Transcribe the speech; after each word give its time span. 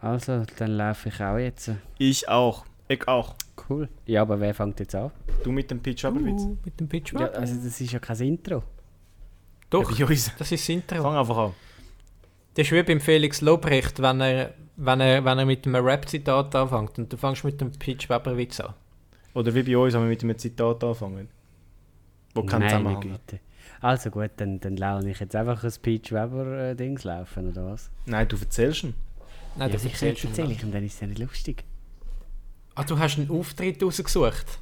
Also, 0.00 0.44
dann 0.58 0.70
laufe 0.72 1.08
ich 1.08 1.20
auch 1.20 1.36
jetzt. 1.38 1.70
Ich 1.98 2.28
auch. 2.28 2.64
Ich 2.88 3.06
auch. 3.06 3.34
Cool. 3.68 3.88
Ja, 4.06 4.22
aber 4.22 4.40
wer 4.40 4.54
fängt 4.54 4.80
jetzt 4.80 4.94
an? 4.94 5.10
Du 5.44 5.52
mit 5.52 5.70
dem 5.70 5.80
Pitch 5.80 6.04
aber 6.04 6.24
Witz. 6.24 6.42
Uh, 6.42 6.56
mit 6.64 6.80
dem 6.80 6.88
Pitch 6.88 7.12
Ja, 7.12 7.26
also 7.28 7.54
das 7.54 7.80
ist 7.80 7.92
ja 7.92 7.98
kein 7.98 8.18
Intro. 8.20 8.62
Doch, 9.68 9.90
Ja, 9.98 10.06
bei 10.06 10.12
uns. 10.12 10.32
das 10.38 10.50
ist 10.52 10.62
das 10.62 10.68
Intro. 10.68 11.02
Fang 11.02 11.16
einfach 11.16 11.36
an. 11.36 11.52
Das 12.54 12.66
ist 12.66 12.72
wie 12.72 12.82
beim 12.82 13.00
Felix 13.00 13.40
Lobrecht, 13.42 14.00
wenn 14.02 14.20
er, 14.20 14.54
wenn 14.76 15.00
er, 15.00 15.24
wenn 15.24 15.38
er 15.38 15.46
mit 15.46 15.66
einem 15.66 15.84
Rap-Zitat 15.84 16.54
anfängt 16.54 16.98
und 16.98 17.12
du 17.12 17.16
fängst 17.16 17.44
mit 17.44 17.60
dem 17.60 17.70
Pitch 17.70 18.08
Weber-Witz 18.08 18.60
an. 18.60 18.74
Oder 19.34 19.54
wie 19.54 19.62
bei 19.62 19.76
uns, 19.78 19.94
wenn 19.94 20.02
wir 20.02 20.08
mit 20.08 20.22
einem 20.24 20.36
Zitat 20.36 20.82
anfangen. 20.82 21.28
Wo 22.34 22.42
Meine 22.42 22.66
Zusammenhang. 22.66 23.00
Güte. 23.00 23.40
Also 23.80 24.10
gut, 24.10 24.30
dann, 24.36 24.60
dann 24.60 24.76
lasse 24.76 25.08
ich 25.08 25.20
jetzt 25.20 25.34
einfach 25.36 25.62
ein 25.62 25.72
Peach 25.80 26.12
Weber 26.12 26.70
äh, 26.70 26.76
Dings 26.76 27.04
laufen, 27.04 27.50
oder 27.50 27.66
was? 27.66 27.90
Nein, 28.06 28.28
du 28.28 28.36
erzählst 28.36 28.84
ihn. 28.84 28.94
Nein, 29.56 29.68
ja, 29.68 29.72
das 29.72 29.82
sicher 29.82 29.94
erzählst 29.94 30.24
du 30.24 30.28
erzähle 30.28 30.48
nicht. 30.48 30.58
ich 30.58 30.64
und 30.64 30.72
dann 30.72 30.84
ist 30.84 30.94
es 30.94 31.00
ja 31.00 31.06
nicht 31.06 31.18
lustig. 31.18 31.64
Ah, 32.74 32.84
du 32.84 32.98
hast 32.98 33.18
einen 33.18 33.30
Auftritt 33.30 33.82
rausgesucht. 33.82 34.58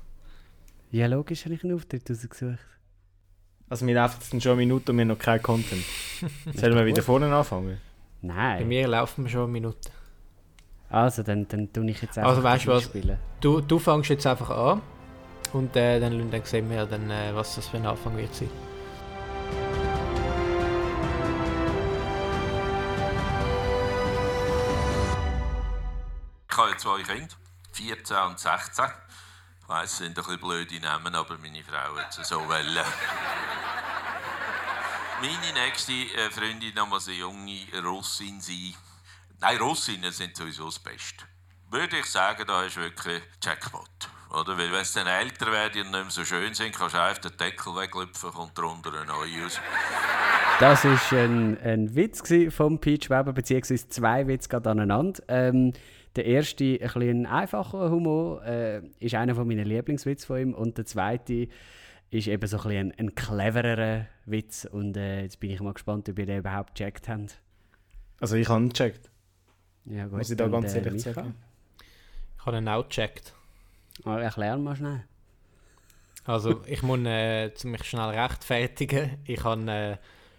Ja, 0.91 1.07
logisch 1.07 1.45
habe 1.45 1.55
ich 1.55 1.63
einen 1.65 1.75
Auftritt 1.75 2.09
rausgesucht. 2.11 2.59
Also 3.69 3.87
wir 3.87 3.95
laufen 3.95 4.17
jetzt 4.33 4.43
schon 4.43 4.53
eine 4.53 4.59
Minute 4.61 4.91
und 4.93 4.97
wir 4.99 5.03
haben 5.03 5.09
noch 5.09 5.19
keinen 5.19 5.43
Content. 5.43 5.85
Sollen 6.55 6.75
wir 6.75 6.87
wieder 6.87 7.03
vorne 7.03 7.33
anfangen? 7.35 7.79
Bei 8.23 8.29
Nein. 8.29 8.69
mir 8.69 8.89
laufen 8.89 9.25
wir 9.25 9.31
schon 9.31 9.43
eine 9.43 9.53
Minute. 9.53 9.91
Also, 10.91 11.23
dann, 11.23 11.47
dann 11.49 11.71
tue 11.71 11.89
ich 11.91 12.01
jetzt 12.01 12.17
einfach 12.17 12.31
Also, 12.31 12.43
weißt 12.43 12.67
was? 12.67 12.85
einspielen. 12.85 13.19
Du, 13.41 13.61
du 13.61 13.79
fängst 13.79 14.09
jetzt 14.09 14.27
einfach 14.27 14.49
an 14.51 14.81
und 15.53 15.77
äh, 15.77 16.01
dann, 16.01 16.31
dann 16.31 16.45
sehen 16.45 16.71
wir 16.71 16.87
dann, 16.87 17.11
äh, 17.11 17.35
was 17.35 17.57
das 17.57 17.69
für 17.69 17.77
ein 17.77 17.85
Anfang 17.87 18.17
wird 18.17 18.35
sein. 18.35 18.49
Habe 26.59 26.71
ja 26.71 26.77
zwei 26.77 27.03
Kinder, 27.03 27.35
14 27.73 28.17
und 28.17 28.39
16. 28.39 28.85
Ich 29.63 29.69
weiss, 29.69 29.93
es 29.93 29.99
sind 29.99 30.09
ein 30.09 30.15
bisschen 30.15 30.41
blöde 30.41 30.81
Namen, 30.81 31.15
aber 31.15 31.39
meine 31.39 31.63
Frau 31.63 31.97
hat 31.97 32.19
es 32.19 32.29
so 32.29 32.47
wollen. 32.49 32.85
Meine 35.21 35.53
nächste 35.53 35.93
äh, 35.93 36.31
Freundin 36.31 36.75
muss 36.89 37.09
eine 37.09 37.17
junge 37.17 37.67
Russin 37.85 38.41
sein. 38.41 38.73
Nein, 39.41 39.57
Russinnen 39.59 40.13
sind 40.13 40.37
sowieso 40.37 40.67
das 40.67 40.79
Beste. 40.79 41.25
Würde 41.71 41.99
ich 41.99 42.07
sagen, 42.07 42.45
da 42.47 42.63
ist 42.63 42.77
wirklich 42.77 43.21
Jackpot. 43.43 43.89
Oder? 44.31 44.57
Weil 44.57 44.71
wenn 44.71 44.85
sie 44.85 45.01
dann 45.01 45.09
älter 45.09 45.51
werden 45.51 45.87
und 45.87 45.91
nicht 45.91 46.03
mehr 46.03 46.11
so 46.11 46.25
schön 46.25 46.55
sind, 46.55 46.73
kannst 46.73 46.95
du 46.95 47.03
einfach 47.03 47.23
den 47.23 47.37
Deckel 47.37 47.75
weglüpfen 47.75 48.31
und 48.31 48.57
darunter 48.57 48.93
eine 48.93 49.07
neue 49.07 49.43
raus. 49.43 49.61
Das 50.61 50.85
war 50.85 51.19
ein, 51.19 51.59
ein 51.63 51.95
Witz 51.95 52.23
vom 52.55 52.79
Peach 52.81 53.11
Weber, 53.11 53.33
beziehungsweise 53.33 53.89
zwei 53.89 54.27
Witze 54.29 54.57
aneinander. 54.57 55.21
Ähm, 55.27 55.73
der 56.19 56.27
erste, 56.27 56.65
ein 56.65 56.79
bisschen 56.79 57.27
einfacher 57.27 57.91
Humor, 57.91 58.45
äh, 58.45 58.83
ist 58.99 59.15
einer 59.15 59.37
von 59.37 59.47
meinen 59.47 59.65
Lieblingswitze 59.65 60.27
von 60.27 60.39
ihm. 60.41 60.53
Und 60.53 60.77
der 60.77 60.85
zweite 60.85 61.49
ist 62.11 62.27
eben 62.27 62.47
so 62.47 62.57
ein, 62.57 62.63
bisschen 62.65 62.93
ein, 62.93 62.99
ein 62.99 63.15
clevererer 63.15 64.07
Witz. 64.27 64.65
Und 64.65 64.97
äh, 64.97 65.23
jetzt 65.23 65.39
bin 65.39 65.51
ich 65.51 65.61
mal 65.61 65.73
gespannt, 65.75 66.09
ob 66.09 66.19
ihr 66.19 66.27
den 66.27 66.39
überhaupt 66.39 66.75
gecheckt 66.75 67.09
habt. 67.09 67.41
Also 68.21 68.35
ich 68.35 68.49
habe 68.49 68.65
ihn 68.65 68.69
gecheckt. 68.71 69.11
Ja, 69.85 70.07
gut, 70.07 70.19
Muss 70.19 70.31
ich 70.31 70.37
da 70.37 70.49
ganz 70.49 70.75
äh, 70.75 70.79
ehrlich 70.79 70.93
Micha. 70.95 71.13
sagen. 71.13 71.35
Ich 72.37 72.47
habe 72.47 72.59
ihn 72.59 72.69
auch 72.69 72.89
gecheckt. 72.89 73.33
Ah, 74.05 74.19
erklär 74.19 74.57
mal 74.59 74.75
schnell. 74.75 75.05
Also, 76.25 76.63
ich 76.67 76.83
muss 76.83 76.99
äh, 77.05 77.51
mich 77.65 77.85
schnell 77.85 78.11
rechtfertigen. 78.11 79.19
Ich 79.25 79.43
habe 79.45 79.71
äh, 79.71 79.97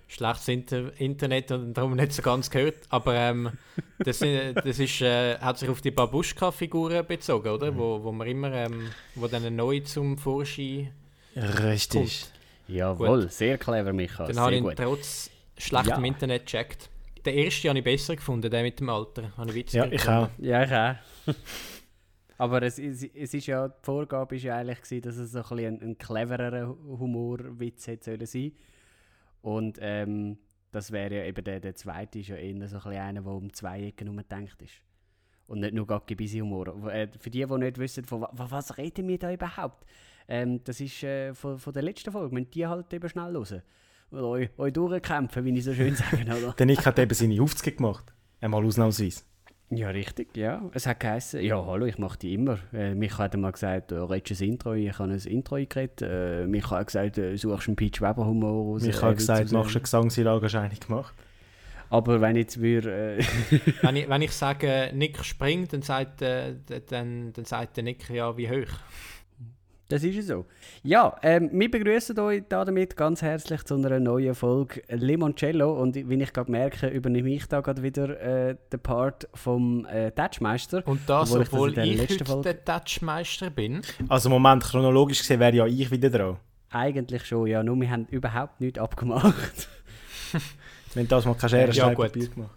schlechtes 0.09 0.47
Inter 0.49 0.91
Internet 0.99 1.52
und 1.52 1.73
darum 1.75 1.95
nicht 1.95 2.11
so 2.11 2.21
ganz 2.21 2.49
gehört. 2.49 2.75
Aber 2.89 3.13
ähm, 3.15 3.52
das, 3.99 4.19
das 4.19 4.79
ist, 4.79 5.02
äh, 5.02 5.38
hat 5.38 5.59
sich 5.59 5.69
auf 5.69 5.81
die 5.81 5.91
Babuschka-Figuren 5.91 7.05
bezogen, 7.05 7.47
oder? 7.49 7.77
Wo, 7.77 8.03
wo 8.03 8.11
man 8.11 8.27
immer, 8.27 8.52
ähm, 8.52 8.89
wo 9.15 9.27
dann 9.27 9.55
neu 9.55 9.80
zum 9.81 10.17
Vorschein 10.17 10.91
Richtig. 11.35 12.25
Jawohl, 12.67 13.30
sehr 13.30 13.58
clever, 13.58 13.93
Micha. 13.93 14.25
Dann 14.25 14.33
sehr 14.33 14.43
habe 14.43 14.53
ich 14.53 14.58
ihn 14.59 14.64
gut. 14.64 14.75
trotz 14.77 15.30
schlechtem 15.58 16.03
Ja. 16.03 16.08
Internet 16.08 16.45
gecheckt. 16.45 16.89
Den 17.25 17.37
ersten 17.37 17.69
habe 17.69 17.80
ich 17.80 17.86
besser 17.86 18.15
gefunden, 18.15 18.49
den 18.49 18.64
mit 18.64 18.80
dem 18.80 18.89
Alter. 18.89 19.31
Habe 19.37 19.49
ich 19.49 19.55
witziger 19.55 19.86
Ja, 19.86 19.92
ich 19.92 20.02
gefunden. 20.02 20.23
auch. 20.25 20.30
Ja, 20.43 20.64
ich 20.64 20.71
auch. 21.31 21.36
Aber 22.37 22.61
es, 22.64 22.80
es, 22.80 23.03
es 23.03 23.33
ist 23.33 23.48
ja, 23.48 23.67
die 23.67 23.73
Vorgabe 23.83 24.36
war 24.36 24.42
ja 24.42 24.55
eigentlich, 24.58 24.81
gewesen, 24.81 25.02
dass 25.02 25.17
es 25.17 25.31
so 25.33 25.39
ein, 25.39 25.43
bisschen 25.43 25.81
ein, 25.81 25.89
ein 25.89 25.98
clevererer 25.98 26.67
Humorwitz 26.67 27.87
hätte 27.87 28.05
sollen 28.11 28.25
sein 28.25 28.52
Und 29.42 29.77
ähm, 29.82 30.38
das 30.72 30.92
wäre 30.92 31.16
ja 31.16 31.23
eben 31.23 31.44
der, 31.44 31.60
der 31.60 31.76
zweite, 31.76 32.20
ist 32.20 32.27
ja 32.30 32.36
eher 32.36 32.67
so 32.67 32.77
ein 32.77 32.98
einer, 32.98 33.22
der 33.22 33.32
um 33.32 33.52
zwei 33.54 33.83
Ecken 33.86 34.08
herumgedacht 34.08 34.61
ist. 34.61 34.73
Und 35.48 35.61
nicht 35.61 35.73
nur 35.73 35.88
gaggebisi 35.88 36.39
Humor. 36.39 36.67
Äh, 36.92 37.08
Für 37.20 37.30
die, 37.32 37.44
die 37.45 37.58
nicht 37.58 37.78
wissen, 37.80 38.05
von 38.05 38.22
wa- 38.22 38.30
wa- 38.33 38.48
was 38.52 38.78
reden 38.78 39.08
wir 39.08 39.17
da 39.17 39.33
überhaupt? 39.33 39.83
Ähm, 40.28 40.64
das 40.64 40.80
ist 40.80 41.02
äh, 41.04 41.33
von, 41.33 41.58
von 41.58 41.73
der 41.73 41.82
letzten 41.82 42.11
Folge, 42.11 42.33
müssen 42.36 42.52
die 42.52 42.67
halt 42.67 42.94
eben 42.94 43.10
schnell 43.10 43.33
hören. 43.33 43.64
Und 44.11 44.20
euch, 44.20 44.49
euch 44.60 44.73
durchkämpfen, 44.73 45.44
wie 45.45 45.58
ich 45.58 45.64
so 45.64 45.73
schön 45.73 45.95
sage? 45.95 46.54
Der 46.58 46.66
Nick 46.67 46.86
hat 46.86 46.99
eben 46.99 47.14
seine 47.14 47.42
Aufzüge 47.42 47.76
gemacht. 47.76 48.14
Einmal 48.42 48.64
ausnahmsweise. 48.64 49.23
Ja, 49.71 49.89
richtig, 49.89 50.35
ja. 50.35 50.63
Es 50.73 50.87
hat 50.87 50.99
geheißen, 50.99 51.41
ja, 51.41 51.63
hallo, 51.63 51.85
ich 51.85 51.99
mache 51.99 52.17
die 52.17 52.33
immer. 52.33 52.57
Äh, 52.73 52.95
Micha 52.95 53.19
hat 53.19 53.37
mal 53.37 53.52
gesagt, 53.52 53.91
äh, 53.91 53.95
redest 53.95 54.41
du 54.41 54.45
ein 54.45 54.49
Intro? 54.49 54.73
Ich 54.73 54.97
habe 54.97 55.11
ein 55.11 55.19
Intro 55.19 55.55
eingeredet. 55.55 56.02
Äh, 56.02 56.47
Micha 56.47 56.77
hat 56.77 56.87
gesagt, 56.87 57.17
äh, 57.19 57.35
suchst 57.35 57.67
einen 57.67 57.75
Peach 57.75 58.02
Weber 58.02 58.25
Humor 58.25 58.73
raus. 58.73 58.83
Ich 58.83 58.97
äh, 58.97 59.02
habe 59.02 59.11
Witz 59.11 59.19
gesagt, 59.19 59.52
machst 59.52 59.93
du 59.93 59.97
eine 59.97 60.61
eine 60.61 60.75
gemacht. 60.75 61.13
Aber 61.91 62.19
wenn 62.19 62.35
jetzt 62.35 62.61
wir... 62.61 62.85
Äh, 62.85 63.23
Wenn 63.81 63.95
ich, 63.95 64.09
wenn 64.09 64.21
ich 64.21 64.31
sage, 64.31 64.91
Nick 64.93 65.23
springt, 65.23 65.73
dann 65.73 65.81
sagt, 65.81 66.21
äh, 66.21 66.55
dann, 66.87 67.33
dann 67.33 67.45
sagt 67.45 67.77
der 67.77 67.83
Nick 67.83 68.09
ja, 68.09 68.37
wie 68.37 68.49
hoch. 68.49 68.73
Das 69.89 70.04
ist 70.04 70.16
ja 70.16 70.22
so. 70.22 70.45
Ja, 70.83 71.17
ähm, 71.23 71.50
wir 71.52 71.70
begrüßen 71.70 72.17
euch 72.20 72.44
damit 72.48 72.95
ganz 72.95 73.22
herzlich 73.22 73.64
zu 73.66 73.76
einer 73.76 74.00
neuen 74.00 74.33
Folge 74.36 74.82
Limoncello. 74.88 75.73
Und 75.82 75.95
wie 75.95 76.22
ich 76.23 76.32
gerade 76.32 76.50
merke, 76.52 76.88
übernehme 76.88 77.30
ich 77.32 77.45
da 77.48 77.60
gerade 77.61 77.83
wieder 77.83 78.20
äh, 78.22 78.55
den 78.72 78.80
Part 78.80 79.28
vom 79.33 79.86
äh, 79.88 80.11
Touchmeister. 80.11 80.82
Und 80.88 81.02
das, 81.10 81.32
Obwohl 81.32 81.42
ich 81.42 81.48
das 81.49 81.54
obwohl 81.54 81.70
in 81.70 81.76
der 81.76 81.83
ich, 81.86 81.98
letzten 81.98 82.14
heute 82.20 82.26
Folge- 82.26 82.54
der 82.54 82.66
Touchmeister 82.66 83.49
bin. 83.49 83.82
Also 84.08 84.30
Moment, 84.30 84.64
chronologisch 84.64 85.20
gesehen 85.20 85.39
wäre 85.42 85.55
ja 85.55 85.66
ich 85.66 85.89
wieder 85.92 86.10
dran. 86.10 86.38
Eigentlich 86.72 87.26
schon, 87.26 87.48
ja, 87.48 87.64
nur 87.64 87.76
wir 87.82 87.89
haben 87.89 88.05
überhaupt 88.11 88.61
nichts 88.61 88.78
abgemacht. 88.80 89.33
Wenn 90.94 91.08
das 91.08 91.26
mal 91.26 91.33
keine 91.36 91.49
Schere, 91.49 91.72
Ja, 91.72 91.94
gut. 91.94 92.14
Gemacht. 92.14 92.52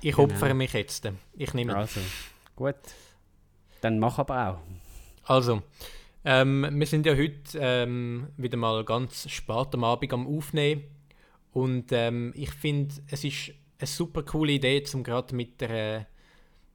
Ich 0.00 0.16
Genau. 0.16 0.24
opfere 0.24 0.54
mich 0.54 0.72
jetzt. 0.72 1.08
Ich 1.36 1.54
nehme. 1.54 1.76
Also, 1.76 2.00
gut. 2.56 2.74
Dann 3.82 3.98
mach 3.98 4.18
aber 4.18 4.48
auch. 4.48 4.58
Also, 5.30 5.62
ähm, 6.24 6.66
wir 6.70 6.86
sind 6.86 7.06
ja 7.06 7.16
heute 7.16 7.58
ähm, 7.58 8.28
wieder 8.36 8.56
mal 8.56 8.84
ganz 8.84 9.28
spät 9.30 9.74
am 9.74 9.84
Abend 9.84 10.12
am 10.12 10.26
Aufnehmen. 10.26 10.84
Und 11.52 11.92
ähm, 11.92 12.32
ich 12.34 12.50
finde, 12.50 12.94
es 13.10 13.24
ist 13.24 13.52
eine 13.78 13.86
super 13.86 14.22
coole 14.22 14.52
Idee, 14.52 14.82
um 14.94 15.02
gerade 15.02 15.34
mit 15.34 15.62
einer 15.62 16.06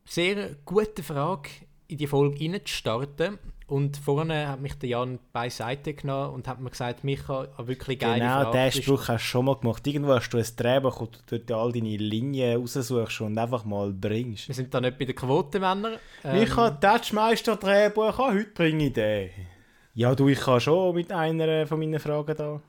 sehr 0.05 0.55
guten 0.65 1.03
Frage 1.03 1.49
in 1.87 1.97
die 1.97 2.07
Folge 2.07 2.39
reinzustarten. 2.41 3.39
Und 3.67 3.97
vorne 3.97 4.47
hat 4.47 4.61
mich 4.61 4.75
der 4.75 4.87
Jan 4.89 5.19
beiseite 5.33 5.93
genommen 5.93 6.33
und 6.35 6.47
hat 6.47 6.61
mir 6.61 6.69
gesagt, 6.69 7.03
Micha, 7.03 7.47
eine 7.57 7.67
wirklich 7.67 7.99
geile 7.99 8.19
Genau, 8.21 8.43
Frage. 8.43 8.51
diesen 8.51 8.65
Das 8.65 8.75
ist- 8.77 8.83
Spruch 8.85 9.07
hast 9.09 9.23
du 9.23 9.27
schon 9.27 9.45
mal 9.45 9.55
gemacht. 9.57 9.85
Irgendwo 9.85 10.13
hast 10.13 10.29
du 10.29 10.37
ein 10.37 10.45
Drehbuch, 10.55 11.01
wo 11.01 11.05
du 11.07 11.19
dort 11.37 11.51
all 11.51 11.71
deine 11.73 11.97
Linien 11.97 12.61
raussuchst 12.61 13.19
und 13.21 13.37
einfach 13.37 13.65
mal 13.65 13.91
bringst. 13.91 14.47
Wir 14.47 14.55
sind 14.55 14.73
da 14.73 14.79
nicht 14.79 14.97
bei 14.97 15.03
den 15.03 15.15
Quotenmännern. 15.15 15.95
Ähm, 16.23 16.41
Ich 16.43 16.55
habe 16.55 16.79
Touchmeister 16.79 17.57
Drehbuch, 17.57 18.17
ah, 18.19 18.31
heute 18.33 18.45
bringe 18.53 18.85
ich 18.87 18.93
den. 18.93 19.31
Ja, 19.95 20.15
du, 20.15 20.29
ich 20.29 20.39
kann 20.39 20.61
schon 20.61 20.95
mit 20.95 21.11
einer 21.11 21.67
von 21.67 21.79
meinen 21.79 21.99
Fragen 21.99 22.37
da 22.37 22.61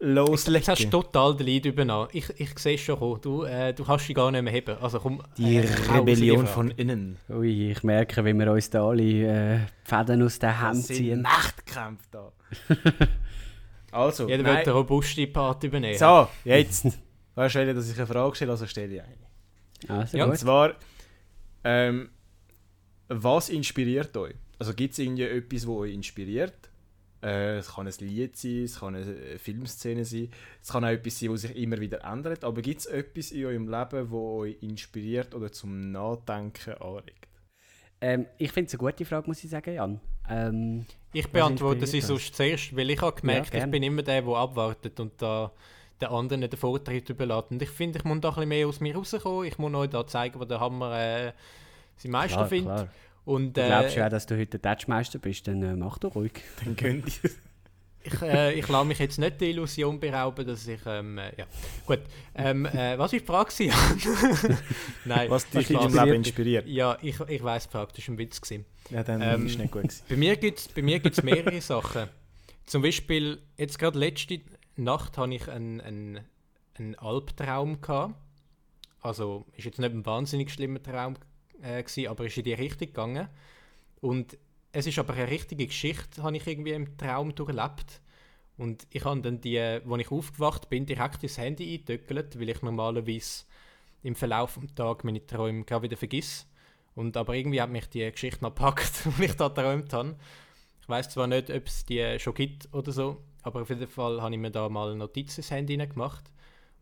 loslegen. 0.00 0.54
Jetzt 0.60 0.68
hast 0.68 0.84
du 0.84 0.90
total 0.90 1.36
den 1.36 1.46
Leid 1.46 1.66
übernommen. 1.66 2.08
Ich, 2.12 2.28
ich 2.40 2.58
sehe 2.58 2.74
es 2.74 2.80
schon. 2.80 3.20
Du, 3.20 3.44
äh, 3.44 3.72
du 3.72 3.84
kannst 3.84 4.08
dich 4.08 4.16
gar 4.16 4.30
nicht 4.30 4.42
mehr 4.42 4.52
heben. 4.52 4.76
Also 4.80 4.98
komm, 4.98 5.22
die 5.36 5.56
äh, 5.56 5.68
Rebellion 5.92 6.46
von 6.46 6.70
innen. 6.72 7.18
Ui, 7.28 7.70
ich 7.70 7.82
merke, 7.82 8.24
wie 8.24 8.32
wir 8.34 8.50
uns 8.50 8.70
da 8.70 8.86
alle 8.86 9.02
äh, 9.02 9.58
Fäden 9.84 10.22
aus 10.22 10.38
den 10.38 10.58
Händen 10.58 10.76
Das 10.78 10.86
sind 10.86 10.96
ziehen. 10.96 11.22
Nachtkämpfe 11.22 12.06
da. 12.10 12.32
also, 13.92 14.28
Jeder 14.28 14.44
will 14.44 14.54
nein. 14.54 14.64
den 14.64 14.72
robusten 14.72 15.32
Part 15.32 15.62
übernehmen. 15.64 15.98
So, 15.98 16.28
jetzt. 16.44 16.86
Weißt 17.34 17.54
du, 17.54 17.74
dass 17.74 17.90
ich 17.90 17.96
eine 17.96 18.06
Frage 18.06 18.34
stelle, 18.34 18.50
also 18.50 18.66
stelle 18.66 18.94
ich 18.96 19.02
eine. 19.02 19.96
Also 20.00 20.16
Ja, 20.16 20.24
Und 20.24 20.30
gut. 20.30 20.40
zwar, 20.40 20.74
ähm, 21.64 22.10
was 23.08 23.48
inspiriert 23.48 24.16
euch? 24.16 24.34
Also 24.58 24.74
gibt 24.74 24.92
es 24.92 24.98
irgendwie 24.98 25.22
etwas, 25.22 25.62
das 25.62 25.68
euch 25.70 25.94
inspiriert? 25.94 26.59
Äh, 27.22 27.58
es 27.58 27.74
kann 27.74 27.86
ein 27.86 27.94
Lied 27.98 28.36
sein, 28.36 28.64
es 28.64 28.80
kann 28.80 28.94
eine 28.94 29.04
äh, 29.04 29.38
Filmszene 29.38 30.04
sein, 30.04 30.30
es 30.62 30.68
kann 30.68 30.84
auch 30.84 30.88
etwas 30.88 31.18
sein, 31.18 31.30
das 31.30 31.42
sich 31.42 31.56
immer 31.56 31.78
wieder 31.78 32.02
ändert. 32.04 32.44
Aber 32.44 32.62
gibt 32.62 32.80
es 32.80 32.86
etwas 32.86 33.30
in 33.30 33.44
eurem 33.44 33.68
Leben, 33.68 34.10
das 34.10 34.12
euch 34.12 34.56
inspiriert 34.62 35.34
oder 35.34 35.52
zum 35.52 35.92
Nachdenken 35.92 36.74
anregt? 36.74 37.28
Ähm, 38.00 38.26
ich 38.38 38.52
finde 38.52 38.68
es 38.68 38.74
eine 38.74 38.90
gute 38.90 39.04
Frage, 39.04 39.26
muss 39.26 39.44
ich 39.44 39.50
sagen, 39.50 39.74
Jan. 39.74 40.00
Ähm, 40.28 40.86
Ich 41.12 41.24
Was 41.24 41.32
beantworte 41.32 41.86
sie 41.86 42.00
sonst 42.00 42.34
zuerst, 42.34 42.74
weil 42.74 42.88
ich 42.90 43.02
habe 43.02 43.20
gemerkt, 43.20 43.52
Ja, 43.52 43.64
ich 43.64 43.70
bin 43.70 43.82
immer 43.82 44.02
der, 44.02 44.22
der 44.22 44.34
abwartet 44.34 44.98
und 45.00 45.20
da 45.20 45.52
den 46.00 46.08
anderen 46.08 46.40
den 46.40 46.56
Vortritt 46.56 47.10
überlassen. 47.10 47.54
Und 47.54 47.62
ich 47.62 47.68
finde, 47.68 47.98
ich 47.98 48.04
muss 48.04 48.20
da 48.20 48.28
ein 48.30 48.34
bisschen 48.34 48.48
mehr 48.48 48.66
aus 48.66 48.80
mir 48.80 48.94
rauskommen. 48.94 49.46
Ich 49.46 49.58
muss 49.58 49.74
euch 49.74 49.90
da 49.90 50.06
zeigen, 50.06 50.40
wo 50.40 50.44
der 50.44 50.60
Hammer 50.60 50.98
äh, 50.98 51.32
sein 51.96 52.12
Meister 52.12 52.36
Klar, 52.36 52.48
findet. 52.48 52.88
Und, 53.30 53.56
Du 53.56 53.64
glaubst 53.64 53.94
äh, 53.94 54.00
ja 54.00 54.06
auch, 54.06 54.10
dass 54.10 54.26
du 54.26 54.36
heute 54.36 54.58
der 54.58 54.76
Touchmeister 54.76 55.20
bist, 55.20 55.46
dann 55.46 55.62
äh, 55.62 55.76
mach 55.76 55.98
doch 55.98 56.16
ruhig. 56.16 56.32
Dann 56.64 56.74
könnt 56.74 57.06
ihr. 57.22 57.30
ich, 58.02 58.22
äh, 58.22 58.58
ich 58.58 58.66
lasse 58.66 58.84
mich 58.86 58.98
jetzt 58.98 59.18
nicht 59.20 59.40
die 59.40 59.50
Illusion 59.50 60.00
berauben, 60.00 60.44
dass 60.44 60.66
ich. 60.66 60.80
Ähm, 60.84 61.16
äh, 61.16 61.30
ja. 61.38 61.46
Gut. 61.86 62.00
Ähm, 62.34 62.66
äh, 62.66 62.98
was 62.98 63.12
war 63.12 63.18
die 63.20 63.24
Frage? 63.24 63.52
Nein, 65.04 65.30
Was 65.30 65.48
dich 65.48 65.70
in 65.70 65.78
deinem 65.78 65.94
Leben 65.94 66.16
inspiriert. 66.16 66.66
Ja, 66.66 66.98
ich, 67.02 67.20
ich 67.20 67.42
weiss, 67.44 67.68
die 67.68 67.70
Frage 67.70 67.92
das 67.94 68.08
war 68.08 68.14
ein 68.14 68.18
Witz. 68.18 68.40
Gewesen. 68.40 68.64
Ja, 68.90 69.04
dann 69.04 69.22
Ähm, 69.22 69.46
ist 69.46 69.58
nicht 69.58 69.70
gut 69.70 69.82
gewesen. 69.82 70.02
Bei 70.08 70.16
mir 70.16 70.36
gibt 70.36 70.58
es 70.58 70.66
bei 70.66 70.82
mir 70.82 70.98
gibt's 70.98 71.22
mehrere 71.22 71.60
Sachen. 71.60 72.08
Zum 72.66 72.82
Beispiel, 72.82 73.38
jetzt 73.56 73.78
gerade 73.78 73.96
letzte 73.96 74.40
Nacht 74.74 75.16
hatte 75.18 75.34
ich 75.34 75.48
einen, 75.48 75.80
einen, 75.80 76.20
einen 76.76 76.96
Albtraum. 76.96 77.80
Gehabt. 77.80 78.14
Also, 79.02 79.46
ist 79.56 79.66
jetzt 79.66 79.78
nicht 79.78 79.92
ein 79.92 80.04
wahnsinnig 80.04 80.50
schlimmer 80.50 80.82
Traum, 80.82 81.14
äh, 81.62 81.82
gewesen, 81.82 82.08
aber 82.08 82.26
ist 82.26 82.38
in 82.38 82.44
die 82.44 82.54
Richtung 82.54 82.88
gegangen. 82.88 83.28
Und 84.00 84.38
es 84.72 84.86
ist 84.86 84.98
aber 84.98 85.14
eine 85.14 85.30
richtige 85.30 85.66
Geschichte, 85.66 86.22
habe 86.22 86.36
ich 86.36 86.46
irgendwie 86.46 86.72
im 86.72 86.96
Traum 86.96 87.34
durchlebt. 87.34 88.00
Und 88.56 88.86
ich 88.90 89.04
habe 89.04 89.20
dann 89.20 89.40
die, 89.40 89.58
als 89.58 89.82
ich 89.98 90.10
aufgewacht 90.10 90.68
bin, 90.68 90.86
direkt 90.86 91.22
ins 91.22 91.38
Handy 91.38 91.72
eingetöckelt, 91.72 92.38
weil 92.38 92.50
ich 92.50 92.62
normalerweise 92.62 93.44
im 94.02 94.14
Verlauf 94.14 94.58
des 94.58 94.74
Tages 94.74 95.04
meine 95.04 95.26
Träume 95.26 95.64
gerade 95.64 95.84
wieder 95.84 95.96
vergiss. 95.96 96.46
Und 96.94 97.16
aber 97.16 97.34
irgendwie 97.34 97.60
hat 97.60 97.70
mich 97.70 97.88
die 97.88 98.10
Geschichte 98.10 98.42
noch 98.42 98.50
gepackt, 98.54 99.06
die 99.18 99.24
ich 99.24 99.34
da 99.34 99.48
geträumt 99.48 99.92
habe. 99.92 100.16
Ich 100.82 100.88
weiß 100.88 101.08
zwar 101.08 101.26
nicht, 101.26 101.50
ob 101.50 101.66
es 101.66 101.84
die 101.86 102.18
schon 102.18 102.34
gibt 102.34 102.68
oder 102.74 102.92
so, 102.92 103.22
aber 103.42 103.62
auf 103.62 103.68
jeden 103.70 103.86
Fall 103.88 104.20
habe 104.20 104.34
ich 104.34 104.40
mir 104.40 104.50
da 104.50 104.68
mal 104.68 104.94
Notizen 104.94 105.40
ins 105.40 105.50
Handy 105.50 105.76
gemacht. 105.76 106.30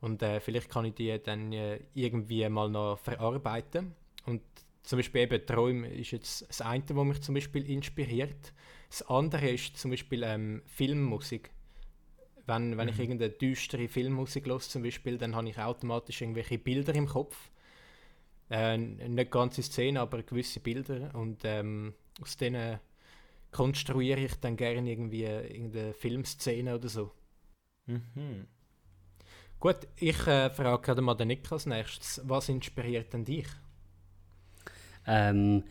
Und 0.00 0.22
äh, 0.22 0.40
vielleicht 0.40 0.70
kann 0.70 0.84
ich 0.84 0.94
die 0.94 1.20
dann 1.22 1.52
äh, 1.52 1.80
irgendwie 1.94 2.48
mal 2.48 2.69
noch 2.69 2.98
verarbeiten. 2.98 3.94
Und 4.26 4.42
zum 4.88 4.99
Beispiel 5.00 5.20
eben 5.20 5.44
Träume 5.44 5.88
ist 5.88 6.12
jetzt 6.12 6.49
das 6.49 6.62
eine, 6.62 6.82
was 6.88 7.05
mich 7.05 7.20
zum 7.20 7.35
Beispiel 7.35 7.69
inspiriert. 7.69 8.55
Das 8.88 9.02
andere 9.02 9.50
ist 9.50 9.76
zum 9.76 9.90
Beispiel 9.90 10.23
ähm, 10.23 10.62
Filmmusik. 10.64 11.50
Wenn, 12.46 12.79
wenn 12.79 12.88
ich 12.88 12.99
irgendeine 12.99 13.31
düstere 13.31 13.87
Filmmusik 13.87 14.46
höre 14.46 14.61
zum 14.61 14.82
Beispiel, 14.82 15.19
dann 15.19 15.37
habe 15.37 15.50
ich 15.50 15.58
automatisch 15.58 16.23
irgendwelche 16.23 16.56
Bilder 16.56 16.94
im 16.94 17.06
Kopf. 17.06 17.50
Äh, 18.49 18.79
nicht 18.79 19.31
ganze 19.31 19.62
Szenen, 19.62 19.99
aber 19.99 20.23
gewisse 20.23 20.61
Bilder. 20.61 21.14
Und 21.14 21.43
ähm, 21.44 21.93
aus 22.23 22.38
denen 22.38 22.81
konstruiere 23.50 24.20
ich 24.20 24.37
dann 24.37 24.56
gerne 24.56 24.90
irgendwie 24.90 25.25
irgendeine 25.25 25.93
Filmszene 25.93 26.75
oder 26.75 26.88
so. 26.88 27.12
Mhm. 27.85 28.46
Gut, 29.61 29.87
ich 29.96 30.26
äh, 30.26 30.49
frage 30.49 30.81
gerade 30.81 31.02
mal 31.02 31.14
den 31.14 31.29
Nick 31.29 31.52
als 31.52 31.67
nächstes. 31.67 32.23
Was 32.25 32.49
inspiriert 32.49 33.12
denn 33.12 33.26
dich? 33.26 33.49
Ähm, 35.08 35.64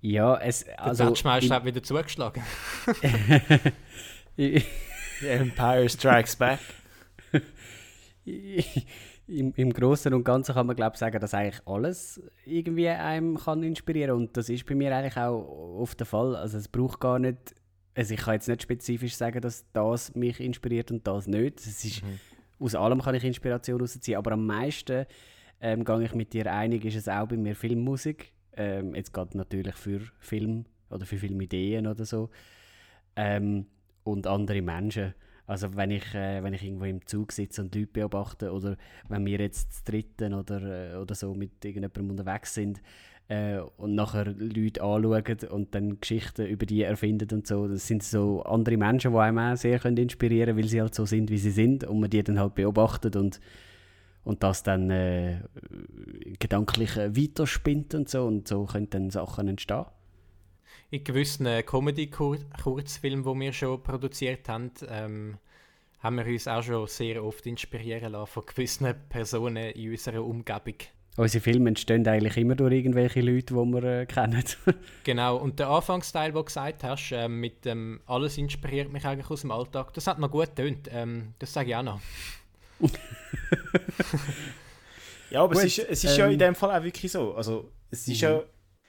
ja, 0.00 0.36
es. 0.38 0.64
Der 0.64 0.82
Also, 0.82 1.04
Touchmeister 1.08 1.56
hat 1.56 1.64
wieder 1.64 1.82
zugeschlagen. 1.82 2.42
The 4.36 4.62
Empire 5.26 5.88
Strikes 5.88 6.36
Back. 6.36 6.60
Im, 9.26 9.52
Im 9.56 9.72
Großen 9.72 10.14
und 10.14 10.24
Ganzen 10.24 10.54
kann 10.54 10.66
man 10.66 10.76
glaube 10.76 10.94
ich 10.94 10.98
sagen, 10.98 11.20
dass 11.20 11.34
eigentlich 11.34 11.60
alles 11.66 12.22
irgendwie 12.46 12.88
einem 12.88 13.36
kann 13.36 13.62
inspirieren 13.62 14.16
und 14.16 14.36
das 14.36 14.48
ist 14.48 14.64
bei 14.64 14.74
mir 14.74 14.94
eigentlich 14.94 15.18
auch 15.18 15.42
oft 15.80 16.00
der 16.00 16.06
Fall. 16.06 16.34
Also 16.34 16.56
es 16.56 16.68
braucht 16.68 17.00
gar 17.00 17.18
nicht, 17.18 17.36
also 17.94 18.14
ich 18.14 18.20
kann 18.20 18.34
jetzt 18.34 18.48
nicht 18.48 18.62
spezifisch 18.62 19.16
sagen, 19.16 19.40
dass 19.42 19.66
das 19.72 20.14
mich 20.14 20.40
inspiriert 20.40 20.90
und 20.90 21.06
das 21.06 21.26
nicht. 21.26 21.60
Es 21.60 21.84
ist, 21.84 22.02
Aus 22.58 22.74
allem 22.74 23.02
kann 23.02 23.14
ich 23.16 23.24
Inspiration 23.24 23.80
rausziehen, 23.80 24.16
aber 24.16 24.32
am 24.32 24.46
meisten 24.46 25.04
ähm, 25.60 25.84
gehe 25.84 26.04
ich 26.04 26.14
mit 26.14 26.32
dir 26.32 26.50
einig, 26.50 26.84
ist 26.86 26.96
es 26.96 27.08
auch 27.08 27.26
bei 27.26 27.36
mir 27.36 27.54
Filmmusik. 27.54 28.32
Ähm, 28.58 28.94
jetzt 28.94 29.14
gerade 29.14 29.38
natürlich 29.38 29.74
für 29.76 30.00
Film 30.18 30.66
oder 30.90 31.06
für 31.06 31.16
Filmideen 31.16 31.86
oder 31.86 32.04
so. 32.04 32.28
Ähm, 33.16 33.66
und 34.02 34.26
andere 34.26 34.62
Menschen. 34.62 35.14
Also 35.46 35.74
wenn 35.76 35.90
ich, 35.90 36.14
äh, 36.14 36.42
wenn 36.42 36.52
ich 36.52 36.62
irgendwo 36.62 36.84
im 36.84 37.06
Zug 37.06 37.32
sitze 37.32 37.62
und 37.62 37.74
Leute 37.74 37.86
beobachte 37.86 38.52
oder 38.52 38.76
wenn 39.08 39.24
wir 39.24 39.38
jetzt 39.38 39.72
zu 39.72 39.92
dritten 39.92 40.34
oder, 40.34 40.92
äh, 40.92 40.96
oder 40.96 41.14
so 41.14 41.34
mit 41.34 41.64
irgendjemandem 41.64 42.10
unterwegs 42.10 42.52
sind 42.52 42.82
äh, 43.28 43.58
und 43.78 43.94
nachher 43.94 44.26
Leute 44.26 44.82
anschauen 44.82 45.50
und 45.50 45.74
dann 45.74 46.00
Geschichten 46.00 46.46
über 46.46 46.66
die 46.66 46.82
erfinden 46.82 47.28
und 47.32 47.46
so, 47.46 47.66
das 47.66 47.86
sind 47.86 48.02
so 48.02 48.42
andere 48.42 48.76
Menschen, 48.76 49.12
die 49.12 49.18
einem 49.18 49.38
auch 49.38 49.56
sehr 49.56 49.78
können 49.78 49.96
inspirieren 49.96 50.48
können, 50.48 50.58
weil 50.58 50.68
sie 50.68 50.82
halt 50.82 50.94
so 50.94 51.06
sind, 51.06 51.30
wie 51.30 51.38
sie 51.38 51.50
sind 51.50 51.84
und 51.84 52.00
man 52.00 52.10
die 52.10 52.22
dann 52.22 52.38
halt 52.38 52.54
beobachtet 52.54 53.16
und, 53.16 53.40
und 54.28 54.42
das 54.42 54.62
dann 54.62 54.90
äh, 54.90 55.40
gedanklich 56.38 56.98
äh, 56.98 57.16
weiterspinnt 57.16 57.94
und 57.94 58.10
so 58.10 58.26
und 58.26 58.46
so 58.46 58.66
können 58.66 58.90
dann 58.90 59.08
Sachen 59.08 59.48
entstehen. 59.48 59.86
In 60.90 61.02
gewissen 61.02 61.46
äh, 61.46 61.62
Comedy-Kurzfilmen, 61.62 63.24
die 63.24 63.40
wir 63.40 63.52
schon 63.54 63.82
produziert 63.82 64.46
haben, 64.50 64.70
ähm, 64.86 65.38
haben 66.00 66.16
wir 66.16 66.26
uns 66.26 66.46
auch 66.46 66.62
schon 66.62 66.86
sehr 66.88 67.24
oft 67.24 67.46
inspirieren 67.46 68.12
lassen 68.12 68.30
von 68.30 68.44
gewissen 68.44 68.94
Personen 69.08 69.70
in 69.70 69.90
unserer 69.92 70.22
Umgebung. 70.22 70.74
Unsere 71.16 71.42
Filme 71.42 71.70
entstehen 71.70 72.06
eigentlich 72.06 72.36
immer 72.36 72.54
durch 72.54 72.74
irgendwelche 72.74 73.22
Leute, 73.22 73.54
die 73.54 73.54
wir 73.54 73.82
äh, 73.82 74.06
kennen. 74.06 74.44
Genau, 75.04 75.36
und 75.38 75.58
der 75.58 75.68
Anfangsteil, 75.68 76.32
den 76.32 76.36
du 76.36 76.44
gesagt 76.44 76.84
hast, 76.84 77.12
ähm, 77.12 77.40
mit 77.40 77.64
dem 77.64 78.00
«Alles 78.04 78.36
inspiriert 78.36 78.92
mich 78.92 79.06
eigentlich 79.06 79.30
aus 79.30 79.40
dem 79.40 79.50
Alltag», 79.50 79.94
das 79.94 80.06
hat 80.06 80.18
noch 80.18 80.30
gut 80.30 80.54
getönt. 80.54 80.88
Ähm, 80.92 81.32
das 81.38 81.54
sage 81.54 81.70
ich 81.70 81.76
auch 81.76 81.82
noch. 81.82 82.00
Ja, 85.30 85.42
aber 85.42 85.54
Gut, 85.54 85.64
es 85.64 85.78
ist, 85.78 85.88
es 85.88 86.04
ist 86.04 86.16
ja 86.16 86.26
ähm, 86.26 86.32
in 86.32 86.38
dem 86.38 86.54
Fall 86.54 86.78
auch 86.78 86.82
wirklich 86.82 87.12
so. 87.12 87.34
Also, 87.34 87.70
es 87.90 88.06
ist 88.08 88.20
ja 88.20 88.42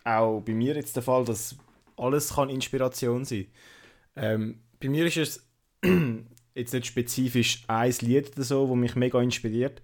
auch 0.03 0.41
bei 0.41 0.53
mir 0.53 0.75
jetzt 0.75 0.95
der 0.95 1.03
Fall, 1.03 1.25
dass 1.25 1.55
alles 1.97 2.35
kann 2.35 2.49
Inspiration 2.49 3.25
sein. 3.25 3.47
Ähm, 4.15 4.61
bei 4.79 4.89
mir 4.89 5.05
ist 5.05 5.17
es 5.17 5.47
jetzt 6.55 6.73
nicht 6.73 6.85
spezifisch 6.85 7.63
ein 7.67 7.93
Lied 8.01 8.31
oder 8.33 8.43
so, 8.43 8.67
das 8.67 8.75
mich 8.75 8.95
mega 8.95 9.21
inspiriert, 9.21 9.81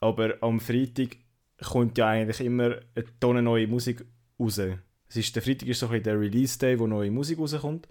aber 0.00 0.34
am 0.40 0.60
Freitag 0.60 1.16
kommt 1.62 1.96
ja 1.98 2.08
eigentlich 2.08 2.40
immer 2.40 2.78
eine 2.94 3.04
Tonne 3.20 3.42
neue 3.42 3.66
Musik 3.68 4.04
raus. 4.38 4.58
Es 5.08 5.16
ist, 5.16 5.34
der 5.34 5.42
Freitag 5.42 5.68
ist 5.68 5.78
so 5.78 5.86
ein 5.86 5.92
bisschen 5.92 6.04
der 6.04 6.20
Release-Day, 6.20 6.78
wo 6.78 6.86
neue 6.86 7.10
Musik 7.10 7.38
rauskommt 7.38 7.88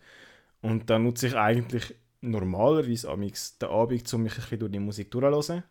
und 0.62 0.90
dann 0.90 1.04
nutze 1.04 1.28
ich 1.28 1.36
eigentlich 1.36 1.96
normalerweise 2.24 3.10
amix 3.10 3.58
den 3.58 3.70
Abend, 3.70 4.14
um 4.14 4.24
mich 4.24 4.34
ein 4.34 4.42
bisschen 4.42 4.60
durch 4.60 4.72
die 4.72 4.80
Musik 4.80 5.12
durchzuhören. 5.12 5.64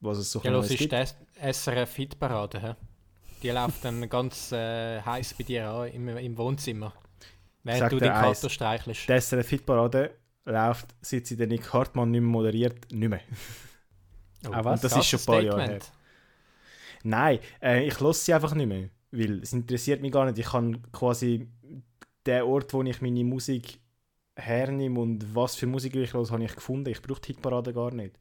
Was 0.00 0.18
es 0.18 0.30
so 0.30 0.40
Ja, 0.42 0.50
los 0.50 0.70
ist 0.70 0.80
die 0.80 1.52
SRF 1.52 1.94
Hitparade. 1.96 2.60
hä? 2.60 2.74
Die 3.42 3.50
läuft 3.50 3.84
dann 3.84 4.08
ganz 4.08 4.52
äh, 4.52 5.00
heiß 5.02 5.34
bei 5.34 5.44
dir 5.44 5.68
an 5.68 5.88
im, 5.88 6.08
im 6.08 6.36
Wohnzimmer. 6.38 6.92
Während 7.62 7.80
Sag 7.80 7.90
du 7.90 7.98
den. 7.98 8.08
Kater 8.12 8.48
streichelst. 8.50 9.08
Die 9.08 9.20
SRF 9.20 9.48
Hitparade 9.48 10.10
läuft, 10.44 10.94
seit 11.00 11.26
sie 11.26 11.36
den 11.36 11.48
Nick 11.48 11.72
Hartmann 11.72 12.10
nicht 12.10 12.20
mehr 12.20 12.30
moderiert, 12.30 12.92
nicht 12.92 13.08
mehr. 13.08 13.20
Oh, 14.46 14.50
Ah, 14.52 14.64
was? 14.64 14.82
Und 14.82 14.84
das 14.92 14.96
ist 14.98 15.06
schon 15.08 15.20
ein 15.20 15.26
paar 15.26 15.40
Jahre 15.42 15.60
Statement. 15.60 15.92
Nein, 17.02 17.38
äh, 17.62 17.86
ich 17.86 17.98
lasse 18.00 18.24
sie 18.24 18.34
einfach 18.34 18.54
nicht 18.54 18.66
mehr, 18.68 18.90
weil 19.10 19.42
es 19.42 19.52
interessiert 19.52 20.00
mich 20.02 20.12
gar 20.12 20.26
nicht. 20.26 20.38
Ich 20.38 20.46
kann 20.46 20.80
quasi 20.92 21.48
den 22.26 22.42
Ort, 22.42 22.72
wo 22.72 22.82
ich 22.82 23.00
meine 23.00 23.24
Musik 23.24 23.78
hernehme 24.36 25.00
und 25.00 25.34
was 25.34 25.56
für 25.56 25.66
Musik 25.66 25.96
ich 25.96 26.12
höre, 26.12 26.28
habe 26.30 26.44
ich 26.44 26.54
gefunden. 26.54 26.90
Ich 26.90 27.00
brauche 27.02 27.20
die 27.20 27.28
Hitparade 27.28 27.72
gar 27.72 27.92
nicht. 27.92 28.14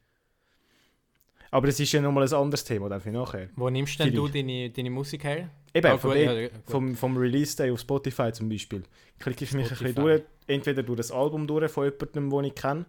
Aber 1.52 1.68
es 1.68 1.80
ist 1.80 1.92
ja 1.92 2.02
nochmal 2.02 2.24
ein 2.28 2.34
anderes 2.34 2.64
Thema 2.64 2.90
dann 2.90 3.00
für 3.02 3.12
nachher. 3.12 3.50
Wo 3.56 3.70
nimmst 3.70 4.00
denn 4.00 4.14
du 4.14 4.28
deine, 4.28 4.70
deine 4.72 4.90
Musik 4.90 5.24
her? 5.24 5.50
Eben, 5.74 5.88
Ah, 5.88 5.98
von 5.98 6.12
gut, 6.12 6.20
ja, 6.20 6.50
vom, 6.66 6.96
vom 6.96 7.18
Release-Day 7.18 7.70
auf 7.72 7.80
Spotify 7.80 8.32
zum 8.32 8.50
Beispiel. 8.50 8.84
Klicke 9.20 9.44
ich 9.44 9.54
mich 9.54 9.66
ein 9.66 9.70
bisschen 9.70 9.88
Spotify. 9.90 10.02
durch, 10.02 10.24
entweder 10.48 10.84
durch 10.84 10.98
das 10.98 11.12
Album 11.12 11.48
durch 11.48 11.70
von 11.72 11.86
jemandem, 11.86 12.30
den 12.30 12.44
ich 12.46 12.56
kenne, 12.56 12.86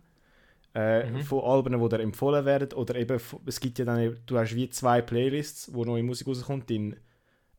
äh, 0.75 1.11
Mhm. 1.11 1.23
von 1.23 1.42
Alben, 1.45 1.80
die 1.80 1.88
dir 1.88 2.00
empfohlen 2.00 2.45
werden, 2.45 2.73
oder 2.75 2.95
eben, 2.97 3.21
es 3.47 3.61
gibt 3.61 3.78
ja 3.78 3.85
dann, 3.85 4.18
du 4.26 4.38
hast 4.38 4.54
wie 4.54 4.68
zwei 4.68 5.00
Playlists, 5.02 5.73
wo 5.75 5.85
neue 5.85 6.02
Musik 6.02 6.26
rauskommt, 6.28 6.71
in 6.71 6.97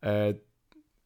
äh, 0.01 0.33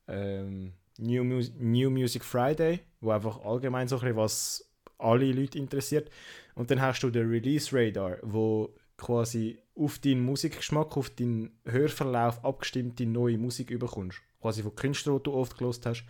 ähm, 0.07 0.73
New, 1.01 1.23
Mus 1.23 1.51
New 1.57 1.89
Music 1.89 2.23
Friday, 2.23 2.81
wo 3.01 3.11
einfach 3.11 3.43
allgemein 3.43 3.87
so 3.87 3.97
ein 3.97 4.01
bisschen, 4.01 4.17
was 4.17 4.71
alle 4.97 5.31
Leute 5.31 5.57
interessiert. 5.57 6.09
Und 6.55 6.69
dann 6.71 6.81
hast 6.81 7.01
du 7.01 7.09
den 7.09 7.29
Release 7.29 7.75
Radar, 7.75 8.17
wo 8.21 8.73
quasi 8.97 9.57
auf 9.75 9.99
deinen 9.99 10.23
Musikgeschmack, 10.23 10.95
auf 10.95 11.09
deinen 11.09 11.59
Hörverlauf 11.65 12.43
abgestimmte 12.45 13.05
neue 13.05 13.37
Musik 13.37 13.71
überkommst. 13.71 14.21
Quasi 14.41 14.61
von 14.61 14.75
Künstlern, 14.75 15.17
die 15.17 15.23
du 15.23 15.33
oft 15.33 15.57
gelost 15.57 15.85
hast, 15.85 16.05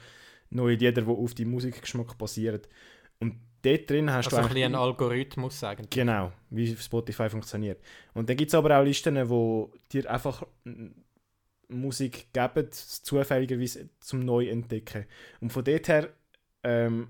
neue 0.50 0.76
Lieder, 0.76 1.02
die 1.02 1.08
auf 1.08 1.34
deinen 1.34 1.52
Musikgeschmack 1.52 2.18
basieren. 2.18 2.62
Und 3.20 3.36
dort 3.62 3.90
drin 3.90 4.12
hast 4.12 4.26
Also 4.26 4.30
du 4.30 4.36
ein 4.38 4.44
eigentlich 4.44 4.64
bisschen 4.64 4.76
ein 4.76 4.82
Algorithmus 4.82 5.60
sagen. 5.60 5.88
Genau, 5.90 6.34
wie 6.50 6.76
Spotify 6.76 7.30
funktioniert. 7.30 7.82
Und 8.14 8.30
dann 8.30 8.36
gibt 8.36 8.50
es 8.50 8.56
aber 8.56 8.78
auch 8.78 8.84
Listen, 8.84 9.30
wo 9.30 9.72
dir 9.92 10.10
einfach 10.12 10.44
Musik 11.72 12.34
geben, 12.34 12.68
zufälligerweise 12.72 13.90
zum 14.00 14.20
Neuentdecken. 14.20 15.06
Und 15.40 15.52
von 15.52 15.64
dort 15.64 15.88
her 15.88 16.10
ähm, 16.64 17.10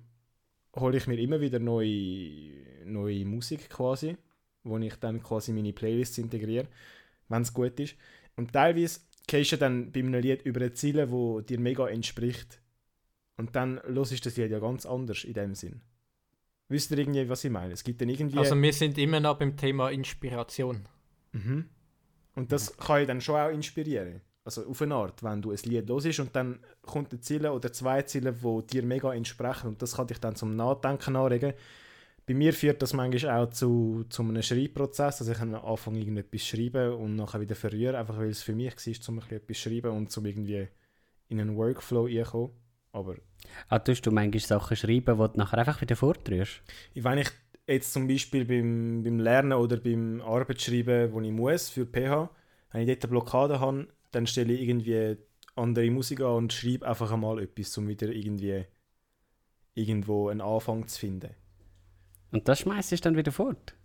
hole 0.76 0.98
ich 0.98 1.08
mir 1.08 1.20
immer 1.20 1.42
wieder 1.42 1.60
neue, 1.60 2.86
neue 2.86 3.26
Musik 3.26 3.70
quasi. 3.70 4.18
wo 4.64 4.78
ich 4.78 4.96
dann 4.96 5.24
quasi 5.24 5.54
meine 5.54 5.74
Playlists 5.74 6.18
integriere, 6.18 6.68
wenn 7.30 7.42
es 7.42 7.54
gut 7.54 7.80
ist. 7.80 7.96
Und 8.36 8.54
teilweise 8.54 9.02
gehst 9.28 9.52
du 9.52 9.58
dann 9.58 9.92
bei 9.92 10.02
einem 10.02 10.22
Lied 10.22 10.44
über 10.44 10.62
eine 10.62 10.74
Ziele, 10.74 11.12
wo 11.12 11.42
dir 11.42 11.60
mega 11.60 11.88
entspricht. 11.88 12.62
Und 13.38 13.56
dann 13.56 13.82
hörst 13.84 14.12
du 14.12 14.18
das 14.18 14.38
Lied 14.38 14.52
ja 14.52 14.60
ganz 14.60 14.86
anders 14.86 15.24
in 15.24 15.34
dem 15.34 15.56
Sinn. 15.56 15.82
Wisst 16.70 16.92
ihr 16.92 17.00
irgendwie, 17.00 17.28
was 17.28 17.44
ich 17.44 17.52
meine? 17.52 17.74
Es 17.74 17.84
gibt 17.84 18.02
dann 18.02 18.10
irgendwie... 18.10 18.38
Also 18.38 18.60
wir 18.62 18.74
sind 18.74 18.98
immer 18.98 19.20
noch 19.20 19.38
beim 19.38 19.58
Thema 19.58 19.90
Inspiration. 19.90 20.88
Mhm. 21.34 21.66
Und 22.36 22.52
das 22.52 22.78
kann 22.78 23.02
ich 23.02 23.08
dann 23.08 23.20
schon 23.20 23.36
auch 23.36 23.50
inspirieren. 23.50 24.22
Also 24.44 24.66
auf 24.66 24.82
eine 24.82 24.96
Art, 24.96 25.22
wenn 25.24 25.42
du 25.42 25.52
ein 25.52 25.60
Lied 25.64 25.88
hörst 25.90 26.20
und 26.20 26.36
dann 26.36 26.60
kommt 26.82 27.12
eine 27.12 27.22
Ziele 27.22 27.54
oder 27.54 27.72
zwei 27.72 28.02
Ziele, 28.02 28.34
die 28.34 28.68
dir 28.68 28.84
mega 28.84 29.14
entsprechen 29.14 29.68
und 29.68 29.82
das 29.82 29.96
kann 29.96 30.08
dich 30.08 30.20
dann 30.20 30.36
zum 30.36 30.56
Nachdenken 30.56 31.16
anregen. 31.16 31.54
Bei 32.26 32.34
mir 32.34 32.54
führt 32.54 32.82
das 32.82 32.94
manchmal 32.94 33.44
auch 33.44 33.50
zu, 33.50 34.06
zu 34.10 34.24
einem 34.24 34.42
Schreibprozess, 34.42 35.18
dass 35.18 35.28
ich 35.28 35.40
am 35.40 35.54
Anfang 35.56 35.96
irgendetwas 35.96 36.46
schreibe 36.46 36.96
und 36.96 37.16
nachher 37.16 37.42
wieder 37.42 37.56
verrühre, 37.56 37.98
einfach 37.98 38.18
weil 38.18 38.30
es 38.30 38.42
für 38.42 38.54
mich 38.56 38.76
war, 38.76 39.10
um 39.10 39.20
etwas 39.20 39.58
zu 39.58 39.70
schreiben 39.70 39.92
und 39.92 40.12
zum 40.12 40.26
irgendwie 40.26 40.68
in 41.30 41.40
einen 41.40 41.56
Workflow 41.56 42.06
reinkommen. 42.06 42.52
Aber 42.94 43.16
Ah, 43.70 43.80
tust 43.80 44.06
du 44.06 44.12
manchmal 44.12 44.40
Sachen 44.40 44.78
schreiben, 44.78 45.18
die 45.18 45.32
du 45.34 45.38
nachher 45.38 45.58
einfach 45.60 45.82
wieder 45.82 45.96
vortrührst? 45.96 46.62
wenn 46.94 47.18
ich 47.20 47.30
jetzt 47.68 47.94
zum 47.94 48.08
Beispiel 48.08 48.46
beim, 48.46 49.04
beim 49.04 49.20
Lernen 49.20 49.54
oder 49.54 49.78
beim 49.78 50.22
Arbeitsschreiben, 50.22 51.12
wo 51.14 51.22
ich 51.22 51.32
muss 51.32 51.70
für 51.70 51.86
PH, 51.86 52.30
wenn 52.72 52.82
ich 52.82 52.88
dort 52.88 53.04
eine 53.04 53.10
Blockade 53.12 53.60
habe, 53.60 53.88
dann 54.12 54.28
stelle 54.28 54.54
ich 54.54 54.62
irgendwie 54.62 55.18
andere 55.56 55.90
Musik 55.92 56.22
an 56.22 56.36
und 56.36 56.54
schreibe 56.54 56.88
einfach 56.88 57.12
einmal 57.12 57.42
etwas, 57.42 57.78
um 57.78 57.88
wieder 57.88 58.10
irgendwie 58.10 58.66
irgendwo 59.74 60.30
einen 60.30 60.42
Anfang 60.42 60.88
zu 60.88 61.00
finden. 61.00 61.32
Und 62.32 62.48
das 62.48 62.60
schmeißt 62.60 62.92
du 62.92 62.96
dann 62.98 63.18
wieder 63.18 63.32
fort? 63.32 63.76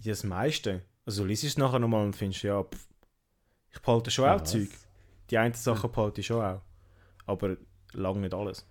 Ja, 0.00 0.12
das 0.12 0.24
meiste. 0.24 0.82
Also 1.04 1.24
liest 1.24 1.44
es 1.44 1.56
nachher 1.56 1.78
nochmal 1.78 2.04
und 2.04 2.16
findest, 2.16 2.42
ja, 2.42 2.62
pff, 2.62 2.88
ich 3.72 3.80
behalte 3.80 4.10
schon 4.10 4.28
auch 4.28 4.40
Was? 4.40 4.50
Zeug. 4.50 4.68
Die 5.30 5.38
einen 5.38 5.54
Sachen 5.54 5.90
behalte 5.90 6.20
ich 6.20 6.26
schon 6.26 6.44
auch. 6.44 6.62
Aber 7.26 7.56
lange 7.92 8.20
nicht 8.20 8.34
alles. 8.34 8.66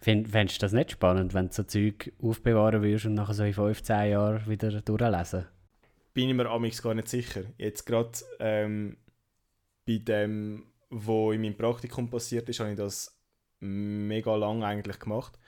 Find, 0.00 0.28
fändest 0.28 0.60
du 0.60 0.64
das 0.64 0.72
nicht 0.72 0.92
spannend, 0.92 1.32
wenn 1.32 1.48
du 1.48 1.52
so 1.52 1.62
Zeug 1.62 2.12
aufbewahren 2.20 2.82
würdest 2.82 3.06
und 3.06 3.14
nachher 3.14 3.34
so 3.34 3.44
in 3.44 3.54
15 3.54 4.10
Jahren 4.10 4.46
wieder 4.46 4.80
durchlesen? 4.82 5.46
bin 6.14 6.28
ich 6.28 6.34
mir 6.34 6.48
amigs 6.48 6.82
gar 6.82 6.94
nicht 6.94 7.08
sicher. 7.08 7.44
Jetzt 7.58 7.86
gerade 7.86 8.12
ähm, 8.38 8.96
bei 9.86 9.98
dem, 9.98 10.66
wo 10.90 11.32
in 11.32 11.42
meinem 11.42 11.56
Praktikum 11.56 12.10
passiert 12.10 12.48
ist, 12.48 12.60
habe 12.60 12.70
ich 12.70 12.76
das 12.76 13.18
mega 13.60 14.34
lang 14.36 14.62
eigentlich 14.62 14.98
gemacht. 14.98 15.38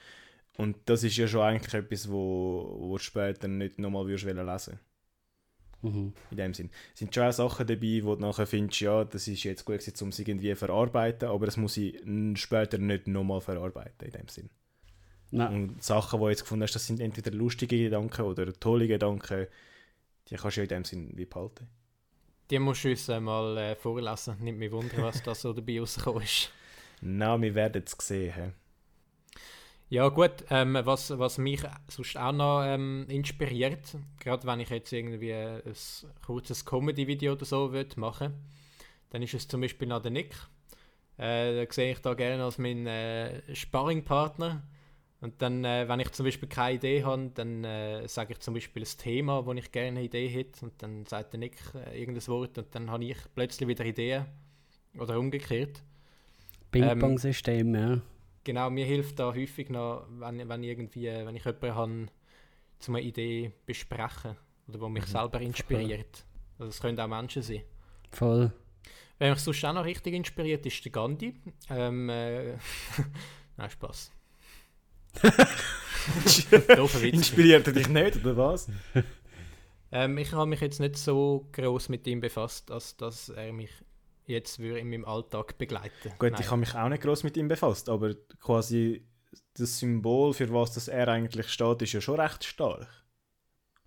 Und 0.56 0.76
das 0.86 1.02
ist 1.02 1.16
ja 1.16 1.26
schon 1.26 1.42
eigentlich 1.42 1.74
etwas, 1.74 2.10
wo, 2.10 2.76
wo 2.78 2.96
du 2.96 3.02
später 3.02 3.48
nicht 3.48 3.78
nochmal 3.78 4.06
würdest 4.06 4.24
lesen 4.24 4.78
Mhm. 5.82 6.14
In 6.30 6.36
dem 6.36 6.54
Sinn. 6.54 6.70
Es 6.94 7.00
sind 7.00 7.14
schon 7.14 7.24
auch 7.24 7.32
Sachen 7.32 7.66
dabei, 7.66 8.00
wo 8.04 8.14
du 8.14 8.22
nachher 8.22 8.46
findest, 8.46 8.80
ja, 8.80 9.04
das 9.04 9.28
ist 9.28 9.44
jetzt 9.44 9.66
gut 9.66 9.80
gewesen, 9.80 10.02
um 10.02 10.08
es 10.08 10.18
irgendwie 10.18 10.50
zu 10.50 10.56
verarbeiten, 10.56 11.28
aber 11.28 11.44
das 11.44 11.58
muss 11.58 11.76
ich 11.76 12.00
später 12.36 12.78
nicht 12.78 13.06
nochmal 13.06 13.42
verarbeiten, 13.42 14.06
in 14.06 14.12
dem 14.12 14.28
Sinn. 14.28 14.50
Na, 15.30 15.48
Und 15.48 15.82
Sachen, 15.82 16.20
die 16.20 16.24
du 16.24 16.30
jetzt 16.30 16.42
gefunden 16.42 16.62
hast, 16.62 16.74
das 16.74 16.86
sind 16.86 17.00
entweder 17.00 17.32
lustige 17.32 17.76
Gedanken 17.76 18.22
oder 18.22 18.50
tolle 18.54 18.88
Gedanken, 18.88 19.46
die 20.28 20.36
kannst 20.36 20.56
du 20.56 20.60
ja 20.60 20.64
in 20.64 20.68
dem 20.68 20.84
Sinn 20.84 21.12
wie 21.16 21.26
behalten. 21.26 21.68
Die 22.50 22.58
musst 22.58 22.84
du 22.84 22.90
uns 22.90 23.08
äh, 23.08 23.20
mal 23.20 23.56
äh, 23.56 23.76
vorlesen. 23.76 24.36
Nimmt 24.40 24.58
mich 24.58 24.72
wunder, 24.72 24.98
was 24.98 25.22
da 25.22 25.34
so 25.34 25.52
dabei 25.52 25.78
rausgekommen 25.80 26.22
ist. 26.22 26.50
Na, 27.00 27.40
wir 27.40 27.54
werden 27.54 27.82
es 27.84 27.96
sehen. 28.06 28.54
Ja 29.90 30.08
gut, 30.08 30.44
ähm, 30.50 30.78
was, 30.82 31.16
was 31.18 31.38
mich 31.38 31.60
sonst 31.88 32.16
auch 32.16 32.32
noch 32.32 32.62
ähm, 32.64 33.06
inspiriert, 33.08 33.96
gerade 34.18 34.46
wenn 34.46 34.60
ich 34.60 34.70
jetzt 34.70 34.92
irgendwie 34.92 35.32
ein 35.32 35.62
kurzes 36.24 36.64
Comedy-Video 36.64 37.34
oder 37.34 37.44
so 37.44 37.72
will 37.72 37.86
machen 37.96 38.34
dann 39.14 39.22
ist 39.22 39.32
es 39.32 39.46
zum 39.46 39.60
Beispiel 39.60 39.86
noch 39.86 40.02
der 40.02 40.10
Nick. 40.10 40.34
Äh, 41.18 41.54
den 41.54 41.70
sehe 41.70 41.92
ich 41.92 42.00
da 42.00 42.14
gerne 42.14 42.42
als 42.42 42.58
meinen 42.58 42.88
äh, 42.88 43.54
Sparringpartner. 43.54 44.64
Und 45.25 45.40
dann, 45.40 45.64
äh, 45.64 45.88
wenn 45.88 46.00
ich 46.00 46.12
zum 46.12 46.26
Beispiel 46.26 46.50
keine 46.50 46.75
Idee 46.75 47.02
habe, 47.02 47.31
dann 47.33 47.64
äh, 47.64 48.07
sage 48.09 48.35
ich 48.35 48.40
zum 48.40 48.52
Beispiel 48.52 48.83
ein 48.83 48.99
Thema, 48.99 49.47
wo 49.47 49.54
ich 49.54 49.73
gerne 49.73 49.88
eine 49.88 50.02
Idee 50.02 50.28
hätte. 50.28 50.66
Und 50.66 50.75
dann 50.83 51.07
sagt 51.07 51.33
der 51.33 51.40
Nick 51.40 51.57
äh, 51.75 51.99
irgendein 51.99 52.26
Wort 52.26 52.59
und 52.59 52.75
dann 52.75 52.90
habe 52.90 53.07
ich 53.07 53.16
plötzlich 53.35 53.66
wieder 53.66 53.87
Ideen. 53.87 54.26
Oder 54.99 55.19
umgekehrt. 55.19 55.83
Ping-Pong-System, 56.71 57.75
ja. 57.75 58.00
Genau, 58.45 58.69
mir 58.69 58.85
hilft 58.85 59.19
da 59.19 59.33
häufig 59.33 59.71
noch, 59.71 60.07
wenn, 60.11 60.47
wenn, 60.47 60.62
irgendwie, 60.62 61.07
wenn 61.07 61.35
ich 61.35 61.45
jemanden 61.47 61.75
habe, 61.75 62.07
zu 62.78 62.93
eine 62.93 63.00
Idee 63.00 63.50
besprechen 63.64 64.37
oder 64.69 64.81
wo 64.83 64.90
mich 64.90 65.04
Mhm. 65.04 65.09
selber 65.09 65.40
inspiriert. 65.40 66.26
Also 66.59 66.66
das 66.71 66.81
können 66.83 67.00
auch 67.00 67.09
Menschen 67.09 67.40
sein. 67.40 67.62
Voll. 68.11 68.52
Wer 69.19 69.31
mich 69.31 69.40
sonst 69.40 69.64
auch 69.64 69.73
noch 69.73 69.87
richtig 69.87 70.12
inspiriert, 70.12 70.66
ist 70.66 70.85
der 70.85 70.93
Gandhi. 70.93 71.33
Ähm, 71.71 72.11
äh, 72.11 72.59
Nein, 73.57 73.71
Spaß. 73.71 74.12
Inspiriert 77.02 77.66
er 77.66 77.73
dich 77.73 77.88
nicht, 77.88 78.16
oder 78.25 78.37
was? 78.37 78.68
Ähm, 79.90 80.18
ich 80.18 80.33
habe 80.33 80.47
mich 80.47 80.61
jetzt 80.61 80.80
nicht 80.80 80.97
so 80.97 81.49
groß 81.52 81.88
mit 81.88 82.06
ihm 82.06 82.21
befasst, 82.21 82.71
als 82.71 82.97
dass 82.97 83.28
er 83.28 83.52
mich 83.52 83.71
jetzt 84.26 84.59
würde 84.59 84.78
in 84.80 84.90
meinem 84.90 85.04
Alltag 85.04 85.56
begleiten 85.59 86.12
Gut, 86.18 86.33
Nein. 86.33 86.40
ich 86.40 86.50
habe 86.50 86.59
mich 86.59 86.75
auch 86.75 86.88
nicht 86.88 87.02
groß 87.02 87.23
mit 87.25 87.37
ihm 87.37 87.49
befasst, 87.49 87.88
aber 87.88 88.14
quasi 88.40 89.06
das 89.54 89.78
Symbol, 89.78 90.33
für 90.35 90.52
was 90.52 90.73
das 90.73 90.88
er 90.88 91.09
eigentlich 91.09 91.49
steht, 91.49 91.83
ist 91.83 91.92
ja 91.92 92.00
schon 92.00 92.18
recht 92.21 92.44
stark. 92.44 92.88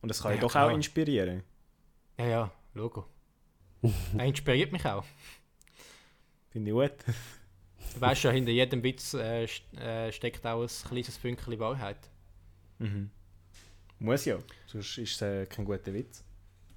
Und 0.02 0.10
das 0.10 0.22
kann 0.22 0.32
Ja, 0.32 0.36
ja, 0.36 0.42
doch 0.42 0.52
klar. 0.52 0.68
auch 0.68 0.74
inspirieren. 0.74 1.44
Ja, 2.18 2.26
ja, 2.26 2.52
Logo. 2.74 3.06
er 4.18 4.26
inspiriert 4.26 4.72
mich 4.72 4.86
auch. 4.86 5.04
Finde 6.50 6.72
ich 6.72 6.76
gut. 6.76 7.16
Du 7.94 8.02
weißt 8.02 8.24
ja, 8.24 8.32
hinter 8.32 8.52
jedem 8.52 8.84
Witz 8.84 9.14
äh, 9.14 9.46
äh, 9.46 10.12
steckt 10.12 10.46
auch 10.46 10.62
ein 10.62 10.90
kleines 10.90 11.18
Fünkchen 11.18 11.60
Wahrheit. 11.60 12.10
Mhm. 12.80 13.10
Muss 14.00 14.26
ja, 14.26 14.38
sonst 14.68 14.98
ist 14.98 15.16
es 15.16 15.22
äh, 15.22 15.46
kein 15.48 15.66
guter 15.66 15.94
Witz. 15.94 16.24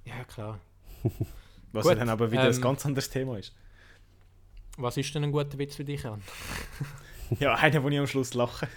Ja, 0.05 0.23
klar. 0.23 0.59
Was 1.71 1.83
Gut, 1.83 1.93
ja 1.93 1.99
dann 1.99 2.09
aber 2.09 2.31
wieder 2.31 2.49
ähm, 2.49 2.55
ein 2.55 2.61
ganz 2.61 2.85
anderes 2.85 3.09
Thema 3.09 3.37
ist. 3.37 3.53
Was 4.77 4.97
ist 4.97 5.13
denn 5.13 5.23
ein 5.23 5.31
guter 5.31 5.57
Witz 5.57 5.75
für 5.75 5.85
dich, 5.85 6.03
Jan? 6.03 6.21
Ja, 7.39 7.55
einer, 7.55 7.81
wo 7.81 7.87
ich 7.87 7.97
am 7.97 8.07
Schluss 8.07 8.33
lache. 8.33 8.67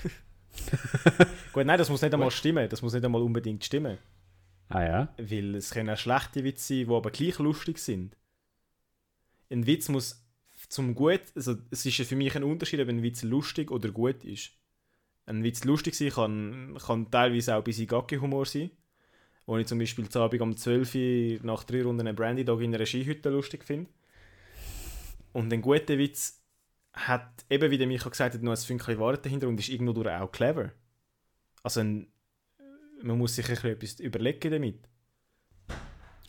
gut, 1.53 1.67
nein, 1.67 1.77
das 1.77 1.91
muss 1.91 2.03
nicht 2.03 2.15
einmal 2.15 2.31
stimmen. 2.31 2.69
Das 2.69 2.83
muss 2.83 2.93
nicht 2.93 3.05
einmal 3.05 3.21
unbedingt 3.21 3.65
stimmen. 3.65 3.99
Ah 4.69 4.83
ja? 4.85 5.15
Weil 5.19 5.57
es 5.57 5.71
können 5.71 5.91
auch 5.91 5.97
schlechte 5.99 6.45
Witze 6.45 6.75
sein, 6.75 6.87
die 6.87 6.95
aber 6.95 7.11
gleich 7.11 7.39
lustig 7.41 7.79
sind. 7.79 8.17
Ein 9.51 9.67
Witz 9.67 9.89
muss 9.89 10.24
zum 10.69 10.95
Gut, 10.95 11.23
also 11.35 11.57
es 11.71 11.87
ist 11.87 12.01
für 12.09 12.17
mich 12.17 12.35
ein 12.37 12.45
Unterschied, 12.45 12.81
ob 12.81 12.89
ein 12.89 13.03
Witz 13.03 13.23
lustig 13.23 13.71
oder 13.71 13.91
gut 13.91 14.25
ist. 14.25 14.53
Ein 15.27 15.43
Witz 15.43 15.65
lustig 15.65 15.95
sein 15.95 16.11
kann, 16.11 16.79
kann 16.85 17.11
teilweise 17.11 17.55
auch 17.55 17.59
ein 17.59 17.65
bisschen 17.65 17.87
Gaggi-Humor 17.87 18.47
sein. 18.47 18.71
Wo 19.47 19.59
ich 19.59 19.67
zum 19.67 19.79
Beispiel 19.79 20.09
zu 20.09 20.21
Abend 20.21 20.41
um 20.41 20.57
12 20.57 20.95
Uhr 20.95 21.47
nach 21.47 21.65
drei 21.65 21.83
Runden 21.83 22.07
einen 22.07 22.17
Brandy 22.17 22.45
Dog 22.45 22.63
in 22.63 22.75
einer 22.75 22.87
Skihütte 22.87 23.29
lustig 23.31 23.65
finde. 23.65 23.91
Und 25.33 25.53
ein 25.53 25.61
guter 25.61 25.99
Witz 25.99 26.43
hat, 26.95 27.45
eben 27.51 27.71
wie 27.71 27.79
der 27.79 27.87
Micha 27.87 28.09
gesagt 28.09 28.35
hat, 28.35 28.43
noch 28.43 28.53
ein 28.53 28.57
Fünkchen 28.57 28.99
Wahrheit 28.99 29.25
dahinter 29.25 29.49
und 29.49 29.59
ist 29.59 29.69
irgendwo 29.69 29.93
durch 29.93 30.09
auch 30.09 30.31
clever. 30.31 30.73
Also 31.63 31.81
ein, 31.81 32.07
man 33.03 33.19
muss 33.19 33.35
sich 33.35 33.47
ein 33.49 33.55
bisschen 33.55 33.71
etwas 33.71 34.01
überlegen 34.01 34.51
damit. 34.51 34.89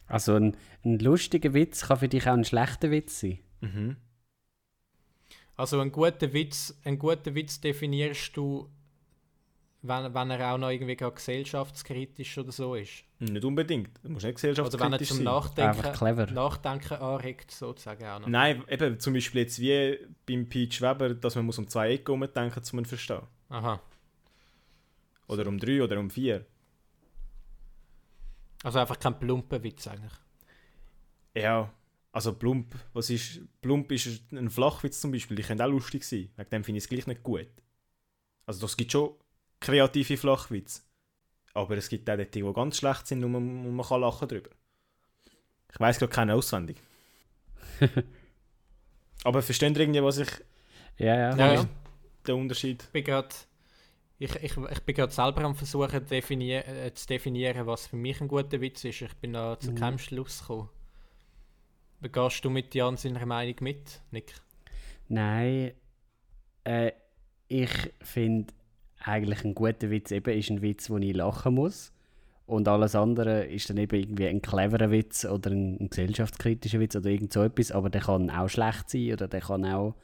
Also 0.07 0.35
ein, 0.35 0.57
ein 0.83 0.99
lustiger 0.99 1.53
Witz 1.53 1.87
kann 1.87 1.99
für 1.99 2.07
dich 2.07 2.27
auch 2.27 2.33
ein 2.33 2.45
schlechter 2.45 2.91
Witz 2.91 3.21
sein. 3.21 3.39
Mhm. 3.61 3.95
Also 5.57 5.79
ein 5.79 5.91
guter 5.91 6.33
Witz, 6.33 6.77
einen 6.83 6.99
guten 6.99 7.33
Witz 7.33 7.61
definierst 7.61 8.35
du, 8.35 8.69
wenn, 9.81 10.13
wenn 10.13 10.31
er 10.31 10.53
auch 10.53 10.57
noch 10.57 10.69
irgendwie 10.69 10.97
gesellschaftskritisch 10.97 12.37
oder 12.37 12.51
so 12.51 12.75
ist. 12.75 13.03
Nicht 13.19 13.45
unbedingt. 13.45 13.91
Du 14.03 14.09
musst 14.09 14.25
nicht 14.25 14.43
Oder 14.43 14.53
wenn 14.53 14.93
er 14.93 14.97
gesellschaftskritisch 14.97 15.07
zum 15.07 15.17
sein. 15.17 15.23
Nachdenken. 15.23 16.33
Nachdenken 16.33 16.93
anregt, 16.95 17.51
sozusagen 17.51 18.03
auch 18.05 18.19
noch. 18.19 18.27
Nein, 18.27 18.63
eben 18.67 18.99
zum 18.99 19.13
Beispiel 19.13 19.41
jetzt 19.41 19.59
wie 19.59 19.97
beim 20.25 20.49
Peach 20.49 20.81
Weber, 20.81 21.13
dass 21.13 21.35
man 21.35 21.45
muss 21.45 21.57
um 21.57 21.67
zwei 21.69 21.91
Ecken 21.93 22.11
umdenken 22.11 22.59
muss, 22.59 22.73
um 22.73 22.79
ihn 22.79 22.85
zu 22.85 22.89
verstehen. 22.89 23.21
Aha. 23.49 23.79
Oder 25.27 25.47
um 25.47 25.57
drei 25.57 25.81
oder 25.81 25.99
um 25.99 26.09
vier. 26.09 26.45
Also 28.63 28.79
einfach 28.79 28.99
kein 28.99 29.17
plumper 29.17 29.63
Witz 29.63 29.87
eigentlich. 29.87 30.13
Ja, 31.35 31.71
also 32.15 32.33
plump, 32.33 32.73
was 32.93 33.09
ist, 33.09 33.41
plump 33.61 33.91
ist 33.91 34.31
ein 34.31 34.49
Flachwitz 34.49 35.01
zum 35.01 35.11
Beispiel, 35.11 35.35
die 35.35 35.43
können 35.43 35.61
auch 35.61 35.67
lustig 35.67 36.03
sein. 36.05 36.29
Wegen 36.37 36.49
dem 36.49 36.63
finde 36.63 36.77
ich 36.77 36.85
es 36.85 36.89
gleich 36.89 37.07
nicht 37.07 37.23
gut. 37.23 37.49
Also 38.45 38.61
das 38.61 38.77
gibt 38.77 38.91
schon 38.93 39.15
kreative 39.59 40.15
Flachwitze. 40.17 40.81
Aber 41.53 41.75
es 41.77 41.89
gibt 41.89 42.09
auch 42.09 42.17
die, 42.17 42.29
die 42.31 42.53
ganz 42.53 42.77
schlecht 42.77 43.07
sind 43.07 43.23
und 43.23 43.31
man, 43.33 43.75
man 43.75 43.85
kann 43.85 43.99
lachen 44.01 44.27
drüber. 44.29 44.49
Ich 45.73 45.79
weiß 45.79 45.99
gerade 45.99 46.11
keine 46.13 46.35
auswendig. 46.35 46.77
Aber 49.23 49.41
versteht 49.41 49.75
ihr 49.75 49.81
irgendwie, 49.81 50.03
was 50.03 50.19
ich, 50.19 50.29
Ja, 50.97 51.15
ja. 51.17 51.35
Ja, 51.35 51.53
ja. 51.53 51.69
den 52.27 52.35
Unterschied? 52.35 52.83
Ich 52.83 52.89
bin 52.91 53.03
gerade 53.03 53.35
Ich, 54.19 54.35
ich, 54.35 54.57
ich 54.57 54.81
bin 54.83 54.95
gerade 54.95 55.11
selber 55.13 55.41
am 55.43 55.55
versuchen 55.55 56.05
definier, 56.07 56.65
äh, 56.67 56.93
zu 56.93 57.07
definieren, 57.07 57.65
was 57.67 57.87
für 57.87 57.97
mich 57.97 58.21
ein 58.21 58.27
guter 58.29 58.61
Witz 58.61 58.83
ist. 58.85 59.01
Ich 59.01 59.13
bin 59.17 59.33
da 59.33 59.59
zu 59.59 59.71
Mhm. 59.71 59.75
keinem 59.75 59.99
Schluss 59.99 60.39
gekommen. 60.39 60.69
Gehst 62.11 62.45
du 62.45 62.49
mit 62.49 62.75
Jan 62.75 62.97
seiner 62.97 63.25
Meinung 63.25 63.55
mit, 63.61 64.01
Nick? 64.11 64.33
Nein, 65.07 65.71
äh, 66.63 66.91
ich 67.47 67.93
finde 68.01 68.53
eigentlich 68.99 69.43
ein 69.43 69.55
guter 69.55 69.89
Witz 69.89 70.11
eben 70.11 70.37
ist 70.37 70.49
ein 70.49 70.61
Witz, 70.61 70.89
wo 70.89 70.97
ich 70.97 71.15
lachen 71.15 71.55
muss. 71.55 71.91
Und 72.47 72.67
alles 72.67 72.95
andere 72.95 73.45
ist 73.45 73.69
dann 73.69 73.77
eben 73.77 73.99
irgendwie 73.99 74.27
ein 74.27 74.41
cleverer 74.41 74.91
Witz 74.91 75.25
oder 75.25 75.49
ein, 75.49 75.77
ein 75.79 75.89
gesellschaftskritischer 75.89 76.79
Witz 76.79 76.95
oder 76.95 77.09
irgend 77.09 77.33
so 77.33 77.41
etwas, 77.41 77.71
aber 77.71 77.89
der 77.89 78.01
kann 78.01 78.29
auch 78.29 78.47
schlecht 78.49 78.89
sein 78.89 79.13
oder 79.13 79.27
der 79.27 79.41
kann 79.41 79.65
auch 79.65 79.95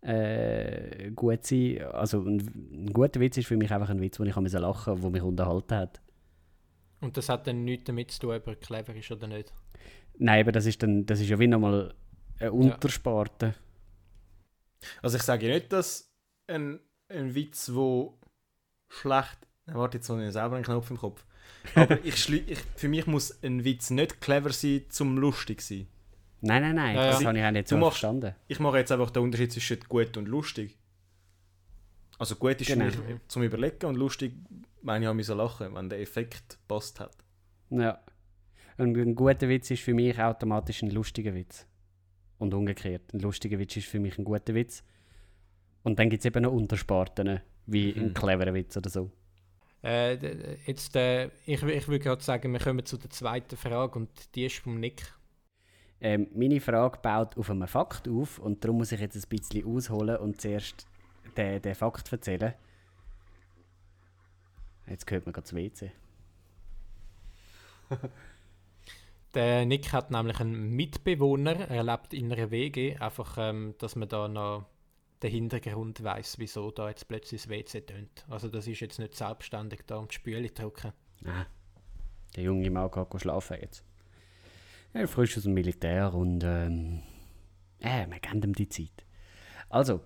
äh, 0.00 1.10
gut 1.14 1.46
sein. 1.46 1.82
Also 1.92 2.22
ein, 2.22 2.38
ein 2.72 2.92
guter 2.92 3.20
Witz 3.20 3.36
ist 3.36 3.46
für 3.46 3.56
mich 3.56 3.70
einfach 3.70 3.90
ein 3.90 4.00
Witz, 4.00 4.18
wo 4.18 4.24
ich 4.24 4.34
lachen 4.34 4.42
musste, 4.42 4.96
der 5.00 5.10
mich 5.10 5.22
unterhalten 5.22 5.74
hat. 5.74 6.00
Und 7.00 7.16
das 7.16 7.28
hat 7.28 7.46
dann 7.46 7.64
nichts 7.64 7.84
damit 7.84 8.10
zu 8.10 8.20
tun, 8.20 8.34
ob 8.34 8.46
er 8.48 8.56
clever 8.56 8.94
ist 8.94 9.10
oder 9.12 9.28
nicht. 9.28 9.52
Nein, 10.18 10.40
aber 10.42 10.52
das 10.52 10.66
ist 10.66 10.82
dann, 10.82 11.06
das 11.06 11.20
ist 11.20 11.28
ja 11.28 11.38
wie 11.38 11.46
nochmal 11.46 11.94
eine 12.40 12.52
Untersparte. 12.52 13.54
Also 15.02 15.16
ich 15.16 15.22
sage 15.22 15.46
nicht, 15.48 15.72
dass 15.72 16.12
ein, 16.46 16.80
ein 17.08 17.34
Witz, 17.34 17.70
wo 17.72 18.18
schlecht... 18.88 19.38
Warte, 19.66 19.98
jetzt 19.98 20.08
habe 20.08 20.24
ich 20.24 20.32
selber 20.32 20.56
einen 20.56 20.64
Knopf 20.64 20.90
im 20.90 20.96
Kopf. 20.96 21.24
Aber 21.74 21.98
ich, 22.04 22.28
ich, 22.32 22.58
für 22.76 22.88
mich 22.88 23.06
muss 23.06 23.42
ein 23.42 23.64
Witz 23.64 23.90
nicht 23.90 24.20
clever 24.20 24.50
sein, 24.52 24.84
zum 24.88 25.18
lustig 25.18 25.60
sein. 25.60 25.86
Nein, 26.40 26.62
nein, 26.62 26.74
nein, 26.76 26.96
Ja, 26.96 27.06
das 27.10 27.20
ja. 27.20 27.26
habe 27.28 27.38
ich 27.38 27.44
auch 27.44 27.50
nicht 27.50 27.68
so 27.68 27.76
machst- 27.76 27.98
verstanden. 27.98 28.34
Ich 28.46 28.60
mache 28.60 28.78
jetzt 28.78 28.92
einfach 28.92 29.10
den 29.10 29.22
Unterschied 29.24 29.52
zwischen 29.52 29.80
gut 29.88 30.16
und 30.16 30.26
lustig. 30.26 30.78
Also 32.18 32.36
gut 32.36 32.60
ist 32.60 32.68
Genau. 32.68 32.90
für 32.90 33.02
mich 33.02 33.20
zum 33.28 33.42
Überlegen 33.42 33.86
und 33.86 33.96
lustig, 33.96 34.32
meine 34.82 35.12
ich, 35.20 35.26
so 35.26 35.34
lachen, 35.34 35.74
wenn 35.74 35.88
der 35.88 36.00
Effekt 36.00 36.58
passt 36.66 37.00
hat. 37.00 37.16
Ja. 37.70 38.00
Und 38.78 38.96
ein 38.96 39.14
guter 39.14 39.48
Witz 39.48 39.70
ist 39.70 39.82
für 39.82 39.92
mich 39.94 40.18
automatisch 40.18 40.82
ein 40.82 40.90
lustiger 40.90 41.34
Witz. 41.34 41.66
Und 42.38 42.54
umgekehrt. 42.54 43.12
Ein 43.12 43.20
lustiger 43.20 43.58
Witz 43.58 43.76
ist 43.76 43.88
für 43.88 43.98
mich 43.98 44.16
ein 44.18 44.24
guter 44.24 44.54
Witz. 44.54 44.84
Und 45.82 45.98
dann 45.98 46.08
gibt 46.08 46.20
es 46.20 46.26
eben 46.26 46.42
noch 46.42 46.52
Untersparten, 46.52 47.40
wie 47.66 47.92
ein 47.92 48.08
Mhm. 48.08 48.14
cleverer 48.14 48.54
Witz 48.54 48.76
oder 48.76 48.88
so. 48.88 49.10
Äh, 49.82 50.14
jetzt, 50.66 50.94
äh, 50.96 51.26
ich, 51.46 51.62
ich 51.62 51.88
würde 51.88 51.98
gerade 52.04 52.22
sagen, 52.22 52.52
wir 52.52 52.60
kommen 52.60 52.84
zu 52.84 52.96
der 52.96 53.10
zweiten 53.10 53.56
Frage 53.56 53.98
und 53.98 54.34
die 54.34 54.46
ist 54.46 54.58
vom 54.58 54.78
Nick. 54.80 55.12
Ähm, 56.00 56.28
meine 56.32 56.60
Frage 56.60 56.98
baut 57.02 57.36
auf 57.36 57.50
einem 57.50 57.66
Fakt 57.66 58.08
auf 58.08 58.38
und 58.38 58.62
darum 58.62 58.78
muss 58.78 58.92
ich 58.92 59.00
jetzt 59.00 59.16
ein 59.16 59.28
bisschen 59.28 59.66
ausholen 59.66 60.16
und 60.18 60.40
zuerst 60.40 60.86
den, 61.36 61.60
den 61.62 61.74
Fakt 61.74 62.12
erzählen. 62.12 62.54
Jetzt 64.88 65.10
hört 65.10 65.26
man 65.26 65.32
gerade 65.32 65.44
das 65.44 65.54
WC. 65.54 65.90
Der 69.38 69.64
Nick 69.66 69.92
hat 69.92 70.10
nämlich 70.10 70.40
einen 70.40 70.70
Mitbewohner, 70.74 71.68
er 71.70 71.84
lebt 71.84 72.12
in 72.12 72.32
einer 72.32 72.50
WG, 72.50 72.96
einfach, 72.96 73.36
ähm, 73.38 73.76
dass 73.78 73.94
man 73.94 74.08
da 74.08 74.26
noch 74.26 74.64
den 75.22 75.30
Hintergrund 75.30 76.02
weiß, 76.02 76.40
wieso 76.40 76.72
da 76.72 76.88
jetzt 76.88 77.06
plötzlich 77.06 77.42
das 77.42 77.48
WC 77.48 77.82
tönt. 77.82 78.26
Also 78.28 78.48
das 78.48 78.66
ist 78.66 78.80
jetzt 78.80 78.98
nicht 78.98 79.14
selbstständig 79.14 79.82
da 79.86 79.98
um 79.98 80.08
die 80.08 80.14
Spüle 80.16 80.48
drücken. 80.50 80.92
Ah, 81.24 81.46
der 82.34 82.42
junge 82.42 82.68
Mann 82.68 82.90
geht 82.90 83.20
schlafen 83.20 83.58
jetzt. 83.60 83.84
Er 84.92 85.02
ist 85.04 85.12
frisch 85.12 85.36
aus 85.36 85.44
dem 85.44 85.54
Militär 85.54 86.12
und 86.12 86.42
ähm, 86.42 87.02
äh, 87.78 88.08
wir 88.08 88.18
geben 88.18 88.42
ihm 88.42 88.54
die 88.56 88.68
Zeit. 88.68 89.04
Also, 89.68 90.00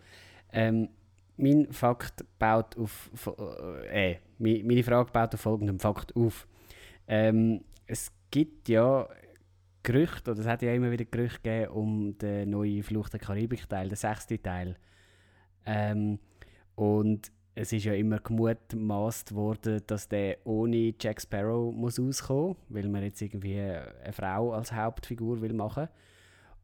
ähm, 0.53 0.91
mein 1.39 1.73
Fakt 1.73 2.23
baut 2.39 2.77
auf, 2.77 3.11
äh, 3.91 4.17
mi- 4.39 4.63
meine 4.63 4.83
Frage 4.85 5.11
baut 5.11 5.33
auf 5.33 5.41
folgendem 5.41 5.79
Fakt 5.81 6.15
auf. 6.17 6.47
Ähm, 7.09 7.65
es 7.87 8.13
gibt 8.31 8.69
ja 8.69 9.09
Gerüchte, 9.83 10.31
oder 10.31 10.41
es 10.41 10.47
hat 10.47 10.63
ja 10.63 10.73
immer 10.73 10.91
wieder 10.91 11.05
Gerüchte 11.05 11.41
gegeben 11.43 11.73
um 11.73 12.19
den 12.19 12.51
neuen 12.51 12.83
Fluch 12.83 13.09
der 13.09 13.21
Karibik-Teil, 13.21 13.89
den 13.89 13.97
sechsten 13.97 14.43
Teil. 14.43 14.77
Ähm, 15.67 16.19
und 16.75 17.33
es 17.55 17.73
ist 17.73 17.85
ja 17.85 17.93
immer 17.93 18.19
gemutmaßt 18.19 19.35
worden, 19.35 19.83
dass 19.87 20.09
der 20.09 20.39
ohne 20.45 20.95
Jack 20.99 21.21
Sparrow 21.21 21.75
muss 21.75 22.01
auskommen, 22.01 22.57
weil 22.69 22.89
man 22.89 23.03
jetzt 23.03 23.21
irgendwie 23.21 23.61
eine 23.61 24.13
Frau 24.13 24.53
als 24.53 24.73
Hauptfigur 24.73 25.41
will 25.43 25.53
machen. 25.53 25.89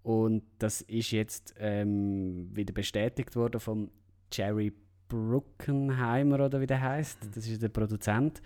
Und 0.02 0.42
das 0.59 0.81
ist 0.83 1.11
jetzt 1.11 1.54
ähm, 1.59 2.48
wieder 2.54 2.72
bestätigt 2.72 3.37
worden 3.37 3.61
von 3.61 3.90
Jerry 4.33 4.72
Bruckenheimer 5.09 6.46
oder 6.46 6.61
wie 6.61 6.66
der 6.66 6.81
heißt. 6.81 7.18
Das 7.35 7.46
ist 7.46 7.62
der 7.62 7.68
Produzent. 7.68 8.40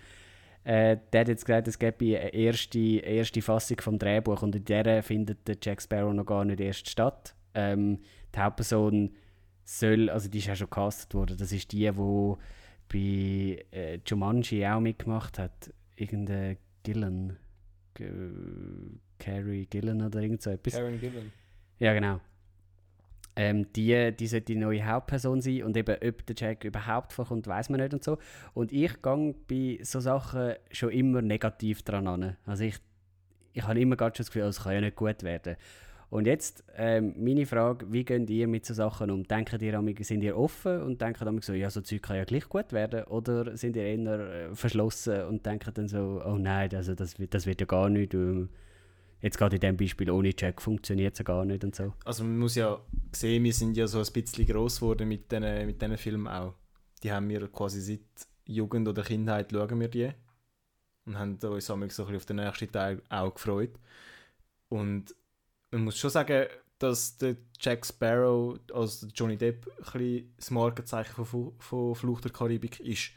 Äh, 0.63 0.97
der 1.11 1.21
hat 1.21 1.27
jetzt 1.27 1.45
gesagt, 1.45 1.67
es 1.67 1.77
gäbe 1.77 2.19
eine 2.19 2.33
erste, 2.33 2.79
erste 2.79 3.41
Fassung 3.41 3.81
vom 3.81 3.99
Drehbuch 3.99 4.41
und 4.41 4.55
in 4.55 4.63
der 4.65 5.03
findet 5.03 5.47
der 5.47 5.57
Jack 5.61 5.81
Sparrow 5.81 6.13
noch 6.13 6.25
gar 6.25 6.45
nicht 6.45 6.61
erst 6.61 6.89
statt. 6.89 7.35
Ähm, 7.53 7.99
die 8.33 8.39
Hauptperson 8.39 9.11
soll, 9.65 10.09
also 10.09 10.29
die 10.29 10.37
ist 10.37 10.47
ja 10.47 10.55
schon 10.55 10.69
gecastet 10.69 11.13
worden, 11.13 11.37
das 11.37 11.51
ist 11.51 11.71
die, 11.71 11.89
die 11.89 12.35
bei 12.91 13.65
äh, 13.71 13.99
Jumanji 14.05 14.65
auch 14.65 14.79
mitgemacht 14.79 15.37
hat. 15.39 15.73
Irgendeine 15.95 16.57
Gillen. 16.83 17.37
G 17.93 18.09
Carrie 19.19 19.67
Gillen 19.67 20.01
oder 20.01 20.19
irgend 20.19 20.41
so 20.41 20.49
etwas. 20.49 20.73
Karen 20.73 20.99
Gillan. 20.99 21.31
Ja, 21.79 21.93
genau. 21.93 22.19
Ähm, 23.35 23.71
die, 23.73 24.11
die 24.11 24.27
sollte 24.27 24.45
die 24.45 24.55
neue 24.55 24.85
Hauptperson 24.85 25.41
sein 25.41 25.63
und 25.63 25.75
eben, 25.75 25.95
ob 25.95 26.25
der 26.25 26.35
Jack 26.35 26.63
überhaupt 26.63 27.13
vorkommt, 27.13 27.47
weiß 27.47 27.69
man 27.69 27.79
nicht 27.79 27.93
und 27.93 28.03
so. 28.03 28.19
Und 28.53 28.71
ich 28.71 29.01
gehe 29.01 29.35
bei 29.49 29.79
so 29.83 29.99
Sachen 29.99 30.53
schon 30.71 30.91
immer 30.91 31.21
negativ 31.21 31.81
dran 31.81 32.07
an. 32.07 32.37
Also 32.45 32.63
ich, 32.63 32.75
ich 33.53 33.63
habe 33.63 33.79
immer 33.79 33.95
gerade 33.95 34.15
schon 34.15 34.23
das 34.23 34.27
Gefühl, 34.31 34.43
oh, 34.43 34.49
es 34.49 34.63
kann 34.63 34.73
ja 34.73 34.81
nicht 34.81 34.95
gut 34.95 35.23
werden. 35.23 35.55
Und 36.11 36.27
jetzt 36.27 36.63
ähm, 36.75 37.15
meine 37.17 37.47
Frage, 37.47 37.91
wie 37.91 38.05
geht 38.05 38.29
ihr 38.29 38.47
mit 38.47 38.67
so 38.67 38.75
Sachen 38.75 39.09
um? 39.09 39.23
Denkt 39.23 39.59
ihr, 39.63 39.95
sind 40.01 40.23
ihr 40.23 40.37
offen 40.37 40.83
und 40.83 41.01
denkt 41.01 41.19
amig 41.23 41.43
so, 41.43 41.53
ja, 41.53 41.71
so 41.71 41.81
Zeug 41.81 42.03
kann 42.03 42.17
ja 42.17 42.23
gleich 42.23 42.47
gut 42.47 42.71
werden? 42.71 43.05
Oder 43.05 43.57
sind 43.57 43.75
ihr 43.75 43.83
eher 43.83 44.19
äh, 44.19 44.55
verschlossen 44.55 45.23
und 45.23 45.43
denkt 45.43 45.75
dann 45.75 45.87
so, 45.87 46.21
oh 46.23 46.37
nein, 46.37 46.69
also 46.75 46.93
das, 46.93 47.15
das 47.31 47.47
wird 47.47 47.61
ja 47.61 47.65
gar 47.65 47.89
nicht. 47.89 48.13
ähm, 48.13 48.49
Jetzt 49.23 49.37
gerade 49.37 49.55
in 49.55 49.61
dem 49.61 49.77
Beispiel 49.77 50.11
ohne 50.11 50.33
Jack 50.37 50.61
funktioniert 50.61 51.13
es 51.13 51.19
ja 51.19 51.23
gar 51.23 51.45
nicht 51.45 51.63
und 51.63 51.73
so. 51.73 51.93
Also 52.03 52.25
man 52.25 52.39
muss 52.39 52.55
ja 52.55 52.81
sehen, 53.13 53.45
wir 53.45 53.53
sind 53.53 53.77
ja 53.77 53.87
so 53.87 53.99
ein 53.99 54.11
bisschen 54.11 54.45
gross 54.45 54.81
geworden 54.81 55.07
mit 55.07 55.31
diesen 55.31 55.65
mit 55.65 55.99
Filmen 55.99 56.27
auch. 56.27 56.55
Die 57.01 57.09
haben 57.09 57.29
wir 57.29 57.47
quasi 57.47 57.79
seit 57.79 58.27
Jugend 58.45 58.85
oder 58.85 59.01
Kindheit 59.01 59.49
schauen 59.49 59.79
wir 59.79 59.87
die. 59.87 60.11
Und 61.05 61.17
haben 61.17 61.37
uns 61.41 61.65
so 61.65 61.73
ein 61.73 61.79
bisschen 61.79 62.13
auf 62.13 62.25
den 62.25 62.35
nächsten 62.35 62.69
Teil 62.69 63.01
auch 63.07 63.33
gefreut. 63.33 63.79
Und 64.67 65.15
man 65.71 65.85
muss 65.85 65.97
schon 65.97 66.09
sagen, 66.09 66.47
dass 66.77 67.17
der 67.17 67.37
Jack 67.61 67.85
Sparrow, 67.85 68.59
also 68.73 69.07
Johnny 69.15 69.37
Depp, 69.37 69.67
ein 69.67 69.83
bisschen 69.83 70.33
das 70.35 70.51
Markenzeichen 70.51 71.23
von, 71.23 71.53
von 71.59 71.95
Fluch 71.95 72.19
der 72.19 72.31
Karibik 72.31 72.81
ist. 72.81 73.11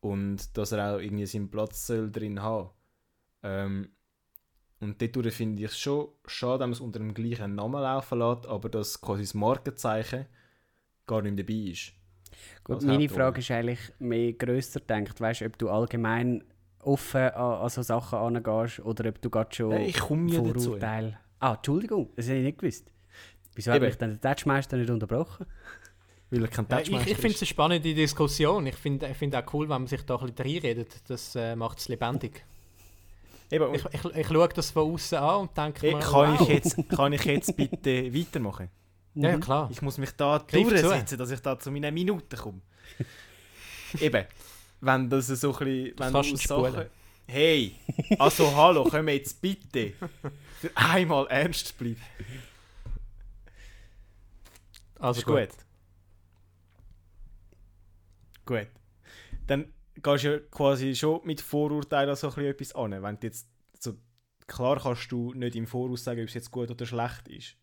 Und 0.00 0.56
dass 0.58 0.72
er 0.72 0.96
auch 0.96 0.98
irgendwie 0.98 1.26
seinen 1.26 1.48
Platz 1.48 1.86
soll 1.86 2.10
drin 2.10 2.42
haben 2.42 2.70
ähm, 3.44 3.90
Und 4.86 5.16
dort 5.16 5.32
finde 5.32 5.62
ich 5.62 5.70
es 5.70 5.78
schon 5.78 6.08
schade, 6.26 6.60
wenn 6.60 6.70
man 6.70 6.72
es 6.72 6.80
unter 6.80 6.98
dem 6.98 7.14
gleichen 7.14 7.54
Namen 7.54 7.82
laufen 7.82 8.18
lässt, 8.18 8.46
aber 8.46 8.68
dass 8.68 9.00
quasi 9.00 9.22
das 9.22 9.34
Markenzeichen 9.34 10.26
gar 11.06 11.22
nicht 11.22 11.38
dabei 11.38 11.70
ist. 11.70 11.92
Gut, 12.64 12.82
meine. 12.82 13.08
Frage 13.08 13.40
ist 13.40 13.50
eigentlich 13.50 13.80
mehr 13.98 14.32
grösser 14.32 14.80
gedacht. 14.80 15.20
Weißt 15.20 15.40
du, 15.40 15.46
ob 15.46 15.58
du 15.58 15.70
allgemein 15.70 16.44
offen 16.80 17.30
an, 17.30 17.62
an 17.62 17.68
so 17.68 17.82
Sachen 17.82 18.18
angehst 18.18 18.80
oder 18.80 19.08
ob 19.08 19.20
du 19.20 19.30
gerade 19.30 19.54
schon 19.54 19.72
Äh, 19.72 19.86
ich 19.86 19.98
komme 19.98 20.30
ja 20.30 20.40
dazu. 20.40 20.60
Vorurteile. 20.60 21.18
Ah, 21.40 21.54
Entschuldigung, 21.54 22.10
das 22.16 22.26
hätte 22.26 22.38
ich 22.38 22.44
nicht 22.44 22.58
gewusst. 22.58 22.90
Wieso 23.54 23.70
hat 23.72 23.76
Eben. 23.78 23.86
mich 23.86 23.96
dann 23.96 24.20
der 24.20 24.34
Touchmeister 24.34 24.76
nicht 24.76 24.90
unterbrochen? 24.90 25.46
Weil 26.30 26.42
er 26.42 26.48
kein 26.48 26.66
Ja, 26.68 26.78
ich 26.78 26.88
Touchmeister 26.88 27.10
ich 27.10 27.16
finde 27.16 27.34
es 27.34 27.42
eine 27.42 27.46
spannende 27.46 27.94
Diskussion. 27.94 28.66
Ich 28.66 28.76
finde 28.76 29.08
ich 29.08 29.16
find 29.16 29.34
auch 29.34 29.52
cool, 29.52 29.68
wenn 29.68 29.82
man 29.82 29.86
sich 29.86 30.02
da 30.02 30.16
ein 30.16 30.32
bisschen 30.32 30.46
reinredet. 30.46 31.08
Das 31.08 31.34
äh, 31.34 31.56
macht 31.56 31.78
es 31.78 31.88
lebendig. 31.88 32.44
Eben, 33.50 33.74
Ich, 33.74 33.84
ich, 33.84 34.04
ich 34.04 34.26
schaue 34.26 34.48
das 34.48 34.70
von 34.70 34.92
außen 34.92 35.18
an 35.18 35.40
und 35.42 35.56
denke 35.56 35.86
mir, 35.86 35.98
kann, 36.00 36.38
wow. 36.38 36.40
ich 36.40 36.48
jetzt, 36.48 36.88
kann 36.88 37.12
ich 37.12 37.24
jetzt 37.24 37.56
bitte 37.56 38.12
weitermachen? 38.14 38.68
Ja, 39.14 39.30
ja, 39.30 39.38
klar. 39.38 39.68
Ich 39.72 39.80
muss 39.82 39.98
mich 39.98 40.10
da 40.12 40.38
Greif 40.46 40.68
zu. 40.68 40.74
durchsetzen, 40.74 41.16
dass 41.18 41.30
ich 41.30 41.40
da 41.40 41.58
zu 41.58 41.70
meinen 41.70 41.94
Minuten 41.94 42.36
komme. 42.36 42.60
Eben, 44.00 44.24
wenn 44.80 45.08
das 45.08 45.28
so 45.28 45.52
ein 45.52 45.58
bisschen... 45.58 45.94
Wenn 45.98 46.12
kannst 46.12 46.30
du 46.32 46.36
Sachen- 46.36 46.66
spulen. 46.72 46.86
Hey, 47.28 47.74
also 48.20 48.54
hallo, 48.54 48.84
können 48.84 49.06
wir 49.08 49.14
jetzt 49.14 49.40
bitte 49.40 49.94
für 50.60 50.70
einmal 50.76 51.26
ernst 51.26 51.76
bleiben? 51.76 52.00
Also 54.98 55.20
ist 55.20 55.26
gut. 55.26 55.48
Gut. 58.44 58.68
Dann 59.48 59.72
gehst 60.02 60.24
ja 60.24 60.38
quasi 60.50 60.94
schon 60.94 61.20
mit 61.24 61.40
Vorurteilen 61.40 62.16
so 62.16 62.30
ein 62.30 62.44
etwas 62.44 62.74
an. 62.74 63.02
Wenn 63.02 63.20
du 63.20 63.26
jetzt 63.26 63.48
so, 63.78 63.94
klar 64.46 64.80
kannst 64.80 65.10
du 65.10 65.32
nicht 65.34 65.56
im 65.56 65.66
Voraus 65.66 66.04
sagen, 66.04 66.20
ob 66.20 66.28
es 66.28 66.34
jetzt 66.34 66.50
gut 66.50 66.70
oder 66.70 66.86
schlecht 66.86 67.28
ist. 67.28 67.56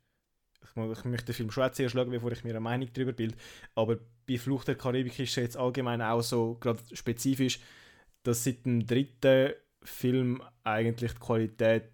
ich, 0.64 0.70
ich 0.76 1.06
möchte 1.06 1.26
den 1.26 1.36
Film 1.36 1.52
schon 1.52 1.74
zuerst 1.74 1.94
schauen, 1.94 2.10
bevor 2.10 2.32
ich 2.32 2.44
mir 2.44 2.52
eine 2.52 2.60
Meinung 2.60 2.90
darüber 2.94 3.14
bilde. 3.14 3.38
Aber 3.76 3.98
bei 4.28 4.38
Flucht 4.38 4.68
der 4.68 4.76
Karibik 4.76 5.20
ist 5.20 5.30
es 5.30 5.36
jetzt 5.36 5.58
allgemein 5.58 6.02
auch 6.02 6.22
so, 6.22 6.56
gerade 6.60 6.80
spezifisch, 6.94 7.60
dass 8.24 8.44
seit 8.44 8.66
dem 8.66 8.86
dritten 8.86 9.54
Film 9.84 10.42
eigentlich 10.64 11.14
die 11.14 11.20
Qualität 11.20 11.92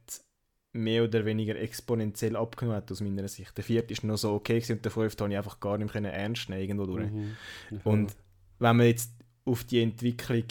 mehr 0.72 1.04
oder 1.04 1.26
weniger 1.26 1.56
exponentiell 1.56 2.36
abgenommen 2.36 2.78
hat, 2.78 2.92
aus 2.92 3.02
meiner 3.02 3.28
Sicht. 3.28 3.58
Der 3.58 3.64
vierte 3.64 3.94
ist 3.94 4.04
noch 4.04 4.18
so 4.18 4.34
okay 4.34 4.64
und 4.70 4.86
der 4.86 4.92
fünfte 4.92 5.24
habe 5.24 5.34
ich 5.34 5.38
einfach 5.38 5.60
gar 5.60 5.78
nicht 5.78 5.94
mehr 5.94 6.14
ernst 6.14 6.50
nehmen 6.50 6.62
irgendwo 6.62 6.86
durch. 6.86 7.10
Mhm. 7.10 7.36
Und 7.84 8.16
wenn 8.60 8.78
man 8.78 8.86
jetzt 8.86 9.12
auf 9.46 9.64
die 9.64 9.82
Entwicklung 9.82 10.44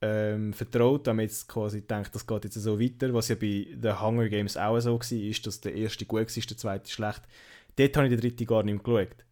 ähm, 0.00 0.52
vertraut, 0.52 1.06
man 1.16 1.20
jetzt 1.20 1.48
quasi 1.48 1.86
denkt, 1.86 2.14
das 2.14 2.26
geht 2.26 2.44
jetzt 2.44 2.54
so 2.54 2.78
weiter, 2.78 3.12
was 3.12 3.28
ja 3.28 3.34
bei 3.34 3.66
den 3.74 4.00
Hunger 4.00 4.28
Games 4.28 4.56
auch 4.56 4.78
so 4.80 4.98
war, 4.98 5.12
ist, 5.12 5.46
dass 5.46 5.60
der 5.60 5.74
erste 5.74 6.04
gut 6.04 6.36
war, 6.36 6.42
der 6.42 6.56
zweite 6.56 6.90
schlecht. 6.90 7.22
Dort 7.76 7.96
habe 7.96 8.06
ich 8.06 8.12
den 8.12 8.20
dritten 8.20 8.46
gar 8.46 8.62
nicht 8.62 8.84
geschaut. 8.84 9.24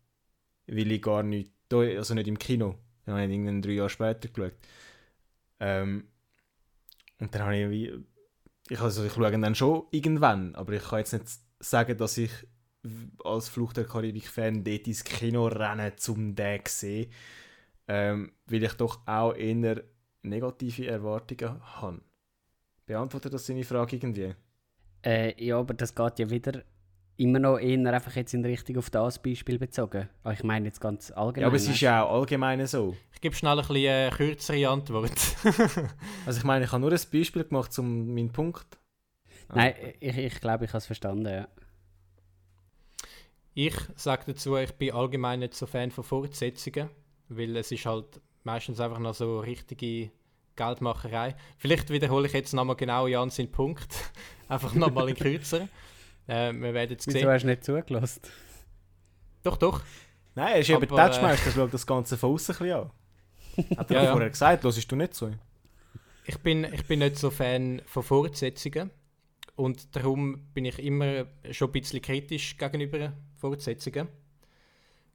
Weil 0.66 0.90
ich 0.90 1.02
gar 1.02 1.22
nicht, 1.22 1.52
also 1.72 2.14
nicht 2.14 2.26
im 2.26 2.38
Kino, 2.38 2.76
dann 3.04 3.14
habe 3.14 3.24
ich 3.24 3.30
irgendwann 3.30 3.62
drei 3.62 3.72
Jahre 3.72 3.90
später 3.90 4.28
geschaut. 4.28 4.56
Ähm, 5.60 6.08
und 7.20 7.34
dann 7.34 7.42
habe 7.42 7.56
ich 7.56 7.70
wie, 7.70 8.04
ich, 8.68 8.80
also 8.80 9.04
ich 9.04 9.12
schaue 9.12 9.30
dann 9.30 9.54
schon 9.54 9.84
irgendwann, 9.90 10.54
aber 10.56 10.72
ich 10.72 10.82
kann 10.82 10.98
jetzt 10.98 11.12
nicht 11.12 11.26
sagen, 11.60 11.96
dass 11.96 12.18
ich 12.18 12.30
als 13.24 13.48
Flucht 13.48 13.76
der 13.76 13.84
Karibik-Fan 13.84 14.64
dort 14.64 14.86
ins 14.86 15.04
Kino 15.04 15.46
renne, 15.46 15.92
um 16.08 16.34
den 16.34 16.64
zu 16.66 16.70
sehen, 16.72 17.10
ähm, 17.88 18.32
weil 18.46 18.62
ich 18.62 18.74
doch 18.74 19.00
auch 19.06 19.34
eher 19.34 19.82
negative 20.22 20.86
Erwartungen 20.86 21.60
habe. 21.62 22.00
Beantwortet 22.86 23.34
das 23.34 23.46
seine 23.46 23.64
Frage 23.64 23.96
irgendwie? 23.96 24.34
Äh, 25.04 25.44
ja, 25.44 25.58
aber 25.58 25.74
das 25.74 25.94
geht 25.94 26.18
ja 26.18 26.30
wieder 26.30 26.62
immer 27.16 27.38
noch 27.38 27.58
eher 27.58 27.92
einfach 27.92 28.14
jetzt 28.16 28.34
in 28.34 28.44
Richtung 28.44 28.76
auf 28.76 28.90
das 28.90 29.20
Beispiel 29.20 29.58
bezogen. 29.58 30.08
Aber 30.22 30.30
ah, 30.30 30.32
ich 30.32 30.44
meine 30.44 30.66
jetzt 30.66 30.80
ganz 30.80 31.10
allgemein. 31.10 31.42
Ja, 31.42 31.46
aber 31.46 31.56
es 31.56 31.68
ist 31.68 31.80
ja 31.80 32.04
auch 32.04 32.20
allgemein 32.20 32.66
so. 32.66 32.96
Ich 33.12 33.20
gebe 33.20 33.34
schnell 33.34 33.58
ein 33.58 33.66
bisschen 33.66 33.88
eine 33.88 34.10
kürzere 34.10 34.68
Antwort. 34.68 35.12
also 36.26 36.38
ich 36.38 36.44
meine, 36.44 36.66
ich 36.66 36.72
habe 36.72 36.80
nur 36.80 36.92
ein 36.92 37.00
Beispiel 37.12 37.44
gemacht, 37.44 37.76
um 37.78 38.14
meinen 38.14 38.30
Punkt... 38.30 38.66
Also. 39.48 39.60
Nein, 39.60 39.74
ich, 40.00 40.18
ich 40.18 40.40
glaube, 40.40 40.64
ich 40.64 40.70
habe 40.70 40.78
es 40.78 40.86
verstanden, 40.86 41.26
ja. 41.26 41.48
Ich 43.54 43.76
sage 43.94 44.24
dazu, 44.26 44.56
ich 44.56 44.72
bin 44.72 44.92
allgemein 44.92 45.38
nicht 45.38 45.54
so 45.54 45.66
Fan 45.66 45.90
von 45.90 46.04
Fortsetzungen, 46.04 46.90
weil 47.28 47.56
es 47.56 47.72
ist 47.72 47.86
halt 47.86 48.20
meistens 48.44 48.80
einfach 48.80 48.98
noch 48.98 49.14
so 49.14 49.40
richtige 49.40 50.10
Geldmacherei. 50.56 51.36
Vielleicht 51.58 51.90
wiederhole 51.90 52.26
ich 52.26 52.32
jetzt 52.32 52.54
nochmal 52.54 52.76
genau 52.76 53.06
Jan 53.06 53.30
seinen 53.30 53.52
Punkt. 53.52 53.94
einfach 54.48 54.74
nochmal 54.74 55.08
in 55.08 55.16
kürzer. 55.16 55.68
Äh, 56.26 56.52
wir 56.52 56.74
werden 56.74 56.92
jetzt 56.92 57.04
sehen. 57.04 57.14
Wieso 57.14 57.30
hast 57.30 57.42
du 57.42 57.48
nicht 57.48 57.64
zugelassen? 57.64 58.22
Doch, 59.42 59.56
doch. 59.56 59.82
Nein, 60.34 60.54
er 60.54 60.58
ist 60.58 60.70
eben 60.70 60.88
Touchmeister, 60.88 61.50
schaut 61.50 61.72
das 61.72 61.86
Ganze 61.86 62.16
von 62.16 62.34
außen 62.34 62.54
ein 62.56 62.58
bisschen 62.58 62.78
an. 62.78 62.90
Hat 63.78 63.90
er 63.90 64.02
ja, 64.02 64.10
vorher 64.10 64.26
ja. 64.26 64.30
gesagt, 64.32 64.64
hörst 64.64 64.92
du 64.92 64.96
nicht 64.96 65.14
so? 65.14 65.30
Ich 66.24 66.38
bin, 66.38 66.64
ich 66.64 66.84
bin 66.86 66.98
nicht 66.98 67.16
so 67.16 67.30
Fan 67.30 67.80
von 67.86 68.02
Fortsetzungen. 68.02 68.90
Und 69.54 69.96
darum 69.96 70.48
bin 70.52 70.66
ich 70.66 70.78
immer 70.78 71.26
schon 71.50 71.68
ein 71.68 71.72
bisschen 71.72 72.02
kritisch 72.02 72.58
gegenüber 72.58 73.14
Fortsetzungen. 73.36 74.08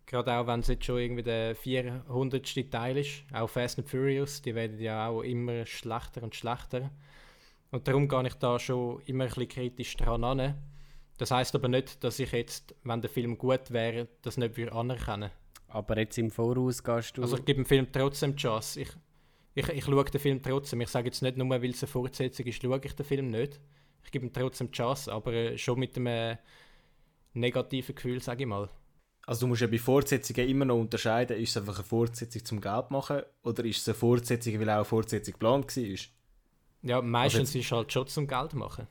Gerade 0.05 0.33
auch, 0.33 0.47
wenn 0.47 0.59
es 0.59 0.67
jetzt 0.67 0.85
schon 0.85 0.99
irgendwie 0.99 1.23
der 1.23 1.55
400. 1.55 2.71
Teil 2.71 2.97
ist. 2.97 3.23
Auch 3.33 3.49
Fast 3.49 3.79
and 3.79 3.87
Furious, 3.87 4.41
die 4.41 4.53
werden 4.55 4.79
ja 4.79 5.07
auch 5.07 5.21
immer 5.21 5.65
schlechter 5.65 6.23
und 6.23 6.35
schlechter. 6.35 6.91
Und 7.71 7.87
darum 7.87 8.07
gehe 8.07 8.27
ich 8.27 8.33
da 8.35 8.59
schon 8.59 9.01
immer 9.05 9.23
ein 9.23 9.29
bisschen 9.29 9.47
kritisch 9.47 9.95
dran 9.95 10.23
an. 10.23 10.55
Das 11.17 11.31
heißt 11.31 11.55
aber 11.55 11.67
nicht, 11.67 12.03
dass 12.03 12.19
ich 12.19 12.31
jetzt, 12.31 12.75
wenn 12.83 13.01
der 13.01 13.09
Film 13.09 13.37
gut 13.37 13.71
wäre, 13.71 14.07
das 14.21 14.37
nicht 14.37 14.57
würde 14.57 14.73
anerkennen 14.73 15.31
Aber 15.67 15.97
jetzt 15.97 16.17
im 16.17 16.31
Voraus 16.31 16.83
gehst 16.83 17.17
du... 17.17 17.21
Also 17.21 17.37
ich 17.37 17.45
gebe 17.45 17.61
dem 17.61 17.65
Film 17.65 17.87
trotzdem 17.91 18.35
die 18.35 18.41
Chance. 18.41 18.81
Ich, 18.81 18.89
ich, 19.53 19.69
ich 19.69 19.85
schaue 19.85 20.03
den 20.03 20.19
Film 20.19 20.41
trotzdem. 20.41 20.81
Ich 20.81 20.89
sage 20.89 21.07
jetzt 21.07 21.21
nicht 21.21 21.37
nur, 21.37 21.49
weil 21.49 21.69
es 21.69 21.83
eine 21.83 21.87
Fortsetzung 21.87 22.45
ist, 22.47 22.61
schaue 22.61 22.81
ich 22.83 22.95
den 22.95 23.05
Film 23.05 23.29
nicht. 23.29 23.59
Ich 24.03 24.11
gebe 24.11 24.25
ihm 24.25 24.33
trotzdem 24.33 24.67
die 24.67 24.77
Chance, 24.77 25.13
aber 25.13 25.31
äh, 25.31 25.57
schon 25.57 25.79
mit 25.79 25.95
einem 25.95 26.37
negativen 27.33 27.95
Gefühl, 27.95 28.21
sage 28.21 28.43
ich 28.43 28.47
mal. 28.47 28.67
Also 29.25 29.41
du 29.41 29.47
musst 29.47 29.61
ja 29.61 29.67
bei 29.67 29.77
Fortsetzungen 29.77 30.47
immer 30.47 30.65
noch 30.65 30.77
unterscheiden, 30.77 31.37
ist 31.37 31.51
es 31.51 31.57
einfach 31.57 31.75
eine 31.75 31.83
Fortsetzung 31.83 32.43
zum 32.43 32.61
Geld 32.61 32.89
machen 32.91 33.21
oder 33.43 33.63
ist 33.63 33.79
es 33.79 33.89
eine 33.89 33.95
Fortsetzung, 33.95 34.59
weil 34.59 34.69
auch 34.69 34.75
eine 34.75 34.85
Fortsetzung 34.85 35.33
geplant 35.33 35.77
war? 35.77 35.97
Ja, 36.83 37.01
meistens 37.01 37.49
also 37.49 37.59
ist 37.59 37.65
es 37.65 37.71
halt 37.71 37.93
schon 37.93 38.07
zum 38.07 38.27
Geld 38.27 38.53
machen. 38.53 38.87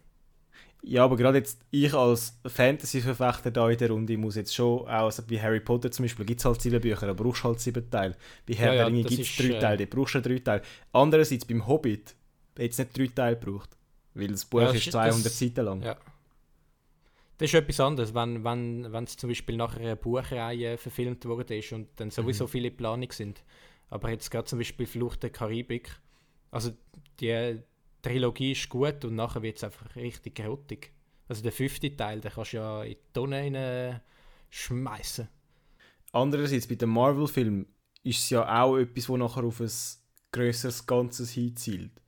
Ja, 0.82 1.04
aber 1.04 1.16
gerade 1.16 1.38
jetzt, 1.38 1.60
ich 1.70 1.92
als 1.92 2.38
Fantasy-Verfechter 2.46 3.50
da 3.50 3.68
in 3.68 3.76
der 3.76 3.90
Runde 3.90 4.16
muss 4.16 4.36
jetzt 4.36 4.54
schon, 4.54 4.80
auch 4.82 4.86
also 4.86 5.22
bei 5.28 5.38
Harry 5.38 5.60
Potter 5.60 5.90
zum 5.90 6.04
Beispiel, 6.04 6.24
gibt 6.24 6.40
es 6.40 6.44
halt 6.46 6.60
sieben 6.62 6.80
Bücher, 6.80 7.06
da 7.06 7.12
brauchst 7.12 7.44
du 7.44 7.48
halt 7.48 7.60
sieben 7.60 7.90
Teile. 7.90 8.16
Bei 8.46 8.54
Herr 8.54 8.68
ja, 8.68 8.74
der 8.74 8.86
Ringe 8.86 9.04
gibt 9.04 9.20
es 9.20 9.36
drei 9.36 9.56
äh... 9.56 9.60
Teile, 9.60 9.86
da 9.86 9.96
brauchst 9.96 10.14
du 10.14 10.22
drei 10.22 10.38
Teile. 10.38 10.62
Andererseits 10.92 11.44
beim 11.44 11.66
Hobbit 11.66 12.14
hätte 12.56 12.70
es 12.70 12.78
nicht 12.78 12.98
drei 12.98 13.06
Teile 13.08 13.36
gebraucht, 13.36 13.76
weil 14.14 14.28
das 14.28 14.44
Buch 14.46 14.60
ja, 14.60 14.70
ist 14.70 14.90
200 14.90 15.26
das, 15.26 15.38
Seiten 15.38 15.64
lang. 15.64 15.82
Ja. 15.82 15.96
Das 17.40 17.48
ist 17.48 17.54
etwas 17.54 17.80
anderes, 17.80 18.14
wenn, 18.14 18.44
wenn, 18.44 18.92
wenn 18.92 19.04
es 19.04 19.16
zum 19.16 19.30
Beispiel 19.30 19.56
nach 19.56 19.74
einer 19.74 19.96
Buchreihe 19.96 20.76
verfilmt 20.76 21.24
wurde 21.24 21.56
ist 21.56 21.72
und 21.72 21.88
dann 21.96 22.10
sowieso 22.10 22.44
mhm. 22.44 22.48
viele 22.48 22.70
Planungen 22.70 23.10
sind. 23.10 23.42
Aber 23.88 24.10
jetzt 24.10 24.30
gerade 24.30 24.44
zum 24.44 24.58
Beispiel 24.58 24.84
Flucht 24.84 25.22
der 25.22 25.30
Karibik, 25.30 25.90
also 26.50 26.70
die 27.18 27.62
Trilogie 28.02 28.52
ist 28.52 28.68
gut 28.68 29.06
und 29.06 29.14
nachher 29.14 29.40
wird 29.40 29.56
es 29.56 29.64
einfach 29.64 29.96
richtig 29.96 30.34
grottig. 30.34 30.92
Also 31.28 31.42
der 31.42 31.52
fünfte 31.52 31.96
Teil, 31.96 32.20
den 32.20 32.30
kannst 32.30 32.52
du 32.52 32.58
ja 32.58 32.82
in 32.82 32.90
die 32.90 32.98
Tonne 33.14 34.02
schmeißen. 34.50 35.26
Andererseits 36.12 36.66
bei 36.66 36.74
dem 36.74 36.90
Marvel-Film 36.90 37.66
ist 38.02 38.18
es 38.18 38.28
ja 38.28 38.62
auch 38.62 38.76
etwas, 38.76 39.06
das 39.06 39.16
nachher 39.16 39.44
auf 39.44 39.62
ein 39.62 39.70
grösseres 40.30 40.86
Ganzes 40.86 41.30
hinzielt. 41.30 42.02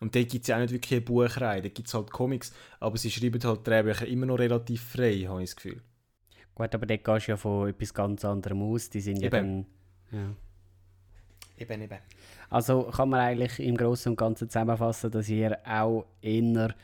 Und 0.00 0.14
da 0.14 0.22
gibt 0.22 0.42
es 0.42 0.48
ja 0.48 0.56
auch 0.56 0.60
nicht 0.60 0.72
wirklich 0.72 0.92
eine 0.92 1.00
Buchreihe, 1.00 1.62
da 1.62 1.68
gibt 1.68 1.88
es 1.88 1.94
halt 1.94 2.10
Comics, 2.10 2.52
aber 2.80 2.98
sie 2.98 3.10
schreiben 3.10 3.42
halt 3.42 3.66
Drehbücher 3.66 4.06
immer 4.06 4.26
noch 4.26 4.38
relativ 4.38 4.82
frei, 4.82 5.24
habe 5.28 5.42
ich 5.42 5.50
das 5.50 5.56
Gefühl. 5.56 5.80
Gut, 6.54 6.74
aber 6.74 6.86
dort 6.86 7.04
gehst 7.04 7.28
du 7.28 7.32
ja 7.32 7.36
von 7.36 7.68
etwas 7.68 7.94
ganz 7.94 8.24
anderem 8.24 8.62
aus, 8.62 8.90
die 8.90 9.00
sind 9.00 9.22
ja 9.22 9.30
dann... 9.30 9.66
Ja. 10.10 10.34
Eben, 11.58 11.82
eben. 11.82 11.98
Also 12.50 12.84
kann 12.84 13.08
man 13.08 13.20
eigentlich 13.20 13.58
im 13.60 13.76
Großen 13.76 14.12
und 14.12 14.16
Ganzen 14.16 14.50
zusammenfassen, 14.50 15.10
dass 15.10 15.28
ihr 15.28 15.58
auch 15.66 16.04
eher 16.20 16.74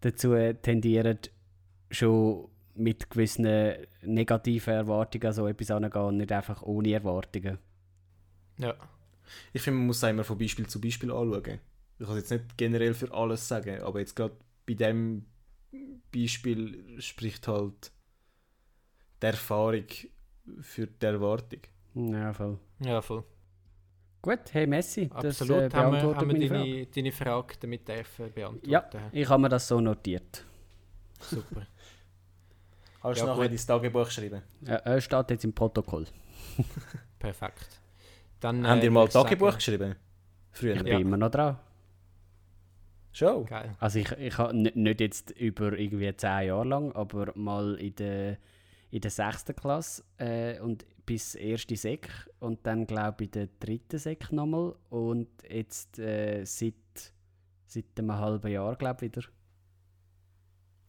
dazu 0.00 0.34
tendiert, 0.62 1.30
schon 1.90 2.48
mit 2.74 3.10
gewissen 3.10 3.46
negativen 4.00 4.72
Erwartungen 4.72 5.26
an 5.26 5.32
so 5.34 5.46
etwas 5.46 5.70
anzugehen 5.70 6.04
und 6.06 6.16
nicht 6.16 6.32
einfach 6.32 6.62
ohne 6.62 6.92
Erwartungen. 6.92 7.58
Ja. 8.56 8.74
Ich 9.52 9.60
finde, 9.60 9.78
man 9.78 9.88
muss 9.88 10.02
es 10.02 10.08
immer 10.08 10.24
von 10.24 10.38
Beispiel 10.38 10.66
zu 10.66 10.80
Beispiel 10.80 11.10
anschauen 11.10 11.60
ich 12.02 12.08
kann 12.08 12.16
es 12.16 12.30
jetzt 12.30 12.42
nicht 12.42 12.58
generell 12.58 12.94
für 12.94 13.12
alles 13.12 13.46
sagen, 13.46 13.80
aber 13.82 14.00
jetzt 14.00 14.16
gerade 14.16 14.34
bei 14.66 14.74
dem 14.74 15.24
Beispiel 16.12 17.00
spricht 17.00 17.46
halt 17.46 17.92
die 19.22 19.26
Erfahrung 19.26 19.84
für 20.60 20.86
die 20.88 21.06
Erwartung. 21.06 21.60
Ja, 21.94 22.32
voll. 22.32 22.58
Ja, 22.80 23.00
voll. 23.00 23.24
Gut, 24.20 24.40
hey 24.52 24.66
Messi, 24.66 25.08
das 25.08 25.40
Absolut, 25.40 25.72
äh, 25.72 25.76
haben 25.76 25.92
wir, 25.92 26.16
haben 26.16 26.28
wir 26.28 26.48
deine, 26.48 26.48
Frage. 26.48 26.86
deine 26.86 27.12
Frage 27.12 27.54
damit 27.60 27.88
dürfen 27.88 28.32
beantworten. 28.32 28.70
Ja, 28.70 28.88
ich 29.12 29.28
habe 29.28 29.42
mir 29.42 29.48
das 29.48 29.66
so 29.66 29.80
notiert. 29.80 30.44
Super. 31.20 31.66
Kannst 33.02 33.20
du 33.20 33.26
ja, 33.26 33.34
nachher 33.34 33.50
ins 33.50 33.66
Tagebuch 33.66 34.10
schreiben? 34.10 34.42
Ja, 34.60 34.74
er 34.76 35.00
steht 35.00 35.30
jetzt 35.30 35.44
im 35.44 35.52
Protokoll. 35.52 36.06
Perfekt. 37.18 37.80
Dann, 38.38 38.66
Haben 38.66 38.80
äh, 38.80 38.84
ihr 38.84 38.90
mal 38.92 39.08
Tagebuch 39.08 39.46
sagen, 39.46 39.56
geschrieben? 39.56 39.96
Früher? 40.52 40.76
Ich 40.76 40.82
bin 40.82 40.92
ja. 40.92 40.98
immer 40.98 41.16
noch 41.16 41.30
dran. 41.30 41.58
Schon? 43.12 43.44
Geil. 43.44 43.76
Also 43.78 43.98
ich, 43.98 44.10
ich 44.12 44.38
habe 44.38 44.56
nicht 44.56 45.00
jetzt 45.00 45.30
über 45.32 45.78
irgendwie 45.78 46.14
zehn 46.16 46.46
Jahre 46.46 46.66
lang, 46.66 46.92
aber 46.92 47.32
mal 47.34 47.74
in 47.74 47.94
der, 47.96 48.38
in 48.90 49.00
der 49.00 49.10
sechsten 49.10 49.54
Klasse 49.54 50.02
äh, 50.16 50.58
und 50.60 50.86
bis 51.04 51.34
erste 51.34 51.76
Sek 51.76 52.08
und 52.40 52.66
dann 52.66 52.86
glaube 52.86 53.24
ich 53.24 53.28
in 53.28 53.32
der 53.32 53.48
dritten 53.60 53.98
Sek 53.98 54.32
nochmal 54.32 54.74
und 54.88 55.28
jetzt 55.48 55.98
äh, 55.98 56.44
seit, 56.44 56.74
seit 57.66 57.84
einem 57.98 58.12
halben 58.12 58.50
Jahr 58.50 58.76
glaube 58.76 59.06
ich 59.06 59.14
wieder. 59.14 59.28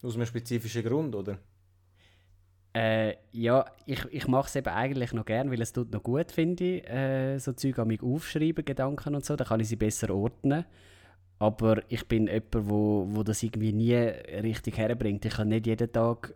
Aus 0.02 0.14
einem 0.14 0.26
spezifischen 0.26 0.82
Grund, 0.82 1.14
oder? 1.14 1.38
Äh, 2.74 3.16
ja, 3.32 3.64
ich, 3.86 4.04
ich 4.10 4.26
mache 4.28 4.48
es 4.48 4.56
eben 4.56 4.68
eigentlich 4.68 5.12
noch 5.12 5.24
gern, 5.24 5.50
weil 5.50 5.62
es 5.62 5.72
tut 5.72 5.92
noch 5.92 6.02
gut, 6.02 6.32
finde 6.32 6.64
ich, 6.64 6.88
äh, 6.88 7.38
so 7.38 7.52
Zeug 7.52 7.78
an 7.78 7.88
mich 7.88 8.02
aufschreiben, 8.02 8.64
Gedanken 8.64 9.14
und 9.14 9.24
so, 9.24 9.36
dann 9.36 9.46
kann 9.46 9.60
ich 9.60 9.68
sie 9.68 9.76
besser 9.76 10.10
ordnen. 10.10 10.64
Aber 11.44 11.82
ich 11.88 12.08
bin 12.08 12.26
jemand, 12.26 12.70
wo, 12.70 13.06
wo 13.10 13.22
das 13.22 13.42
irgendwie 13.42 13.74
nie 13.74 13.94
richtig 13.94 14.78
herbringt. 14.78 15.26
Ich 15.26 15.34
kann 15.34 15.48
nicht 15.48 15.66
jeden 15.66 15.92
Tag 15.92 16.34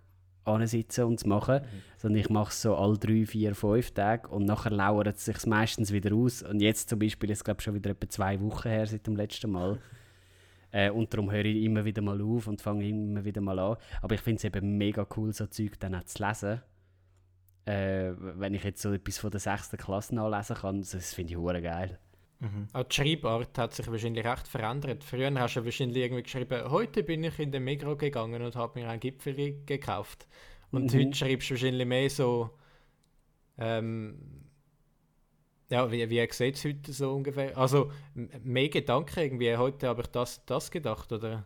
sitzen 0.64 1.04
und 1.04 1.14
es 1.14 1.24
machen, 1.24 1.62
mhm. 1.62 1.82
sondern 1.96 2.20
ich 2.20 2.28
mache 2.28 2.50
es 2.50 2.60
so 2.60 2.76
alle 2.76 2.98
drei, 2.98 3.24
vier, 3.24 3.54
fünf 3.54 3.90
Tage 3.92 4.28
und 4.28 4.44
nachher 4.44 4.70
lauert 4.70 5.16
es 5.16 5.24
sich 5.24 5.46
meistens 5.46 5.92
wieder 5.92 6.14
aus. 6.14 6.42
Und 6.42 6.60
jetzt 6.60 6.90
zum 6.90 6.98
Beispiel 6.98 7.30
ist 7.30 7.48
es 7.48 7.62
schon 7.62 7.74
wieder 7.74 7.90
etwa 7.90 8.08
zwei 8.08 8.38
Wochen 8.42 8.68
her 8.68 8.86
seit 8.86 9.06
dem 9.06 9.16
letzten 9.16 9.50
Mal. 9.50 9.78
Äh, 10.70 10.90
und 10.90 11.14
darum 11.14 11.30
höre 11.30 11.46
ich 11.46 11.64
immer 11.64 11.86
wieder 11.86 12.02
mal 12.02 12.20
auf 12.20 12.46
und 12.46 12.60
fange 12.60 12.86
immer 12.86 13.24
wieder 13.24 13.40
mal 13.40 13.58
an. 13.58 13.78
Aber 14.02 14.14
ich 14.14 14.20
finde 14.20 14.36
es 14.36 14.44
eben 14.44 14.76
mega 14.76 15.06
cool, 15.16 15.32
so 15.32 15.46
Zeug 15.46 15.80
dann 15.80 15.94
auch 15.94 16.04
zu 16.04 16.22
lesen. 16.22 16.60
äh, 17.64 18.12
wenn 18.18 18.52
ich 18.52 18.64
jetzt 18.64 18.82
so 18.82 18.92
etwas 18.92 19.16
von 19.16 19.30
der 19.30 19.40
6. 19.40 19.70
Klasse 19.78 20.14
nachlesen 20.14 20.56
kann, 20.56 20.80
das, 20.80 20.90
das 20.90 21.14
finde 21.14 21.32
ich 21.32 21.38
hure 21.38 21.62
geil. 21.62 21.98
Mhm. 22.40 22.68
Auch 22.72 22.84
die 22.84 22.94
Schreibart 22.94 23.58
hat 23.58 23.74
sich 23.74 23.90
wahrscheinlich 23.90 24.24
recht 24.24 24.46
verändert. 24.46 25.02
Früher 25.02 25.32
hast 25.34 25.56
du 25.56 25.64
wahrscheinlich 25.64 26.04
irgendwie 26.04 26.22
geschrieben, 26.22 26.70
heute 26.70 27.02
bin 27.02 27.24
ich 27.24 27.38
in 27.38 27.50
den 27.50 27.64
Migro 27.64 27.96
gegangen 27.96 28.40
und 28.42 28.54
habe 28.54 28.78
mir 28.78 28.88
einen 28.88 29.00
Gipfel 29.00 29.64
gekauft. 29.66 30.26
Und 30.70 30.92
mhm. 30.92 30.98
heute 30.98 31.14
schreibst 31.14 31.50
du 31.50 31.54
wahrscheinlich 31.54 31.86
mehr 31.86 32.08
so, 32.10 32.50
ähm, 33.58 34.18
ja, 35.70 35.90
wie, 35.90 36.08
wie 36.08 36.28
sieht 36.30 36.56
es 36.56 36.64
heute 36.64 36.92
so 36.92 37.14
ungefähr? 37.14 37.56
Also 37.58 37.90
mehr 38.14 38.68
Gedanken 38.68 39.18
irgendwie, 39.18 39.56
heute 39.56 39.88
habe 39.88 40.02
ich 40.02 40.08
das, 40.08 40.44
das 40.46 40.70
gedacht, 40.70 41.12
oder? 41.12 41.44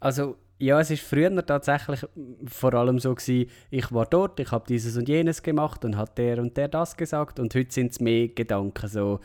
Also 0.00 0.36
ja, 0.58 0.80
es 0.80 0.90
ist 0.90 1.02
früher 1.02 1.44
tatsächlich 1.44 2.04
vor 2.46 2.74
allem 2.74 2.98
so 2.98 3.14
gewesen, 3.14 3.50
ich 3.70 3.92
war 3.92 4.06
dort, 4.06 4.40
ich 4.40 4.50
habe 4.50 4.64
dieses 4.68 4.96
und 4.96 5.08
jenes 5.08 5.42
gemacht 5.42 5.84
und 5.84 5.96
hat 5.96 6.18
der 6.18 6.38
und 6.38 6.56
der 6.56 6.68
das 6.68 6.96
gesagt 6.96 7.38
und 7.38 7.54
heute 7.54 7.72
sind 7.72 7.92
es 7.92 8.00
mehr 8.00 8.28
Gedanken 8.28 8.88
so 8.88 9.20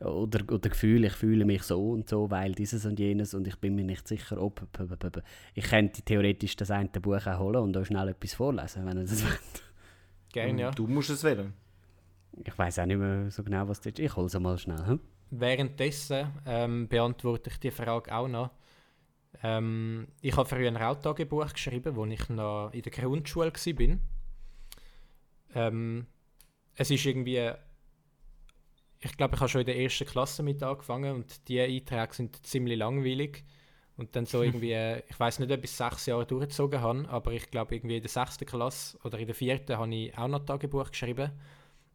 oder, 0.00 0.52
oder 0.52 0.68
Gefühle, 0.68 1.08
ich 1.08 1.14
fühle 1.14 1.44
mich 1.44 1.62
so 1.62 1.90
und 1.90 2.08
so, 2.08 2.30
weil 2.30 2.52
dieses 2.52 2.86
und 2.86 2.98
jenes 2.98 3.34
und 3.34 3.46
ich 3.48 3.56
bin 3.56 3.74
mir 3.74 3.84
nicht 3.84 4.06
sicher, 4.06 4.40
ob... 4.40 4.66
Ich 5.54 5.64
könnte 5.64 6.02
theoretisch 6.02 6.56
das 6.56 6.70
eine 6.70 6.88
Buch 6.88 7.26
auch 7.26 7.38
holen 7.38 7.56
und 7.56 7.76
auch 7.76 7.84
schnell 7.84 8.08
etwas 8.08 8.34
vorlesen, 8.34 8.86
wenn 8.86 8.98
ihr 8.98 9.04
das 9.04 9.24
wollt. 9.24 9.62
Gerne, 10.32 10.60
ja. 10.60 10.70
Du 10.70 10.86
musst 10.86 11.10
es 11.10 11.24
wählen. 11.24 11.52
Ich 12.44 12.56
weiß 12.56 12.78
auch 12.78 12.86
nicht 12.86 12.98
mehr 12.98 13.30
so 13.30 13.42
genau, 13.42 13.66
was 13.66 13.80
das 13.80 13.94
ist. 13.94 13.98
Ich 13.98 14.14
hole 14.14 14.26
es 14.26 14.38
mal 14.38 14.56
schnell. 14.58 14.86
Hm? 14.86 15.00
Währenddessen 15.30 16.28
ähm, 16.46 16.88
beantworte 16.88 17.50
ich 17.50 17.58
die 17.58 17.70
Frage 17.70 18.14
auch 18.14 18.28
noch. 18.28 18.50
Ähm, 19.42 20.08
ich 20.20 20.36
habe 20.36 20.48
früher 20.48 20.68
ein 20.68 20.76
Rautagebuch 20.76 21.52
geschrieben, 21.52 21.98
als 21.98 22.20
ich 22.20 22.28
noch 22.28 22.70
in 22.72 22.82
der 22.82 22.92
Grundschule 22.92 23.52
war. 23.52 23.98
Ähm, 25.54 26.06
es 26.74 26.90
ist 26.90 27.04
irgendwie 27.04 27.50
ich 29.00 29.16
glaube, 29.16 29.36
ich 29.36 29.40
habe 29.40 29.48
schon 29.48 29.60
in 29.60 29.66
der 29.66 29.78
ersten 29.78 30.06
Klasse 30.06 30.42
mit 30.42 30.62
angefangen 30.62 31.14
und 31.14 31.48
die 31.48 31.60
Einträge 31.60 32.14
sind 32.14 32.44
ziemlich 32.46 32.78
langweilig. 32.78 33.44
Und 33.96 34.14
dann 34.14 34.26
so 34.26 34.42
irgendwie, 34.44 34.74
ich 35.08 35.18
weiß 35.18 35.38
nicht, 35.40 35.50
ob 35.50 35.62
ich 35.62 35.70
sechs 35.70 36.06
Jahre 36.06 36.26
durchgezogen 36.26 36.80
habe, 36.80 37.08
aber 37.08 37.32
ich 37.32 37.50
glaube, 37.50 37.74
irgendwie 37.74 37.96
in 37.96 38.02
der 38.02 38.10
sechsten 38.10 38.46
Klasse 38.46 38.98
oder 39.04 39.18
in 39.18 39.26
der 39.26 39.34
vierten 39.34 39.76
habe 39.76 39.94
ich 39.94 40.16
auch 40.16 40.28
noch 40.28 40.44
Tagebuch 40.44 40.90
geschrieben. 40.90 41.32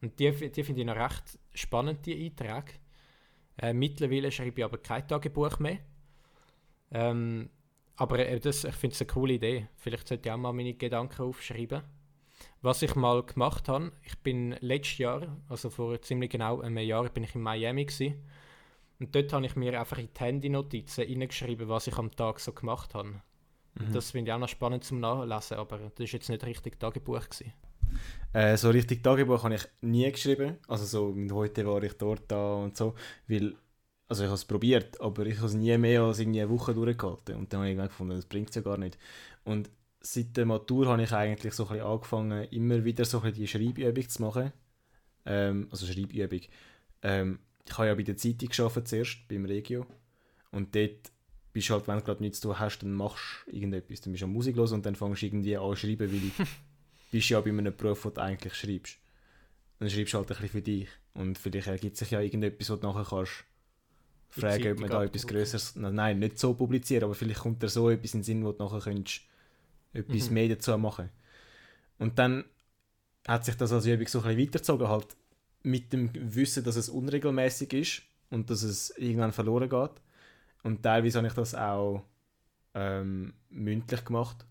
Und 0.02 0.18
die, 0.18 0.30
die 0.50 0.64
finde 0.64 0.82
ich 0.82 0.86
noch 0.86 0.96
recht 0.96 1.38
spannend, 1.54 2.04
die 2.06 2.26
Einträge. 2.26 2.72
Äh, 3.56 3.72
mittlerweile 3.72 4.30
schreibe 4.30 4.60
ich 4.60 4.64
aber 4.64 4.78
kein 4.78 5.06
Tagebuch 5.06 5.58
mehr. 5.58 5.78
Ähm, 6.90 7.48
aber 7.96 8.18
äh, 8.18 8.40
das, 8.40 8.64
ich 8.64 8.74
finde 8.74 8.94
es 8.94 9.00
eine 9.00 9.08
coole 9.08 9.34
Idee. 9.34 9.68
Vielleicht 9.76 10.08
sollte 10.08 10.28
ich 10.28 10.32
auch 10.32 10.38
mal 10.38 10.52
meine 10.52 10.74
Gedanken 10.74 11.22
aufschreiben. 11.22 11.82
Was 12.62 12.82
ich 12.82 12.94
mal 12.94 13.22
gemacht 13.22 13.68
habe, 13.68 13.92
ich 14.02 14.18
bin 14.18 14.56
letztes 14.60 14.98
Jahr, 14.98 15.36
also 15.48 15.70
vor 15.70 16.00
ziemlich 16.00 16.30
genau 16.30 16.60
einem 16.60 16.78
Jahr, 16.78 17.08
bin 17.08 17.24
ich 17.24 17.34
in 17.34 17.42
Miami 17.42 17.84
gewesen. 17.84 18.14
Und 19.00 19.14
dort 19.14 19.32
habe 19.32 19.44
ich 19.44 19.56
mir 19.56 19.78
einfach 19.78 19.98
in 19.98 20.08
die 20.14 20.20
Handy-Notizen 20.20 21.04
reingeschrieben, 21.04 21.68
was 21.68 21.86
ich 21.86 21.98
am 21.98 22.10
Tag 22.10 22.40
so 22.40 22.52
gemacht 22.52 22.94
habe. 22.94 23.20
Mhm. 23.74 23.92
Das 23.92 24.12
finde 24.12 24.30
ich 24.30 24.34
auch 24.34 24.38
noch 24.38 24.48
spannend 24.48 24.84
zum 24.84 25.00
Nachlesen, 25.00 25.58
aber 25.58 25.78
das 25.78 25.98
war 25.98 26.06
jetzt 26.06 26.28
nicht 26.28 26.44
richtig 26.44 26.78
Tagebuch. 26.78 27.28
Gewesen. 27.28 27.52
Äh, 28.32 28.56
so 28.56 28.70
richtig 28.70 29.02
Tagebuch 29.02 29.42
habe 29.44 29.56
ich 29.56 29.66
nie 29.80 30.10
geschrieben. 30.10 30.58
Also 30.68 30.84
so, 30.84 31.34
heute 31.34 31.66
war 31.66 31.82
ich 31.82 31.94
dort 31.94 32.22
da 32.28 32.54
und 32.54 32.76
so. 32.76 32.94
Weil, 33.28 33.54
also 34.08 34.22
ich 34.22 34.28
habe 34.28 34.36
es 34.36 34.44
probiert, 34.44 35.00
aber 35.00 35.26
ich 35.26 35.36
habe 35.38 35.46
es 35.46 35.54
nie 35.54 35.76
mehr 35.76 36.02
als 36.02 36.18
irgendwie 36.18 36.40
eine 36.40 36.50
Woche 36.50 36.74
durchgehalten. 36.74 37.36
Und 37.36 37.52
dann 37.52 37.60
habe 37.60 37.70
ich 37.70 37.76
gefunden, 37.76 38.16
das 38.16 38.26
bringt 38.26 38.50
es 38.50 38.54
ja 38.54 38.62
gar 38.62 38.78
nicht. 38.78 38.98
Und 39.44 39.70
seit 40.06 40.36
der 40.36 40.44
Matur 40.44 40.86
habe 40.86 41.02
ich 41.02 41.12
eigentlich 41.12 41.54
so 41.54 41.64
ein 41.64 41.70
bisschen 41.70 41.86
angefangen, 41.86 42.44
immer 42.50 42.84
wieder 42.84 43.04
so 43.04 43.18
ein 43.18 43.32
bisschen 43.32 43.40
die 43.40 43.48
Schreibübung 43.48 44.08
zu 44.08 44.22
machen. 44.22 44.52
Ähm, 45.24 45.68
also 45.70 45.86
Schreibübung. 45.86 46.42
Ähm, 47.02 47.38
ich 47.66 47.78
habe 47.78 47.88
ja 47.88 47.94
bei 47.94 48.02
der 48.02 48.16
Zeitung 48.16 48.50
gearbeitet 48.50 48.88
zuerst, 48.88 49.28
beim 49.28 49.46
Regio. 49.46 49.86
Und 50.50 50.74
dort 50.74 51.10
bist 51.52 51.70
du 51.70 51.74
halt, 51.74 51.88
wenn 51.88 51.98
du 51.98 52.04
gerade 52.04 52.22
nichts 52.22 52.40
zu 52.40 52.48
tun 52.48 52.58
hast, 52.58 52.80
dann 52.80 52.92
machst 52.92 53.44
du 53.46 53.52
irgendetwas. 53.52 54.02
Dann 54.02 54.12
bist 54.12 54.22
du 54.22 54.26
Musik 54.26 54.56
los 54.56 54.72
und 54.72 54.84
dann 54.84 54.94
fängst 54.94 55.22
du 55.22 55.26
irgendwie 55.26 55.56
an 55.56 55.70
zu 55.70 55.76
schreiben, 55.76 56.12
weil 56.12 56.20
du 56.20 56.30
bist 57.10 57.28
ja 57.30 57.40
bei 57.40 57.50
einem 57.50 57.74
Beruf, 57.74 58.04
wo 58.04 58.10
du 58.10 58.20
eigentlich 58.20 58.54
schreibst. 58.54 58.98
Dann 59.78 59.88
schreibst 59.88 60.12
du 60.12 60.18
halt 60.18 60.30
ein 60.30 60.36
bisschen 60.36 60.48
für 60.50 60.62
dich. 60.62 60.88
Und 61.14 61.38
vielleicht 61.38 61.68
ergibt 61.68 61.96
sich 61.96 62.10
ja 62.10 62.20
irgendetwas, 62.20 62.68
wo 62.70 62.76
du 62.76 62.86
nachher 62.86 63.06
kannst 63.08 63.44
fragen, 64.28 64.72
ob 64.72 64.80
man 64.80 64.90
da 64.90 65.04
etwas 65.04 65.26
Größeres... 65.26 65.76
Nein, 65.76 66.18
nicht 66.18 66.38
so 66.38 66.52
publizieren, 66.52 67.04
aber 67.04 67.14
vielleicht 67.14 67.40
kommt 67.40 67.62
da 67.62 67.68
so 67.68 67.88
etwas 67.88 68.12
in 68.12 68.20
den 68.20 68.24
Sinn, 68.24 68.44
wo 68.44 68.52
du 68.52 68.62
nachher 68.62 68.80
könntest 68.80 69.22
etwas 69.94 70.28
mhm. 70.28 70.34
mehr 70.34 70.48
dazu 70.48 70.76
machen. 70.76 71.08
Und 71.98 72.18
dann 72.18 72.44
hat 73.26 73.44
sich 73.44 73.56
das 73.56 73.72
als 73.72 73.86
Übung 73.86 74.06
so 74.06 74.18
ein 74.18 74.24
bisschen 74.24 74.40
weitergezogen, 74.40 74.88
halt 74.88 75.16
mit 75.62 75.92
dem 75.92 76.10
Wissen, 76.14 76.64
dass 76.64 76.76
es 76.76 76.88
unregelmäßig 76.88 77.72
ist 77.72 78.02
und 78.30 78.50
dass 78.50 78.62
es 78.62 78.90
irgendwann 78.98 79.32
verloren 79.32 79.68
geht. 79.68 80.02
Und 80.62 80.82
teilweise 80.82 81.18
habe 81.18 81.28
ich 81.28 81.34
das 81.34 81.54
auch 81.54 82.04
ähm, 82.74 83.32
mündlich 83.48 84.04
gemacht. 84.04 84.44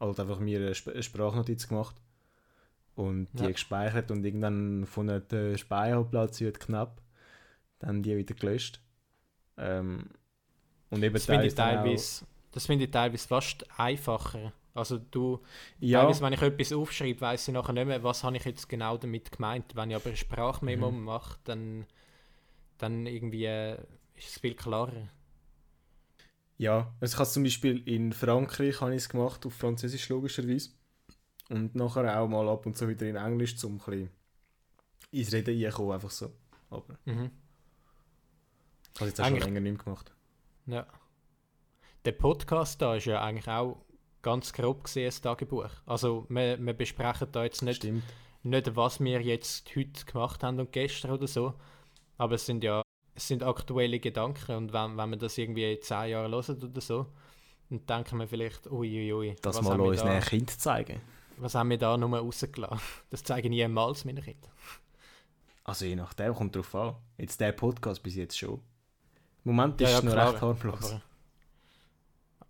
Halt 0.00 0.20
einfach 0.20 0.40
mir 0.40 0.58
eine, 0.58 0.70
Sp 0.76 0.90
eine 0.92 1.02
Sprachnotiz 1.02 1.68
gemacht 1.68 1.96
und 2.94 3.28
die 3.32 3.44
ja. 3.44 3.50
gespeichert 3.50 4.10
und 4.10 4.24
irgendwann 4.24 4.86
von 4.86 5.06
der 5.06 5.56
Speicherplatz 5.56 6.40
wird 6.40 6.60
knapp, 6.60 7.00
dann 7.78 8.02
die 8.02 8.16
wieder 8.16 8.34
gelöscht. 8.34 8.80
Ähm, 9.56 10.10
und 10.90 11.02
eben 11.02 11.14
das 11.14 11.26
finde 11.26 11.46
ich, 11.46 11.54
teilweise, 11.54 12.26
find 12.56 12.82
ich 12.82 12.90
teilweise 12.90 13.26
fast 13.26 13.66
einfacher 13.78 14.52
also 14.74 14.98
du, 14.98 15.40
ja. 15.78 16.00
teilweise, 16.00 16.22
wenn 16.22 16.32
ich 16.32 16.42
etwas 16.42 16.72
aufschreibe, 16.72 17.20
weiß 17.20 17.48
ich 17.48 17.54
nachher 17.54 17.72
nicht 17.72 17.86
mehr, 17.86 18.02
was 18.02 18.24
habe 18.24 18.36
ich 18.36 18.44
jetzt 18.44 18.68
genau 18.68 18.98
damit 18.98 19.30
gemeint. 19.30 19.76
Wenn 19.76 19.90
ich 19.90 19.96
aber 19.96 20.10
ein 20.10 20.16
Sprachmemo 20.16 20.90
mhm. 20.90 21.04
mache, 21.04 21.38
dann, 21.44 21.86
dann 22.78 23.06
irgendwie 23.06 23.44
äh, 23.44 23.74
ist 24.16 24.30
es 24.30 24.38
viel 24.40 24.54
klarer. 24.54 25.08
Ja, 26.58 26.92
also 27.00 27.14
ich 27.14 27.18
habe 27.18 27.28
zum 27.28 27.44
Beispiel 27.44 27.88
in 27.88 28.12
Frankreich 28.12 28.80
habe 28.80 28.92
ich 28.92 29.02
es 29.02 29.08
gemacht, 29.08 29.46
auf 29.46 29.54
Französisch 29.54 30.08
logischerweise. 30.08 30.70
Und 31.50 31.76
nachher 31.76 32.20
auch 32.20 32.26
mal 32.26 32.48
ab 32.48 32.66
und 32.66 32.76
zu 32.76 32.88
wieder 32.88 33.06
in 33.06 33.16
Englisch, 33.16 33.62
um 33.62 33.74
ein 33.74 33.78
bisschen 33.78 34.10
ins 35.12 35.32
Reden 35.32 35.62
reinkommen, 35.62 35.92
einfach 35.92 36.10
so. 36.10 36.32
Aber 36.70 36.98
mhm. 37.04 37.30
ich 38.94 39.00
habe 39.00 39.08
jetzt 39.08 39.20
auch 39.20 39.24
eigentlich, 39.26 39.44
schon 39.44 39.54
länger 39.54 39.70
nicht 39.70 39.84
gemacht. 39.84 40.12
Ja. 40.66 40.86
Der 42.04 42.12
Podcast 42.12 42.82
da 42.82 42.96
ist 42.96 43.04
ja 43.04 43.22
eigentlich 43.22 43.48
auch 43.48 43.84
ganz 44.24 44.52
grob 44.52 44.84
gesehen 44.84 45.12
ein 45.12 45.22
Tagebuch. 45.22 45.70
Also 45.86 46.26
wir, 46.28 46.58
wir 46.58 46.72
besprechen 46.72 47.28
da 47.30 47.44
jetzt 47.44 47.62
nicht, 47.62 47.86
nicht, 48.42 48.76
was 48.76 48.98
wir 48.98 49.20
jetzt 49.20 49.70
heute 49.76 50.04
gemacht 50.04 50.42
haben 50.42 50.58
und 50.58 50.72
gestern 50.72 51.12
oder 51.12 51.28
so, 51.28 51.54
aber 52.18 52.34
es 52.34 52.46
sind 52.46 52.64
ja 52.64 52.82
es 53.14 53.28
sind 53.28 53.44
aktuelle 53.44 54.00
Gedanken 54.00 54.56
und 54.56 54.72
wenn, 54.72 54.96
wenn 54.96 55.10
man 55.10 55.18
das 55.18 55.38
irgendwie 55.38 55.72
in 55.72 55.80
zehn 55.80 56.10
Jahren 56.10 56.32
hört 56.32 56.48
oder 56.48 56.80
so, 56.80 57.06
dann 57.70 57.86
denken 57.86 58.18
wir 58.18 58.26
vielleicht, 58.26 58.66
uiuiui. 58.66 59.12
Ui, 59.12 59.28
ui, 59.30 59.36
das 59.40 59.62
mal 59.62 59.80
unseren 59.80 60.20
Kind 60.20 60.50
zeigen. 60.50 61.00
Was 61.36 61.54
haben 61.54 61.70
wir 61.70 61.78
da 61.78 61.96
nur 61.96 62.18
rausgelassen? 62.18 62.80
Das 63.10 63.22
zeigen 63.22 63.50
niemals 63.50 64.04
meine 64.04 64.20
Kinder. 64.20 64.48
Also 65.62 65.84
je 65.84 65.96
nachdem, 65.96 66.34
kommt 66.34 66.56
drauf 66.56 66.74
an. 66.74 66.96
Jetzt 67.16 67.40
der 67.40 67.52
Podcast 67.52 68.02
bis 68.02 68.16
jetzt 68.16 68.36
schon. 68.36 68.60
Im 69.44 69.54
Moment 69.54 69.80
ist 69.80 69.88
ja, 69.88 69.92
ja, 69.92 69.98
es 69.98 70.04
noch 70.04 70.32
recht 70.32 70.40
harmlos 70.40 70.96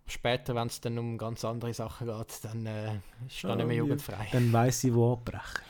später, 0.07 0.55
wenn 0.55 0.67
es 0.67 0.81
dann 0.81 0.97
um 0.97 1.17
ganz 1.17 1.43
andere 1.45 1.73
Sachen 1.73 2.07
geht, 2.07 2.43
dann 2.43 2.65
äh, 2.65 2.95
ist 3.27 3.43
dann 3.43 3.57
nicht 3.57 3.67
mehr 3.67 3.77
jugendfrei. 3.77 4.27
Dann 4.31 4.51
weiß 4.51 4.85
ich, 4.85 4.93
wo 4.93 5.13
abbrechen. 5.13 5.63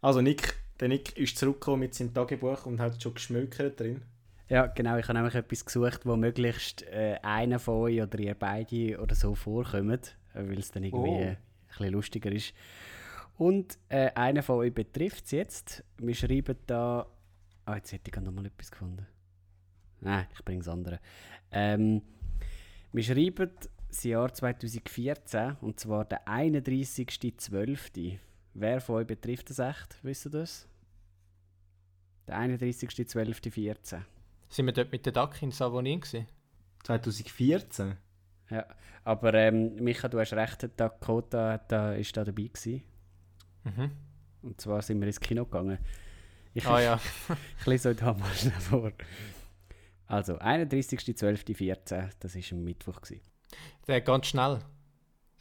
Also 0.00 0.20
Nick, 0.20 0.54
der 0.80 0.88
Nick 0.88 1.16
ist 1.16 1.38
zurückgekommen 1.38 1.80
mit 1.80 1.94
seinem 1.94 2.14
Tagebuch 2.14 2.66
und 2.66 2.80
hat 2.80 3.02
schon 3.02 3.14
geschmökert 3.14 3.80
drin. 3.80 4.02
Ja, 4.48 4.66
genau. 4.66 4.96
Ich 4.96 5.08
habe 5.08 5.18
nämlich 5.18 5.34
etwas 5.34 5.64
gesucht, 5.64 6.06
wo 6.06 6.16
möglichst 6.16 6.82
äh, 6.82 7.18
einer 7.22 7.58
von 7.58 7.74
euch 7.82 8.00
oder 8.00 8.18
ihr 8.18 8.34
beide 8.34 9.00
oder 9.00 9.14
so 9.14 9.34
vorkommt, 9.34 10.16
äh, 10.34 10.48
weil 10.48 10.58
es 10.58 10.70
dann 10.70 10.84
irgendwie 10.84 11.10
oh. 11.10 11.20
ein 11.20 11.38
bisschen 11.68 11.92
lustiger 11.92 12.30
ist. 12.30 12.54
Und 13.36 13.78
äh, 13.88 14.10
einer 14.14 14.42
von 14.42 14.58
euch 14.58 14.72
betrifft 14.72 15.24
es 15.26 15.30
jetzt. 15.32 15.84
Wir 15.98 16.14
schreiben 16.14 16.56
da... 16.66 17.06
Ah, 17.64 17.76
jetzt 17.76 17.92
hätte 17.92 18.10
ich 18.10 18.20
noch 18.20 18.32
mal 18.32 18.46
etwas 18.46 18.70
gefunden. 18.70 19.06
Nein, 20.00 20.26
ich 20.32 20.44
bringe 20.44 20.60
es 20.60 20.68
andere. 20.68 21.00
Ähm, 21.50 22.02
wir 22.96 23.02
schreiben 23.02 23.50
das 23.88 24.04
Jahr 24.04 24.32
2014 24.32 25.56
und 25.60 25.78
zwar 25.78 26.06
der 26.06 26.26
31.12. 26.26 28.18
Wer 28.54 28.80
von 28.80 28.96
euch 28.96 29.06
betrifft 29.06 29.50
das 29.50 29.58
echt? 29.58 29.98
Wisst 30.02 30.24
ihr 30.26 30.30
das? 30.30 30.66
Der 32.26 32.38
31.12.14. 32.38 34.00
Sind 34.48 34.64
wir 34.64 34.72
dort 34.72 34.92
mit 34.92 35.04
der 35.04 35.12
DAC 35.12 35.42
in 35.42 35.50
Savonin? 35.50 36.00
2014? 36.84 37.98
Ja, 38.48 38.64
aber 39.04 39.34
ähm, 39.34 39.74
Micha, 39.74 40.08
du 40.08 40.18
hast 40.18 40.32
recht, 40.32 40.66
Dakota 40.78 41.58
da, 41.58 41.92
ist 41.92 42.16
da 42.16 42.24
dabei 42.24 42.44
gewesen. 42.44 42.82
Mhm. 43.64 43.90
Und 44.40 44.58
zwar 44.58 44.80
sind 44.80 45.00
wir 45.00 45.06
ins 45.06 45.20
Kino 45.20 45.44
gegangen. 45.44 45.78
Ich, 46.54 46.66
ah 46.66 46.80
ja. 46.80 46.98
ich 47.60 47.66
lese 47.66 47.90
euch 47.90 47.98
da 47.98 48.14
mal 48.14 48.32
schnell 48.32 48.52
vor. 48.52 48.90
Also, 50.06 50.38
31.12.14, 50.38 52.10
das 52.20 52.34
war 52.34 52.42
ein 52.52 52.64
Mittwoch. 52.64 53.00
Gewesen. 53.00 53.20
Der 53.86 54.00
ganz 54.00 54.26
schnell. 54.26 54.60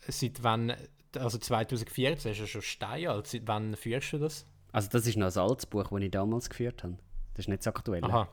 Seit 0.07 0.43
wann 0.43 0.73
also 1.17 1.37
2014 1.37 2.31
ist 2.31 2.39
ja 2.39 2.47
schon 2.47 2.61
steinalt. 2.61 3.27
Seit 3.27 3.47
wann 3.47 3.75
führst 3.75 4.13
du 4.13 4.19
das? 4.19 4.45
Also 4.71 4.89
das 4.91 5.07
ist 5.07 5.17
noch 5.17 5.33
ein 5.33 5.41
altes 5.41 5.65
Buch, 5.65 5.87
das 5.89 6.01
ich 6.01 6.11
damals 6.11 6.49
geführt 6.49 6.83
habe. 6.83 6.97
Das 7.33 7.45
ist 7.45 7.49
nicht 7.49 7.59
das 7.59 7.67
aktuelle. 7.67 8.07
Aha. 8.07 8.29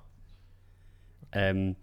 Ähm, 1.32 1.76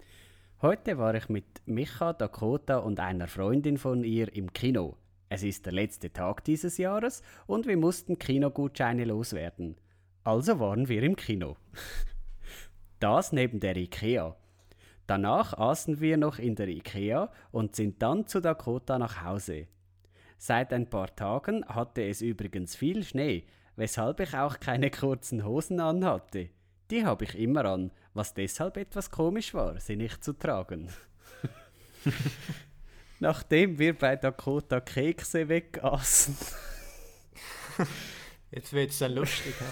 heute 0.62 0.97
war 0.97 1.15
ich 1.15 1.29
mit 1.29 1.45
Micha, 1.65 2.13
Dakota 2.13 2.77
und 2.77 2.99
einer 2.99 3.27
Freundin 3.27 3.77
von 3.77 4.03
ihr 4.03 4.33
im 4.33 4.53
Kino. 4.53 4.97
Es 5.29 5.43
ist 5.43 5.65
der 5.65 5.73
letzte 5.73 6.12
Tag 6.12 6.43
dieses 6.43 6.77
Jahres 6.77 7.21
und 7.45 7.67
wir 7.67 7.77
mussten 7.77 8.17
Kinogutscheine 8.19 9.05
loswerden. 9.05 9.77
Also 10.23 10.59
waren 10.59 10.89
wir 10.89 11.03
im 11.03 11.15
Kino. 11.15 11.55
Das 12.99 13.31
neben 13.31 13.59
der 13.59 13.77
Ikea. 13.77 14.35
Danach 15.07 15.57
aßen 15.57 16.01
wir 16.01 16.17
noch 16.17 16.38
in 16.38 16.55
der 16.55 16.67
Ikea 16.67 17.31
und 17.51 17.75
sind 17.75 18.01
dann 18.01 18.27
zu 18.27 18.41
Dakota 18.41 18.99
nach 18.99 19.23
Hause. 19.23 19.67
Seit 20.38 20.71
ein 20.71 20.89
paar 20.89 21.15
Tagen 21.15 21.65
hatte 21.65 22.03
es 22.03 22.21
übrigens 22.21 22.75
viel 22.75 23.03
Schnee, 23.03 23.45
weshalb 23.75 24.19
ich 24.19 24.35
auch 24.35 24.59
keine 24.59 24.91
kurzen 24.91 25.43
Hosen 25.43 25.79
anhatte. 25.79 26.49
Die 26.91 27.05
habe 27.05 27.25
ich 27.25 27.35
immer 27.35 27.65
an, 27.65 27.91
was 28.13 28.33
deshalb 28.33 28.77
etwas 28.77 29.12
komisch 29.12 29.53
war, 29.53 29.79
sie 29.79 29.95
nicht 29.95 30.23
zu 30.23 30.33
tragen. 30.33 30.89
Nachdem 33.19 33.79
wir 33.79 33.97
bei 33.97 34.15
Dakota 34.15 34.79
Kekse 34.79 35.49
wegaßen. 35.49 36.38
Jetzt 38.51 38.73
wird 38.73 38.91
es 38.91 38.99
dann 38.99 39.13
lustig. 39.13 39.55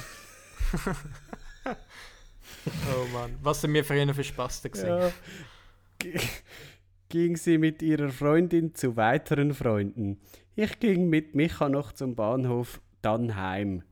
oh 2.65 3.07
Mann, 3.13 3.35
was 3.41 3.61
sind 3.61 3.73
wir 3.73 3.83
für 3.83 4.23
Spasten 4.23 4.71
gesehen? 4.71 4.87
Ja, 4.89 5.11
ging 7.09 7.37
sie 7.37 7.57
mit 7.57 7.81
ihrer 7.81 8.09
Freundin 8.09 8.75
zu 8.75 8.95
weiteren 8.95 9.53
Freunden. 9.53 10.19
Ich 10.55 10.79
ging 10.79 11.09
mit 11.09 11.35
Micha 11.35 11.69
noch 11.69 11.91
zum 11.93 12.15
Bahnhof, 12.15 12.81
dann 13.01 13.35
heim. 13.35 13.83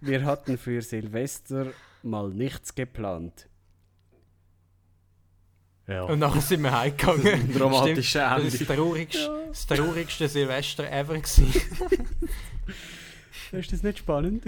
Wir 0.00 0.24
hatten 0.24 0.58
für 0.58 0.80
Silvester 0.82 1.72
mal 2.02 2.30
nichts 2.30 2.74
geplant. 2.74 3.48
Ja. 5.86 6.04
Und 6.04 6.18
nachher 6.18 6.40
sind 6.40 6.62
wir 6.62 6.78
heimgegangen. 6.78 7.26
ein 7.26 7.52
dramatisches 7.52 8.06
Stimmt, 8.06 8.24
Das 8.24 8.54
ist 8.54 8.60
das 8.60 8.76
traurigste, 8.76 9.44
das 9.48 9.66
traurigste 9.66 10.28
Silvester 10.28 10.90
ever. 10.90 11.16
Ist 13.52 13.72
das 13.72 13.82
nicht 13.82 13.98
spannend? 13.98 14.44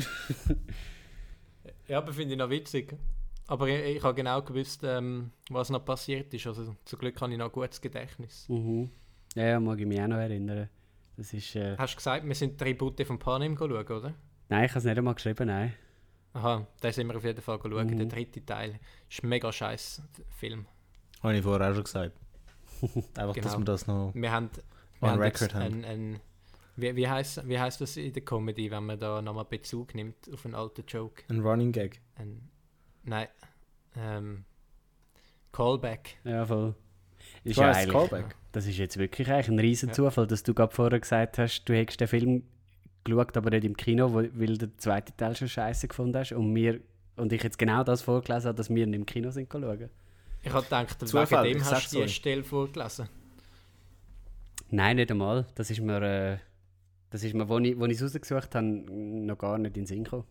Ja, 1.88 1.98
aber 1.98 2.12
finde 2.12 2.32
ich 2.34 2.38
noch 2.38 2.50
witzig. 2.50 2.96
Aber 3.48 3.68
ich, 3.68 3.96
ich 3.96 4.02
habe 4.02 4.14
genau 4.14 4.42
gewusst, 4.42 4.82
ähm, 4.84 5.30
was 5.50 5.70
noch 5.70 5.84
passiert 5.84 6.32
ist. 6.34 6.46
Also 6.46 6.74
zum 6.84 6.98
Glück 6.98 7.20
habe 7.20 7.32
ich 7.32 7.38
noch 7.38 7.46
ein 7.46 7.52
gutes 7.52 7.80
Gedächtnis. 7.80 8.48
Mhm. 8.48 8.90
Ja, 9.34 9.44
ja, 9.46 9.60
mag 9.60 9.78
ich 9.78 9.86
mich 9.86 10.00
auch 10.00 10.08
noch 10.08 10.16
erinnern. 10.16 10.68
Das 11.16 11.32
ist. 11.32 11.54
Äh... 11.56 11.76
Hast 11.78 11.94
du 11.94 11.96
gesagt, 11.96 12.26
wir 12.26 12.34
sind 12.34 12.58
Tribute 12.58 13.06
von 13.06 13.18
Panem 13.18 13.56
schauen, 13.56 13.70
oder? 13.72 14.14
Nein, 14.48 14.64
ich 14.64 14.70
habe 14.70 14.78
es 14.78 14.84
nicht 14.84 14.98
einmal 14.98 15.14
geschrieben, 15.14 15.46
nein. 15.46 15.74
Aha, 16.32 16.66
da 16.80 16.92
sind 16.92 17.06
wir 17.06 17.16
auf 17.16 17.24
jeden 17.24 17.40
Fall 17.40 17.58
schauen. 17.62 17.86
Mhm. 17.86 17.96
Der 17.98 18.06
dritte 18.06 18.44
Teil 18.44 18.78
ist 19.08 19.22
ein 19.22 19.28
mega 19.28 19.50
scheiß 19.52 20.02
Film. 20.38 20.66
Habe 21.22 21.36
ich 21.36 21.42
vorher 21.42 21.70
auch 21.70 21.74
schon 21.74 21.84
gesagt. 21.84 22.12
Einfach, 22.82 23.34
dass 23.34 23.34
Genau. 23.34 23.58
wir 23.58 23.64
das 23.64 23.86
noch... 23.86 24.12
Wir 24.14 24.30
haben, 24.32 24.50
wir 25.00 25.08
On 25.08 25.10
haben 25.12 25.20
record 25.22 25.54
haben. 25.54 25.82
ein, 25.82 25.84
ein, 25.84 26.20
wie, 26.76 26.94
wie, 26.94 27.08
heißt, 27.08 27.48
wie 27.48 27.58
heißt 27.58 27.80
das 27.80 27.96
in 27.96 28.12
der 28.12 28.22
Comedy, 28.22 28.70
wenn 28.70 28.84
man 28.84 28.98
da 28.98 29.22
nochmal 29.22 29.46
Bezug 29.46 29.94
nimmt 29.94 30.30
auf 30.32 30.44
einen 30.44 30.54
alten 30.54 30.84
Joke? 30.86 31.22
Ein 31.28 31.40
Running 31.40 31.72
Gag. 31.72 32.02
Ein, 32.16 32.50
nein, 33.06 33.28
ähm, 33.96 34.44
Callback. 35.52 36.18
Ja, 36.24 36.44
voll. 36.44 36.74
Ist 37.44 37.56
Du 37.56 37.62
ja 37.62 37.72
eigentlich, 37.72 37.92
Callback. 37.92 38.36
Das 38.52 38.66
ist 38.66 38.76
jetzt 38.76 38.98
wirklich 38.98 39.30
eigentlich 39.30 39.48
ein 39.48 39.58
riesen 39.58 39.88
Ja. 39.88 39.94
Zufall, 39.94 40.26
dass 40.26 40.42
du 40.42 40.52
gerade 40.54 40.74
vorher 40.74 41.00
gesagt 41.00 41.38
hast, 41.38 41.64
du 41.64 41.74
hättest 41.74 42.00
den 42.00 42.08
Film 42.08 42.42
geschaut, 43.04 43.36
aber 43.36 43.50
nicht 43.50 43.64
im 43.64 43.76
Kino, 43.76 44.12
weil 44.14 44.58
der 44.58 44.76
zweite 44.78 45.16
Teil 45.16 45.34
schon 45.36 45.48
scheiße 45.48 45.88
gefunden 45.88 46.16
hast 46.18 46.32
und 46.32 46.54
wir 46.54 46.80
und 47.16 47.32
ich 47.32 47.42
jetzt 47.42 47.58
genau 47.58 47.82
das 47.82 48.02
vorgelesen 48.02 48.48
habe, 48.48 48.56
dass 48.56 48.68
wir 48.68 48.84
ihn 48.84 48.92
im 48.92 49.06
Kino 49.06 49.30
sind 49.30 49.50
schauen. 49.50 49.88
Ich 50.42 50.52
habe 50.52 50.62
gedacht, 50.62 51.08
Zufall, 51.08 51.44
wegen 51.44 51.54
dem 51.54 51.62
ich 51.62 51.70
hast 51.70 51.92
du 51.92 51.96
die 51.96 52.02
euch. 52.02 52.14
Stelle 52.14 52.44
vorgelesen. 52.44 53.08
Nein, 54.70 54.96
nicht 54.96 55.10
einmal. 55.10 55.46
Das 55.54 55.70
ist 55.70 55.80
mir, 55.80 56.02
äh, 56.02 56.38
das 57.10 57.22
ist 57.22 57.34
mir, 57.34 57.48
wo 57.48 57.58
ich 57.58 57.74
es 57.96 58.02
rausgesucht 58.02 58.54
habe, 58.54 58.66
noch 58.66 59.38
gar 59.38 59.56
nicht 59.58 59.76
in 59.76 59.82
den 59.82 59.86
Sinn 59.86 60.04
gekommen. 60.04 60.24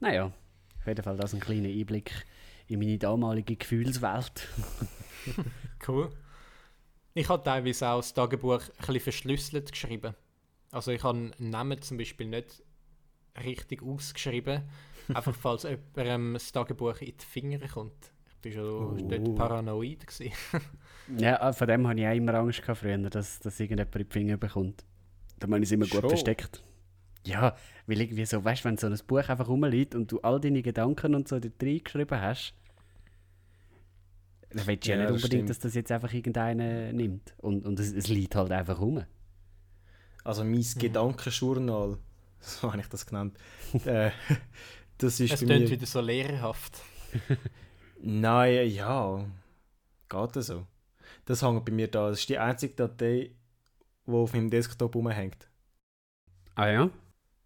Naja, 0.00 0.32
auf 0.80 0.86
jeden 0.86 1.02
Fall 1.02 1.16
das 1.16 1.34
ein 1.34 1.40
kleiner 1.40 1.68
Einblick 1.68 2.10
in 2.66 2.78
meine 2.80 2.98
damalige 2.98 3.56
Gefühlswelt. 3.56 4.48
Cool. 5.86 6.10
Ich 7.14 7.28
habe 7.28 7.42
teilweise 7.42 7.88
auch 7.88 7.98
das 8.00 8.14
Tagebuch 8.14 8.60
ein 8.62 8.76
bisschen 8.78 9.00
verschlüsselt 9.00 9.72
geschrieben. 9.72 10.14
Also 10.70 10.92
ich 10.92 11.02
habe 11.02 11.18
einen 11.38 11.50
Namen 11.50 11.80
zum 11.82 11.98
Beispiel 11.98 12.26
nicht 12.28 12.62
richtig 13.44 13.82
ausgeschrieben, 13.82 14.62
einfach 15.14 15.34
falls 15.34 15.64
jemandem 15.64 16.34
das 16.34 16.52
Tagebuch 16.52 17.00
in 17.00 17.16
die 17.16 17.24
Finger 17.26 17.58
kommt. 17.68 18.12
Ich 18.44 18.56
war 18.56 18.62
schon 18.62 19.00
Oh. 19.02 19.08
dort 19.08 19.34
paranoid. 19.36 20.06
Ja, 21.18 21.48
äh, 21.48 21.52
von 21.52 21.66
dem 21.66 21.88
hatte 21.88 22.00
ich 22.00 22.06
auch 22.06 22.12
immer 22.14 22.34
Angst 22.34 22.62
früher, 22.64 22.96
dass, 22.98 23.40
dass 23.40 23.58
irgendjemand 23.58 23.96
in 23.96 24.02
die 24.06 24.12
Finger 24.12 24.36
bekommt. 24.36 24.84
Da 25.38 25.48
habe 25.48 25.56
ich 25.58 25.64
es 25.64 25.72
immer 25.72 25.86
gut 25.86 26.00
Schon? 26.02 26.10
versteckt. 26.10 26.62
Ja, 27.26 27.54
weil 27.86 28.00
irgendwie 28.00 28.24
so, 28.24 28.42
weißt 28.44 28.64
du, 28.64 28.68
wenn 28.68 28.76
so 28.78 28.86
ein 28.86 28.98
Buch 29.06 29.28
einfach 29.28 29.48
rumliegt 29.48 29.94
und 29.94 30.10
du 30.10 30.20
all 30.20 30.40
deine 30.40 30.62
Gedanken 30.62 31.14
und 31.14 31.28
so 31.28 31.38
dort 31.38 31.62
reingeschrieben 31.62 32.20
hast, 32.20 32.54
dann 34.50 34.66
willst 34.66 34.86
du 34.86 34.90
ja, 34.90 34.96
Ja, 34.96 35.02
nicht 35.02 35.10
das 35.10 35.16
unbedingt, 35.16 35.48
stimmt. 35.48 35.50
dass 35.50 35.58
das 35.60 35.74
jetzt 35.74 35.92
einfach 35.92 36.12
irgendeiner 36.12 36.92
nimmt. 36.92 37.34
Und, 37.38 37.64
und 37.66 37.78
es, 37.78 37.92
es 37.92 38.08
liegt 38.08 38.34
halt 38.34 38.50
einfach 38.52 38.80
rum. 38.80 39.04
Also 40.24 40.44
mein 40.44 40.64
Gedankenjournal, 40.78 41.98
so 42.40 42.72
habe 42.72 42.80
ich 42.80 42.88
das 42.88 43.06
genannt. 43.06 43.38
äh, 43.84 44.10
das 44.98 45.20
ist 45.20 45.32
Es 45.32 45.40
bei 45.40 45.46
klingt 45.46 45.64
mir... 45.64 45.70
wieder 45.70 45.86
so 45.86 46.00
lehrerhaft. 46.00 46.80
Nein, 48.02 48.70
ja. 48.70 49.24
Geht 50.08 50.36
das 50.36 50.46
so? 50.46 50.66
Das 51.26 51.42
hängt 51.42 51.64
bei 51.64 51.72
mir 51.72 51.88
da. 51.88 52.08
Das 52.10 52.20
ist 52.20 52.28
die 52.28 52.38
einzige 52.38 52.74
Datei, 52.74 53.30
die 54.06 54.12
auf 54.12 54.32
meinem 54.32 54.50
Desktop 54.50 54.94
rumhängt. 54.94 55.48
Ah 56.54 56.68
ja? 56.68 56.90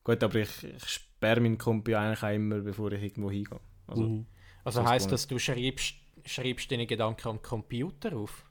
Gut, 0.05 0.23
aber 0.23 0.35
ich, 0.37 0.65
ich 0.65 0.85
sperre 0.87 1.41
meinen 1.41 1.59
Kompi 1.59 1.95
eigentlich 1.95 2.23
auch 2.23 2.29
immer, 2.35 2.61
bevor 2.61 2.93
ich 2.93 3.03
irgendwo 3.03 3.31
hingehe. 3.31 3.61
Also, 3.87 4.03
Mhm. 4.03 4.27
Also 4.65 4.81
Das 4.81 4.91
heisst 4.91 5.13
das, 5.13 5.27
du 5.27 5.39
schreibst, 5.39 5.95
schreibst 6.25 6.71
deine 6.71 6.87
Gedanken 6.87 7.29
am 7.29 7.43
Computer 7.43 8.17
auf? 8.17 8.45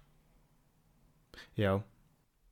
ja. 1.56 1.84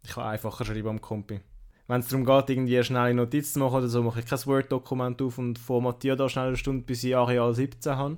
Ich 0.03 0.09
kann 0.11 0.23
einfacher 0.25 0.65
schreiben 0.65 0.87
am 0.87 1.01
Kompi. 1.01 1.39
Wenn 1.87 1.99
es 1.99 2.07
darum 2.07 2.25
geht, 2.25 2.49
irgendwie 2.49 2.75
eine 2.75 2.83
schnelle 2.83 3.13
Notiz 3.13 3.53
zu 3.53 3.59
machen 3.59 3.75
oder 3.75 3.87
so, 3.87 4.01
mache 4.01 4.21
ich 4.21 4.25
kein 4.25 4.43
Word-Dokument 4.45 5.21
auf 5.21 5.37
und 5.37 5.59
formatiere 5.59 6.15
da 6.15 6.27
schnell 6.27 6.47
eine 6.47 6.57
Stunde, 6.57 6.83
bis 6.85 7.03
ich 7.03 7.15
Areal 7.15 7.53
17 7.53 7.95
habe. 7.95 8.17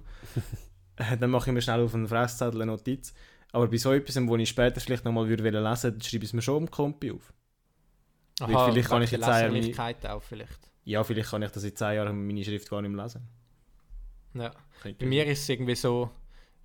Dann 1.20 1.30
mache 1.30 1.50
ich 1.50 1.54
mir 1.54 1.62
schnell 1.62 1.82
auf 1.84 1.94
einen 1.94 2.08
Fresszettel 2.08 2.62
eine 2.62 2.72
Notiz. 2.72 3.14
Aber 3.52 3.68
bei 3.68 3.76
so 3.78 3.92
etwas, 3.92 4.16
wo 4.28 4.36
ich 4.38 4.48
später 4.48 4.80
vielleicht 4.80 5.04
nochmal 5.04 5.28
lesen 5.28 5.44
würde, 5.44 5.62
dann 5.62 5.76
schreibe 5.76 5.98
ich 6.24 6.30
es 6.30 6.34
mir 6.34 6.42
schon 6.42 6.64
am 6.64 6.72
Kompi 6.72 7.12
auf. 7.12 7.34
Weil 8.40 8.72
vielleicht 8.72 8.90
kann 8.90 9.02
ich 9.02 9.12
jetzt 9.12 9.24
auch 9.24 9.28
meine- 9.28 10.14
auch 10.14 10.24
vielleicht. 10.24 10.60
Ja, 10.86 11.04
vielleicht 11.04 11.30
kann 11.30 11.44
ich 11.44 11.52
das 11.52 11.64
in 11.64 11.76
10 11.76 11.96
Jahren 11.96 12.28
meine 12.28 12.44
Schrift 12.44 12.70
gar 12.70 12.82
nicht 12.82 12.92
mehr 12.92 13.04
lesen. 13.04 13.28
Ja. 14.34 14.52
Bei 14.84 15.06
mir 15.06 15.26
ist 15.28 15.44
es 15.44 15.50
irgendwie 15.50 15.76
so, 15.76 16.10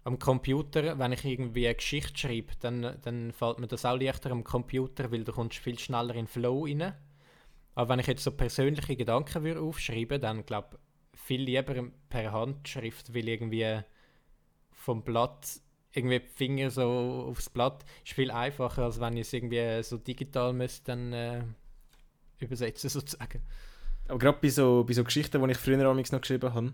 am 0.05 0.19
Computer, 0.19 0.99
wenn 0.99 1.13
ich 1.13 1.25
irgendwie 1.25 1.67
eine 1.67 1.75
Geschichte 1.75 2.17
schreibe, 2.17 2.55
dann, 2.61 2.99
dann 3.03 3.33
fällt 3.33 3.59
mir 3.59 3.69
das 3.69 3.85
auch 3.85 3.99
leichter 3.99 4.31
am 4.31 4.43
Computer, 4.43 5.13
weil 5.13 5.25
du 5.25 5.33
kommst 5.33 5.59
viel 5.59 5.79
schneller 5.79 6.15
in 6.15 6.25
den 6.25 6.27
Flow 6.27 6.65
rein. 6.65 6.95
Aber 7.75 7.91
wenn 7.91 8.01
ich 8.01 8.07
jetzt 8.07 8.25
so 8.25 8.33
persönliche 8.33 8.97
Gedanken 8.97 9.45
würde 9.45 9.61
aufschreiben, 9.61 10.21
dann 10.21 10.47
glaube 10.47 10.79
ich 11.13 11.21
viel 11.21 11.43
lieber 11.43 11.91
per 12.09 12.33
Handschrift, 12.33 13.15
weil 13.15 13.29
irgendwie 13.29 13.81
vom 14.73 15.03
Blatt 15.03 15.61
irgendwie 15.93 16.21
die 16.21 16.27
Finger 16.27 16.71
so 16.71 17.27
aufs 17.29 17.51
Blatt 17.51 17.85
ist 18.05 18.15
viel 18.15 18.31
einfacher, 18.31 18.85
als 18.85 19.01
wenn 19.01 19.17
ich 19.17 19.23
es 19.23 19.33
irgendwie 19.33 19.83
so 19.83 19.97
digital 19.99 20.53
müsste 20.53 20.85
dann 20.87 21.13
äh, 21.13 21.43
übersetzen 22.39 22.91
sozusagen. 22.91 23.43
Aber 24.09 24.19
gerade 24.19 24.39
bei 24.41 24.49
so, 24.49 24.85
bei 24.85 24.95
so 24.95 25.05
Geschichten, 25.05 25.43
die 25.43 25.51
ich 25.53 25.59
früher 25.59 25.77
noch 25.77 26.21
geschrieben 26.21 26.55
habe, 26.55 26.73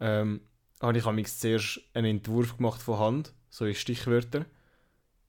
ähm, 0.00 0.40
habe 0.82 0.98
ich 0.98 1.06
amigs 1.06 1.38
zuerst 1.38 1.80
einen 1.94 2.18
Entwurf 2.18 2.56
gemacht 2.56 2.82
von 2.82 2.98
Hand, 2.98 3.32
so 3.48 3.64
in 3.64 3.74
Stichwörter. 3.74 4.44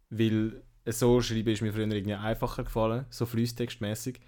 Weil 0.09 0.63
so 0.85 1.21
schreiben 1.21 1.49
ist 1.49 1.61
mir 1.61 1.71
früher 1.71 1.87
irgendwie 1.87 2.15
einfacher 2.15 2.63
gefallen, 2.63 3.05
so 3.11 3.25
fließtextmäßig. 3.25 4.19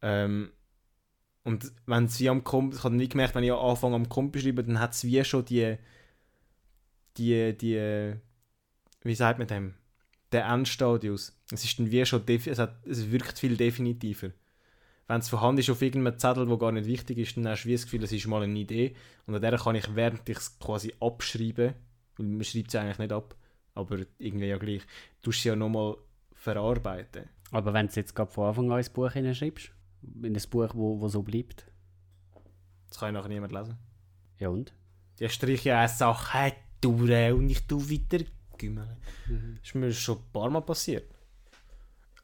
Ähm, 0.00 0.52
und 1.44 1.72
wenn 1.86 2.04
es 2.04 2.20
wie 2.20 2.28
am 2.28 2.44
Komp, 2.44 2.74
ich 2.74 2.84
habe 2.84 2.94
nie 2.94 3.08
gemerkt, 3.08 3.34
wenn 3.34 3.42
ich 3.42 3.52
anfange 3.52 3.96
am 3.96 4.08
Kompi 4.08 4.40
schreiben, 4.40 4.64
dann 4.66 4.78
hat 4.78 4.92
es 4.92 5.04
wie 5.04 5.24
schon 5.24 5.44
die, 5.44 5.76
die, 7.16 7.56
die, 7.58 8.14
wie 9.02 9.14
sagt 9.14 9.40
man 9.40 9.48
dem, 9.48 9.74
der 10.30 10.46
Endstadius. 10.46 11.36
Es 11.50 11.64
ist 11.64 11.80
dann 11.80 11.90
wie 11.90 12.06
schon, 12.06 12.22
es, 12.28 12.58
hat, 12.60 12.86
es 12.86 13.10
wirkt 13.10 13.40
viel 13.40 13.56
definitiver 13.56 14.30
wenn 15.08 15.20
es 15.20 15.28
vorhanden 15.28 15.60
ist 15.60 15.70
auf 15.70 15.82
irgendeinem 15.82 16.18
Zettel, 16.18 16.48
wo 16.48 16.56
gar 16.56 16.72
nicht 16.72 16.86
wichtig 16.86 17.18
ist, 17.18 17.36
dann 17.36 17.48
hast 17.48 17.64
du 17.64 17.68
wie 17.68 17.72
das 17.72 17.84
Gefühl, 17.84 18.04
es 18.04 18.12
ist 18.12 18.26
mal 18.26 18.42
eine 18.42 18.58
Idee. 18.58 18.94
Und 19.26 19.34
an 19.34 19.42
der 19.42 19.58
kann 19.58 19.74
ich, 19.74 19.94
während 19.94 20.28
ich 20.28 20.38
es 20.38 20.58
quasi 20.58 20.94
abschreibe, 21.00 21.74
weil 22.16 22.26
man 22.26 22.44
schreibt 22.44 22.68
es 22.68 22.76
eigentlich 22.76 22.98
nicht 22.98 23.12
ab, 23.12 23.34
aber 23.74 23.98
irgendwie 24.18 24.46
ja 24.46 24.58
gleich, 24.58 24.82
du 25.22 25.32
sie 25.32 25.48
ja 25.48 25.56
nochmal 25.56 25.96
verarbeiten. 26.34 27.28
Aber 27.50 27.74
wenn 27.74 27.88
du 27.88 27.92
jetzt 27.94 28.14
gerade 28.14 28.30
von 28.30 28.48
Anfang 28.48 28.70
an 28.72 28.78
ins 28.78 28.90
Buch 28.90 29.12
hineinschreibst, 29.12 29.72
in 30.22 30.36
ein 30.36 30.42
Buch, 30.50 30.70
wo, 30.74 31.00
wo 31.00 31.08
so 31.08 31.22
bleibt, 31.22 31.66
Das 32.88 32.98
kann 32.98 33.08
ja 33.14 33.20
nachher 33.20 33.28
niemand 33.28 33.52
lesen. 33.52 33.78
ja 34.38 34.48
und? 34.48 34.72
Die 35.18 35.28
streiche 35.28 35.76
eine 35.76 35.88
Sache 35.88 36.54
durch 36.80 37.32
und 37.32 37.50
ich 37.50 37.66
tu 37.66 37.80
gümmeln. 38.58 38.96
Mhm. 39.28 39.56
Das 39.58 39.68
ist 39.68 39.74
mir 39.74 39.92
schon 39.92 40.18
ein 40.18 40.32
paar 40.32 40.50
Mal 40.50 40.62
passiert. 40.62 41.12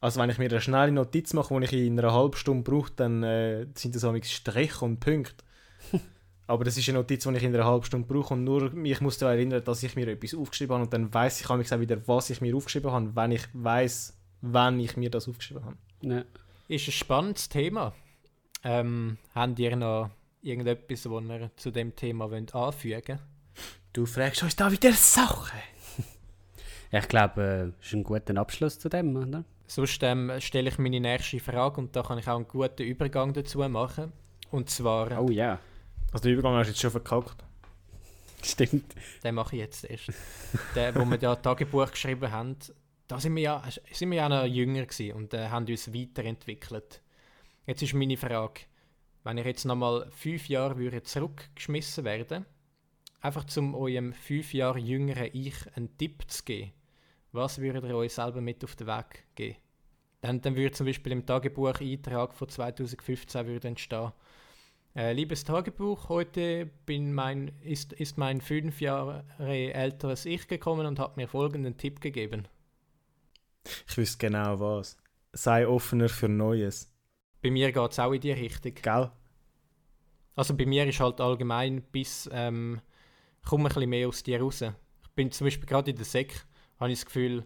Also 0.01 0.21
wenn 0.21 0.31
ich 0.31 0.39
mir 0.39 0.49
eine 0.49 0.61
schnelle 0.61 0.93
Notiz 0.93 1.33
mache, 1.33 1.59
die 1.59 1.65
ich 1.65 1.73
in 1.73 1.99
einer 1.99 2.13
halben 2.13 2.37
Stunde 2.37 2.71
brauche, 2.71 2.93
dann 2.95 3.23
äh, 3.23 3.67
sind 3.75 3.95
das 3.95 4.05
amigs 4.05 4.31
Striche 4.31 4.85
und 4.85 5.01
Punkte. 5.01 5.45
Aber 6.47 6.65
das 6.65 6.77
ist 6.77 6.89
eine 6.89 6.99
Notiz, 6.99 7.25
die 7.25 7.37
ich 7.37 7.43
in 7.43 7.55
einer 7.55 7.65
halben 7.65 7.85
Stunde 7.85 8.07
brauche 8.07 8.35
und 8.35 8.45
nur 8.45 8.73
ich 8.85 9.01
muss 9.01 9.19
daran 9.19 9.37
erinnern, 9.37 9.63
dass 9.65 9.83
ich 9.83 9.97
mir 9.97 10.09
etwas 10.09 10.35
aufgeschrieben 10.35 10.75
habe 10.75 10.85
und 10.85 10.93
dann 10.93 11.13
weiß 11.13 11.41
ich 11.41 11.51
amigs 11.51 11.73
auch 11.73 11.81
wieder, 11.81 12.07
was 12.07 12.31
ich 12.31 12.41
mir 12.41 12.55
aufgeschrieben 12.57 12.91
habe, 12.91 13.15
wenn 13.15 13.33
ich 13.33 13.43
weiß, 13.53 14.17
wann 14.43 14.79
ich 14.81 14.97
mir 14.97 15.11
das 15.11 15.29
aufgeschrieben 15.29 15.65
habe. 15.65 15.77
Ja. 16.03 16.25
Ist 16.69 16.89
ein 16.89 16.93
spannendes 16.93 17.49
Thema. 17.49 17.93
Ähm, 18.63 19.19
habt 19.35 19.59
ihr 19.59 19.77
noch 19.77 20.11
irgendetwas, 20.43 21.11
was 21.11 21.25
ihr 21.25 21.51
zu 21.57 21.71
dem 21.71 21.95
Thema 21.97 22.31
wollt 22.31 22.55
anfügen 22.55 23.03
wollt? 23.09 23.21
Du 23.93 24.07
fragst 24.07 24.43
uns 24.43 24.55
da 24.55 24.71
wieder 24.71 24.93
Sachen. 24.93 25.59
Ja, 26.93 27.01
Ich 27.01 27.09
glaube, 27.09 27.43
äh, 27.43 27.77
das 27.77 27.87
ist 27.87 27.95
ein 27.95 28.05
guter 28.05 28.37
Abschluss 28.37 28.79
zu 28.79 28.89
dem, 28.89 29.17
oder? 29.17 29.45
Sonst 29.69 30.03
ähm, 30.03 30.33
stelle 30.39 30.71
ich 30.71 30.79
meine 30.79 30.99
nächste 30.99 31.41
Frage 31.41 31.79
und 31.79 31.95
da 31.95 32.03
kann 32.03 32.19
ich 32.19 32.27
auch 32.27 32.37
einen 32.37 32.49
guten 32.49 32.83
Übergang 32.83 33.35
dazu 33.35 33.59
machen. 33.69 34.13
Und 34.51 34.71
zwar, 34.71 35.23
Oh 35.23 35.31
ja, 35.31 35.61
Also 36.11 36.23
den 36.25 36.33
Übergang 36.33 36.55
hast 36.55 36.69
du 36.69 36.71
jetzt 36.71 36.81
schon 36.81 36.91
verkackt. 36.91 37.45
stimmt. 38.43 38.95
den 39.23 39.35
mache 39.35 39.57
ich 39.57 39.61
jetzt 39.61 39.85
erst. 39.85 40.11
der, 40.75 40.95
wo 40.95 41.05
wir 41.05 41.19
ja 41.19 41.37
Tagebuch 41.37 41.91
geschrieben 41.91 42.33
haben, 42.33 42.57
da 43.09 43.21
sind 43.21 43.37
wir 43.37 43.43
ja, 43.43 43.63
sind 43.93 44.11
wir 44.11 44.17
ja 44.17 44.29
noch 44.31 44.47
jünger 44.47 44.87
gewesen 44.87 45.13
und 45.13 45.35
äh, 45.35 45.49
haben 45.49 45.67
uns 45.67 45.93
weiterentwickelt. 45.93 47.03
Jetzt 47.67 47.83
ist 47.83 47.93
meine 47.93 48.17
Frage, 48.17 48.63
wenn 49.23 49.37
ich 49.37 49.45
jetzt 49.45 49.67
nochmal 49.67 50.11
fünf 50.13 50.49
Jahre 50.49 50.79
würde 50.79 51.03
zurückgeschmissen 51.03 52.07
werden, 52.07 52.47
einfach 53.21 53.45
zum 53.45 53.75
eurem 53.75 54.15
fünf 54.15 54.55
Jahre 54.55 54.79
jüngeren 54.79 55.29
Ich 55.35 55.55
einen 55.77 55.99
Tipp 55.99 56.23
zu 56.29 56.43
geben, 56.45 56.73
was 57.39 57.61
würdet 57.61 57.85
ihr 57.85 57.97
euch 57.97 58.13
selber 58.13 58.41
mit 58.41 58.63
auf 58.65 58.77
den 58.77 58.87
Weg 58.87 59.25
geben? 59.35 59.57
Dann, 60.21 60.41
dann 60.41 60.57
würde 60.57 60.73
zum 60.73 60.87
Beispiel 60.87 61.13
im 61.13 61.25
Tagebuch-Eintrag 61.25 62.35
von 62.35 62.49
2015 62.49 63.47
würde 63.47 63.69
entstehen, 63.69 64.13
äh, 64.97 65.13
liebes 65.13 65.45
Tagebuch, 65.45 66.09
heute 66.09 66.67
bin 66.85 67.13
mein, 67.15 67.53
ist, 67.63 67.93
ist 67.93 68.19
mein 68.19 68.41
fünf 68.41 68.81
Jahre 68.81 69.25
älteres 69.39 70.27
Ich 70.27 70.49
gekommen 70.49 70.87
und 70.87 70.99
hat 70.99 71.17
mir 71.17 71.29
folgenden 71.29 71.77
Tipp 71.77 72.01
gegeben. 72.01 72.49
Ich 73.87 73.97
wüsste 73.97 74.27
genau 74.27 74.59
was. 74.59 74.97
Sei 75.33 75.69
offener 75.69 76.09
für 76.09 76.29
Neues. 76.29 76.93
Bei 77.43 77.51
mir 77.51 77.71
geht 77.71 77.93
es 77.93 77.99
auch 78.01 78.13
in 78.13 78.21
die 78.21 78.33
Richtung. 78.33 78.75
Gell? 78.75 79.11
Also 80.35 80.57
bei 80.57 80.67
mir 80.67 80.87
ist 80.87 80.99
halt 80.99 81.21
allgemein 81.21 81.83
bis, 81.93 82.29
ähm, 82.33 82.81
komm 83.45 83.67
ein 83.67 83.69
bisschen 83.69 83.91
mehr 83.91 84.09
aus 84.09 84.23
dir 84.23 84.41
raus. 84.41 84.63
Ich 84.63 85.11
bin 85.15 85.31
zum 85.31 85.47
Beispiel 85.47 85.67
gerade 85.67 85.91
in 85.91 85.97
der 85.97 86.07
Sek, 86.07 86.45
habe 86.79 86.93
ich 86.93 86.99
das 86.99 87.07
Gefühl, 87.07 87.45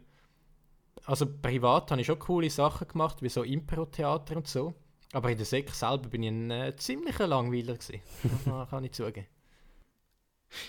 also 1.04 1.26
privat 1.26 1.90
habe 1.90 2.00
ich 2.00 2.06
schon 2.06 2.18
coole 2.18 2.50
Sachen 2.50 2.88
gemacht, 2.88 3.22
wie 3.22 3.28
so 3.28 3.42
Impro-Theater 3.42 4.36
und 4.36 4.46
so. 4.46 4.74
Aber 5.12 5.30
in 5.30 5.36
der 5.36 5.46
Sek 5.46 5.70
selber 5.70 6.08
bin 6.08 6.22
ich 6.22 6.30
ein 6.30 6.50
äh, 6.50 6.76
ziemlicher 6.76 7.26
Langweiler 7.26 7.74
gewesen. 7.74 8.00
Das 8.44 8.70
kann 8.70 8.84
ich 8.84 8.92
zugeben. 8.92 9.26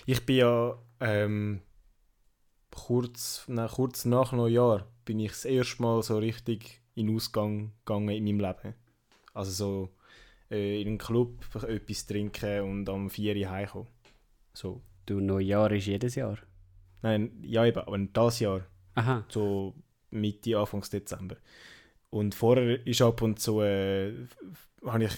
Ich 0.06 0.24
bin 0.24 0.36
ja 0.36 0.78
ähm, 1.00 1.62
kurz, 2.70 3.44
na, 3.48 3.68
kurz 3.68 4.04
nach 4.04 4.32
Neujahr 4.32 4.86
bin 5.04 5.20
ich 5.20 5.30
das 5.30 5.44
erste 5.44 5.82
Mal 5.82 6.02
so 6.02 6.18
richtig 6.18 6.82
in 6.94 7.06
den 7.06 7.16
Ausgang 7.16 7.72
gegangen 7.84 8.08
in 8.10 8.24
meinem 8.24 8.40
Leben. 8.40 8.74
Also 9.32 9.50
so 9.50 9.94
äh, 10.50 10.80
in 10.80 10.88
einen 10.88 10.98
Club 10.98 11.44
etwas 11.54 12.06
trinken 12.06 12.62
und 12.62 12.88
am 12.88 13.10
4 13.10 13.36
Uhr 13.36 13.50
heimkommen. 13.50 13.88
So. 14.52 14.82
Du, 15.06 15.20
Neujahr 15.20 15.70
ist 15.72 15.86
jedes 15.86 16.14
Jahr. 16.14 16.38
Nein, 17.04 17.32
ja 17.42 17.66
eben, 17.66 17.80
aber 17.80 17.98
das 17.98 18.40
Jahr, 18.40 18.62
Aha. 18.94 19.26
so 19.28 19.74
Mitte, 20.10 20.56
Anfangs 20.56 20.88
Dezember. 20.88 21.36
Und 22.08 22.34
vorher 22.34 22.86
ist 22.86 23.02
ab 23.02 23.20
und 23.20 23.38
zu, 23.38 23.60
äh, 23.60 24.26
habe 24.86 25.04
ich 25.04 25.12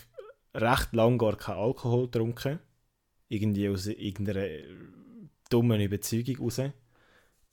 recht 0.53 0.93
lang 0.95 1.17
gar 1.17 1.37
keinen 1.37 1.59
Alkohol 1.59 2.07
getrunken. 2.07 2.59
Irgendwie 3.29 3.69
aus 3.69 3.87
irgendeiner 3.87 4.49
dummen 5.49 5.81
Überzeugung 5.81 6.39
raus. 6.39 6.61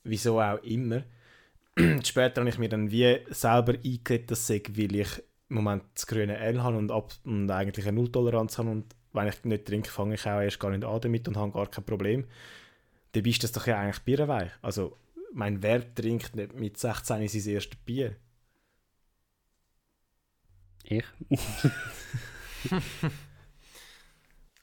Wieso 0.02 0.40
auch 0.40 0.60
immer. 0.64 1.04
Später 2.02 2.40
habe 2.40 2.50
ich 2.50 2.58
mir 2.58 2.68
dann 2.68 2.90
wie 2.90 3.20
selber 3.28 3.74
eingeredet, 3.74 4.32
dass 4.32 4.50
ich, 4.50 4.76
weil 4.76 4.96
ich 4.96 5.22
im 5.48 5.56
Moment 5.56 5.84
das 5.94 6.08
grüne 6.08 6.38
L 6.38 6.60
habe 6.60 6.76
und, 6.76 6.90
ab, 6.90 7.12
und 7.22 7.48
eigentlich 7.52 7.86
eine 7.86 8.00
Nulltoleranz 8.00 8.58
habe 8.58 8.70
und 8.70 8.96
wenn 9.12 9.28
ich 9.28 9.44
nicht 9.44 9.66
trinke, 9.66 9.90
fange 9.90 10.16
ich 10.16 10.26
auch 10.26 10.40
erst 10.40 10.58
gar 10.58 10.70
nicht 10.70 10.84
an 10.84 11.00
damit 11.00 11.28
und 11.28 11.36
habe 11.36 11.52
gar 11.52 11.68
kein 11.68 11.84
Problem. 11.84 12.24
Dann 13.14 13.24
ist 13.24 13.42
das 13.42 13.52
doch 13.52 13.66
ja 13.66 13.78
eigentlich 13.78 14.04
bierweich. 14.04 14.50
Also, 14.62 14.96
mein 15.32 15.62
Wer 15.62 15.94
trinkt 15.94 16.36
nicht 16.36 16.54
mit 16.54 16.78
16 16.78 17.28
sein 17.28 17.52
erstes 17.52 17.76
Bier. 17.84 18.16
Ich? 20.84 21.04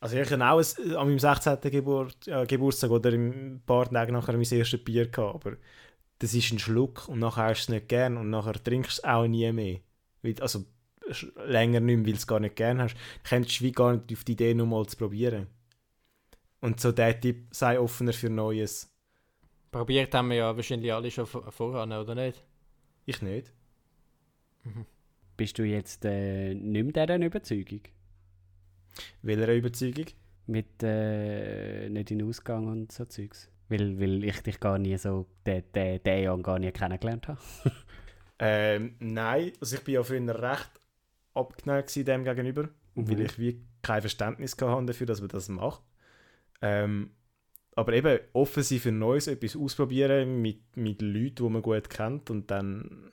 Also 0.02 0.18
ich 0.18 0.32
habe 0.32 0.44
auch 0.44 0.58
ein, 0.58 0.96
an 0.96 1.08
meinem 1.08 1.20
16. 1.20 1.60
Geburt, 1.62 2.28
äh, 2.28 2.48
Geburtstag 2.48 2.90
oder 2.90 3.12
ein 3.12 3.62
paar 3.68 3.88
Tage 3.88 4.12
nachher 4.12 4.34
mein 4.34 4.42
erstes 4.42 4.84
Bier 4.84 5.08
gehabt, 5.08 5.46
aber 5.46 5.58
das 6.18 6.34
ist 6.34 6.52
ein 6.52 6.58
Schluck 6.58 7.08
und 7.08 7.20
nachher 7.20 7.44
hast 7.44 7.68
du 7.68 7.74
es 7.74 7.76
nicht 7.76 7.88
gern 7.88 8.18
und 8.18 8.32
nachher 8.32 8.54
trinkst 8.54 8.98
du 8.98 9.02
es 9.02 9.04
auch 9.04 9.28
nie 9.28 9.52
mehr. 9.52 9.80
Weil, 10.24 10.36
also 10.42 10.66
länger 11.46 11.82
nicht 11.82 11.98
mehr, 11.98 12.06
weil 12.06 12.14
du 12.14 12.18
es 12.18 12.26
gar 12.26 12.40
nicht 12.40 12.56
gern 12.56 12.82
hast. 12.82 12.96
Du 12.96 13.30
kommst 13.30 13.62
wie 13.62 13.72
gar 13.72 13.94
nicht 13.94 14.12
auf 14.12 14.24
die 14.24 14.32
Idee, 14.32 14.56
nochmal 14.56 14.88
zu 14.88 14.98
probieren. 14.98 15.46
Und 16.62 16.80
so 16.80 16.92
der 16.92 17.20
Tipp, 17.20 17.48
sei 17.52 17.80
offener 17.80 18.14
für 18.14 18.30
Neues. 18.30 18.90
Probiert 19.72 20.14
haben 20.14 20.30
wir 20.30 20.38
ja 20.38 20.56
wahrscheinlich 20.56 20.94
alle 20.94 21.10
schon 21.12 21.26
vor- 21.26 21.52
voran, 21.52 21.92
oder 21.92 22.16
nicht? 22.16 22.44
Ich 23.06 23.22
nicht. 23.22 23.52
Bist 25.38 25.58
du 25.58 25.64
jetzt 25.64 26.06
äh, 26.06 26.54
nicht 26.54 26.96
mehr 26.96 27.08
dieser 27.08 27.26
Überzeugung? 27.26 27.82
Welcher 29.22 29.54
Überzeugung? 29.54 30.06
Mit 30.48 30.84
äh, 30.84 31.90
nicht 31.90 32.12
in 32.12 32.20
den 32.20 32.28
Ausgang 32.28 32.68
und 32.68 32.92
so 32.92 33.06
Zeugs? 33.06 33.50
Weil, 33.70 34.00
weil 34.00 34.24
ich 34.26 34.42
dich 34.42 34.60
gar 34.60 34.78
nie 34.78 34.98
so, 34.98 35.28
den, 35.46 35.64
den, 35.74 36.04
den 36.04 36.24
Jahr 36.24 36.38
gar 36.40 36.60
nie 36.60 36.72
kennengelernt 36.72 37.28
habe. 37.28 37.40
Ähm, 38.44 38.96
nein, 38.98 39.52
also 39.62 39.76
ich 39.76 39.84
bin 39.84 39.94
ja 39.94 40.02
früher 40.02 40.42
recht 40.42 40.72
abgeneigt 41.36 41.96
dem 42.08 42.24
gegenüber, 42.24 42.70
Mhm. 42.96 43.08
weil 43.08 43.22
ich 43.22 43.38
wie 43.38 43.62
kein 43.84 44.02
Verständnis 44.02 44.58
hatte 44.60 44.86
dafür, 44.88 45.06
dass 45.06 45.20
man 45.22 45.28
das 45.30 45.48
macht. 45.48 45.84
Ähm, 46.62 47.12
aber 47.76 47.94
eben 47.94 48.20
offen 48.34 48.64
sein 48.64 48.80
für 48.80 48.92
Neues, 48.92 49.28
etwas 49.28 49.56
ausprobieren 49.56 50.42
mit, 50.42 50.76
mit 50.76 51.02
Leuten, 51.02 51.36
die 51.36 51.50
man 51.50 51.62
gut 51.62 51.90
kennt 51.90 52.30
und 52.30 52.52
dann 52.52 53.12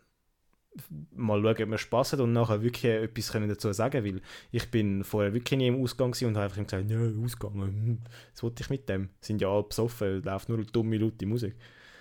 mal 1.15 1.41
schauen, 1.41 1.63
ob 1.63 1.69
man 1.69 1.79
Spass 1.79 2.13
hat 2.13 2.21
und 2.21 2.33
nachher 2.33 2.63
wirklich 2.63 2.85
etwas 2.85 3.33
können 3.33 3.49
dazu 3.49 3.73
sagen 3.73 4.05
weil 4.05 4.21
ich 4.53 4.71
bin 4.71 5.03
vorher 5.03 5.35
wirklich 5.35 5.59
nie 5.59 5.67
im 5.67 5.83
Ausgang 5.83 6.11
und 6.11 6.37
habe 6.37 6.43
einfach 6.43 6.63
gesagt, 6.63 6.91
ja, 6.91 6.99
Ausgang, 7.25 7.55
hm, 7.55 7.99
was 8.33 8.43
wollte 8.43 8.63
ich 8.63 8.71
mit 8.71 8.89
dem? 8.89 9.11
Sind 9.21 9.41
ja 9.41 9.49
alle 9.49 9.65
besoffen, 9.65 10.23
läuft 10.23 10.49
nur 10.49 10.59
dumme, 10.65 10.99
laute 10.99 11.27
Musik. 11.27 11.57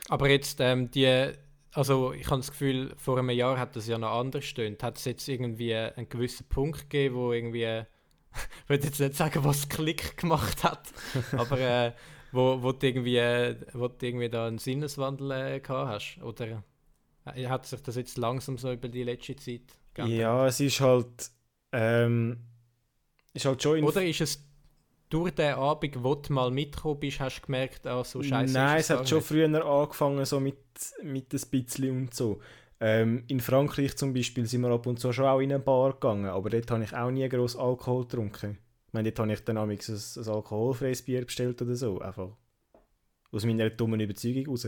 Aber 0.10 0.30
jetzt, 0.30 0.60
ähm, 0.62 0.90
die, 0.92 1.32
also 1.74 2.14
ich 2.14 2.28
habe 2.28 2.38
das 2.38 2.52
Gefühl, 2.52 2.94
vor 2.98 3.18
einem 3.18 3.30
Jahr 3.32 3.60
hat 3.60 3.76
das 3.76 3.88
ja 3.88 3.98
noch 3.98 4.20
anders 4.20 4.46
stöhnt. 4.46 4.82
Hat 4.84 4.98
es 4.98 5.06
jetzt 5.06 5.28
irgendwie 5.28 5.76
einen 5.76 6.10
gewissen 6.10 6.48
Punkt 6.48 6.90
gegeben, 6.90 7.16
wo 7.16 7.34
irgendwie, 7.34 7.84
ich 8.34 8.70
will 8.70 8.84
jetzt 8.84 9.00
nicht 9.00 9.16
sagen, 9.16 9.44
was 9.44 9.70
Klick 9.70 10.18
gemacht 10.18 10.64
hat, 10.64 10.90
aber 11.38 11.60
äh, 11.60 11.94
wo, 12.32 12.62
wo, 12.62 12.72
du 12.72 12.88
irgendwie, 12.88 13.18
äh, 13.18 13.56
wo 13.74 13.88
du 13.88 14.06
irgendwie 14.06 14.30
da 14.30 14.48
einen 14.48 14.58
Sinneswandel 14.58 15.32
äh, 15.32 15.60
gehabt 15.60 15.90
hast? 15.90 16.24
Oder 16.24 16.64
äh, 17.26 17.48
hat 17.48 17.66
sich 17.66 17.82
das 17.82 17.96
jetzt 17.96 18.18
langsam 18.18 18.58
so 18.58 18.72
über 18.72 18.90
die 18.90 19.04
letzte 19.04 19.36
Zeit 19.36 19.62
geändert? 19.94 20.20
Ja, 20.20 20.48
es 20.48 20.60
ist 20.60 20.80
halt, 20.82 21.32
ähm, 21.72 22.38
ist 23.34 23.46
halt 23.46 23.62
schon 23.64 23.84
Oder 23.84 24.04
ist 24.04 24.22
es 24.22 24.44
durch 25.10 25.32
den 25.32 25.54
Abend, 25.56 26.04
wo 26.04 26.16
du 26.16 26.34
mal 26.34 26.52
mitgekommen 26.52 27.00
bist, 27.00 27.20
hast 27.20 27.40
du 27.42 27.46
gemerkt, 27.46 27.88
ah, 27.88 28.04
so 28.04 28.22
scheiße 28.22 28.54
Nein, 28.54 28.80
es 28.80 28.90
hat 28.90 29.08
schon 29.08 29.20
nicht? 29.20 29.28
früher 29.28 29.66
angefangen, 29.66 30.26
so 30.26 30.40
mit, 30.40 30.58
mit 31.02 31.34
ein 31.34 31.42
bisschen 31.50 31.98
und 31.98 32.14
so. 32.14 32.42
Ähm, 32.80 33.24
in 33.28 33.40
Frankreich 33.40 33.98
zum 33.98 34.14
Beispiel 34.14 34.46
sind 34.46 34.62
wir 34.62 34.70
ab 34.70 34.86
und 34.86 35.00
zu 35.00 35.12
schon 35.12 35.26
auch 35.26 35.40
in 35.40 35.52
eine 35.52 35.60
Bar 35.60 35.94
gegangen, 35.94 36.26
aber 36.28 36.50
dort 36.50 36.70
habe 36.70 36.84
ich 36.84 36.96
auch 36.96 37.10
nie 37.10 37.28
gross 37.28 37.56
Alkohol 37.56 38.04
getrunken. 38.04 38.60
Ich 38.88 38.94
meine, 38.94 39.12
dort 39.12 39.20
habe 39.20 39.34
ich 39.34 39.44
dann 39.44 39.58
ein, 39.58 39.70
ein 39.72 40.28
alkoholfreies 40.30 41.02
Bier 41.04 41.26
bestellt 41.26 41.62
oder 41.62 41.76
so, 41.76 42.00
einfach 42.00 42.30
aus 43.32 43.46
meiner 43.46 43.70
dummen 43.70 44.00
Überzeugung 44.00 44.48
raus. 44.48 44.68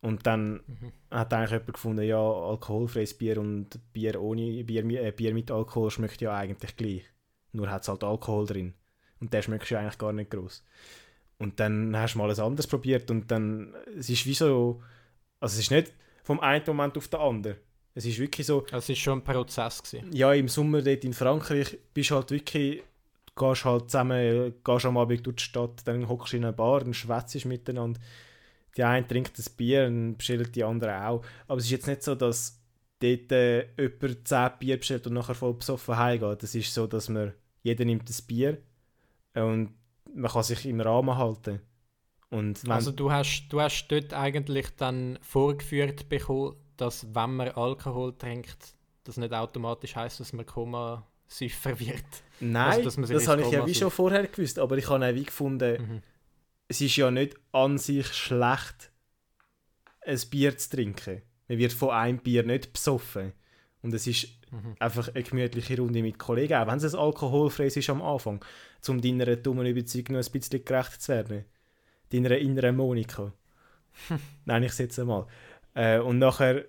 Und 0.00 0.26
dann 0.26 0.60
Mhm. 0.66 0.92
hat 1.10 1.32
eigentlich 1.32 1.50
jemand 1.52 1.72
gefunden, 1.72 2.02
ja, 2.02 2.18
alkoholfreies 2.20 3.14
Bier 3.14 3.38
und 3.40 3.80
Bier 3.92 4.20
ohne 4.20 4.62
Bier, 4.64 4.84
äh, 5.02 5.12
Bier 5.12 5.32
mit 5.32 5.50
Alkohol 5.50 5.90
schmeckt 5.90 6.20
ja 6.20 6.36
eigentlich 6.36 6.76
gleich. 6.76 7.04
Nur 7.52 7.70
hat 7.70 7.82
es 7.82 7.88
halt 7.88 8.04
Alkohol 8.04 8.46
drin. 8.46 8.74
Und 9.20 9.32
der 9.32 9.40
schmeckt 9.40 9.70
ja 9.70 9.78
eigentlich 9.78 9.96
gar 9.96 10.12
nicht 10.12 10.30
groß. 10.30 10.62
Und 11.38 11.58
dann 11.58 11.96
hast 11.96 12.14
du 12.14 12.18
mal 12.18 12.26
etwas 12.26 12.40
anderes 12.40 12.66
probiert 12.66 13.10
und 13.10 13.30
dann, 13.30 13.74
es 13.98 14.10
ist 14.10 14.26
wie 14.26 14.34
so, 14.34 14.82
also 15.40 15.54
es 15.54 15.60
ist 15.60 15.70
nicht 15.70 15.92
vom 16.24 16.40
einen 16.40 16.64
Moment 16.66 16.96
auf 16.96 17.06
den 17.06 17.20
anderen. 17.20 17.56
Es 17.94 18.04
ist 18.04 18.18
wirklich 18.18 18.46
so, 18.46 18.66
es 18.72 18.88
war 18.88 18.96
schon 18.96 19.18
ein 19.20 19.24
Prozess. 19.24 19.80
Gewesen. 19.82 20.10
ja, 20.12 20.32
im 20.32 20.48
Sommer 20.48 20.82
dort 20.82 21.04
in 21.04 21.12
Frankreich 21.12 21.78
bist 21.92 22.10
du 22.10 22.16
halt 22.16 22.30
wirklich, 22.32 22.82
du 23.26 23.46
gehst 23.46 23.64
halt 23.64 23.90
zusammen, 23.90 24.54
gehst 24.64 24.86
am 24.86 24.96
Abend 24.96 25.24
durch 25.24 25.36
die 25.36 25.42
Stadt, 25.44 25.82
dann 25.84 26.08
hockst 26.08 26.32
du 26.32 26.38
in 26.38 26.44
einer 26.44 26.52
Bar, 26.52 26.80
dann 26.80 26.94
schwätzt 26.94 27.44
miteinander. 27.44 28.00
Die 28.76 28.82
eine 28.82 29.06
trinkt 29.06 29.38
ein 29.38 29.44
Bier, 29.56 29.84
dann 29.84 30.16
bestellen 30.16 30.50
die 30.50 30.64
anderen 30.64 30.94
auch. 30.94 31.22
Aber 31.46 31.58
es 31.58 31.66
ist 31.66 31.70
jetzt 31.70 31.86
nicht 31.86 32.02
so, 32.02 32.16
dass 32.16 32.60
dort 32.98 33.30
äh, 33.30 33.68
jemand 33.76 34.26
10 34.26 34.50
Bier 34.58 34.76
bestellt 34.78 35.06
und 35.06 35.12
nachher 35.12 35.36
voll 35.36 35.54
besoffen 35.54 35.96
heimgeht. 35.96 36.42
Es 36.42 36.56
ist 36.56 36.74
so, 36.74 36.88
dass 36.88 37.08
man, 37.08 37.32
jeder 37.62 37.84
nimmt 37.84 38.10
ein 38.10 38.26
Bier 38.26 38.58
und 39.34 39.74
man 40.12 40.30
kann 40.30 40.42
sich 40.42 40.66
im 40.66 40.80
Rahmen 40.80 41.16
halten. 41.16 41.60
Und 42.34 42.68
Also, 42.68 42.90
du 42.90 43.10
hast, 43.12 43.46
du 43.50 43.60
hast 43.60 43.86
dort 43.88 44.12
eigentlich 44.12 44.66
dann 44.76 45.18
vorgeführt 45.22 46.08
bekommen, 46.08 46.56
dass, 46.76 47.06
wenn 47.14 47.36
man 47.36 47.48
Alkohol 47.50 48.12
trinkt, 48.18 48.74
das 49.04 49.16
nicht 49.18 49.32
automatisch 49.32 49.94
heißt, 49.94 50.18
dass 50.20 50.32
man 50.32 50.44
Koma 50.46 51.06
süffer 51.28 51.78
wird. 51.78 52.04
nein, 52.40 52.84
also, 52.84 53.02
das 53.02 53.28
habe 53.28 53.42
ich 53.42 53.50
ja 53.50 53.66
wie 53.66 53.74
schon 53.74 53.90
vorher 53.90 54.26
gewusst, 54.26 54.58
aber 54.58 54.76
ich 54.78 54.88
habe 54.88 55.06
auch 55.06 55.14
wie 55.14 55.24
gefunden, 55.24 55.80
Mhm. 55.82 56.02
es 56.68 56.80
ist 56.80 56.96
ja 56.96 57.10
nicht 57.10 57.36
an 57.52 57.78
sich 57.78 58.06
schlecht, 58.08 58.90
ein 60.06 60.20
Bier 60.30 60.56
zu 60.58 60.70
trinken. 60.70 61.22
Man 61.48 61.58
wird 61.58 61.72
von 61.72 61.90
einem 61.90 62.18
Bier 62.18 62.42
nicht 62.44 62.72
besoffen. 62.72 63.32
Und 63.82 63.92
es 63.94 64.06
ist 64.06 64.28
Mhm. 64.50 64.76
einfach 64.78 65.08
eine 65.14 65.22
gemütliche 65.22 65.76
Runde 65.78 66.02
mit 66.02 66.18
Kollegen, 66.18 66.54
auch 66.54 66.66
wenn 66.66 66.78
es 66.78 66.94
ein 66.94 66.98
alkoholfreies 67.00 67.76
ist 67.76 67.90
am 67.90 68.02
Anfang, 68.02 68.42
um 68.88 69.00
deiner 69.00 69.36
dummen 69.36 69.66
Überzeugung 69.66 70.16
noch 70.16 70.24
ein 70.26 70.32
bisschen 70.32 70.64
gerecht 70.64 71.02
zu 71.02 71.12
werden. 71.12 71.44
Deiner 72.22 72.38
inneren 72.38 72.76
Monika. 72.76 73.32
Nein, 74.44 74.62
ich 74.62 74.72
setze 74.72 75.02
einmal. 75.02 75.26
Äh, 75.74 75.98
und 75.98 76.18
nachher 76.18 76.64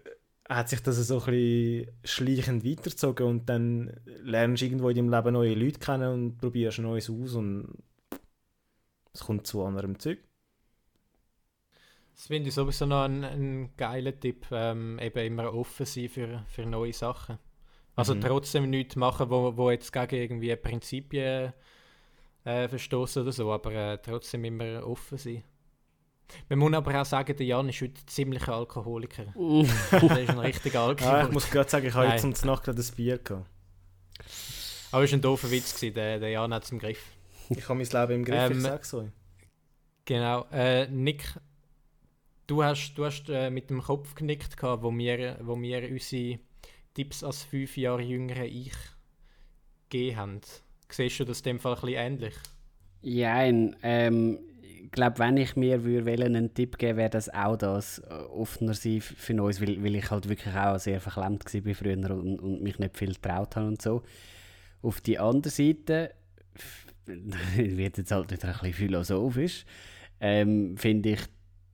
hat 0.48 0.70
sich 0.70 0.82
das 0.82 0.98
so 1.08 1.20
ein 1.20 1.26
bisschen 1.26 1.88
schleichend 2.04 2.66
weitergezogen 2.66 3.26
und 3.28 3.50
dann 3.50 4.00
lernst 4.24 4.62
du 4.62 4.66
irgendwo 4.66 4.89
in 4.89 4.96
deinem 4.96 5.10
Leben 5.10 5.34
neue 5.34 5.54
Leute 5.56 5.80
kennen 5.80 6.14
und 6.14 6.38
probierst 6.38 6.80
Neues 6.80 7.10
aus 7.10 7.34
und 7.36 7.84
es 9.14 9.22
kommt 9.22 9.48
zu 9.48 9.64
anderem 9.64 9.98
Zeug. 9.98 10.20
Das 12.14 12.28
finde 12.28 12.50
ich 12.50 12.56
sowieso 12.56 12.86
noch 12.86 13.04
ein, 13.04 13.24
ein 13.24 13.76
geiler 13.76 14.18
Tipp, 14.18 14.46
ähm, 14.52 15.00
eben 15.00 15.26
immer 15.26 15.54
offen 15.54 15.86
sein 15.86 16.10
für, 16.10 16.46
für 16.48 16.66
neue 16.66 16.93
Sachen. 16.93 17.39
Also 17.96 18.14
Mhm. 18.14 18.22
trotzdem 18.22 18.70
nichts 18.70 18.96
machen, 18.96 19.30
wo, 19.30 19.56
wo 19.58 19.72
jetzt 19.72 19.91
gegen 19.91 20.16
irgendwie 20.16 20.56
Prinzipien 20.56 21.54
äh, 22.46 22.68
verstoßen 22.70 23.24
oder 23.24 23.32
so, 23.32 23.52
aber 23.52 23.74
äh, 23.74 23.98
trotzdem 23.98 24.46
immer 24.46 24.86
offen 24.88 25.18
sein. 25.18 25.43
Man 26.50 26.60
muss 26.60 26.74
aber 26.74 27.02
auch 27.02 27.06
sagen, 27.06 27.36
der 27.36 27.46
Jan 27.46 27.70
ist 27.70 27.82
heute 27.82 28.04
ziemlich 28.06 28.48
Alkoholiker. 28.48 29.26
der 29.36 30.22
ist 30.22 30.30
ein 30.30 30.39
richtiger 30.39 30.80
Ja, 30.80 30.86
Alkoholiker. 30.88 31.28
ich 31.28 31.34
muss 31.34 31.50
gerade 31.52 31.70
sagen, 31.70 31.88
ich 31.88 31.93
habe 31.93 32.08
Nein. 32.08 32.18
jetzt 32.32 32.43
um 32.43 32.48
Nacht 32.50 32.64
gerade 32.64 32.82
ein 32.82 32.96
Bier 32.96 33.18
gehabt. 33.20 33.48
aber 34.91 35.04
es 35.04 35.12
war 35.12 35.18
ein 35.18 35.22
doofer 35.22 35.52
Witz, 35.52 35.76
gewesen, 35.76 35.93
der, 35.93 36.20
der 36.20 36.30
Jan 36.30 36.54
hat 36.54 36.64
es 36.64 36.72
im 36.72 36.80
Griff. 36.80 37.04
Ich 37.50 37.68
habe 37.70 37.76
mein 37.76 37.88
Leben 37.88 38.14
im 38.22 38.26
Griff, 38.26 38.50
Ähm, 38.52 38.58
ich 38.58 38.64
sag's 38.64 38.93
euch. 38.96 39.10
Genau. 40.06 40.46
Äh, 40.52 40.88
Nick, 40.88 41.24
du 42.48 42.64
hast, 42.64 42.93
du 42.96 43.06
hast 43.06 43.30
äh, 43.30 43.50
mit 43.50 43.70
dem 43.70 43.82
Kopf 43.82 44.16
genickt, 44.16 44.58
gehabt, 44.58 44.82
wo 44.84 44.96
wir, 44.96 45.38
wo 45.41 45.60
wir 45.62 45.89
unsere 45.89 46.39
Tipps 46.96 47.24
als 47.24 47.43
fünf 47.43 47.78
Jahre 47.78 48.02
jüngere 48.02 48.46
Ich 48.46 48.74
gegeben 49.89 50.18
haben. 50.18 50.41
Siehst 50.96 51.20
du 51.20 51.26
das 51.26 51.39
in 51.39 51.43
dem 51.43 51.60
Fall 51.60 51.74
ein 51.74 51.82
bisschen 51.82 51.98
ähnlich? 51.98 52.34
Ja, 53.02 53.43
ähm, 53.43 54.39
ich 54.62 54.91
glaube, 54.91 55.20
wenn 55.20 55.36
ich 55.36 55.58
mir 55.58 55.84
würde 55.84 56.24
einen 56.24 56.54
Tipp 56.54 56.78
geben 56.78 56.98
wäre 56.98 57.10
das 57.10 57.28
auch 57.34 57.58
das, 57.58 58.00
äh, 58.00 58.14
offener 58.14 58.74
sein 58.74 59.02
für 59.02 59.43
uns, 59.43 59.60
weil, 59.60 59.84
weil 59.84 59.96
ich 59.96 60.10
halt 60.10 60.30
wirklich 60.30 60.56
auch 60.56 60.80
sehr 60.80 61.02
verklemmt 61.02 61.54
war 61.54 61.74
früher 61.76 62.12
und, 62.12 62.39
und 62.39 62.64
mich 62.64 62.80
nicht 62.80 62.98
viel 62.98 63.14
getraut 63.14 63.58
habe 63.58 63.68
und 63.68 63.82
so. 63.82 64.04
Auf 64.82 65.02
die 65.02 65.20
andere 65.20 65.52
Seite 65.52 66.12
wird 67.06 67.98
jetzt 67.98 68.12
halt 68.12 68.32
wieder 68.32 68.48
ein 68.48 68.54
bisschen 68.54 68.74
philosophisch, 68.74 69.66
ähm, 70.22 70.78
finde 70.78 71.10
ich, 71.10 71.20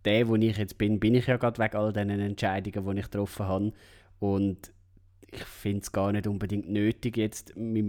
der, 0.04 0.28
wo 0.28 0.36
ich 0.36 0.58
jetzt 0.58 0.80
bin, 0.80 1.00
bin 1.00 1.14
ich 1.14 1.28
ja 1.28 1.38
gerade 1.38 1.62
wegen 1.62 1.78
all 1.78 1.94
diesen 1.94 2.10
Entscheidungen, 2.10 2.96
die 2.96 3.02
ich 3.02 3.06
getroffen 3.06 3.46
habe 3.46 3.74
und 4.20 4.72
ich 5.32 5.44
finde 5.44 5.80
es 5.82 5.92
gar 5.92 6.12
nicht 6.12 6.28
unbedingt 6.28 6.70
nötig, 6.70 7.18
jetzt 7.18 7.56
meinem, 7.56 7.86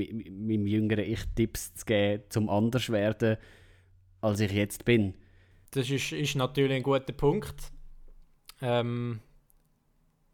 meinem 0.47 0.67
jüngeren 0.67 1.05
Ich 1.05 1.25
Tipps 1.35 1.75
zu 1.75 1.85
geben, 1.85 2.23
zum 2.29 2.49
anders 2.49 2.89
werden, 2.91 3.37
als 4.21 4.41
ich 4.41 4.53
jetzt 4.53 4.85
bin. 4.85 5.15
Das 5.73 5.91
ist, 5.91 6.13
ist 6.13 6.37
natürlich 6.37 6.77
ein 6.77 6.83
guter 6.83 7.13
Punkt. 7.13 7.73
Ähm, 8.61 9.21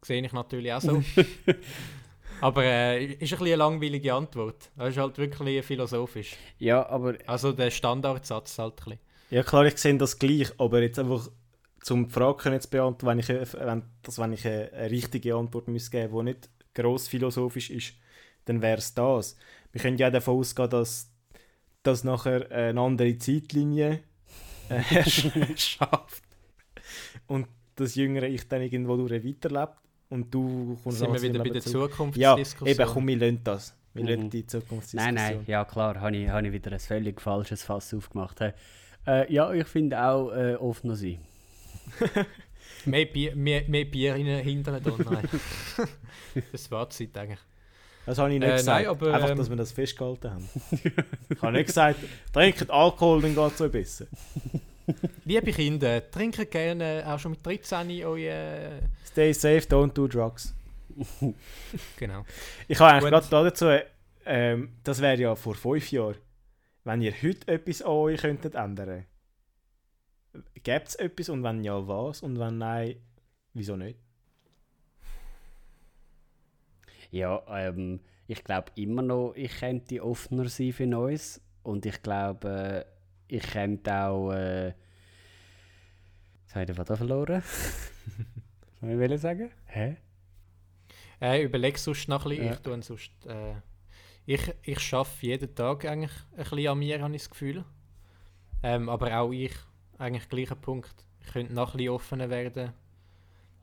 sehe 0.02 0.24
ich 0.24 0.32
natürlich 0.32 0.72
auch 0.72 0.80
so. 0.82 1.02
Aber 2.40 2.62
äh, 2.64 3.04
ist 3.04 3.12
ein 3.14 3.18
bisschen 3.18 3.46
eine 3.46 3.56
langweilige 3.56 4.14
Antwort. 4.14 4.70
Das 4.76 4.90
ist 4.90 4.98
halt 4.98 5.18
wirklich 5.18 5.64
philosophisch. 5.64 6.36
Ja, 6.58 6.86
aber 6.88 7.16
Also 7.26 7.52
der 7.52 7.70
Standardsatz 7.70 8.58
halt 8.58 8.74
ein 8.74 8.84
bisschen. 8.84 8.98
Ja 9.30 9.42
klar, 9.42 9.66
ich 9.66 9.76
sehe 9.78 9.96
das 9.96 10.18
gleich, 10.18 10.48
aber 10.58 10.80
jetzt 10.82 10.98
einfach 10.98 11.28
zum 11.82 12.06
die 12.06 12.12
Frage 12.12 12.36
können 12.38 12.60
zu 12.60 12.70
beantworten, 12.70 13.06
wenn 13.06 13.18
ich, 13.18 13.30
eine- 13.30 13.66
wenn, 13.66 13.82
dass 14.02 14.18
wenn 14.18 14.32
ich 14.32 14.46
eine, 14.46 14.72
eine 14.72 14.90
richtige 14.90 15.34
Antwort 15.34 15.68
müsste 15.68 15.90
geben 15.90 16.16
die 16.16 16.22
nicht 16.24 16.48
gross 16.82 17.08
philosophisch 17.08 17.70
ist, 17.70 17.94
dann 18.44 18.62
wäre 18.62 18.78
es 18.78 18.94
das. 18.94 19.36
Wir 19.72 19.80
können 19.80 19.98
ja 19.98 20.10
davon 20.10 20.38
ausgehen, 20.38 20.70
dass, 20.70 21.10
dass 21.82 22.04
nachher 22.04 22.50
eine 22.50 22.80
andere 22.80 23.16
Zeitlinie 23.18 24.00
äh, 24.68 25.04
schafft 25.56 26.22
und 27.26 27.46
das 27.76 27.94
jüngere 27.94 28.26
Ich 28.28 28.48
dann 28.48 28.62
irgendwo 28.62 28.96
durch 28.96 29.24
weiterlebt 29.24 29.74
und 30.08 30.32
du 30.34 30.78
kommst 30.82 30.98
Sind 30.98 31.08
wir 31.08 31.12
langsam 31.20 31.28
wieder 31.34 31.44
bei 31.44 31.50
der. 31.50 31.62
Zukunftsdiskussion? 31.62 32.66
Ja, 32.76 32.84
eben, 32.84 32.92
komm, 32.92 33.08
wir 33.08 33.16
lernen 33.16 33.40
das. 33.44 33.74
Wir 33.94 34.02
Mhm. 34.02 34.08
lernen 34.08 34.30
die 34.30 34.46
Zukunftsdiskussion. 34.46 35.14
nein, 35.14 35.36
nein, 35.36 35.44
ja 35.46 35.64
klar, 35.64 36.00
habe 36.00 36.16
ich, 36.16 36.28
hab 36.28 36.44
ich 36.44 36.52
wieder 36.52 36.72
ein 36.72 36.78
völlig 36.80 37.20
falsches 37.20 37.62
Fass 37.62 37.92
aufgemacht. 37.94 38.38
He. 38.40 38.50
Äh, 39.06 39.32
ja, 39.32 39.52
ich 39.52 39.66
finde 39.66 40.02
auch 40.02 40.30
äh, 40.32 40.54
offener 40.56 40.96
sein. 40.96 41.18
Mehr 42.84 43.06
Bier, 43.06 43.34
mehr, 43.36 43.62
mehr 43.68 43.84
Bier 43.84 44.14
Hintern 44.14 44.82
da. 44.82 44.92
Nein. 45.10 45.28
das 46.52 46.70
war 46.70 46.86
die 46.88 46.94
Zeit 46.94 47.18
eigentlich. 47.18 47.40
Das 48.06 48.16
habe 48.16 48.32
ich 48.32 48.40
nicht 48.40 48.48
Äh, 48.48 48.56
gesagt. 48.56 48.78
nein, 48.78 48.86
aber, 48.86 49.14
Einfach, 49.14 49.30
ähm, 49.30 49.38
dass 49.38 49.50
wir 49.50 49.56
das 49.56 49.72
festgehalten 49.72 50.30
haben. 50.30 50.48
ich 51.28 51.42
habe 51.42 51.52
nicht 51.52 51.66
gesagt, 51.66 51.98
trinkt 52.32 52.70
Alkohol, 52.70 53.20
dann 53.20 53.34
geht 53.34 53.52
es 53.52 53.60
euch 53.60 53.70
besser. 53.70 54.06
Liebe 55.26 55.52
Kinder, 55.52 56.10
trinkt 56.10 56.50
gerne 56.50 57.04
auch 57.06 57.18
schon 57.18 57.32
mit 57.32 57.44
13 57.44 57.90
euer... 58.04 58.80
Stay 59.04 59.32
safe, 59.34 59.60
don't 59.68 59.92
do 59.92 60.08
drugs. 60.08 60.54
Genau. 61.98 62.24
Ich 62.66 62.80
habe 62.80 62.92
eigentlich 62.92 63.10
gerade 63.10 63.50
dazu, 63.50 63.66
ähm, 64.24 64.70
das 64.84 65.02
wäre 65.02 65.20
ja 65.20 65.34
vor 65.34 65.54
fünf 65.54 65.92
Jahren, 65.92 66.16
wenn 66.84 67.02
ihr 67.02 67.12
heute 67.22 67.46
etwas 67.48 67.82
an 67.82 67.90
euch 67.92 68.20
könntet 68.22 68.54
ändern 68.54 69.04
Gäbe 70.68 70.84
es 70.84 70.96
etwas 70.96 71.30
und 71.30 71.42
wenn 71.44 71.64
ja, 71.64 71.88
was? 71.88 72.22
Und 72.22 72.38
wenn 72.38 72.58
nein, 72.58 72.96
wieso 73.54 73.74
nicht? 73.74 73.98
Ja, 77.10 77.42
ähm, 77.48 78.00
ich 78.26 78.44
glaube 78.44 78.70
immer 78.74 79.00
noch, 79.00 79.32
ich 79.34 79.60
könnte 79.60 80.04
offener 80.04 80.46
sein 80.50 80.74
für 80.74 80.86
Neues. 80.86 81.40
Und 81.62 81.86
ich 81.86 82.02
glaube, 82.02 82.84
äh, 83.30 83.34
ich 83.34 83.44
könnte 83.44 83.94
auch. 83.94 84.30
Äh, 84.32 84.74
jetzt 86.42 86.54
habe 86.54 86.70
ich 86.70 86.76
den 86.76 86.96
verloren. 86.96 87.42
Was 88.82 88.90
soll 88.90 89.12
ich 89.12 89.20
sagen? 89.22 89.50
Hä? 89.64 89.96
Äh, 91.18 91.44
überleg 91.44 91.78
sonst 91.78 92.08
noch 92.08 92.26
ein 92.26 92.28
bisschen. 92.28 92.44
Ja. 92.44 92.52
Ich, 92.52 92.58
tue 92.58 92.82
sonst, 92.82 93.26
äh, 93.26 93.54
ich, 94.26 94.54
ich 94.64 94.80
schaffe 94.80 95.24
jeden 95.24 95.54
Tag 95.54 95.86
eigentlich 95.86 96.12
ein 96.32 96.44
bisschen 96.44 96.68
an 96.68 96.78
mir, 96.78 97.00
habe 97.00 97.16
ich 97.16 97.22
das 97.22 97.30
Gefühl. 97.30 97.64
Ähm, 98.62 98.90
aber 98.90 99.18
auch 99.18 99.32
ich, 99.32 99.54
eigentlich 99.98 100.28
gleicher 100.28 100.54
Punkt. 100.54 101.04
Ich 101.20 101.32
könnte 101.32 101.52
noch 101.52 101.74
ein 101.74 101.78
bisschen 101.78 101.92
offener 101.92 102.30
werden. 102.30 102.72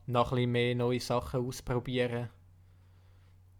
Noch 0.06 0.32
ein 0.32 0.36
bisschen 0.36 0.52
mehr 0.52 0.74
neue 0.74 1.00
Sachen 1.00 1.46
ausprobieren. 1.46 2.28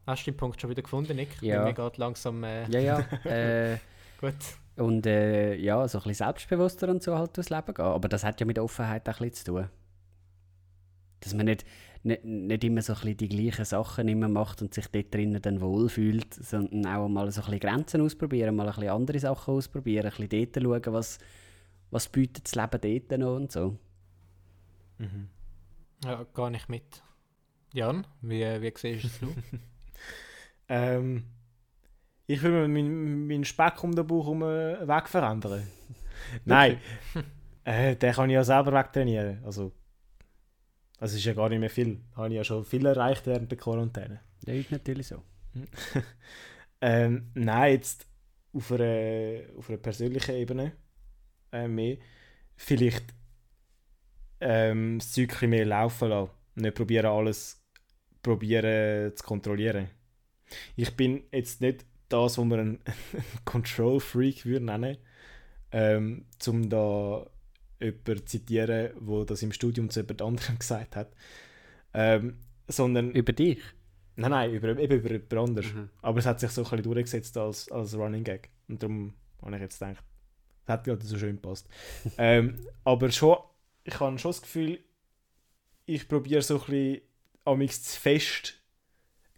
Hast 0.07 0.27
du 0.27 0.31
den 0.31 0.37
Punkt 0.37 0.61
schon 0.61 0.70
wieder 0.70 0.83
gefunden, 0.83 1.16
Nick? 1.16 1.43
Ja. 1.43 1.64
Mir 1.64 1.72
geht 1.72 1.97
langsam... 1.97 2.45
Äh, 2.45 2.68
Ja, 2.70 2.81
ja. 2.81 2.99
äh, 3.24 3.79
Gut. 4.20 4.35
und 4.77 5.05
äh, 5.07 5.57
ja, 5.57 5.89
so 5.89 5.99
ein 5.99 6.05
bisschen 6.05 6.27
selbstbewusster 6.27 6.89
und 6.89 7.03
so 7.03 7.18
halt 7.18 7.37
durchs 7.37 7.51
Leben 7.51 7.74
gehen. 7.74 7.85
Aber 7.85 8.09
das 8.09 8.22
hat 8.22 8.39
ja 8.39 8.47
mit 8.47 8.59
Offenheit 8.59 9.09
auch 9.09 9.20
ein 9.20 9.29
bisschen 9.29 9.47
zu 9.47 9.53
tun. 9.53 9.68
Dass 11.20 11.35
man 11.35 11.47
nicht, 11.47 11.64
nicht, 12.05 12.24
nicht 12.24 12.62
immer 12.62 12.83
so 12.83 12.93
ein 12.93 13.01
bisschen 13.01 13.16
die 13.16 13.29
gleichen 13.29 13.64
Sachen 13.64 14.07
immer 14.07 14.29
macht 14.29 14.62
und 14.62 14.72
sich 14.72 14.87
dort 14.87 15.12
drinnen 15.12 15.43
dann 15.43 15.61
wohlfühlt, 15.61 16.33
sondern 16.33 16.87
auch 16.87 17.09
mal 17.09 17.29
so 17.33 17.41
ein 17.41 17.47
bisschen 17.47 17.61
Grenzen 17.61 18.01
ausprobieren, 18.03 18.55
mal 18.55 18.68
ein 18.68 18.74
bisschen 18.74 18.91
andere 18.91 19.18
Sachen 19.18 19.55
ausprobieren, 19.55 20.07
ein 20.07 20.29
bisschen 20.29 20.53
dort 20.53 20.85
schauen, 20.85 20.95
was, 20.95 21.18
was 21.91 22.09
bietet 22.09 22.45
das 22.45 22.55
Leben 22.55 23.09
dort 23.09 23.20
noch 23.20 23.37
und 23.37 23.53
so. 23.53 23.78
Ja, 26.05 26.24
gar 26.34 26.51
nicht 26.51 26.68
mit. 26.68 27.03
Jan, 27.72 28.07
wie, 28.22 28.43
wie 28.43 28.72
siehst 28.76 29.22
du 29.22 29.28
es? 29.28 29.61
Ähm, 30.68 31.26
ich 32.26 32.43
will 32.43 32.51
mir 32.51 32.66
meinen 32.66 33.28
mein 33.28 33.45
Speck 33.45 33.84
um 33.84 33.95
den 33.95 34.05
Bauch 34.05 34.34
äh, 34.34 34.89
weg 34.89 35.09
verändern. 35.09 35.62
Nein, 36.45 36.80
äh, 37.62 37.95
den 37.95 38.12
kann 38.12 38.30
ich 38.30 38.34
ja 38.34 38.43
selber 38.43 38.72
wegtrainieren. 38.72 39.45
Also, 39.45 39.72
Also 40.99 41.12
es 41.14 41.20
ist 41.20 41.26
ja 41.26 41.34
gar 41.34 41.49
nicht 41.49 41.61
mehr 41.61 41.70
viel. 41.70 42.01
Da 42.11 42.16
habe 42.16 42.30
ich 42.30 42.34
ja 42.34 42.45
schon 42.45 42.64
viel 42.64 42.84
erreicht 42.87 43.26
während 43.26 43.51
der 43.51 43.59
Quarantäne. 43.59 44.20
Das 44.45 44.57
ist 44.57 44.72
natürlich 44.72 45.07
so. 45.07 45.22
ähm, 46.80 47.30
nein, 47.34 47.72
jetzt 47.72 48.07
auf 48.53 48.72
einer, 48.72 49.43
auf 49.57 49.68
einer 49.68 49.78
persönlichen 49.78 50.34
Ebene 50.34 50.72
äh, 51.53 51.68
mehr. 51.68 51.99
Vielleicht 52.57 53.14
ähm, 54.40 54.99
das 54.99 55.12
Zeug 55.12 55.42
mehr 55.42 55.64
laufen 55.64 56.09
lassen. 56.09 56.30
Nicht 56.55 56.74
probieren, 56.74 57.07
alles 57.07 57.62
probieren 58.22 59.14
zu 59.14 59.24
kontrollieren. 59.24 59.88
Ich 60.76 60.97
bin 60.97 61.24
jetzt 61.32 61.61
nicht 61.61 61.84
das, 62.09 62.38
was 62.38 62.44
man 62.44 62.61
einen 62.61 62.78
Control-Freak 63.44 64.47
würde 64.47 64.64
nennen 64.64 64.97
ähm, 65.72 66.24
um 66.47 66.68
da 66.68 67.26
jemanden 67.80 68.16
zu 68.18 68.24
zitieren, 68.24 68.90
wo 68.99 69.24
das 69.24 69.42
im 69.42 69.53
Studium 69.53 69.90
zu 69.90 70.01
jemand 70.01 70.22
anderem 70.22 70.59
gesagt 70.59 70.97
hat. 70.97 71.12
Ähm, 71.92 72.38
sondern... 72.68 73.11
Über 73.12 73.32
dich? 73.32 73.59
Nein, 74.16 74.30
nein, 74.30 74.53
über, 74.53 74.78
eben 74.78 74.99
über 74.99 75.11
jemand 75.11 75.34
anderes. 75.34 75.74
Mhm. 75.74 75.90
Aber 76.01 76.18
es 76.18 76.26
hat 76.26 76.40
sich 76.40 76.51
so 76.51 76.62
ein 76.62 76.70
bisschen 76.70 76.82
durchgesetzt 76.84 77.36
als, 77.36 77.70
als 77.70 77.94
Running 77.94 78.24
Gag. 78.24 78.49
Und 78.68 78.82
darum 78.82 79.12
habe 79.42 79.57
ich 79.57 79.62
jetzt 79.62 79.78
gedacht, 79.78 80.03
hat 80.67 80.85
gerade 80.85 81.05
so 81.05 81.19
schön 81.19 81.37
gepasst. 81.37 81.69
ähm, 82.19 82.59
aber 82.85 83.11
schon, 83.11 83.37
ich 83.85 83.99
habe 84.01 84.19
schon 84.19 84.31
das 84.31 84.43
Gefühl, 84.43 84.79
ich 85.87 86.09
probiere 86.09 86.43
so 86.43 86.55
ein 86.55 86.67
bisschen 86.67 87.01
amix 87.45 87.83
zu 87.83 88.01
fest 88.01 88.55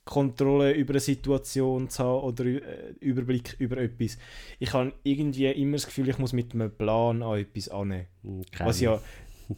Kontrolle 0.09 0.73
über 0.73 0.95
eine 0.95 1.01
Situation 1.01 1.91
zu 1.91 2.03
haben 2.03 2.23
oder 2.23 2.47
äh, 2.47 2.95
Überblick 3.01 3.57
über 3.59 3.77
etwas. 3.77 4.17
Ich 4.59 4.73
habe 4.73 4.95
irgendwie 5.03 5.49
immer 5.49 5.77
das 5.77 5.85
Gefühl, 5.85 6.09
ich 6.09 6.17
muss 6.17 6.33
mit 6.33 6.55
einem 6.55 6.75
Plan 6.75 7.23
an 7.23 7.39
etwas 7.39 7.69
annehmen. 7.69 8.07
Okay. 8.25 8.59
Hm, 8.61 8.67
was 8.67 8.81
ja, 8.81 9.03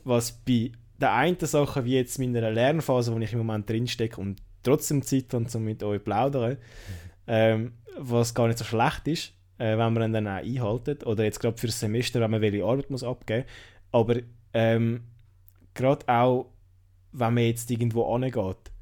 was 0.02 0.32
bei 0.32 0.72
der 1.00 1.14
einen 1.14 1.38
Sache, 1.38 1.84
wie 1.84 1.94
jetzt 1.94 2.18
in 2.18 2.32
meiner 2.32 2.50
Lernphase, 2.50 3.14
wo 3.14 3.18
ich 3.20 3.32
im 3.32 3.38
Moment 3.38 3.70
drinstecke 3.70 4.20
und 4.20 4.42
trotzdem 4.64 5.02
Zeit 5.02 5.32
habe, 5.32 5.46
um 5.54 5.64
mit 5.64 5.84
euch 5.84 6.00
zu 6.00 6.04
plaudern, 6.04 6.56
ähm, 7.28 7.74
was 7.96 8.34
gar 8.34 8.48
nicht 8.48 8.58
so 8.58 8.64
schlecht 8.64 9.06
ist, 9.06 9.32
äh, 9.60 9.76
wenn 9.76 9.92
man 9.92 10.02
ihn 10.02 10.12
dann 10.12 10.26
auch 10.26 10.42
einhaltet. 10.42 11.06
Oder 11.06 11.24
jetzt 11.24 11.38
gerade 11.38 11.58
für 11.58 11.66
das 11.66 11.78
Semester, 11.78 12.20
wenn 12.20 12.30
man 12.30 12.40
welche 12.40 12.64
Arbeit 12.64 12.90
muss 12.90 13.04
abgeben 13.04 13.44
muss. 13.44 13.52
Aber 13.92 14.16
ähm, 14.54 15.02
gerade 15.74 16.08
auch, 16.08 16.46
wenn 17.12 17.34
man 17.34 17.44
jetzt 17.44 17.70
irgendwo 17.70 18.12
angeht, 18.14 18.72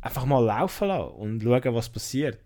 einfach 0.00 0.24
mal 0.24 0.44
laufen 0.44 0.88
lassen 0.88 1.14
und 1.14 1.42
schauen, 1.42 1.74
was 1.74 1.88
passiert. 1.88 2.38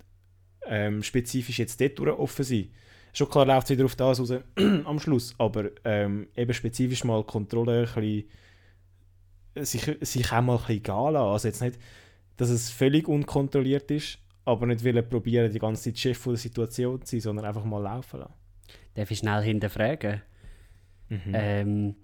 Ähm, 0.67 1.03
spezifisch 1.03 1.59
jetzt 1.59 1.79
dort 1.81 2.01
offen 2.01 2.45
sein. 2.45 2.71
Schon 3.13 3.29
klar 3.29 3.45
läuft 3.45 3.71
es 3.71 3.77
wieder 3.77 3.85
auf 3.85 3.97
das 3.97 4.19
raus 4.19 4.33
am 4.57 4.99
Schluss, 4.99 5.35
aber 5.39 5.71
ähm, 5.85 6.29
eben 6.35 6.55
spezifisch 6.55 7.05
mal 7.05 7.23
Kontrolle 7.23 7.87
ein 7.95 7.95
bisschen, 7.95 8.25
sich, 9.67 9.99
sich 10.01 10.33
auch 10.33 10.41
mal 10.41 10.55
ein 10.55 10.59
bisschen 10.59 10.83
gehen 10.83 11.13
lassen. 11.13 11.17
Also 11.17 11.49
jetzt 11.49 11.61
nicht, 11.61 11.79
dass 12.39 12.49
es 12.49 12.71
völlig 12.71 13.07
unkontrolliert 13.07 13.91
ist, 13.91 14.19
aber 14.45 14.67
nicht 14.67 14.85
wollen 14.85 15.09
probieren, 15.09 15.51
die 15.51 15.59
ganze 15.59 15.85
Zeit 15.85 15.99
Chef 15.99 16.23
der 16.25 16.37
Situation 16.37 17.01
zu 17.03 17.17
sein, 17.17 17.21
sondern 17.21 17.47
einfach 17.47 17.65
mal 17.65 17.83
laufen 17.83 18.21
lassen. 18.21 18.35
Darf 18.95 19.11
ich 19.11 19.19
schnell 19.19 19.43
hinterfragen? 19.43 20.23
Mhm. 21.09 21.33
Ähm, 21.33 21.97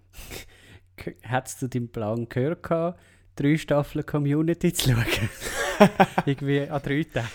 Hättest 1.23 1.63
du 1.63 1.69
deinen 1.69 1.91
Plan 1.91 2.29
gehört, 2.29 2.63
gehabt, 2.63 3.01
drei 3.37 3.57
Staffeln 3.57 4.05
Community 4.05 4.73
zu 4.73 4.91
schauen? 4.91 5.29
Irgendwie 6.27 6.69
an 6.69 6.83
drei 6.83 7.05
Tagen. 7.05 7.29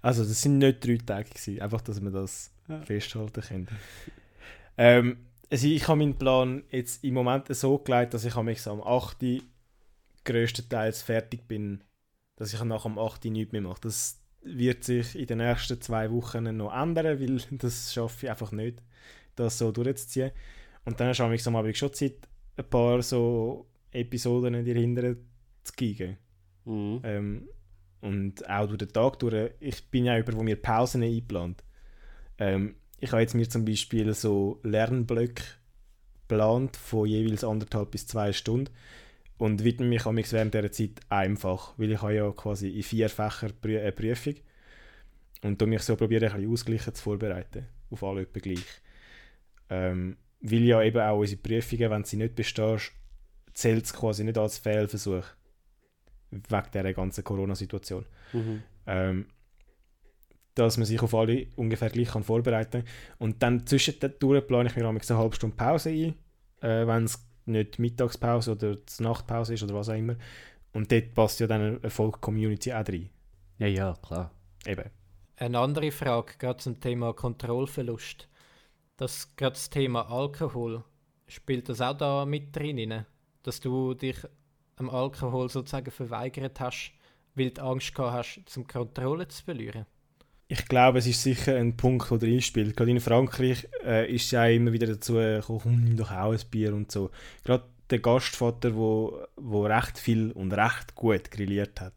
also, 0.00 0.24
das 0.24 0.40
sind 0.40 0.58
nicht 0.58 0.86
drei 0.86 0.96
Tage, 0.96 1.28
gewesen, 1.28 1.60
einfach, 1.60 1.82
dass 1.82 2.02
wir 2.02 2.10
das 2.10 2.50
ja. 2.66 2.80
festhalten 2.80 3.42
können. 3.42 3.68
Ähm, 4.78 5.18
also 5.50 5.66
ich 5.66 5.86
habe 5.88 5.98
meinen 5.98 6.16
Plan 6.16 6.62
jetzt 6.70 7.02
im 7.04 7.14
Moment 7.14 7.54
so 7.54 7.78
gelegt, 7.78 8.14
dass 8.14 8.24
ich 8.24 8.36
am 8.36 8.48
8. 8.48 9.42
größtenteils 10.24 11.02
fertig 11.02 11.48
bin 11.48 11.82
dass 12.38 12.54
ich 12.54 12.62
nach 12.62 12.84
dem 12.84 12.98
8. 12.98 13.24
nichts 13.26 13.52
mehr 13.52 13.60
mache. 13.60 13.80
Das 13.82 14.20
wird 14.42 14.84
sich 14.84 15.18
in 15.18 15.26
den 15.26 15.38
nächsten 15.38 15.80
zwei 15.80 16.10
Wochen 16.12 16.56
noch 16.56 16.72
ändern, 16.72 17.18
weil 17.20 17.40
das 17.58 17.92
schaffe 17.92 18.26
ich 18.26 18.30
einfach 18.30 18.52
nicht, 18.52 18.80
das 19.34 19.58
so 19.58 19.72
durchzuziehen. 19.72 20.30
Und 20.84 21.00
dann 21.00 21.12
habe 21.12 21.34
ich 21.34 21.46
am 21.46 21.56
Abend 21.56 21.76
schon 21.76 21.92
Zeit, 21.92 22.28
ein 22.56 22.70
paar 22.70 23.02
so 23.02 23.66
Episoden 23.90 24.54
in 24.54 24.64
die 24.64 24.74
Hinteren 24.74 25.28
zu 25.64 25.72
geben. 25.74 26.16
Mhm. 26.64 27.00
Ähm, 27.02 27.48
und 28.00 28.48
auch 28.48 28.66
durch 28.66 28.78
den 28.78 28.92
Tag 28.92 29.18
durch. 29.18 29.50
Ich 29.58 29.84
bin 29.90 30.04
ja 30.04 30.16
über, 30.16 30.32
wo 30.34 30.42
mir 30.44 30.56
Pausen 30.56 31.02
einplant. 31.02 31.64
Ähm, 32.38 32.76
ich 33.00 33.10
habe 33.10 33.22
jetzt 33.22 33.34
mir 33.34 33.48
zum 33.48 33.64
Beispiel 33.64 34.14
so 34.14 34.60
Lernblöcke 34.62 35.42
geplant 36.28 36.76
von 36.76 37.08
jeweils 37.08 37.42
anderthalb 37.42 37.90
bis 37.90 38.06
zwei 38.06 38.32
Stunden 38.32 38.72
und 39.38 39.64
widme 39.64 39.86
mich 39.86 40.04
während 40.04 40.52
dieser 40.52 40.72
Zeit 40.72 41.00
einfach, 41.08 41.74
weil 41.78 41.92
ich 41.92 42.02
habe 42.02 42.14
ja 42.14 42.30
quasi 42.32 42.68
in 42.68 42.82
vier 42.82 43.08
Fächern 43.08 43.52
eine 43.64 43.92
Prüfung 43.92 44.34
und 45.42 45.60
mich 45.66 45.82
so 45.82 45.96
probiere, 45.96 46.26
ein 46.26 46.32
bisschen 46.32 46.52
ausgleichen 46.52 46.94
zu 46.94 47.02
vorbereiten, 47.02 47.66
auf 47.90 48.02
alle 48.02 48.22
etwa 48.22 48.40
gleich. 48.40 48.82
Ähm, 49.70 50.16
weil 50.40 50.64
ja 50.64 50.82
eben 50.82 51.00
auch 51.00 51.18
unsere 51.18 51.40
Prüfungen, 51.40 51.90
wenn 51.90 52.04
sie 52.04 52.16
nicht 52.16 52.34
bestehst, 52.34 52.92
zählt 53.54 53.84
es 53.84 53.92
quasi 53.92 54.24
nicht 54.24 54.38
als 54.38 54.58
Fehlversuch, 54.58 55.24
wegen 56.30 56.70
dieser 56.72 56.92
ganzen 56.92 57.24
Corona-Situation. 57.24 58.04
Mhm. 58.32 58.62
Ähm, 58.86 59.26
dass 60.54 60.76
man 60.76 60.86
sich 60.86 61.00
auf 61.00 61.14
alle 61.14 61.46
ungefähr 61.54 61.90
gleich 61.90 62.08
kann 62.08 62.24
vorbereiten 62.24 62.82
kann. 62.82 62.90
Und 63.18 63.42
dann 63.42 63.66
zwischendurch 63.66 64.46
plane 64.46 64.68
ich 64.68 64.76
mir 64.76 64.88
eine 64.88 65.18
halbe 65.18 65.36
Stunde 65.36 65.56
Pause 65.56 65.90
ein, 65.90 66.14
äh, 66.60 66.86
wenn 66.86 67.04
es 67.04 67.27
nicht 67.48 67.78
Mittagspause 67.78 68.52
oder 68.52 68.76
Nachtpause 69.00 69.54
ist 69.54 69.62
oder 69.62 69.74
was 69.74 69.88
auch 69.88 69.94
immer. 69.94 70.16
Und 70.72 70.92
dort 70.92 71.14
passt 71.14 71.40
ja 71.40 71.46
dann 71.46 71.78
eine 71.80 71.90
Folk-Community 71.90 72.72
auch 72.72 72.86
rein. 72.86 73.10
Ja, 73.58 73.66
ja, 73.66 73.94
klar. 74.02 74.30
Eben. 74.66 74.90
Eine 75.36 75.58
andere 75.58 75.90
Frage, 75.90 76.34
gerade 76.38 76.58
zum 76.58 76.80
Thema 76.80 77.12
Kontrollverlust. 77.12 78.28
Das, 78.96 79.34
gerade 79.36 79.52
das 79.52 79.70
Thema 79.70 80.10
Alkohol, 80.10 80.84
spielt 81.26 81.68
das 81.68 81.80
auch 81.80 81.96
da 81.96 82.24
mit 82.26 82.54
drin? 82.54 83.04
Dass 83.42 83.60
du 83.60 83.94
dich 83.94 84.18
am 84.76 84.90
Alkohol 84.90 85.48
sozusagen 85.48 85.90
verweigert 85.90 86.60
hast, 86.60 86.92
weil 87.34 87.50
du 87.50 87.62
Angst 87.62 87.94
gehabt 87.94 88.12
hast, 88.14 88.42
zum 88.46 88.66
Kontrolle 88.66 89.28
zu 89.28 89.44
verlieren? 89.44 89.86
Ich 90.50 90.66
glaube, 90.66 90.98
es 90.98 91.06
ist 91.06 91.22
sicher 91.22 91.56
ein 91.56 91.76
Punkt, 91.76 92.10
der 92.10 92.18
drin 92.18 92.40
spielt. 92.40 92.74
Gerade 92.74 92.90
in 92.90 93.00
Frankreich 93.00 93.68
äh, 93.84 94.10
ist 94.10 94.24
es 94.24 94.30
ja 94.30 94.46
immer 94.46 94.72
wieder 94.72 94.86
dazu 94.86 95.14
gekommen, 95.14 95.84
nimm 95.84 95.96
doch 95.98 96.10
auch 96.10 96.32
ein 96.32 96.40
Bier 96.50 96.74
und 96.74 96.90
so. 96.90 97.10
Gerade 97.44 97.64
der 97.90 97.98
Gastvater, 97.98 98.74
wo, 98.74 99.20
wo 99.36 99.66
recht 99.66 99.98
viel 99.98 100.32
und 100.32 100.52
recht 100.52 100.94
gut 100.94 101.30
grilliert 101.30 101.82
hat, 101.82 101.92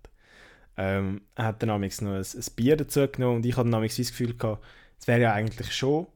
ähm, 0.75 1.21
hat 1.37 1.61
dann 1.61 1.69
noch 1.69 1.75
ein, 1.75 1.83
ein 1.83 2.45
Bier 2.55 2.75
dazu 2.75 3.07
genommen 3.07 3.37
und 3.37 3.45
ich 3.45 3.55
hatte 3.55 3.69
dann 3.69 3.81
das 3.81 3.95
Gefühl 3.95 4.35
gehabt, 4.35 4.65
es 4.99 5.07
wäre 5.07 5.21
ja 5.21 5.33
eigentlich 5.33 5.73
schon 5.73 6.07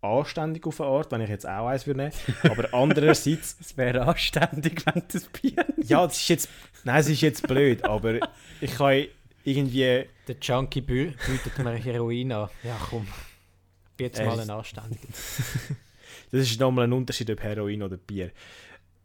anständig 0.00 0.66
auf 0.66 0.80
eine 0.80 0.90
Art, 0.90 1.12
wenn 1.12 1.20
ich 1.20 1.30
jetzt 1.30 1.46
auch 1.48 1.68
eins 1.68 1.86
würde 1.86 2.00
nehmen. 2.00 2.12
Aber 2.42 2.74
andererseits... 2.74 3.56
es 3.60 3.76
wäre 3.76 4.02
anständig, 4.02 4.84
wenn 4.84 5.02
das 5.10 5.26
Bier. 5.28 5.64
Ja, 5.82 6.06
das 6.06 6.18
ist 6.18 6.28
jetzt... 6.28 6.48
Nein, 6.82 7.00
es 7.00 7.08
ist 7.08 7.20
jetzt 7.22 7.46
blöd, 7.46 7.84
aber 7.84 8.18
ich 8.60 8.74
kann 8.74 9.04
irgendwie... 9.44 10.06
Der 10.26 10.36
Junkie 10.40 10.80
bü 10.80 11.12
bietet 11.26 11.58
mir 11.58 11.74
Heroin 11.74 12.32
an. 12.32 12.48
Ja, 12.62 12.76
komm. 12.90 13.06
Jetzt 13.98 14.18
äh, 14.18 14.26
mal 14.26 14.40
ein 14.40 14.50
anständiger. 14.50 15.06
das 16.30 16.40
ist 16.40 16.58
nochmal 16.58 16.84
ein 16.84 16.92
Unterschied, 16.92 17.30
ob 17.30 17.42
Heroin 17.42 17.82
oder 17.82 17.96
Bier. 17.96 18.32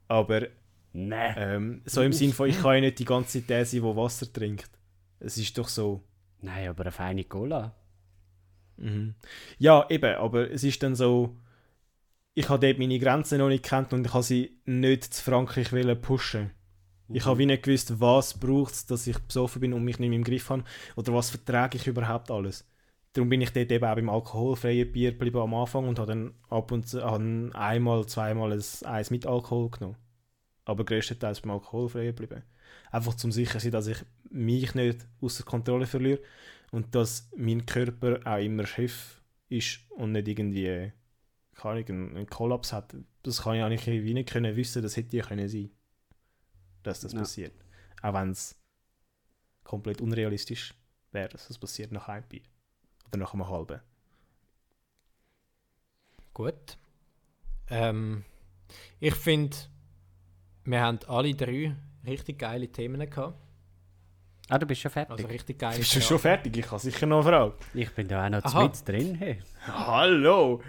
Aber... 0.08 0.48
Nein. 0.92 1.36
Ähm, 1.38 1.82
so 1.86 2.02
im 2.02 2.14
Sinne 2.14 2.34
von, 2.34 2.50
ich 2.50 2.60
kann 2.60 2.76
ja 2.76 2.82
nicht 2.82 2.98
die 2.98 3.06
ganze 3.06 3.40
Zeit 3.40 3.50
der 3.50 3.66
sein, 3.66 3.84
der 3.84 3.96
Wasser 3.96 4.32
trinkt. 4.32 4.70
Es 5.20 5.38
ist 5.38 5.58
doch 5.58 5.68
so... 5.68 6.02
Nein, 6.42 6.70
aber 6.70 6.82
eine 6.82 6.92
feine 6.92 7.24
Cola. 7.26 7.76
Mhm. 8.78 9.14
Ja, 9.58 9.86
eben, 9.90 10.16
aber 10.16 10.50
es 10.50 10.64
ist 10.64 10.82
dann 10.82 10.96
so, 10.96 11.36
ich 12.34 12.48
habe 12.50 12.66
dort 12.66 12.80
meine 12.80 13.00
Grenzen 13.00 13.40
noch 13.40 13.50
nicht 13.50 13.66
kennt 13.66 13.92
und 13.94 14.06
ich 14.06 14.14
habe 14.14 14.24
sie 14.24 14.58
nicht 14.66 15.14
zu 15.14 15.24
Frankreich 15.24 15.70
pushen. 16.02 16.52
Ich 17.12 17.26
habe 17.26 17.40
wie 17.40 17.48
nicht 17.48 17.64
gewusst, 17.64 18.00
was 18.00 18.40
braucht 18.40 18.74
es, 18.74 18.86
dass 18.86 19.08
ich 19.08 19.18
besoffen 19.18 19.62
bin 19.62 19.74
und 19.74 19.84
mich 19.84 19.98
nicht 19.98 20.10
mehr 20.10 20.18
im 20.18 20.24
Griff 20.24 20.50
habe 20.50 20.64
oder 20.96 21.14
was 21.14 21.32
vertrage 21.32 21.78
ich 21.78 21.88
überhaupt 21.88 22.30
alles. 22.30 22.68
Darum 23.14 23.30
bin 23.30 23.42
ich 23.42 23.52
dort 23.52 23.72
eben 23.72 23.86
auch 23.86 23.96
beim 23.96 24.10
alkoholfreien 24.10 24.92
Bier 24.92 25.12
geblieben 25.14 25.40
am 25.40 25.56
Anfang 25.56 25.88
und 25.88 25.98
habe 25.98 26.10
dann 26.10 26.34
ab 26.50 26.72
und 26.72 26.88
zu 26.88 27.04
einmal, 27.04 28.06
zweimal 28.06 28.54
ein 28.54 28.64
Eis 28.86 29.10
mit 29.10 29.26
Alkohol 29.26 29.72
genommen. 29.72 29.98
Aber 30.66 30.86
größtenteils 30.86 31.42
beim 31.42 31.52
alkoholfreien 31.52 32.16
geblieben. 32.16 32.44
Einfach 32.92 33.16
zum 33.16 33.32
sicher 33.32 33.60
sein, 33.60 33.72
dass 33.72 33.88
ich 33.88 33.98
mich 34.30 34.76
nicht 34.76 35.08
außer 35.22 35.44
Kontrolle 35.44 35.88
verliere 35.88 36.20
und 36.72 36.94
dass 36.94 37.32
mein 37.36 37.66
Körper 37.66 38.20
auch 38.26 38.38
immer 38.38 38.68
Chef 38.68 39.22
ist 39.50 39.80
und 39.90 40.12
nicht 40.12 40.28
irgendwie 40.28 40.92
ich, 41.56 41.64
einen, 41.66 42.16
einen 42.16 42.28
Kollaps 42.28 42.72
hat. 42.72 42.96
Das 43.24 43.42
kann 43.42 43.56
ich 43.56 43.64
eigentlich 43.64 44.04
wie 44.04 44.14
nicht 44.14 44.30
können 44.30 44.56
wissen, 44.56 44.84
das 44.84 44.96
hätte 44.96 45.18
ja 45.18 45.24
können 45.24 45.50
sein, 45.50 45.72
dass 46.84 47.02
das 47.02 47.14
ja. 47.14 47.20
passiert. 47.20 47.54
Auch 48.02 48.14
wenn 48.14 48.32
es 48.32 48.56
komplett 49.64 50.02
unrealistisch 50.02 50.74
wäre, 51.12 51.30
dass 51.30 51.48
das 51.48 51.58
passiert 51.58 51.92
nach 51.92 52.08
einem 52.08 52.26
Bier 52.28 52.42
oder 53.08 53.20
nach 53.20 53.34
einem 53.34 53.48
halben. 53.48 53.82
Gut. 56.34 56.78
Ähm, 57.70 58.24
ich 59.00 59.16
finde, 59.16 59.58
Wir 60.64 60.82
haben 60.82 61.00
alle 61.08 61.34
drei 61.34 61.76
richtig 62.06 62.40
geile 62.40 62.68
Themen 62.68 63.10
gehabt. 63.10 63.38
Ah, 64.50 64.58
du 64.58 64.66
bist 64.66 64.82
schon 64.82 64.92
fertig. 64.92 65.12
Also 65.12 65.28
richtig 65.28 65.60
geile 65.60 65.78
Bist 65.78 65.96
du 65.96 66.02
schon 66.02 66.20
fertig? 66.20 66.58
Ich 66.58 66.72
habe 66.72 66.80
sicher 66.80 67.06
noch 67.06 67.26
eine 67.26 67.30
Frage. 67.30 67.54
ich 67.74 67.92
bin 67.94 68.08
da 68.08 68.26
auch 68.26 68.30
noch 68.30 68.44
Aha. 68.44 68.74
zu 68.74 68.84
drin. 68.84 69.16
Hey. 69.16 69.42
Hallo! 69.68 70.62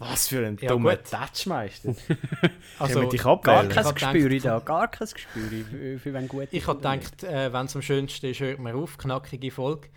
Was 0.00 0.28
für 0.28 0.46
ein 0.46 0.56
Ja, 0.60 0.70
dummer. 0.70 1.00
Touchmeister. 1.02 1.94
Also, 2.78 2.94
Können 2.94 3.06
wir 3.06 3.10
dich 3.10 3.22
Gar? 3.42 3.64
Ich 3.64 3.76
kein 3.94 4.14
Gespür 4.14 4.40
da, 4.40 4.58
gar 4.60 4.88
kein 4.88 5.06
Gespür 5.06 5.64
für, 5.70 5.98
für 5.98 6.12
wenn 6.14 6.26
gut 6.26 6.48
ich 6.50 6.66
habe 6.66 6.78
gedacht, 6.78 7.22
äh, 7.22 7.52
wenn 7.52 7.66
es 7.66 7.76
am 7.76 7.82
schönsten 7.82 8.26
ist, 8.26 8.40
hört 8.40 8.58
man 8.58 8.74
auf. 8.74 8.96
Knackige 8.96 9.50
Folge. 9.50 9.88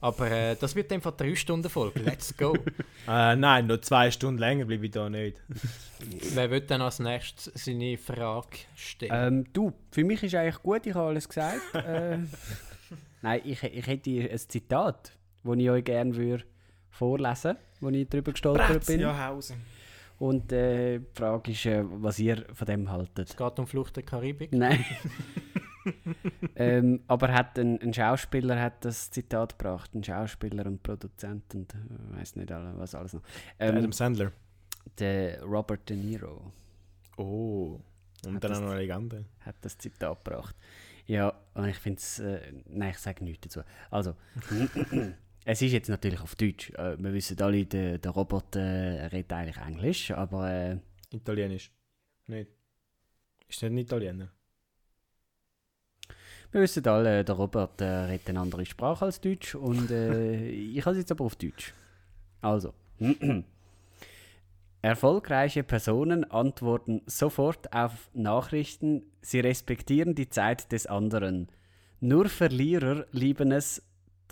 Aber 0.00 0.30
äh, 0.30 0.56
das 0.58 0.76
wird 0.76 0.92
einfach 0.92 1.16
drei 1.16 1.34
Stunden 1.34 1.68
Folge. 1.68 2.00
Let's 2.00 2.36
go. 2.36 2.56
Äh, 3.08 3.34
nein, 3.34 3.66
noch 3.66 3.80
zwei 3.80 4.12
Stunden 4.12 4.38
länger 4.38 4.64
bleibe 4.64 4.86
ich 4.86 4.92
da 4.92 5.10
nicht. 5.10 5.42
Wer 6.34 6.50
wird 6.52 6.70
dann 6.70 6.82
als 6.82 7.00
nächstes 7.00 7.52
seine 7.64 7.98
Frage 7.98 8.58
stellen? 8.76 9.10
Ähm, 9.12 9.52
du, 9.52 9.72
für 9.90 10.04
mich 10.04 10.22
ist 10.22 10.36
eigentlich 10.36 10.62
gut, 10.62 10.86
ich 10.86 10.94
habe 10.94 11.08
alles 11.08 11.28
gesagt. 11.28 11.74
äh, 11.74 12.18
nein, 13.22 13.40
ich, 13.44 13.60
ich 13.60 13.86
hätte 13.88 14.10
ein 14.30 14.38
Zitat, 14.38 15.10
das 15.42 15.56
ich 15.56 15.68
euch 15.68 15.82
gerne 15.82 16.14
würde 16.14 16.44
vorlesen 16.92 17.56
wo 17.80 17.88
ich 17.88 18.08
drüber 18.08 18.30
gestolpert 18.32 18.86
bin. 18.86 19.04
Und 20.18 20.52
äh, 20.52 21.00
die 21.00 21.06
Frage 21.14 21.50
ist, 21.50 21.66
äh, 21.66 21.82
was 21.84 22.20
ihr 22.20 22.44
von 22.54 22.66
dem 22.66 22.88
haltet. 22.88 23.30
es 23.30 23.36
geht 23.36 23.58
um 23.58 23.66
Flucht 23.66 23.96
der 23.96 24.04
Karibik. 24.04 24.52
Nein. 24.52 24.84
ähm, 26.54 27.00
aber 27.08 27.32
hat 27.32 27.58
ein, 27.58 27.80
ein 27.82 27.92
Schauspieler 27.92 28.60
hat 28.60 28.84
das 28.84 29.10
Zitat 29.10 29.58
gebracht, 29.58 29.92
ein 29.94 30.04
Schauspieler 30.04 30.64
und 30.66 30.80
Produzent 30.80 31.52
und 31.56 31.74
äh, 31.74 32.18
weiß 32.18 32.36
nicht 32.36 32.52
alle, 32.52 32.72
was 32.78 32.94
alles 32.94 33.14
noch. 33.14 33.22
Ähm, 33.58 33.76
Adam 33.76 33.90
Sandler. 33.90 34.30
der 34.98 35.42
Robert 35.42 35.88
De 35.88 35.96
Niro 35.96 36.52
Oh. 37.16 37.80
Und 38.24 38.36
Hat 38.36 38.44
dann 38.44 38.54
auch 38.54 38.60
noch 38.60 38.70
eine 38.70 38.80
Legende. 38.80 39.24
hat 39.40 39.56
das 39.62 39.76
Zitat 39.76 40.24
gebracht. 40.24 40.54
Ja, 41.06 41.32
und 41.54 41.66
ich 41.66 41.78
finde 41.78 41.98
es, 41.98 42.20
äh, 42.20 42.40
nein, 42.68 42.90
ich 42.90 42.98
sage 42.98 43.24
nichts 43.24 43.48
dazu. 43.48 43.66
Also, 43.90 44.14
es 45.44 45.62
ist 45.62 45.72
jetzt 45.72 45.88
natürlich 45.88 46.20
auf 46.20 46.34
Deutsch. 46.36 46.70
Äh, 46.70 46.96
wir 46.98 47.12
wissen 47.12 47.40
alle, 47.40 47.64
der, 47.64 47.98
der 47.98 48.10
Roboter 48.10 48.60
äh, 48.60 49.06
redet 49.06 49.32
eigentlich 49.32 49.56
Englisch, 49.56 50.10
aber 50.10 50.50
äh, 50.50 50.78
Italienisch. 51.10 51.70
Nicht. 52.26 52.50
Ist 53.48 53.62
nicht 53.62 53.72
ein 53.72 53.78
Italiener. 53.78 54.32
wir 56.52 56.60
wissen 56.60 56.86
alle, 56.86 57.24
der 57.24 57.34
Robert 57.34 57.80
äh, 57.80 57.84
redet 57.84 58.28
eine 58.30 58.40
andere 58.40 58.64
Sprache 58.64 59.04
als 59.04 59.20
Deutsch 59.20 59.54
und 59.54 59.90
äh, 59.90 60.48
ich 60.50 60.80
habe 60.84 60.92
es 60.92 60.98
jetzt 60.98 61.10
aber 61.10 61.24
auf 61.24 61.36
Deutsch. 61.36 61.74
Also, 62.40 62.72
erfolgreiche 64.82 65.64
Personen 65.64 66.24
antworten 66.30 67.02
sofort 67.06 67.72
auf 67.72 68.10
Nachrichten, 68.14 69.02
sie 69.20 69.40
respektieren 69.40 70.14
die 70.14 70.28
Zeit 70.28 70.72
des 70.72 70.86
anderen. 70.86 71.48
Nur 72.00 72.28
Verlierer 72.28 73.06
lieben 73.12 73.52
es, 73.52 73.82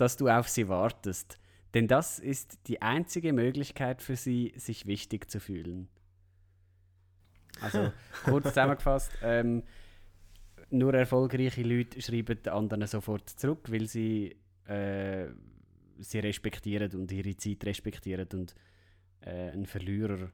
dass 0.01 0.17
du 0.17 0.27
auf 0.27 0.49
sie 0.49 0.67
wartest, 0.67 1.39
denn 1.73 1.87
das 1.87 2.17
ist 2.17 2.67
die 2.67 2.81
einzige 2.81 3.33
Möglichkeit 3.33 4.01
für 4.01 4.15
sie, 4.15 4.51
sich 4.55 4.87
wichtig 4.87 5.29
zu 5.29 5.39
fühlen. 5.39 5.87
Also, 7.61 7.93
kurz 8.23 8.47
zusammengefasst, 8.47 9.11
ähm, 9.21 9.63
nur 10.71 10.93
erfolgreiche 10.95 11.61
Leute 11.61 12.01
schreiben 12.01 12.41
den 12.41 12.51
anderen 12.51 12.87
sofort 12.87 13.29
zurück, 13.29 13.71
weil 13.71 13.87
sie 13.87 14.37
äh, 14.65 15.27
sie 15.99 16.19
respektieren 16.19 16.91
und 16.93 17.11
ihre 17.11 17.37
Zeit 17.37 17.63
respektieren 17.65 18.27
und 18.33 18.55
äh, 19.21 19.51
ein 19.51 19.67
Verlierer 19.67 20.31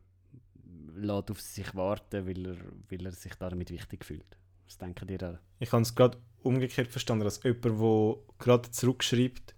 lässt 0.95 1.31
auf 1.31 1.41
sich 1.41 1.75
warten, 1.75 2.25
weil 2.25 2.45
er, 2.45 2.57
weil 2.89 3.05
er 3.05 3.11
sich 3.11 3.35
damit 3.35 3.71
wichtig 3.71 4.05
fühlt. 4.05 4.37
Was 4.65 4.77
denken 4.77 5.09
ihr 5.09 5.17
da? 5.17 5.39
Ich 5.59 5.71
habe 5.71 5.81
es 5.81 5.93
gerade 5.93 6.17
umgekehrt 6.41 6.87
verstanden, 6.87 7.25
dass 7.25 7.43
jemand, 7.43 7.65
der 7.65 8.15
gerade 8.37 8.71
zurückschreibt, 8.71 9.55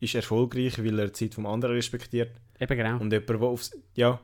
ist 0.00 0.14
erfolgreich, 0.14 0.82
weil 0.82 0.98
er 0.98 1.06
die 1.06 1.12
Zeit 1.12 1.34
vom 1.34 1.46
anderen 1.46 1.74
respektiert. 1.74 2.40
Eben 2.58 2.76
genau. 2.76 2.98
Und 2.98 3.12
jemand, 3.12 3.28
der 3.28 3.40
aufs... 3.42 3.70
Ja. 3.94 4.20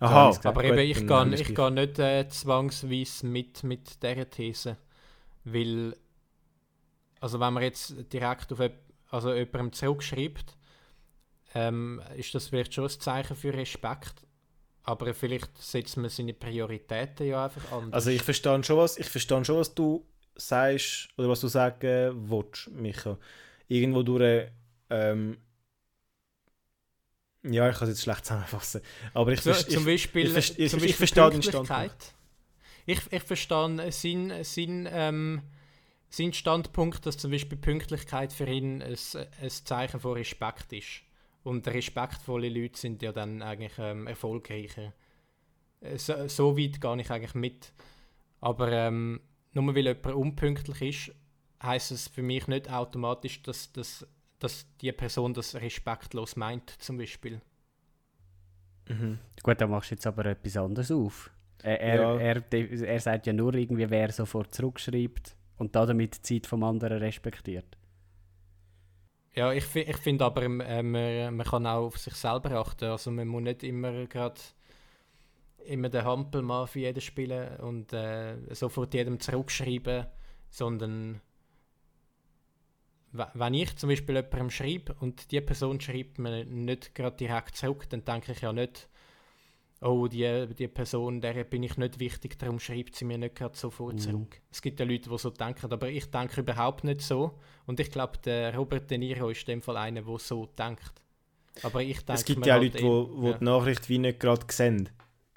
Aha. 0.00 0.38
Aber 0.44 0.64
eben, 0.64 0.78
ich 0.78 1.06
gehe 1.06 1.34
ich 1.34 1.48
nicht 1.70 1.98
äh, 1.98 2.26
zwangsweise 2.28 3.26
mit, 3.26 3.62
mit 3.64 4.02
dieser 4.02 4.30
These. 4.30 4.76
Weil, 5.44 5.94
also 7.20 7.38
wenn 7.38 7.52
man 7.52 7.62
jetzt 7.62 7.94
direkt 8.12 8.52
auf 8.52 8.60
also 9.10 9.34
jemandem 9.34 9.72
zurückschreibt, 9.72 10.56
ähm, 11.54 12.00
ist 12.16 12.34
das 12.34 12.48
vielleicht 12.48 12.72
schon 12.72 12.84
ein 12.84 12.90
Zeichen 12.90 13.36
für 13.36 13.52
Respekt. 13.52 14.26
Aber 14.84 15.12
vielleicht 15.12 15.58
setzt 15.58 15.96
man 15.98 16.08
seine 16.08 16.32
Prioritäten 16.32 17.26
ja 17.26 17.44
einfach 17.44 17.70
anders. 17.72 17.92
Also 17.92 18.10
ich 18.10 18.22
verstehe 18.22 18.62
schon 18.64 18.78
was, 18.78 18.96
ich 18.96 19.08
verstehe 19.08 19.44
schon, 19.44 19.56
was 19.56 19.74
du 19.74 20.06
sagst 20.36 21.08
oder 21.18 21.28
was 21.28 21.40
du 21.40 21.48
sagen 21.48 22.30
willst, 22.30 22.70
Micha. 22.70 23.18
Irgendwo 23.68 24.02
durch, 24.02 24.50
ähm, 24.90 25.38
ja, 27.42 27.68
ich 27.70 27.76
kann 27.76 27.88
es 27.88 27.94
jetzt 27.96 28.02
schlecht 28.02 28.26
zusammenfassen. 28.26 28.82
Aber 29.14 29.32
ich, 29.32 29.40
So, 29.40 29.52
vers- 29.52 29.66
zum 29.68 29.84
ich, 29.84 29.86
Beispiel, 29.86 30.26
ich, 30.26 30.32
vers- 30.32 30.54
ich, 30.58 30.70
zum 30.70 30.78
ich 30.78 30.82
Beispiel 30.82 31.06
verstehe 31.06 31.30
den. 31.30 31.42
Standpunkt. 31.42 32.14
Ich, 32.86 33.00
ich 33.12 33.22
verstehe 33.22 33.92
seinen 33.92 34.44
sein, 34.44 34.88
ähm, 34.92 35.42
sein 36.10 36.32
Standpunkt, 36.34 37.06
dass 37.06 37.18
zum 37.18 37.30
Beispiel 37.32 37.58
Pünktlichkeit 37.58 38.32
für 38.32 38.46
ihn 38.48 38.82
ein, 38.82 38.96
ein 39.42 39.50
Zeichen 39.50 40.00
von 40.00 40.14
Respekt 40.14 40.72
ist. 40.72 41.02
Und 41.44 41.66
respektvolle 41.68 42.48
Leute 42.50 42.78
sind 42.78 43.02
ja 43.02 43.12
dann 43.12 43.42
eigentlich 43.42 43.74
ähm, 43.78 44.06
erfolgreicher. 44.06 44.92
Äh, 45.80 45.98
So, 45.98 46.28
so 46.28 46.58
weit 46.58 46.80
gehe 46.80 47.00
ich 47.00 47.10
eigentlich 47.10 47.34
mit. 47.34 47.72
Aber 48.40 48.70
ähm, 48.72 49.20
nur 49.52 49.74
weil 49.74 49.86
jemand 49.88 50.06
unpünktlich 50.14 50.82
ist, 51.10 51.16
heißt 51.62 51.92
es 51.92 52.08
für 52.08 52.22
mich 52.22 52.48
nicht 52.48 52.70
automatisch, 52.70 53.42
dass, 53.42 53.72
dass, 53.72 54.06
dass 54.40 54.66
die 54.80 54.92
Person 54.92 55.34
das 55.34 55.54
respektlos 55.54 56.34
meint, 56.36 56.70
zum 56.82 56.98
Beispiel. 56.98 57.40
Mhm. 58.88 59.18
Gut, 59.42 59.60
dann 59.60 59.70
machst 59.70 59.90
du 59.90 59.94
jetzt 59.94 60.06
aber 60.06 60.26
etwas 60.26 60.56
anderes 60.56 60.90
auf. 60.90 61.30
Er, 61.62 61.80
er, 61.80 61.96
Ja. 61.96 62.18
er, 62.18 62.40
de- 62.40 62.84
er 62.86 63.00
sagt 63.00 63.26
ja 63.26 63.32
nur 63.32 63.54
irgendwie, 63.54 63.88
wer 63.90 64.10
sofort 64.12 64.54
zurückschreibt 64.54 65.36
und 65.58 65.76
damit 65.76 66.16
die 66.16 66.22
Zeit 66.22 66.46
vom 66.46 66.64
anderen 66.64 66.98
respektiert. 66.98 67.76
Ja, 69.34 69.52
ich, 69.52 69.74
ich 69.76 69.96
finde 69.98 70.24
aber, 70.24 70.42
ähm, 70.42 70.60
äh, 70.60 70.82
man, 70.82 71.36
man 71.36 71.46
kann 71.46 71.66
auch 71.66 71.86
auf 71.86 71.98
sich 71.98 72.14
selber 72.14 72.52
achten. 72.52 72.86
Also 72.86 73.10
man 73.10 73.28
muss 73.28 73.42
nicht 73.42 73.62
immer 73.62 74.06
gerade 74.06 74.40
immer 75.66 75.88
den 75.90 76.04
Hampelmann 76.04 76.66
für 76.66 76.80
jeden 76.80 77.00
spielen 77.00 77.56
und 77.60 77.92
äh, 77.92 78.36
sofort 78.54 78.94
jedem 78.94 79.20
zurückschreiben, 79.20 80.06
sondern 80.48 81.20
wenn 83.12 83.54
ich 83.54 83.76
zum 83.76 83.88
Beispiel 83.88 84.16
jemandem 84.16 84.50
schreibe 84.50 84.94
und 85.00 85.30
die 85.32 85.40
Person 85.40 85.80
schreibt 85.80 86.18
mir 86.18 86.44
nicht 86.44 86.94
gerade 86.94 87.16
direkt 87.16 87.56
zurück, 87.56 87.88
dann 87.90 88.04
denke 88.04 88.32
ich 88.32 88.40
ja 88.40 88.52
nicht, 88.52 88.88
oh, 89.80 90.06
die, 90.08 90.46
die 90.56 90.68
Person, 90.68 91.20
der 91.20 91.44
bin 91.44 91.62
ich 91.62 91.76
nicht 91.76 91.98
wichtig, 91.98 92.38
darum 92.38 92.60
schreibt 92.60 92.94
sie 92.94 93.04
mir 93.04 93.18
nicht 93.18 93.34
gerade 93.34 93.56
sofort 93.56 93.94
Mhm. 93.94 93.98
zurück. 94.00 94.40
Es 94.50 94.62
gibt 94.62 94.78
ja 94.80 94.86
Leute, 94.86 95.10
die 95.10 95.18
so 95.18 95.30
denken, 95.30 95.72
aber 95.72 95.88
ich 95.88 96.10
denke 96.10 96.40
überhaupt 96.40 96.84
nicht 96.84 97.00
so. 97.00 97.38
Und 97.66 97.80
ich 97.80 97.90
glaube, 97.90 98.18
der 98.18 98.54
Robert 98.54 98.90
De 98.90 98.98
Niro 98.98 99.30
ist 99.30 99.40
in 99.42 99.46
dem 99.54 99.62
Fall 99.62 99.76
einer, 99.76 100.02
der 100.02 100.18
so 100.18 100.46
denkt. 100.46 100.92
Aber 101.62 101.82
ich 101.82 101.96
denke 102.04 102.12
Es 102.14 102.24
gibt 102.24 102.46
ja 102.46 102.54
auch 102.56 102.60
halt 102.60 102.74
Leute, 102.74 102.78
die 102.78 102.84
wo 102.84 103.30
ja. 103.30 103.38
die 103.38 103.44
Nachricht 103.44 103.88
wie 103.88 103.98
nicht 103.98 104.20
gerade 104.20 104.46
sehen. 104.50 104.88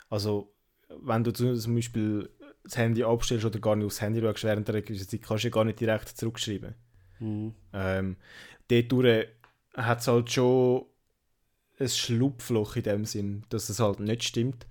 Also, 0.09 0.53
wenn 0.89 1.23
du 1.23 1.31
zu- 1.33 1.55
zum 1.57 1.75
Beispiel 1.75 2.29
das 2.63 2.77
Handy 2.77 3.03
abstellst 3.03 3.45
oder 3.45 3.59
gar 3.59 3.75
nicht 3.75 3.85
aufs 3.85 4.01
Handy 4.01 4.21
schaust 4.21 4.43
während 4.43 4.67
der 4.67 4.75
Requisite, 4.75 5.19
kannst 5.19 5.43
du 5.43 5.47
ja 5.47 5.51
gar 5.53 5.65
nicht 5.65 5.79
direkt 5.79 6.09
zurückschreiben. 6.09 6.75
Mhm. 7.23 7.53
Ähm, 7.73 8.17
dort 8.67 9.27
hat 9.75 10.01
es 10.01 10.07
halt 10.07 10.31
schon 10.31 10.85
ein 11.79 11.89
Schlupfloch 11.89 12.75
in 12.75 12.83
dem 12.83 13.05
Sinn, 13.05 13.43
dass 13.49 13.69
es 13.69 13.79
halt 13.79 13.99
nicht 13.99 14.23
stimmt. 14.23 14.67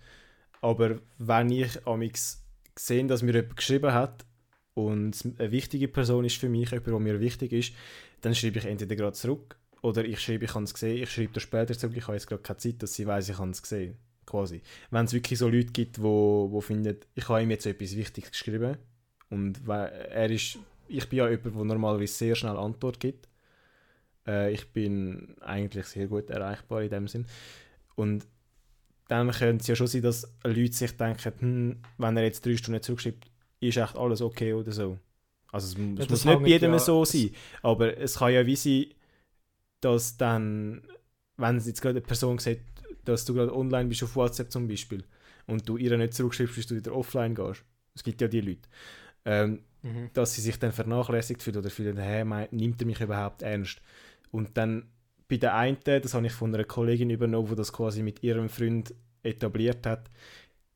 Aber 0.61 1.01
wenn 1.19 1.51
ich 1.51 1.87
amix 1.87 2.45
sehe, 2.79 3.05
dass 3.07 3.23
mir 3.23 3.33
jemand 3.33 3.57
geschrieben 3.57 3.93
hat 3.93 4.25
und 4.75 5.19
eine 5.39 5.51
wichtige 5.51 5.89
Person 5.89 6.25
ist 6.25 6.37
für 6.37 6.49
mich, 6.49 6.71
jemand, 6.71 6.87
der 6.87 6.99
mir 7.01 7.21
wichtig 7.21 7.53
ist, 7.53 7.73
dann 8.21 8.35
schreibe 8.35 8.59
ich 8.59 8.67
entweder 8.67 8.95
gerade 8.95 9.17
zurück 9.17 9.57
oder 9.81 10.05
ich 10.05 10.21
schreibe, 10.21 10.45
ich 10.45 10.55
habe 10.55 10.65
es 10.65 10.75
gesehen, 10.75 11.03
ich 11.03 11.11
schreibe 11.11 11.33
das 11.33 11.43
später 11.43 11.77
zurück, 11.77 11.97
ich 11.97 12.05
habe 12.05 12.15
jetzt 12.15 12.29
gerade 12.29 12.43
keine 12.43 12.59
Zeit, 12.59 12.83
dass 12.83 12.95
sie 12.95 13.07
weiß, 13.07 13.29
ich 13.31 13.39
habe 13.39 13.51
es 13.51 13.63
gesehen. 13.63 13.97
Quasi. 14.25 14.63
Wenn 14.91 15.05
es 15.05 15.13
wirklich 15.13 15.39
so 15.41 15.49
Leute 15.49 15.73
gibt, 15.73 16.01
wo, 16.01 16.49
wo 16.53 16.61
finden, 16.61 16.97
ich 17.17 17.29
habe 17.29 17.43
ihm 17.43 17.51
jetzt 17.51 17.67
etwas 17.67 17.97
Wichtiges 17.97 18.31
geschrieben 18.31 18.77
und 19.31 19.67
er 19.67 20.31
ist, 20.31 20.59
ich 20.93 21.09
bin 21.09 21.19
ja 21.21 21.29
jemand, 21.29 21.47
der 21.57 21.65
normalerweise 21.65 22.13
sehr 22.15 22.35
schnell 22.35 22.57
Antwort 22.57 23.01
gibt. 23.01 23.29
Äh, 24.27 24.53
ich 24.53 24.69
bin 24.73 25.37
eigentlich 25.41 25.87
sehr 25.87 26.07
gut 26.07 26.31
erreichbar 26.31 26.83
in 26.83 26.91
dem 26.91 27.09
Sinn. 27.09 27.27
Und 27.97 28.27
dann 29.09 29.31
könnte 29.31 29.63
es 29.63 29.67
ja 29.69 29.77
schon 29.77 29.87
sein, 29.89 30.03
dass 30.03 30.33
Leute 30.45 30.73
sich 30.73 30.97
denken, 30.97 31.33
hm, 31.41 31.83
wenn 31.99 32.17
er 32.17 32.25
jetzt 32.25 32.45
drei 32.47 32.57
Stunden 32.57 32.83
zurückschreibt, 32.83 33.31
ist 33.61 33.77
echt 33.77 33.97
alles 33.97 34.23
okay 34.23 34.53
oder 34.55 34.73
so. 34.73 34.99
Also 35.53 35.69
es, 35.69 35.75
es 35.75 36.09
das 36.09 36.09
muss 36.11 36.25
nicht 36.25 36.43
bei 36.43 36.49
jedem 36.49 36.73
ja- 36.73 36.79
so 36.79 37.03
es- 37.03 37.13
sein, 37.13 37.31
aber 37.63 37.97
es 37.99 38.17
kann 38.19 38.33
ja 38.33 38.47
wie 38.47 38.57
sein, 38.57 38.87
dass 39.81 40.17
dann, 40.17 40.83
wenn 41.37 41.59
jetzt 41.59 41.81
gerade 41.83 41.99
eine 41.99 42.07
Person 42.07 42.39
sieht, 42.39 42.61
dass 43.05 43.25
du 43.25 43.35
gerade 43.35 43.55
online 43.55 43.89
bist 43.89 44.03
auf 44.03 44.17
WhatsApp 44.17 44.51
zum 44.53 44.69
Beispiel 44.69 45.05
und 45.47 45.69
du 45.69 45.77
ihr 45.77 45.97
nicht 45.99 46.15
zurückschreibst, 46.15 46.55
bis 46.55 46.67
du 46.69 46.77
wieder 46.77 46.95
offline 46.95 47.35
gehst, 47.35 47.65
Es 47.95 48.03
gibt 48.05 48.21
ja 48.21 48.29
die 48.29 48.41
Leute. 48.41 48.69
Ähm, 49.25 49.61
mhm. 49.83 50.11
Dass 50.13 50.35
sie 50.35 50.41
sich 50.41 50.59
dann 50.59 50.73
vernachlässigt 50.73 51.43
fühlen 51.43 51.59
oder 51.59 51.71
fühlen, 51.71 51.99
hey, 51.99 52.25
nimmt 52.51 52.81
er 52.81 52.87
mich 52.87 53.01
überhaupt 53.01 53.43
ernst? 53.43 53.81
Und 54.31 54.57
dann 54.57 54.89
bei 55.29 55.37
der 55.37 55.55
einen, 55.55 55.79
das 55.85 56.15
habe 56.15 56.27
ich 56.27 56.33
von 56.33 56.55
einer 56.55 56.65
Kollegin 56.65 57.11
übernommen, 57.11 57.49
die 57.49 57.57
das 57.57 57.73
quasi 57.73 58.03
mit 58.03 58.23
ihrem 58.23 58.49
Freund 58.49 58.95
etabliert 59.23 59.87
hat, 59.87 60.11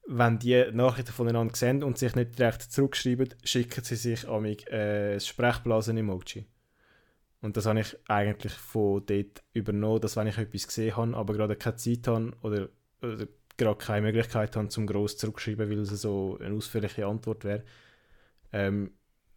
wenn 0.07 0.39
die 0.39 0.65
Nachrichten 0.73 1.13
voneinander 1.13 1.55
sehen 1.55 1.83
und 1.83 1.99
sich 1.99 2.15
nicht 2.15 2.39
direkt 2.39 2.63
zurückschreiben, 2.63 3.35
schicken 3.43 3.83
sie 3.83 3.97
sich 3.97 4.29
an 4.29 4.43
mich 4.43 4.67
äh, 4.69 5.19
Sprechblasen-Emoji. 5.19 6.47
Und 7.43 7.57
das 7.57 7.67
habe 7.67 7.81
ich 7.81 7.97
eigentlich 8.09 8.53
von 8.53 9.05
dort 9.05 9.43
übernommen, 9.53 10.01
dass 10.01 10.17
wenn 10.17 10.27
ich 10.27 10.39
etwas 10.39 10.69
gesehen 10.69 10.97
habe, 10.97 11.17
aber 11.17 11.35
gerade 11.35 11.57
keine 11.57 11.77
Zeit 11.77 12.07
habe 12.07 12.33
oder, 12.43 12.69
oder 13.03 13.27
gerade 13.57 13.79
keine 13.79 14.07
Möglichkeit 14.07 14.57
habe, 14.57 14.69
zum 14.69 14.87
gross 14.87 15.17
zurückschreiben, 15.17 15.69
weil 15.69 15.81
es 15.81 15.91
so 15.91 16.39
eine 16.41 16.55
ausführliche 16.55 17.07
Antwort 17.07 17.45
wäre, 17.45 17.63
ähm, 18.57 18.91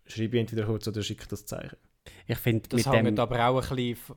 schreibe 0.06 0.38
ich 0.38 0.42
entweder 0.42 0.66
kurz 0.66 0.88
oder 0.88 1.04
schicke 1.04 1.28
das 1.28 1.46
Zeichen. 1.46 1.78
Ich 2.26 2.38
finde, 2.38 2.70
das 2.70 2.86
hängt 2.88 3.20
aber 3.20 3.48
auch 3.48 3.62
ein 3.72 3.76
bisschen 3.76 4.16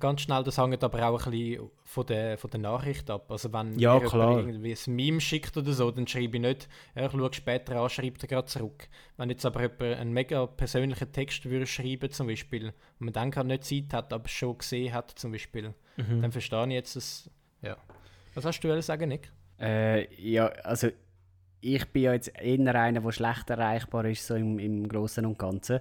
ganz 0.00 0.22
schnell, 0.22 0.42
das 0.42 0.58
hängt 0.58 0.82
aber 0.82 1.08
auch 1.08 1.26
ein 1.26 1.30
bisschen 1.30 1.70
von 1.84 2.06
der, 2.06 2.36
von 2.36 2.50
der 2.50 2.60
Nachricht 2.60 3.08
ab. 3.08 3.30
Also 3.30 3.52
wenn 3.52 3.78
ja, 3.78 3.98
mir 3.98 4.06
klar. 4.06 4.38
irgendwie 4.38 4.74
ein 4.74 4.94
Meme 4.94 5.20
schickt 5.20 5.56
oder 5.56 5.72
so, 5.72 5.90
dann 5.90 6.06
schreibe 6.06 6.36
ich 6.36 6.42
nicht, 6.42 6.68
ja, 6.96 7.06
ich 7.06 7.12
schaue 7.12 7.32
später 7.32 7.76
an, 7.76 7.88
schreibt 7.88 8.22
er 8.22 8.28
gerade 8.28 8.48
zurück. 8.48 8.88
Wenn 9.16 9.30
jetzt 9.30 9.46
aber 9.46 9.62
jemand 9.62 9.82
einen 9.82 10.12
mega 10.12 10.46
persönlichen 10.46 11.12
Text 11.12 11.48
würde 11.48 11.66
schreiben 11.66 12.10
zum 12.10 12.26
Beispiel, 12.26 12.66
und 12.66 12.74
man 12.98 13.12
dann 13.12 13.30
gerade 13.30 13.48
nicht 13.48 13.64
Zeit 13.64 13.92
hat, 13.92 14.12
aber 14.12 14.28
schon 14.28 14.58
gesehen 14.58 14.92
hat 14.92 15.12
zum 15.12 15.32
Beispiel, 15.32 15.74
mhm. 15.96 16.20
dann 16.20 16.32
verstehe 16.32 16.66
ich 16.66 16.72
jetzt 16.72 16.96
das, 16.96 17.30
ja. 17.62 17.76
Was 18.34 18.44
hast 18.44 18.60
du 18.60 18.82
sagen, 18.82 19.08
Nick? 19.08 19.30
Äh, 19.58 20.12
ja, 20.20 20.46
also 20.46 20.88
ich 21.60 21.86
bin 21.86 22.02
ja 22.02 22.12
jetzt 22.12 22.32
eher 22.40 22.74
einer, 22.74 23.00
der 23.00 23.12
schlecht 23.12 23.50
erreichbar 23.50 24.04
ist, 24.06 24.26
so 24.26 24.34
im, 24.34 24.58
im 24.58 24.88
Großen 24.88 25.24
und 25.24 25.38
Ganzen. 25.38 25.80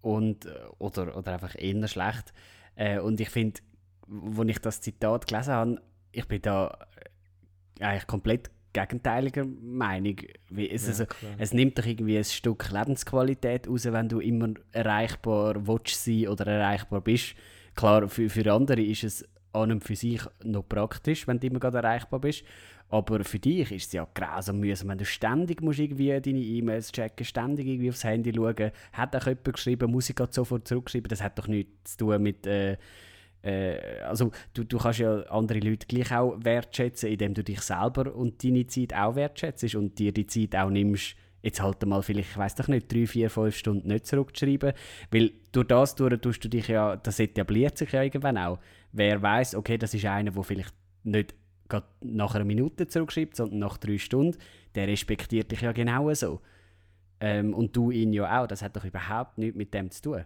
Und, 0.00 0.46
äh, 0.46 0.50
oder, 0.78 1.16
oder 1.16 1.34
einfach 1.34 1.54
eher 1.56 1.86
schlecht. 1.88 2.32
Äh, 2.74 2.98
und 2.98 3.20
ich 3.20 3.30
finde, 3.30 3.60
als 4.36 4.48
ich 4.48 4.58
das 4.58 4.80
Zitat 4.80 5.26
gelesen 5.26 5.52
habe, 5.52 5.82
ich 6.12 6.26
bin 6.26 6.42
da 6.42 6.76
äh, 7.78 7.84
eigentlich 7.84 8.06
komplett 8.06 8.50
gegenteiliger 8.72 9.44
Meinung. 9.44 10.16
Es, 10.56 10.84
ja, 10.84 10.88
also, 10.88 11.04
es 11.38 11.52
nimmt 11.52 11.78
doch 11.78 11.84
irgendwie 11.84 12.16
ein 12.16 12.24
Stück 12.24 12.70
Lebensqualität 12.70 13.68
raus, 13.68 13.84
wenn 13.84 14.08
du 14.08 14.20
immer 14.20 14.54
erreichbar 14.72 15.66
willst 15.66 16.04
sein 16.04 16.28
oder 16.28 16.46
erreichbar 16.46 17.02
bist. 17.02 17.34
Klar, 17.74 18.08
für, 18.08 18.28
für 18.28 18.52
andere 18.52 18.82
ist 18.82 19.04
es 19.04 19.28
an 19.52 19.72
und 19.72 19.84
für 19.84 19.96
sich 19.96 20.20
noch 20.44 20.68
praktisch, 20.68 21.26
wenn 21.26 21.40
du 21.40 21.46
immer 21.46 21.60
gerade 21.60 21.78
erreichbar 21.78 22.20
bist. 22.20 22.44
Aber 22.88 23.24
für 23.24 23.38
dich 23.38 23.72
ist 23.72 23.86
es 23.86 23.92
ja 23.92 24.06
grausam 24.12 24.60
mühsam, 24.60 24.88
wenn 24.88 24.98
du 24.98 25.06
ständig 25.06 25.62
musst 25.62 25.78
irgendwie 25.78 26.20
deine 26.20 26.38
E-Mails 26.38 26.92
checken, 26.92 27.24
ständig 27.24 27.66
irgendwie 27.66 27.88
aufs 27.88 28.04
Handy 28.04 28.32
schauen. 28.34 28.70
Hat 28.92 29.16
auch 29.16 29.26
jemand 29.26 29.54
geschrieben, 29.54 29.90
muss 29.90 30.10
ich 30.10 30.16
gerade 30.16 30.32
sofort 30.32 30.68
zurückschreiben? 30.68 31.08
Das 31.08 31.22
hat 31.22 31.38
doch 31.38 31.48
nichts 31.48 31.96
zu 31.96 32.06
tun 32.06 32.22
mit... 32.22 32.46
Äh, 32.46 32.76
äh, 33.42 34.00
also 34.02 34.30
du, 34.54 34.64
du 34.64 34.78
kannst 34.78 35.00
ja 35.00 35.22
andere 35.22 35.58
Leute 35.58 35.86
gleich 35.86 36.12
auch 36.12 36.36
wertschätzen, 36.42 37.10
indem 37.10 37.34
du 37.34 37.42
dich 37.42 37.60
selber 37.60 38.14
und 38.14 38.44
deine 38.44 38.66
Zeit 38.66 38.94
auch 38.94 39.16
wertschätzt 39.16 39.74
und 39.74 39.98
dir 39.98 40.12
die 40.12 40.26
Zeit 40.26 40.54
auch 40.54 40.70
nimmst, 40.70 41.16
jetzt 41.42 41.60
halt 41.60 41.84
mal 41.86 42.02
vielleicht, 42.02 42.30
ich 42.30 42.36
weiß 42.36 42.54
doch 42.54 42.68
nicht, 42.68 42.92
drei, 42.92 43.06
vier, 43.06 43.30
fünf 43.30 43.56
Stunden 43.56 43.88
nicht 43.88 44.06
zurückzuschreiben, 44.06 44.72
weil 45.10 45.32
durch 45.50 45.66
das 45.66 45.94
durch 45.96 46.20
tust 46.20 46.44
du 46.44 46.48
dich 46.48 46.68
ja, 46.68 46.96
das 46.96 47.18
etabliert 47.18 47.76
sich 47.76 47.90
ja 47.92 48.02
irgendwann 48.02 48.38
auch. 48.38 48.58
Wer 48.92 49.20
weiß, 49.22 49.54
okay, 49.54 49.78
das 49.78 49.94
ist 49.94 50.04
einer, 50.04 50.30
der 50.30 50.42
vielleicht 50.42 50.74
nicht 51.02 51.34
gerade 51.68 51.86
nach 52.00 52.34
einer 52.34 52.44
Minute 52.44 52.86
zurückschreibt, 52.86 53.36
sondern 53.36 53.58
nach 53.58 53.78
drei 53.78 53.98
Stunden, 53.98 54.38
der 54.74 54.88
respektiert 54.88 55.50
dich 55.50 55.62
ja 55.62 55.72
genau 55.72 56.12
so. 56.14 56.40
Ähm, 57.20 57.54
und 57.54 57.74
du 57.76 57.90
ihn 57.90 58.12
ja 58.12 58.42
auch. 58.42 58.46
Das 58.46 58.62
hat 58.62 58.76
doch 58.76 58.84
überhaupt 58.84 59.38
nichts 59.38 59.56
mit 59.56 59.72
dem 59.72 59.90
zu 59.90 60.02
tun. 60.02 60.24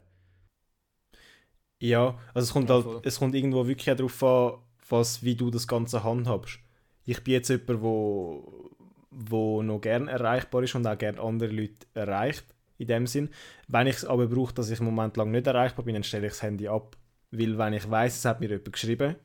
Ja, 1.78 2.18
also 2.32 2.46
es 2.46 2.52
kommt, 2.52 2.70
halt, 2.70 2.86
es 3.04 3.18
kommt 3.18 3.34
irgendwo 3.34 3.66
wirklich 3.66 3.94
darauf 3.94 4.22
an, 4.22 4.58
was, 4.88 5.22
wie 5.22 5.34
du 5.34 5.50
das 5.50 5.68
Ganze 5.68 6.02
handhabst. 6.04 6.58
Ich 7.04 7.22
bin 7.22 7.34
jetzt 7.34 7.50
jemand, 7.50 7.82
wo, 7.82 8.70
wo 9.10 9.62
noch 9.62 9.80
gern 9.80 10.08
erreichbar 10.08 10.62
ist 10.62 10.74
und 10.74 10.86
auch 10.86 10.96
gerne 10.96 11.20
andere 11.20 11.52
Leute 11.52 11.86
erreicht, 11.94 12.46
in 12.78 12.88
dem 12.88 13.06
Sinn. 13.06 13.28
Wenn 13.68 13.86
ich 13.86 13.96
es 13.96 14.04
aber 14.04 14.26
brauche, 14.26 14.54
dass 14.54 14.70
ich 14.70 14.80
einen 14.80 14.92
Moment 14.92 15.16
lang 15.16 15.30
nicht 15.30 15.46
erreichbar 15.46 15.84
bin, 15.84 15.94
dann 15.94 16.02
stelle 16.02 16.26
ich 16.26 16.32
das 16.32 16.42
Handy 16.42 16.66
ab. 16.66 16.96
Weil 17.30 17.58
wenn 17.58 17.72
ich 17.74 17.90
weiß, 17.90 18.16
es 18.16 18.24
hat 18.24 18.40
mir 18.40 18.48
jemand 18.48 18.72
geschrieben 18.72 19.16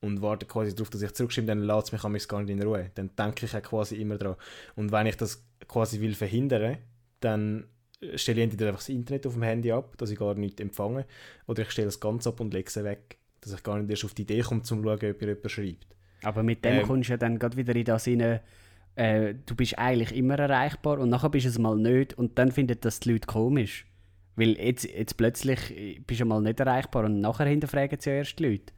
und 0.00 0.22
warte 0.22 0.46
quasi 0.46 0.74
darauf, 0.74 0.90
dass 0.90 1.02
ich 1.02 1.12
zurückschreibe, 1.12 1.48
dann 1.48 1.62
lässt 1.62 1.88
es 1.88 1.92
mich 1.92 2.04
an 2.04 2.12
mich 2.12 2.28
gar 2.28 2.42
nicht 2.42 2.50
in 2.50 2.62
Ruhe. 2.62 2.90
Dann 2.94 3.10
denke 3.16 3.46
ich 3.46 3.52
ja 3.52 3.60
quasi 3.60 3.96
immer 3.96 4.18
dran. 4.18 4.36
Und 4.76 4.92
wenn 4.92 5.06
ich 5.06 5.16
das 5.16 5.44
quasi 5.68 6.00
will 6.00 6.14
verhindern, 6.14 6.78
dann 7.20 7.66
stelle 8.14 8.40
ich 8.40 8.44
entweder 8.44 8.68
einfach 8.68 8.80
das 8.80 8.88
Internet 8.88 9.26
auf 9.26 9.34
dem 9.34 9.42
Handy 9.42 9.72
ab, 9.72 9.96
dass 9.98 10.10
ich 10.10 10.18
gar 10.18 10.34
nichts 10.34 10.60
empfange, 10.60 11.06
oder 11.46 11.62
ich 11.62 11.70
stelle 11.70 11.86
das 11.86 12.00
ganz 12.00 12.26
ab 12.26 12.40
und 12.40 12.54
lege 12.54 12.68
es 12.68 12.76
weg, 12.82 13.18
dass 13.40 13.52
ich 13.52 13.62
gar 13.62 13.78
nicht 13.78 13.90
erst 13.90 14.04
auf 14.04 14.14
die 14.14 14.22
Idee 14.22 14.40
komme, 14.40 14.62
zum 14.62 14.82
zu 14.82 14.84
schauen, 14.84 15.10
ob 15.10 15.22
jemand 15.22 15.50
schreibt. 15.50 15.86
Aber 16.22 16.42
mit 16.42 16.64
dem 16.64 16.80
ähm, 16.80 16.86
kommst 16.86 17.08
du 17.08 17.12
ja 17.14 17.16
dann 17.16 17.38
gerade 17.38 17.56
wieder 17.56 17.74
in 17.74 17.84
das 17.84 18.04
Sinne, 18.04 18.42
äh, 18.94 19.34
du 19.46 19.54
bist 19.54 19.78
eigentlich 19.78 20.14
immer 20.14 20.38
erreichbar 20.38 20.98
und 20.98 21.10
nachher 21.10 21.30
bist 21.30 21.46
du 21.46 21.50
es 21.50 21.58
mal 21.58 21.76
nicht 21.76 22.14
und 22.14 22.38
dann 22.38 22.52
findet 22.52 22.84
das 22.84 23.00
die 23.00 23.12
Leute 23.12 23.26
komisch. 23.26 23.86
Weil 24.36 24.58
jetzt, 24.58 24.84
jetzt 24.84 25.16
plötzlich 25.16 26.02
bist 26.06 26.20
du 26.20 26.24
mal 26.24 26.40
nicht 26.40 26.60
erreichbar 26.60 27.04
und 27.04 27.20
nachher 27.20 27.46
hinterfragen 27.46 27.98
sie 28.00 28.10
ja 28.10 28.16
erst 28.16 28.38
die 28.38 28.44
Leute. 28.44 28.72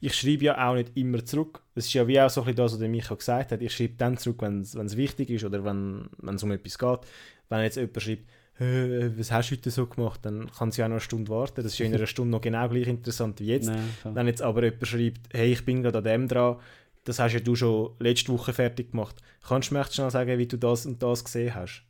Ich 0.00 0.14
schreibe 0.14 0.44
ja 0.44 0.68
auch 0.68 0.74
nicht 0.74 0.96
immer 0.96 1.24
zurück. 1.24 1.62
Das 1.74 1.86
ist 1.86 1.92
ja 1.92 2.06
wie 2.08 2.20
auch 2.20 2.30
so 2.30 2.40
ein 2.40 2.46
bisschen 2.46 2.56
das, 2.56 2.72
was 2.72 2.78
der 2.80 2.88
Micha 2.88 3.14
gesagt 3.14 3.52
hat. 3.52 3.62
Ich 3.62 3.74
schreibe 3.74 3.94
dann 3.96 4.16
zurück, 4.16 4.42
wenn 4.42 4.60
es 4.60 4.96
wichtig 4.96 5.30
ist 5.30 5.44
oder 5.44 5.64
wenn 5.64 6.08
es 6.34 6.42
um 6.42 6.50
etwas 6.50 6.78
geht. 6.78 7.00
Wenn 7.48 7.62
jetzt 7.62 7.76
jemand 7.76 8.02
schreibt, 8.02 8.24
was 8.58 9.30
hast 9.30 9.50
du 9.50 9.54
heute 9.54 9.70
so 9.70 9.86
gemacht, 9.86 10.20
dann 10.24 10.50
kann 10.50 10.72
sie 10.72 10.82
auch 10.82 10.88
noch 10.88 10.94
eine 10.94 11.00
Stunde 11.00 11.30
warten. 11.30 11.62
Das 11.62 11.72
ist 11.72 11.78
ja 11.78 11.86
in 11.86 11.94
einer 11.94 12.06
Stunde 12.08 12.32
noch 12.32 12.40
genau 12.40 12.68
gleich 12.68 12.88
interessant 12.88 13.38
wie 13.40 13.46
jetzt. 13.46 13.68
Nee, 13.70 13.78
wenn 14.04 14.26
jetzt 14.26 14.42
aber 14.42 14.64
jemand 14.64 14.86
schreibt, 14.86 15.20
hey, 15.32 15.52
ich 15.52 15.64
bin 15.64 15.82
gerade 15.82 15.98
an 15.98 16.04
dem 16.04 16.28
dran, 16.28 16.56
das 17.04 17.20
hast 17.20 17.34
ja 17.34 17.40
du 17.40 17.54
schon 17.54 17.92
letzte 18.00 18.32
Woche 18.32 18.52
fertig 18.52 18.90
gemacht. 18.90 19.16
Kannst 19.46 19.70
du 19.70 19.74
mir 19.74 19.84
schnell 19.84 20.10
sagen, 20.10 20.38
wie 20.38 20.46
du 20.46 20.58
das 20.58 20.86
und 20.86 21.02
das 21.02 21.24
gesehen 21.24 21.54
hast? 21.54 21.84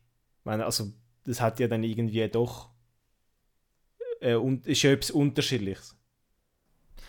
Meine, 0.44 0.64
also, 0.64 0.92
das 1.24 1.40
hat 1.40 1.58
ja 1.58 1.68
dann 1.68 1.82
irgendwie 1.82 2.28
doch 2.28 2.68
äh, 4.20 4.34
und 4.34 4.66
ist 4.66 4.82
ja 4.82 4.92
etwas 4.92 5.10
Unterschiedliches. 5.10 5.96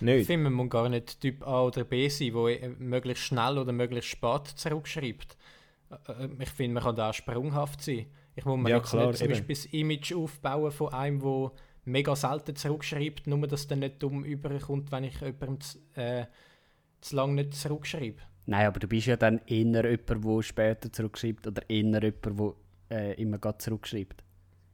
Nicht. 0.02 0.22
Ich 0.22 0.28
finde, 0.28 0.46
man 0.46 0.54
muss 0.54 0.70
gar 0.70 0.88
nicht 0.88 1.20
Typ 1.20 1.46
A 1.46 1.64
oder 1.64 1.84
B 1.84 2.08
sein, 2.08 2.34
der 2.34 2.70
möglichst 2.80 3.24
schnell 3.24 3.58
oder 3.58 3.72
möglichst 3.72 4.10
spät 4.10 4.48
zurückschreibt. 4.56 5.38
Äh, 5.90 6.26
äh, 6.26 6.30
ich 6.40 6.50
finde, 6.50 6.76
man 6.76 6.84
kann 6.84 6.96
da 6.96 7.10
auch 7.10 7.14
sprunghaft 7.14 7.82
sein. 7.82 8.06
Ich 8.36 8.46
muss 8.46 8.58
mir 8.58 8.70
ja, 8.70 8.80
klar, 8.80 9.08
nicht 9.08 9.20
zum 9.20 9.28
Beispiel 9.28 9.56
das 9.56 9.66
Image 9.66 10.14
aufbauen 10.14 10.72
von 10.72 10.94
einem, 10.94 11.20
der 11.20 11.52
mega 11.86 12.16
selten 12.16 12.56
zurückschreibt, 12.56 13.28
nur 13.28 13.48
dass 13.48 13.68
der 13.68 13.78
nicht 13.78 14.02
dumm 14.02 14.24
überkommt, 14.24 14.92
wenn 14.92 15.04
ich 15.04 15.20
jemandem 15.20 15.60
zu, 15.60 15.80
äh, 15.96 16.26
zu 17.02 17.16
lange 17.16 17.34
nicht 17.34 17.56
zurückschreibe. 17.56 18.22
Nein, 18.46 18.66
aber 18.68 18.80
du 18.80 18.88
bist 18.88 19.08
ja 19.08 19.18
dann 19.18 19.40
eher 19.46 19.90
jemand, 19.90 20.10
der 20.26 20.42
später 20.44 20.92
zurückschreibt 20.92 21.48
oder 21.48 21.70
eher 21.70 21.84
jemand, 21.84 22.26
der 22.26 22.54
äh, 22.98 23.22
immer 23.22 23.60
zurückschreibt. 23.60 24.24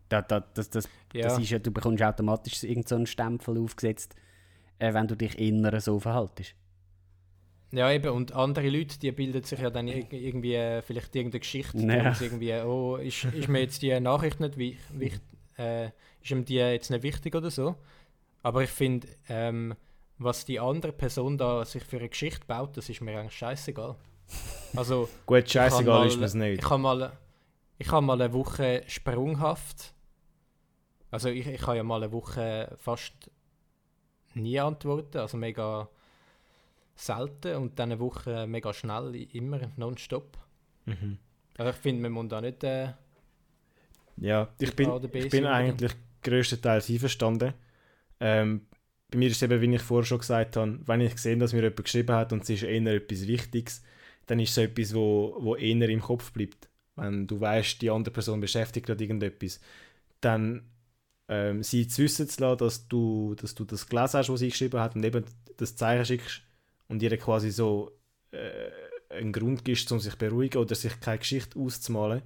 Da, 0.09 0.21
da, 0.21 0.39
das, 0.39 0.69
das, 0.69 0.87
ja. 1.13 1.23
das 1.23 1.39
ist 1.39 1.49
ja, 1.49 1.59
du 1.59 1.71
bekommst 1.71 2.03
automatisch 2.03 2.63
irgendeinen 2.63 3.05
so 3.05 3.11
Stempel 3.11 3.57
aufgesetzt, 3.57 4.15
äh, 4.79 4.93
wenn 4.93 5.07
du 5.07 5.15
dich 5.15 5.37
inner 5.39 5.79
so 5.81 5.99
verhaltest. 5.99 6.55
Ja, 7.71 7.91
eben, 7.91 8.09
und 8.11 8.33
andere 8.33 8.69
Leute, 8.69 8.99
die 8.99 9.11
bilden 9.11 9.43
sich 9.43 9.59
ja 9.59 9.69
dann 9.69 9.87
irgendwie 9.87 10.53
äh, 10.53 10.81
vielleicht 10.81 11.15
irgendeine 11.15 11.39
Geschichte, 11.39 11.77
ja. 11.79 12.15
irgendwie, 12.19 12.53
oh, 12.61 12.97
ist, 12.97 13.25
ist 13.25 13.49
mir 13.49 13.61
jetzt 13.61 13.81
die 13.81 13.99
Nachricht 13.99 14.39
nicht 14.39 14.57
wichtig, 14.57 15.19
äh, 15.57 15.87
ist 16.21 16.31
ihm 16.31 16.45
die 16.45 16.55
jetzt 16.55 16.89
nicht 16.89 17.03
wichtig 17.03 17.35
oder 17.35 17.51
so. 17.51 17.75
Aber 18.43 18.63
ich 18.63 18.69
finde, 18.69 19.07
ähm, 19.27 19.75
was 20.17 20.45
die 20.45 20.59
andere 20.59 20.93
Person 20.93 21.37
da 21.37 21.65
sich 21.65 21.83
für 21.83 21.97
eine 21.97 22.09
Geschichte 22.09 22.45
baut, 22.45 22.77
das 22.77 22.89
ist 22.89 23.01
mir 23.01 23.19
eigentlich 23.19 23.33
scheißegal. 23.33 23.95
Also, 24.75 25.09
Gut, 25.25 25.49
scheißegal 25.49 26.07
ist 26.07 26.17
mir 26.17 26.47
nicht. 26.47 26.63
Ich 26.63 26.69
habe 26.69 26.81
mal, 26.81 27.11
ich 27.77 27.91
hab 27.91 28.03
mal 28.03 28.21
eine 28.21 28.33
Woche 28.33 28.83
sprunghaft, 28.87 29.93
also 31.11 31.29
ich, 31.29 31.47
ich 31.47 31.65
habe 31.65 31.77
ja 31.77 31.83
mal 31.83 32.03
eine 32.03 32.11
Woche 32.11 32.75
fast 32.77 33.13
nie 34.33 34.59
antworten, 34.59 35.17
also 35.17 35.37
mega 35.37 35.87
selten 36.95 37.55
und 37.55 37.79
dann 37.79 37.91
eine 37.91 37.99
Woche 37.99 38.47
mega 38.47 38.73
schnell, 38.73 39.15
immer 39.33 39.71
nonstop. 39.77 40.37
Mhm. 40.85 41.17
Also 41.57 41.71
ich 41.71 41.77
finde, 41.77 42.01
man 42.03 42.11
muss 42.11 42.27
da 42.29 42.41
nicht. 42.41 42.63
Äh, 42.63 42.93
ja, 44.17 44.49
ich 44.59 44.75
bin, 44.75 44.91
ich 45.13 45.29
bin 45.29 45.45
eigentlich 45.45 45.93
größtenteils 46.23 46.89
einverstanden. 46.89 47.53
Ähm, 48.19 48.67
bei 49.09 49.17
mir 49.17 49.29
ist 49.29 49.37
es 49.37 49.41
eben, 49.43 49.61
wie 49.61 49.75
ich 49.75 49.81
vorher 49.81 50.05
schon 50.05 50.19
gesagt 50.19 50.57
habe, 50.57 50.79
wenn 50.85 51.01
ich 51.01 51.17
sehe, 51.17 51.37
dass 51.37 51.53
mir 51.53 51.61
jemand 51.61 51.83
geschrieben 51.83 52.15
hat 52.15 52.33
und 52.33 52.43
es 52.43 52.49
ist 52.49 52.63
eher 52.63 52.85
etwas 52.87 53.27
Wichtiges, 53.27 53.83
dann 54.25 54.39
ist 54.39 54.49
es 54.49 54.55
so 54.55 54.61
etwas, 54.61 54.93
wo, 54.93 55.37
wo 55.39 55.55
eher 55.55 55.89
im 55.89 56.01
Kopf 56.01 56.31
bleibt. 56.31 56.69
Wenn 56.95 57.27
du 57.27 57.39
weißt, 57.39 57.81
die 57.81 57.89
andere 57.89 58.13
Person 58.13 58.39
beschäftigt 58.39 58.85
gerade 58.85 59.03
irgendetwas, 59.03 59.59
dann 60.21 60.63
ähm, 61.27 61.63
sie 61.63 61.87
zu 61.87 62.03
wissen 62.03 62.29
zu 62.29 62.41
lassen, 62.41 62.57
dass 62.59 62.87
du, 62.87 63.35
dass 63.35 63.55
du 63.55 63.65
das 63.65 63.87
gelesen 63.87 64.19
hast, 64.19 64.29
was 64.29 64.39
sie 64.39 64.49
geschrieben 64.49 64.79
hat 64.79 64.95
und 64.95 65.03
eben 65.03 65.25
das 65.57 65.75
Zeichen 65.75 66.05
schickst 66.05 66.41
und 66.87 67.01
ihr 67.01 67.17
quasi 67.17 67.51
so 67.51 67.91
äh, 68.31 68.69
einen 69.09 69.33
Grund 69.33 69.65
gibst, 69.65 69.91
um 69.91 69.99
sich 69.99 70.13
zu 70.13 70.17
beruhigen 70.19 70.57
oder 70.57 70.75
sich 70.75 70.99
keine 70.99 71.19
Geschichte 71.19 71.59
auszumalen, 71.59 72.21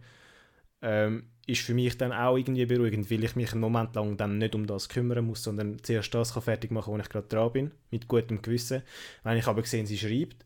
ähm, 0.81 1.29
ist 1.45 1.61
für 1.61 1.73
mich 1.73 1.97
dann 1.97 2.11
auch 2.11 2.37
irgendwie 2.37 2.65
beruhigend, 2.65 3.09
weil 3.09 3.23
ich 3.23 3.35
mich 3.35 3.51
einen 3.51 3.61
Moment 3.61 3.95
lang 3.95 4.17
dann 4.17 4.37
nicht 4.37 4.55
um 4.55 4.67
das 4.67 4.87
kümmern 4.89 5.25
muss, 5.25 5.43
sondern 5.43 5.81
zuerst 5.83 6.13
das 6.13 6.33
kann 6.33 6.43
fertig 6.43 6.71
machen, 6.71 6.93
wo 6.93 6.97
ich 6.97 7.09
gerade 7.09 7.27
dran 7.27 7.51
bin, 7.51 7.71
mit 7.91 8.07
gutem 8.07 8.41
Gewissen. 8.41 8.83
Wenn 9.23 9.37
ich 9.37 9.47
aber 9.47 9.63
sehe, 9.65 9.85
sie 9.85 9.97
schreibt 9.97 10.45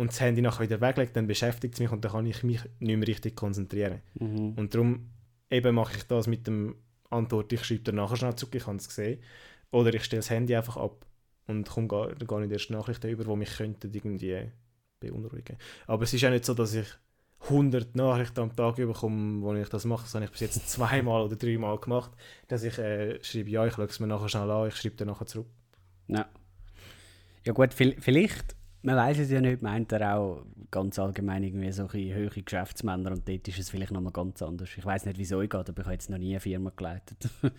und 0.00 0.10
das 0.10 0.20
Handy 0.20 0.40
nachher 0.40 0.64
wieder 0.64 0.80
weglegt, 0.80 1.14
dann 1.14 1.26
beschäftigt 1.26 1.74
es 1.74 1.80
mich 1.80 1.90
und 1.92 2.04
dann 2.04 2.12
kann 2.12 2.26
ich 2.26 2.42
mich 2.42 2.60
nicht 2.78 2.96
mehr 2.96 3.06
richtig 3.08 3.36
konzentrieren. 3.36 4.00
Mhm. 4.14 4.54
Und 4.56 4.74
darum 4.74 5.10
eben 5.50 5.74
mache 5.74 5.96
ich 5.96 6.04
das 6.06 6.26
mit 6.26 6.46
dem 6.46 6.74
Antwort, 7.10 7.52
ich 7.52 7.64
schreibe 7.64 7.82
dir 7.82 7.92
nachher 7.92 8.16
schnell 8.16 8.34
zurück, 8.34 8.54
ich 8.54 8.66
habe 8.66 8.76
es 8.78 8.88
gesehen. 8.88 9.20
Oder 9.70 9.92
ich 9.94 10.04
stelle 10.04 10.20
das 10.20 10.30
Handy 10.30 10.56
einfach 10.56 10.76
ab 10.78 11.04
und 11.46 11.68
komme 11.68 11.86
gar, 11.88 12.14
gar 12.14 12.40
nicht 12.40 12.52
erst 12.52 12.70
Nachrichten 12.70 13.08
über, 13.10 13.24
die 13.24 13.36
mich 13.36 13.56
könnten 13.56 13.92
irgendwie 13.92 14.48
beunruhigen. 15.00 15.56
Aber 15.86 16.04
es 16.04 16.14
ist 16.14 16.24
auch 16.24 16.30
nicht 16.30 16.44
so, 16.46 16.54
dass 16.54 16.72
ich 16.74 16.86
100 17.48 17.94
Nachrichten 17.96 18.40
am 18.40 18.54
Tag 18.56 18.76
bekomme, 18.76 19.42
wo 19.42 19.54
ich 19.54 19.68
das 19.68 19.84
mache. 19.84 20.02
Das 20.04 20.14
habe 20.14 20.24
ich 20.24 20.30
bis 20.30 20.40
jetzt 20.40 20.68
zweimal 20.74 21.22
oder 21.22 21.36
dreimal 21.36 21.78
gemacht, 21.78 22.12
dass 22.48 22.62
ich 22.62 22.78
äh, 22.78 23.22
schreibe, 23.22 23.50
ja, 23.50 23.66
ich 23.66 23.74
schaue 23.74 23.84
es 23.86 24.00
mir 24.00 24.06
nachher 24.06 24.28
schnell 24.28 24.50
an, 24.50 24.68
ich 24.68 24.76
schreibe 24.76 24.96
dann 24.96 25.08
nachher 25.08 25.26
zurück. 25.26 25.48
Ja. 26.08 26.26
Ja 27.46 27.52
gut, 27.52 27.72
vi- 27.74 27.96
vielleicht, 28.00 28.54
man 28.82 28.96
weiß 28.96 29.18
es 29.18 29.30
ja 29.30 29.40
nicht, 29.40 29.62
meint 29.62 29.92
er 29.92 30.16
auch 30.16 30.44
ganz 30.70 30.98
allgemein 30.98 31.42
irgendwie 31.42 31.70
so 31.72 31.90
höhere 31.92 32.42
Geschäftsmänner 32.42 33.12
und 33.12 33.28
dort 33.28 33.48
ist 33.48 33.58
es 33.58 33.70
vielleicht 33.70 33.92
nochmal 33.92 34.12
ganz 34.12 34.40
anders. 34.42 34.70
Ich 34.76 34.84
weiß 34.84 35.06
nicht, 35.06 35.18
wieso 35.18 35.40
ich 35.42 35.50
geht, 35.50 35.68
aber 35.68 35.80
ich 35.80 35.84
habe 35.84 35.92
jetzt 35.92 36.10
noch 36.10 36.18
nie 36.18 36.30
eine 36.30 36.40
Firma 36.40 36.70
geleitet. 36.74 37.28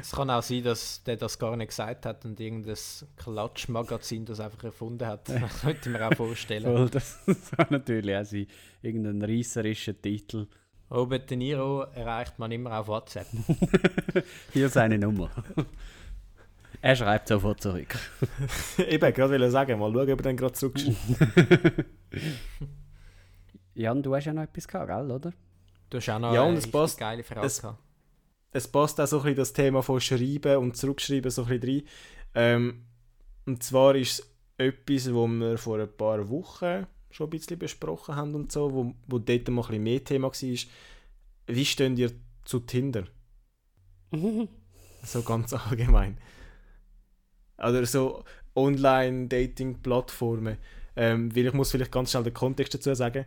Es 0.00 0.12
kann 0.12 0.30
auch 0.30 0.42
sein, 0.42 0.62
dass 0.64 1.02
der 1.04 1.16
das 1.16 1.38
gar 1.38 1.54
nicht 1.54 1.68
gesagt 1.68 2.06
hat 2.06 2.24
und 2.24 2.40
irgendein 2.40 2.76
Klatschmagazin 3.16 4.24
das 4.24 4.40
einfach 4.40 4.64
erfunden 4.64 5.06
hat. 5.06 5.28
Das 5.40 5.60
könnte 5.60 5.90
mir 5.90 6.08
auch 6.08 6.14
vorstellen. 6.14 6.64
Voll, 6.64 6.88
das 6.88 7.20
kann 7.54 7.66
natürlich 7.68 8.16
auch 8.16 8.24
sein. 8.24 8.46
Irgendein 8.80 9.22
reisserischer 9.22 10.00
Titel. 10.00 10.46
Robert 10.90 11.30
De 11.30 11.36
Niro 11.36 11.82
erreicht 11.94 12.38
man 12.38 12.52
immer 12.52 12.78
auf 12.78 12.88
WhatsApp. 12.88 13.26
Hier 14.52 14.66
ist 14.66 14.74
seine 14.74 14.98
Nummer. 14.98 15.30
Er 16.84 16.96
schreibt 16.96 17.28
sofort 17.28 17.60
zurück. 17.62 17.96
Eben, 18.78 19.12
gerade 19.14 19.32
wollte 19.32 19.50
sagen, 19.50 19.78
mal 19.78 19.90
schauen, 19.92 20.02
ob 20.12 20.18
er 20.20 20.22
dann 20.22 20.36
gerade 20.36 20.52
zurückschreibt. 20.52 20.96
Jan, 23.74 24.02
du 24.02 24.14
hast 24.14 24.26
ja 24.26 24.32
noch 24.32 24.42
etwas 24.42 24.68
gehabt, 24.68 24.88
gell, 24.88 25.10
oder? 25.10 25.32
Du 25.90 25.96
hast 25.98 26.08
auch 26.10 26.18
noch 26.18 26.32
Ja, 26.34 26.42
und 26.42 26.48
eine 26.50 26.58
es 26.58 26.70
passt- 26.70 26.98
geile 26.98 27.22
Frage 27.24 27.46
es- 27.46 27.60
gehabt. 27.60 27.78
es 28.52 28.68
passt 28.68 29.00
auch 29.00 29.06
so 29.06 29.16
ein 29.18 29.22
bisschen 29.22 29.36
das 29.36 29.52
Thema 29.52 29.82
von 29.82 30.00
Schreiben 30.00 30.58
und 30.58 30.76
Zurückschreiben 30.76 31.30
so 31.30 31.44
ein 31.44 31.58
bisschen 31.60 31.80
rein. 31.80 31.88
Ähm, 32.34 32.84
und 33.46 33.62
zwar 33.62 33.94
ist 33.96 34.20
es 34.20 34.30
etwas, 34.58 35.12
wo 35.12 35.26
wir 35.26 35.58
vor 35.58 35.78
ein 35.80 35.88
paar 35.96 36.28
Wochen 36.28 36.86
schon 37.10 37.26
ein 37.26 37.30
bisschen 37.30 37.58
besprochen 37.58 38.14
haben 38.16 38.34
und 38.34 38.52
so, 38.52 38.72
wo, 38.72 38.94
wo 39.06 39.18
dort 39.18 39.48
mal 39.48 39.62
ein 39.62 39.68
bisschen 39.68 39.82
mehr 39.82 40.04
Thema 40.04 40.28
war. 40.28 40.58
Wie 41.46 41.64
steht 41.64 41.98
ihr 41.98 42.10
zu 42.44 42.60
Tinder? 42.60 43.04
So 45.06 45.20
ganz 45.22 45.52
allgemein. 45.52 46.16
Oder 47.58 47.86
so 47.86 48.24
Online-Dating-Plattformen. 48.54 50.58
Ähm, 50.96 51.34
weil 51.34 51.46
ich 51.46 51.52
muss 51.52 51.72
vielleicht 51.72 51.92
ganz 51.92 52.10
schnell 52.10 52.24
den 52.24 52.34
Kontext 52.34 52.74
dazu 52.74 52.94
sagen. 52.94 53.24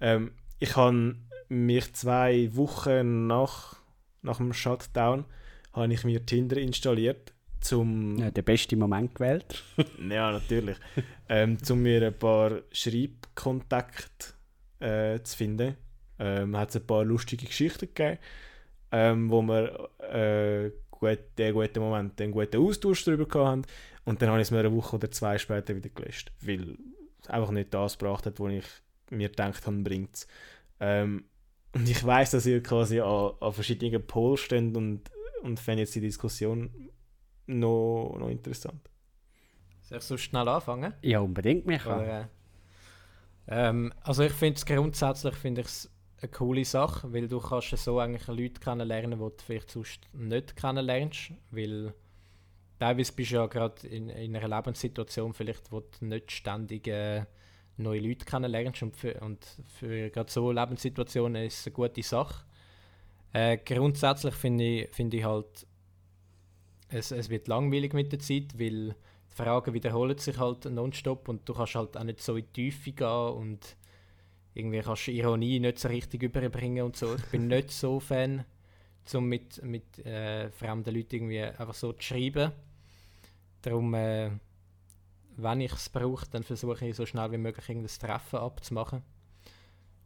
Ähm, 0.00 0.32
ich 0.58 0.76
habe 0.76 1.16
mich 1.48 1.92
zwei 1.94 2.54
Wochen 2.54 3.26
nach, 3.26 3.76
nach 4.22 4.38
dem 4.38 4.52
Shutdown 4.52 5.24
habe 5.72 5.92
ich 5.92 6.04
mir 6.04 6.24
Tinder 6.24 6.56
installiert, 6.56 7.34
zum 7.60 8.16
Ja, 8.16 8.30
der 8.30 8.42
beste 8.42 8.76
Moment 8.76 9.14
gewählt. 9.14 9.62
ja, 10.08 10.32
natürlich. 10.32 10.78
ähm, 11.28 11.58
um 11.68 11.82
mir 11.82 12.06
ein 12.06 12.18
paar 12.18 12.62
Schreibkontakte 12.72 14.32
äh, 14.80 15.22
zu 15.22 15.36
finden. 15.36 15.76
Ähm, 16.18 16.56
hat 16.56 16.70
es 16.70 16.76
ein 16.76 16.86
paar 16.86 17.04
lustige 17.04 17.44
Geschichten 17.44 17.88
gegeben, 17.92 18.18
ähm, 18.90 19.30
wo 19.30 19.42
wir 19.42 19.90
äh, 20.00 20.70
gut, 20.98 21.18
den 21.38 21.54
guten 21.54 21.80
Moment, 21.80 22.20
einen 22.20 22.32
guten 22.32 22.56
Austausch 22.56 23.04
darüber 23.04 23.48
hatten. 23.48 23.62
Und 24.04 24.22
dann 24.22 24.30
habe 24.30 24.40
ich 24.40 24.48
es 24.48 24.50
mir 24.50 24.60
eine 24.60 24.74
Woche 24.74 24.96
oder 24.96 25.10
zwei 25.10 25.38
später 25.38 25.74
wieder 25.74 25.90
gelöscht, 25.90 26.32
weil 26.40 26.76
es 27.22 27.28
einfach 27.28 27.50
nicht 27.50 27.74
das 27.74 27.98
gebracht 27.98 28.26
hat, 28.26 28.40
was 28.40 28.52
ich 28.52 28.64
mir 29.10 29.28
gedacht 29.28 29.66
habe, 29.66 29.76
bringt 29.78 30.14
es. 30.14 30.26
Ähm, 30.80 31.24
und 31.72 31.88
ich 31.88 32.04
weiß, 32.04 32.30
dass 32.30 32.46
ihr 32.46 32.62
quasi 32.62 33.00
an, 33.00 33.32
an 33.40 33.52
verschiedenen 33.52 34.06
Polen 34.06 34.36
steht 34.36 34.76
und, 34.76 35.02
und 35.42 35.60
fände 35.60 35.82
jetzt 35.82 35.94
die 35.94 36.00
Diskussion 36.00 36.70
noch, 37.46 38.16
noch 38.18 38.28
interessant. 38.28 38.80
Soll 39.82 39.98
ich 39.98 40.04
so 40.04 40.16
schnell 40.16 40.48
anfangen? 40.48 40.94
Ja, 41.02 41.20
unbedingt, 41.20 41.66
Micha. 41.66 41.96
Oder, 41.96 42.20
äh, 42.20 42.26
ähm, 43.48 43.92
also 44.02 44.22
ich 44.22 44.32
finde 44.32 44.56
es 44.56 44.66
grundsätzlich 44.66 45.34
finde 45.34 45.60
ich 45.60 45.66
es 45.68 45.90
eine 46.26 46.32
coole 46.32 46.64
Sache, 46.64 47.12
weil 47.12 47.28
du 47.28 47.40
kannst 47.40 47.76
so 47.76 47.98
eigentlich 47.98 48.26
Leute 48.26 48.60
kennenlernen, 48.60 49.18
die 49.18 49.24
du 49.24 49.32
vielleicht 49.44 49.70
sonst 49.70 50.00
nicht 50.12 50.56
kennenlernst, 50.56 51.32
weil 51.50 51.94
teilweise 52.78 53.12
bist 53.12 53.30
du 53.30 53.36
ja 53.36 53.46
gerade 53.46 53.86
in, 53.86 54.08
in 54.08 54.36
einer 54.36 54.48
Lebenssituation 54.48 55.32
vielleicht, 55.32 55.70
wo 55.72 55.80
du 55.80 56.04
nicht 56.04 56.32
ständig 56.32 56.88
äh, 56.88 57.24
neue 57.76 58.00
Leute 58.00 58.24
kennenlernst 58.24 58.82
und 58.82 58.96
für, 58.96 59.14
und 59.20 59.44
für 59.78 60.10
gerade 60.10 60.30
so 60.30 60.50
Lebenssituationen 60.50 61.44
ist 61.44 61.60
es 61.60 61.66
eine 61.66 61.74
gute 61.74 62.02
Sache. 62.02 62.44
Äh, 63.32 63.58
grundsätzlich 63.58 64.34
finde 64.34 64.64
ich, 64.64 64.88
finde 64.90 65.18
ich 65.18 65.24
halt, 65.24 65.66
es, 66.88 67.10
es 67.10 67.28
wird 67.28 67.48
langweilig 67.48 67.92
mit 67.92 68.12
der 68.12 68.18
Zeit, 68.18 68.58
weil 68.58 68.94
die 69.30 69.34
Fragen 69.34 69.74
wiederholen 69.74 70.18
sich 70.18 70.38
halt 70.38 70.64
nonstop 70.66 71.28
und 71.28 71.48
du 71.48 71.54
kannst 71.54 71.74
halt 71.74 71.96
auch 71.96 72.04
nicht 72.04 72.20
so 72.20 72.36
in 72.36 72.44
die 72.46 72.70
Tiefe 72.70 72.92
gehen 72.92 73.06
und 73.06 73.76
irgendwie 74.56 74.80
kannst 74.80 75.06
du 75.06 75.12
Ironie 75.12 75.60
nicht 75.60 75.78
so 75.78 75.88
richtig 75.88 76.22
überbringen 76.22 76.84
und 76.84 76.96
so. 76.96 77.14
Ich 77.14 77.26
bin 77.26 77.46
nicht 77.48 77.70
so 77.70 78.00
Fan, 78.00 78.44
um 79.14 79.28
mit, 79.28 79.62
mit 79.62 80.04
äh, 80.04 80.50
fremden 80.50 80.94
Leuten 80.94 81.16
irgendwie 81.16 81.42
einfach 81.42 81.74
so 81.74 81.92
zu 81.92 82.02
schreiben. 82.02 82.52
Darum, 83.62 83.94
äh, 83.94 84.30
wenn 85.36 85.60
ich 85.60 85.72
es 85.72 85.90
brauche, 85.90 86.26
dann 86.30 86.42
versuche 86.42 86.86
ich 86.86 86.96
so 86.96 87.04
schnell 87.04 87.30
wie 87.32 87.38
möglich 87.38 87.68
irgendein 87.68 87.98
Treffen 87.98 88.38
abzumachen. 88.38 89.02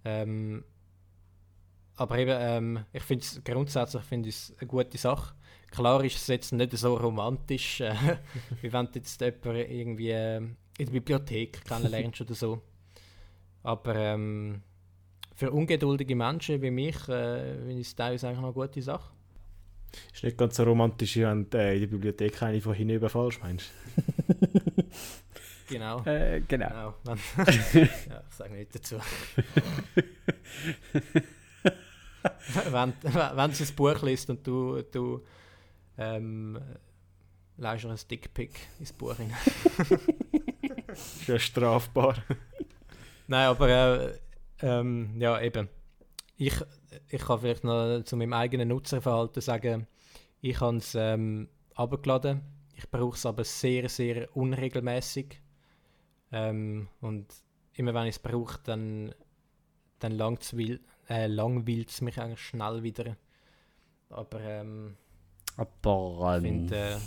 Ähm, 0.05 0.65
aber 1.95 2.19
eben, 2.19 2.37
ähm, 2.41 2.85
ich 2.93 3.03
finde 3.03 3.25
es 3.25 3.41
grundsätzlich 3.45 4.03
find 4.03 4.27
ich's 4.27 4.53
eine 4.59 4.67
gute 4.67 4.99
Sache. 4.99 5.35
Klar 5.71 6.03
ist 6.03 6.17
es 6.17 6.27
jetzt 6.27 6.53
nicht 6.53 6.77
so 6.77 6.97
romantisch, 6.97 7.83
äh, 7.83 7.95
wie 8.63 8.73
wenn 8.73 8.87
du 8.87 8.93
jetzt 8.95 9.21
jemanden 9.21 9.71
irgendwie 9.71 10.11
äh, 10.11 10.39
in 10.39 10.57
der 10.79 10.93
Bibliothek 10.93 11.65
kennenlernst 11.65 12.21
oder 12.23 12.35
so. 12.35 12.63
Aber 13.63 13.95
ähm, 13.95 14.63
für 15.35 15.51
ungeduldige 15.51 16.15
Menschen 16.17 16.61
wie 16.63 16.71
mich 16.71 16.97
äh, 17.09 17.57
finde 17.59 17.81
ich 17.81 17.89
es 17.89 17.97
teilweise 17.97 18.29
eigentlich 18.29 18.41
noch 18.41 18.57
eine 18.57 18.67
gute 18.69 18.83
Sache. 18.83 19.11
Ist 20.13 20.23
nicht 20.23 20.39
ganz 20.39 20.57
so 20.57 20.63
romantisch, 20.65 21.17
wenn 21.17 21.49
du 21.51 21.59
äh, 21.59 21.75
in 21.75 21.81
der 21.81 21.87
Bibliothek 21.89 22.43
eine 22.43 22.61
von 22.61 22.75
hinten 22.75 22.95
überfallst, 22.95 23.41
meinst 23.43 23.71
Genau. 25.69 26.03
Äh, 26.05 26.43
genau. 26.49 26.95
genau. 27.05 27.17
Wenn, 27.37 27.47
ja, 28.11 28.23
ich 28.29 28.35
sage 28.35 28.55
nicht 28.55 28.75
dazu. 28.75 28.97
wenn, 32.71 32.93
wenn 33.03 33.53
sie 33.53 33.65
ein 33.65 33.75
Buch 33.77 34.03
liest 34.03 34.29
und 34.31 34.45
du, 34.45 34.83
du 34.83 35.25
ähm, 35.97 36.59
leist 37.57 37.87
ein 37.87 37.97
Dickpick 38.11 38.59
ins 38.81 38.93
Buch 38.93 39.17
rein. 39.17 39.33
Ist 40.93 41.29
ja 41.29 41.39
strafbar. 41.39 42.17
Nein, 43.31 43.47
aber 43.47 43.69
äh, 43.69 44.19
ähm, 44.61 45.15
ja, 45.21 45.41
eben. 45.41 45.69
Ich, 46.37 46.55
ich 47.09 47.23
kann 47.23 47.39
vielleicht 47.39 47.63
noch 47.63 48.03
zu 48.03 48.17
meinem 48.17 48.33
eigenen 48.33 48.67
Nutzerverhalten 48.67 49.41
sagen, 49.41 49.87
ich 50.41 50.61
habe 50.61 50.79
es 50.79 50.97
ähm, 50.97 51.49
abgeladen. 51.77 52.41
Ich 52.75 52.91
brauche 52.91 53.15
es 53.15 53.25
aber 53.25 53.45
sehr, 53.45 53.89
sehr 53.89 54.37
unregelmäßig. 54.37 55.41
Ähm, 56.33 56.89
und 57.01 57.33
immer 57.75 57.95
wenn 57.95 58.07
ich 58.07 58.17
es 58.17 58.19
brauche, 58.19 58.59
dann, 58.65 59.15
dann 60.01 60.11
langt's 60.11 60.57
will, 60.57 60.81
äh, 61.09 61.29
langweilt 61.29 61.91
es 61.91 62.01
mich 62.01 62.21
eigentlich 62.21 62.41
schnell 62.41 62.83
wieder. 62.83 63.17
Aber 64.09 64.41
ähm, 64.41 64.97
Aber 65.57 66.37
ich 66.37 66.45
ähm, 66.49 66.69
finde 66.69 66.99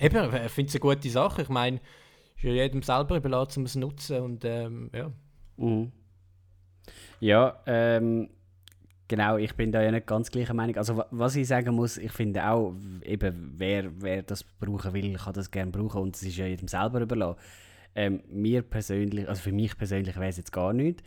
äh, 0.00 0.06
eben, 0.06 0.44
ich 0.44 0.50
finde 0.50 0.68
es 0.70 0.74
eine 0.74 0.80
gute 0.80 1.08
Sache. 1.08 1.42
Ich 1.42 1.48
meine, 1.48 1.76
ist 2.36 2.42
ja 2.42 2.50
jedem 2.50 2.82
selber 2.82 3.16
überlassen, 3.16 3.60
um 3.60 3.66
es 3.66 3.74
zu 3.74 3.78
nutzen. 3.78 4.22
Und 4.22 4.44
ähm, 4.44 4.90
ja. 4.92 5.12
Mhm. 5.58 5.92
Ja, 7.20 7.60
ähm, 7.66 8.28
genau, 9.08 9.36
ich 9.36 9.54
bin 9.54 9.72
da 9.72 9.82
ja 9.82 9.90
nicht 9.90 10.06
ganz 10.06 10.30
gleicher 10.30 10.54
Meinung. 10.54 10.76
Also 10.76 10.96
wa- 10.96 11.06
was 11.10 11.36
ich 11.36 11.48
sagen 11.48 11.74
muss, 11.74 11.96
ich 11.98 12.12
finde 12.12 12.48
auch, 12.48 12.74
eben, 13.04 13.54
wer, 13.58 13.90
wer 14.00 14.22
das 14.22 14.44
brauchen 14.44 14.92
will, 14.94 15.14
kann 15.16 15.34
das 15.34 15.50
gerne 15.50 15.70
brauchen 15.70 16.02
und 16.02 16.16
es 16.16 16.22
ist 16.22 16.36
ja 16.36 16.46
jedem 16.46 16.68
selber 16.68 17.00
überlassen. 17.00 17.38
Ähm, 17.94 18.22
mir 18.28 18.62
persönlich, 18.62 19.28
also 19.28 19.42
für 19.42 19.52
mich 19.52 19.76
persönlich 19.76 20.16
wäre 20.16 20.28
es 20.28 20.36
jetzt 20.36 20.52
gar 20.52 20.72
nicht. 20.72 21.02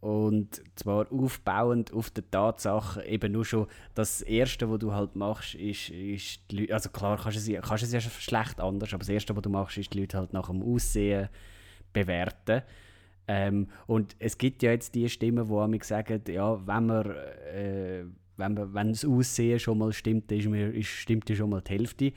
Und 0.00 0.62
zwar 0.76 1.12
aufbauend 1.12 1.92
auf 1.92 2.10
der 2.10 2.30
Tatsache, 2.30 3.04
eben 3.04 3.32
nur 3.32 3.44
schon 3.44 3.66
das 3.94 4.22
Erste, 4.22 4.70
was 4.70 4.78
du 4.78 4.92
halt 4.94 5.16
machst, 5.16 5.56
ist, 5.56 5.90
ist 5.90 6.40
die 6.50 6.60
Leute, 6.60 6.74
also 6.74 6.90
klar 6.90 7.18
kannst 7.22 7.48
du, 7.48 7.54
es, 7.54 7.62
kannst 7.68 7.82
du 7.82 7.86
es 7.86 7.92
ja 8.04 8.10
schlecht 8.10 8.60
anders, 8.60 8.90
aber 8.94 9.00
das 9.00 9.10
Erste, 9.10 9.36
was 9.36 9.42
du 9.42 9.50
machst, 9.50 9.78
ist 9.78 9.92
die 9.94 10.00
Leute 10.00 10.18
halt 10.18 10.32
nach 10.32 10.48
dem 10.48 10.62
Aussehen 10.62 11.28
bewerten. 11.92 12.62
Ähm, 13.32 13.68
und 13.86 14.16
es 14.18 14.36
gibt 14.38 14.60
ja 14.64 14.72
jetzt 14.72 14.92
die 14.96 15.08
Stimmen, 15.08 15.46
die 15.46 15.68
mir 15.68 15.84
sagen, 15.84 16.20
ja, 16.26 16.66
wenn 16.66 16.86
man, 16.86 17.06
äh, 17.06 18.02
wenn 18.36 18.54
man, 18.54 18.74
wenn 18.74 18.88
das 18.88 19.04
Aussehen 19.04 19.60
schon 19.60 19.78
mal 19.78 19.92
stimmt, 19.92 20.32
ist 20.32 20.48
mir, 20.48 20.74
ist, 20.74 20.88
stimmt 20.88 21.30
ja 21.30 21.36
schon 21.36 21.50
mal 21.50 21.60
die 21.60 21.70
Hälfte. 21.70 22.12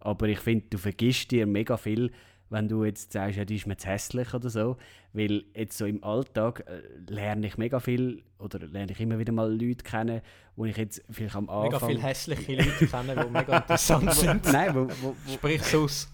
Aber 0.00 0.26
ich 0.26 0.40
finde, 0.40 0.66
du 0.70 0.78
vergisst 0.78 1.30
dir 1.30 1.46
mega 1.46 1.76
viel, 1.76 2.10
wenn 2.50 2.68
du 2.68 2.84
jetzt 2.84 3.12
sagst, 3.12 3.38
ja, 3.38 3.44
die 3.44 3.54
ist 3.54 3.68
mir 3.68 3.76
zu 3.76 3.86
hässlich 3.86 4.34
oder 4.34 4.50
so. 4.50 4.76
Weil 5.12 5.44
jetzt 5.54 5.78
so 5.78 5.86
im 5.86 6.02
Alltag 6.02 6.64
äh, 6.66 6.82
lerne 7.12 7.46
ich 7.46 7.56
mega 7.58 7.78
viel 7.78 8.24
oder 8.40 8.58
lerne 8.58 8.90
ich 8.90 9.00
immer 9.00 9.20
wieder 9.20 9.32
mal 9.32 9.48
Leute 9.48 9.84
kennen, 9.84 10.20
wo 10.56 10.64
ich 10.64 10.76
jetzt 10.76 11.00
vielleicht 11.10 11.36
am 11.36 11.48
Anfang... 11.48 11.70
Mega 11.70 11.86
viele 11.86 12.02
hässliche 12.02 12.56
Leute 12.56 12.86
kennen, 12.88 13.20
die 13.24 13.30
mega 13.30 13.58
interessant 13.58 14.12
sind. 14.14 14.44
Nein, 14.46 14.74
wo, 14.74 14.88
wo, 15.00 15.16
wo, 15.24 15.32
Sprich's 15.32 15.72
aus. 15.76 16.12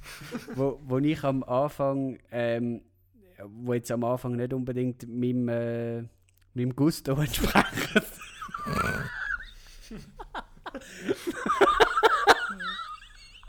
wo, 0.54 0.78
wo 0.84 0.98
ich 0.98 1.24
am 1.24 1.42
Anfang, 1.42 2.18
ähm, 2.30 2.82
wo 3.46 3.74
jetzt 3.74 3.90
am 3.90 4.04
Anfang 4.04 4.36
nicht 4.36 4.52
unbedingt 4.52 5.06
meinem, 5.08 5.48
äh, 5.48 6.02
meinem 6.54 6.74
Gusto 6.76 7.12
entsprechen. 7.20 8.02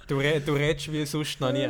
Du, 0.07 0.17
re 0.19 0.41
du 0.41 0.53
redest 0.53 0.91
wie 0.91 1.05
sonst 1.05 1.39
noch 1.39 1.51
nie. 1.51 1.67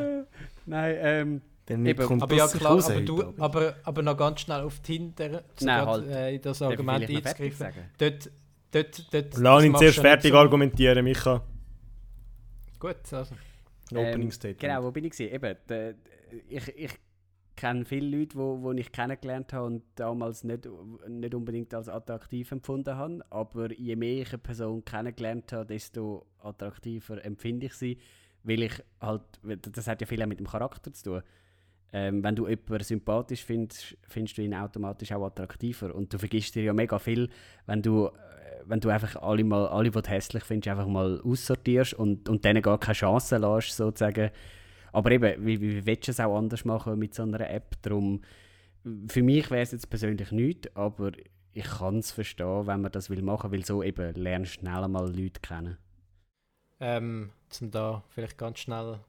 Nein, 0.65 0.95
ähm, 0.99 1.41
Dann 1.65 1.85
Eben, 1.85 2.05
kommt 2.07 2.23
Aber 2.23 2.35
ja 2.35 2.43
das 2.45 2.57
klar, 2.57 2.73
raus 2.73 2.89
aber, 2.89 3.01
du, 3.01 3.33
aber, 3.37 3.75
aber 3.83 4.01
noch 4.01 4.17
ganz 4.17 4.41
schnell 4.41 4.61
auf 4.61 4.79
Tinder, 4.79 5.43
so 5.55 5.65
Nein, 5.65 5.83
grad, 5.85 6.01
halt. 6.01 6.07
äh, 6.09 6.35
in 6.35 6.41
das 6.41 6.61
Argument 6.61 7.09
einzugreifen. 7.09 7.67
Dort, 7.97 8.29
dort, 8.71 9.13
dort, 9.13 9.37
Lass 9.37 9.63
ihn 9.63 9.71
machst 9.71 9.81
zuerst 9.83 9.99
fertig 9.99 10.31
so- 10.31 10.37
argumentieren, 10.37 11.03
Micha. 11.05 11.41
Gut, 12.79 12.95
also. 13.13 13.35
Opening 13.91 14.23
Ähm, 14.23 14.31
Statement. 14.31 14.59
Genau, 14.59 14.83
wo 14.83 14.91
bin 14.91 15.05
ich? 15.05 15.11
Gewesen? 15.11 15.33
Eben, 15.35 15.55
de, 15.69 15.95
ich, 16.49 16.67
ich 16.75 16.91
kenne 17.55 17.85
viele 17.85 18.17
Leute, 18.17 18.37
wo, 18.37 18.61
wo 18.61 18.71
ich 18.71 18.91
kennengelernt 18.91 19.53
habe 19.53 19.65
und 19.65 19.83
damals 19.95 20.43
nicht, 20.43 20.67
nicht 21.07 21.35
unbedingt 21.35 21.73
als 21.73 21.89
attraktiv 21.89 22.51
empfunden 22.51 22.95
habe. 22.95 23.23
Aber 23.29 23.71
je 23.71 23.95
mehr 23.95 24.21
ich 24.21 24.29
eine 24.29 24.37
Person 24.39 24.83
kennengelernt 24.83 25.51
habe, 25.53 25.65
desto 25.65 26.25
attraktiver 26.39 27.23
empfinde 27.23 27.67
ich 27.67 27.73
sie. 27.73 27.97
Weil 28.43 28.63
ich 28.63 28.83
halt, 28.99 29.21
das 29.43 29.87
hat 29.87 30.01
ja 30.01 30.07
viel 30.07 30.21
auch 30.21 30.27
mit 30.27 30.39
dem 30.39 30.47
Charakter 30.47 30.91
zu 30.93 31.03
tun. 31.03 31.21
Ähm, 31.95 32.23
wenn 32.23 32.35
du 32.35 32.47
jemanden 32.47 32.83
sympathisch 32.83 33.45
findest, 33.45 33.95
findest 34.07 34.37
du 34.37 34.41
ihn 34.41 34.55
automatisch 34.55 35.11
auch 35.11 35.25
attraktiver. 35.25 35.93
Und 35.93 36.11
du 36.11 36.17
vergisst 36.17 36.55
dir 36.55 36.63
ja 36.63 36.73
mega 36.73 36.97
viel, 36.97 37.29
wenn 37.67 37.81
du, 37.81 38.07
äh, 38.07 38.11
wenn 38.65 38.79
du 38.79 38.89
einfach 38.89 39.15
alle, 39.21 39.43
mal, 39.43 39.67
alle, 39.67 39.91
die 39.91 40.01
du 40.01 40.09
hässlich 40.09 40.43
findest, 40.43 40.69
einfach 40.69 40.87
mal 40.87 41.21
aussortierst 41.23 41.93
und, 41.93 42.27
und 42.27 42.43
denen 42.43 42.63
gar 42.63 42.79
keine 42.79 42.95
Chance 42.95 43.37
lässt, 43.37 43.77
sozusagen. 43.77 44.31
Aber 44.93 45.11
eben, 45.11 45.45
wie, 45.45 45.59
wie 45.59 45.85
willst 45.85 46.07
du 46.07 46.11
es 46.11 46.19
auch 46.19 46.37
anders 46.37 46.63
machen 46.63 46.97
mit 46.97 47.13
so 47.13 47.23
einer 47.23 47.49
App? 47.49 47.75
Darum, 47.81 48.21
für 49.07 49.23
mich 49.23 49.49
wäre 49.51 49.63
es 49.63 49.71
jetzt 49.71 49.89
persönlich 49.89 50.31
nichts, 50.31 50.73
aber 50.75 51.11
ich 51.51 51.65
kann 51.65 51.97
es 51.97 52.11
verstehen, 52.11 52.67
wenn 52.67 52.81
man 52.81 52.91
das 52.91 53.09
will 53.09 53.21
machen, 53.21 53.51
weil 53.51 53.65
so 53.65 53.83
eben 53.83 54.13
lernst 54.15 54.53
schnell 54.53 54.87
mal 54.87 55.07
Leute 55.07 55.41
kennen. 55.41 55.77
Ähm, 56.79 57.31
zum 57.49 57.71
da 57.71 58.03
vielleicht 58.09 58.37
ganz 58.37 58.59
schnell 58.59 58.99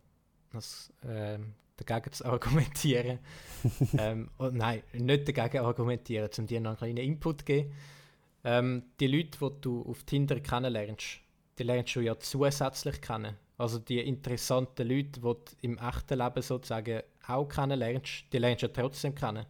das, 0.52 0.92
ähm, 1.06 1.54
dagegen 1.76 2.12
zu 2.12 2.24
argumentieren. 2.32 3.18
ähm, 3.98 4.30
oh, 4.38 4.50
nein, 4.52 4.82
nicht 4.92 5.28
dagegen 5.28 5.64
argumentieren, 5.64 6.30
um 6.38 6.46
dir 6.46 6.60
noch 6.60 6.70
einen 6.70 6.78
kleinen 6.78 6.96
Input 6.98 7.40
zu 7.40 7.44
geben. 7.44 7.72
Ähm, 8.44 8.84
die 9.00 9.06
Leute, 9.06 9.38
die 9.38 9.60
du 9.60 9.82
auf 9.82 10.04
Tinder 10.04 10.40
kennenlernst, 10.40 11.20
die 11.58 11.62
lernst 11.62 11.96
du 11.96 12.00
ja 12.00 12.18
zusätzlich 12.18 13.00
kennen. 13.00 13.36
Also 13.64 13.78
die 13.78 13.98
interessanten 13.98 14.86
Leute, 14.86 15.12
die 15.12 15.20
du 15.20 15.36
im 15.62 15.78
echten 15.78 16.18
Leben 16.18 16.42
sozusagen 16.42 17.00
auch 17.26 17.48
kennenlernst, 17.48 18.26
die 18.30 18.36
lernst 18.36 18.62
du 18.62 18.66
ja 18.66 18.72
trotzdem 18.74 19.14
kennen. 19.14 19.46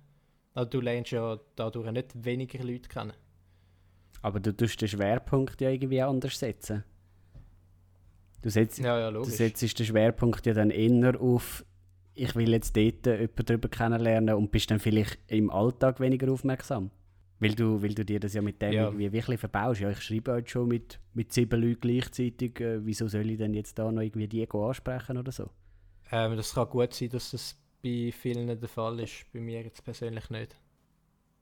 Also 0.54 0.70
du 0.70 0.80
lernst 0.80 1.10
ja 1.10 1.36
dadurch 1.56 1.90
nicht 1.90 2.24
weniger 2.24 2.62
Leute 2.62 2.88
kennen. 2.88 3.14
Aber 4.22 4.38
du 4.38 4.56
tust 4.56 4.80
den 4.80 4.86
Schwerpunkt 4.86 5.60
ja 5.60 5.70
irgendwie 5.70 6.00
anders 6.00 6.38
setzen. 6.38 6.84
Du 8.40 8.50
setzt, 8.50 8.78
Ja, 8.78 9.00
ja, 9.00 9.10
du 9.10 9.24
setzt 9.24 9.80
den 9.80 9.86
Schwerpunkt 9.86 10.46
ja 10.46 10.54
dann 10.54 10.70
eher 10.70 11.20
auf, 11.20 11.64
ich 12.14 12.36
will 12.36 12.52
jetzt 12.52 12.76
dort 12.76 13.06
jemanden 13.06 13.46
darüber 13.46 13.68
kennenlernen 13.68 14.36
und 14.36 14.52
bist 14.52 14.70
dann 14.70 14.78
vielleicht 14.78 15.18
im 15.26 15.50
Alltag 15.50 15.98
weniger 15.98 16.30
aufmerksam. 16.30 16.92
Weil 17.40 17.54
du, 17.54 17.82
weil 17.82 17.94
du 17.94 18.04
dir 18.04 18.20
das 18.20 18.34
ja 18.34 18.42
mit 18.42 18.62
dem 18.62 18.72
Ja. 18.72 18.84
irgendwie 18.84 19.12
wirklich 19.12 19.40
verbaust. 19.40 19.80
Ja, 19.80 19.90
ich 19.90 20.00
schreibe 20.00 20.32
heute 20.32 20.48
schon 20.48 20.68
mit, 20.68 21.00
mit 21.14 21.32
sieben 21.32 21.60
Leuten 21.60 21.80
gleichzeitig, 21.80 22.60
äh, 22.60 22.84
wieso 22.84 23.08
soll 23.08 23.28
ich 23.30 23.38
denn 23.38 23.54
jetzt 23.54 23.78
da 23.78 23.90
noch 23.90 24.02
irgendwie 24.02 24.28
die 24.28 24.48
ansprechen 24.48 25.18
oder 25.18 25.32
so? 25.32 25.50
Ähm, 26.10 26.36
das 26.36 26.54
kann 26.54 26.68
gut 26.68 26.94
sein, 26.94 27.08
dass 27.08 27.32
das 27.32 27.58
bei 27.82 28.12
vielen 28.12 28.46
der 28.46 28.68
Fall 28.68 29.00
ist, 29.00 29.26
bei 29.32 29.40
mir 29.40 29.62
jetzt 29.62 29.84
persönlich 29.84 30.30
nicht. 30.30 30.56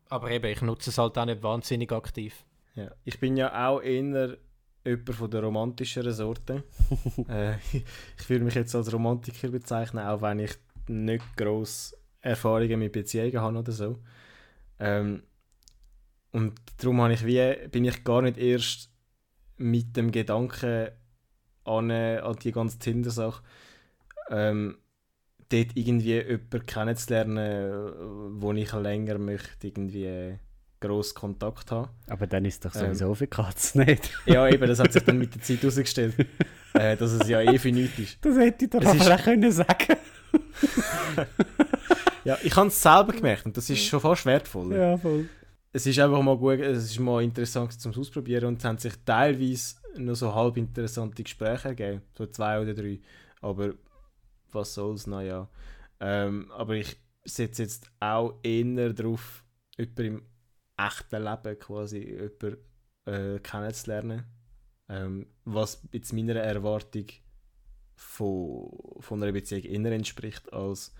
Aber 0.08 0.30
eben, 0.30 0.46
ich 0.50 0.60
nutze 0.62 0.90
es 0.90 0.98
halt 0.98 1.16
auch 1.16 1.24
nicht 1.24 1.42
wahnsinnig 1.42 1.92
aktiv. 1.92 2.44
Ja. 2.74 2.90
Ich 3.04 3.20
bin 3.20 3.36
ja 3.36 3.68
auch 3.68 3.80
eher 3.80 4.38
jemand 4.84 5.14
von 5.14 5.30
der 5.30 5.42
romantischeren 5.42 6.12
Sorte. 6.12 6.64
äh, 7.28 7.54
ich 8.18 8.28
würde 8.28 8.44
mich 8.44 8.54
jetzt 8.54 8.74
als 8.74 8.92
Romantiker 8.92 9.48
bezeichnen, 9.48 10.04
auch 10.04 10.22
wenn 10.22 10.40
ich 10.40 10.52
nicht 10.88 11.24
gross 11.36 11.96
Erfahrungen 12.20 12.78
mit 12.78 12.92
Beziehungen 12.92 13.40
habe 13.40 13.58
oder 13.58 13.72
so. 13.72 13.98
Ähm, 14.78 15.22
und 16.32 16.54
darum 16.78 17.00
habe 17.00 17.12
ich 17.14 17.24
wie, 17.26 17.68
bin 17.68 17.84
ich 17.84 18.04
gar 18.04 18.22
nicht 18.22 18.38
erst 18.38 18.90
mit 19.58 19.96
dem 19.96 20.10
Gedanken 20.10 20.88
an, 21.64 21.90
an 21.90 22.36
die 22.42 22.52
ganze 22.52 22.78
Tinder-Sache, 22.78 23.42
ähm, 24.30 24.76
dort 25.50 25.68
irgendwie 25.76 26.14
jemanden 26.20 26.66
kennenzulernen, 26.66 28.40
wo 28.40 28.52
ich 28.52 28.72
länger 28.72 29.18
möchte, 29.18 29.66
irgendwie 29.68 30.38
gross 30.80 31.14
Kontakt 31.14 31.70
haben. 31.70 31.90
Aber 32.08 32.26
dann 32.26 32.44
ist 32.44 32.64
es 32.64 32.72
doch 32.72 32.80
Ähm. 32.80 32.86
sowieso 32.94 33.14
für 33.14 33.26
Katzen 33.28 33.84
nicht. 33.86 34.10
Ja, 34.26 34.48
eben, 34.48 34.66
das 34.66 34.78
hat 34.80 34.92
sich 34.92 35.02
dann 35.04 35.18
mit 35.18 35.34
der 35.34 35.42
Zeit 35.42 35.60
herausgestellt, 35.62 36.14
äh, 36.72 36.96
dass 36.96 37.12
es 37.12 37.28
ja 37.28 37.40
eh 37.40 37.58
für 37.58 37.70
nichts 37.70 37.98
ist. 37.98 38.18
Das 38.24 38.36
hätte 38.36 38.64
ich 38.64 38.70
doch 38.70 38.80
Es 38.82 38.94
ist- 38.94 39.24
können 39.24 39.52
sagen 39.52 39.96
Ja, 42.24 42.38
ich 42.42 42.54
habe 42.56 42.68
es 42.68 42.80
selber 42.80 43.12
gemerkt 43.12 43.46
und 43.46 43.56
das 43.56 43.68
ist 43.68 43.84
schon 43.84 44.00
fast 44.00 44.24
wertvoll. 44.26 44.74
Ja, 44.76 44.96
voll. 44.96 45.28
Es 45.74 45.86
ist 45.86 45.98
einfach 45.98 46.20
mal 46.22 46.36
gut, 46.36 46.60
es 46.60 46.84
ist 46.84 46.98
mal 47.00 47.22
interessant 47.22 47.72
zum 47.80 47.94
Ausprobieren 47.94 48.44
und 48.44 48.58
es 48.58 48.64
haben 48.64 48.76
sich 48.78 48.92
teilweise 49.04 49.76
noch 49.96 50.14
so 50.14 50.34
halb 50.34 50.58
interessante 50.58 51.22
Gespräche 51.22 51.68
ergeben, 51.68 52.02
so 52.16 52.26
zwei 52.26 52.60
oder 52.60 52.74
drei. 52.74 53.00
Aber 53.40 53.74
was 54.50 54.74
soll's, 54.74 55.06
naja. 55.06 55.48
Ähm, 56.00 56.50
aber 56.52 56.74
ich 56.74 56.96
setze 57.24 57.62
jetzt 57.62 57.90
auch 58.00 58.38
eher 58.42 58.92
darauf, 58.92 59.44
jemanden 59.78 60.04
im 60.04 60.22
echten 60.76 61.22
Leben 61.22 61.58
quasi 61.58 61.98
jemanden, 62.00 62.56
äh, 63.06 63.38
kennenzulernen. 63.38 64.24
Ähm, 64.88 65.26
was 65.44 65.82
jetzt 65.92 66.12
meiner 66.12 66.36
Erwartung 66.36 67.06
von, 67.96 68.70
von 69.00 69.22
einer 69.22 69.32
Beziehung 69.32 69.62
eher 69.62 69.92
entspricht, 69.92 70.52
als 70.52 70.92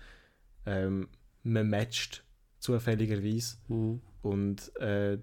ähm, 0.65 1.09
man 1.43 1.69
matcht 1.69 2.23
zufälligerweise 2.59 3.57
Mhm. 3.67 4.01
Und 4.23 4.75
äh, 4.77 5.19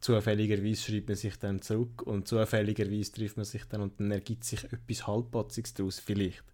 zufälligerweise 0.00 0.82
schreibt 0.82 1.08
man 1.08 1.16
sich 1.16 1.38
dann 1.38 1.62
zurück 1.62 2.02
und 2.02 2.28
zufälligerweise 2.28 3.12
trifft 3.12 3.36
man 3.36 3.44
sich 3.44 3.64
dann 3.64 3.80
und 3.80 3.98
dann 4.00 4.10
ergibt 4.10 4.44
sich 4.44 4.64
etwas 4.64 5.06
Halbpatziges 5.06 5.74
daraus, 5.74 6.00
vielleicht. 6.00 6.44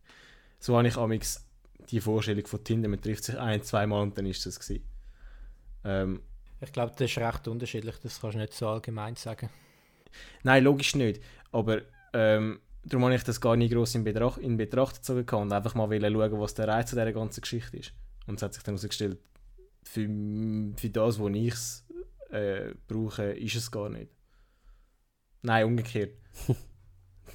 So 0.60 0.76
habe 0.76 0.86
ich 0.86 0.96
amix 0.96 1.44
die 1.90 2.00
Vorstellung 2.00 2.46
von 2.46 2.62
Tinder, 2.62 2.88
man 2.88 3.00
trifft 3.00 3.24
sich 3.24 3.38
ein, 3.38 3.62
zweimal 3.62 4.02
und 4.02 4.16
dann 4.18 4.26
ist 4.26 4.44
das 4.44 4.60
gewesen. 4.60 4.84
Ähm, 5.84 6.20
Ich 6.60 6.72
glaube, 6.72 6.92
das 6.96 7.10
ist 7.10 7.18
recht 7.18 7.48
unterschiedlich, 7.48 7.96
das 8.02 8.20
kannst 8.20 8.34
du 8.34 8.40
nicht 8.40 8.52
so 8.52 8.68
allgemein 8.68 9.16
sagen. 9.16 9.48
nein, 10.42 10.62
logisch 10.64 10.94
nicht, 10.94 11.22
aber 11.50 11.82
ähm, 12.12 12.60
darum 12.84 13.04
habe 13.04 13.14
ich 13.14 13.24
das 13.24 13.40
gar 13.40 13.56
nicht 13.56 13.72
groß 13.72 13.94
in 13.94 14.04
Betracht, 14.04 14.38
in 14.38 14.58
Betracht 14.58 14.96
gezogen 14.96 15.26
und 15.42 15.52
einfach 15.52 15.74
mal 15.74 15.88
schauen, 15.88 16.40
was 16.40 16.54
der 16.54 16.68
Reiz 16.68 16.92
an 16.92 16.98
dieser 16.98 17.12
ganzen 17.12 17.40
Geschichte 17.40 17.78
ist. 17.78 17.92
Und 18.26 18.36
es 18.36 18.42
hat 18.42 18.52
sich 18.52 18.62
dann 18.62 18.74
herausgestellt, 18.74 19.18
für, 19.88 20.08
für 20.76 20.90
das, 20.90 21.18
was 21.18 21.34
ich 21.34 21.52
es 21.52 21.86
äh, 22.30 22.74
brauche, 22.86 23.32
ist 23.32 23.56
es 23.56 23.70
gar 23.70 23.88
nicht. 23.88 24.12
Nein, 25.42 25.64
umgekehrt. 25.64 26.12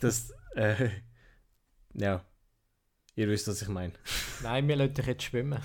das, 0.01 0.31
äh, 0.55 0.89
ja, 1.93 2.23
ihr 3.15 3.27
wisst, 3.27 3.47
was 3.47 3.61
ich 3.61 3.67
meine. 3.67 3.93
Nein, 4.43 4.67
wir 4.67 4.75
lassen 4.75 4.93
dich 4.93 5.05
jetzt 5.05 5.23
schwimmen. 5.23 5.61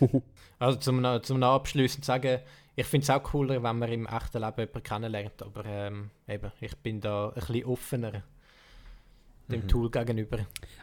also 0.58 0.78
zum, 0.78 1.22
zum 1.22 1.42
abschließend 1.42 2.04
sagen, 2.04 2.40
ich 2.76 2.86
finde 2.86 3.04
es 3.04 3.10
auch 3.10 3.22
cooler, 3.22 3.62
wenn 3.62 3.78
man 3.78 3.90
im 3.90 4.06
echten 4.06 4.40
Leben 4.40 4.58
jemanden 4.58 4.82
kennenlernt, 4.82 5.42
aber 5.42 5.64
ähm, 5.64 6.10
eben, 6.28 6.52
ich 6.60 6.76
bin 6.76 7.00
da 7.00 7.28
ein 7.28 7.34
bisschen 7.34 7.64
offener 7.64 8.22
dem 9.50 9.62
Mhm. 9.62 9.68
Tool 9.68 9.90
gegenüber. 9.90 10.38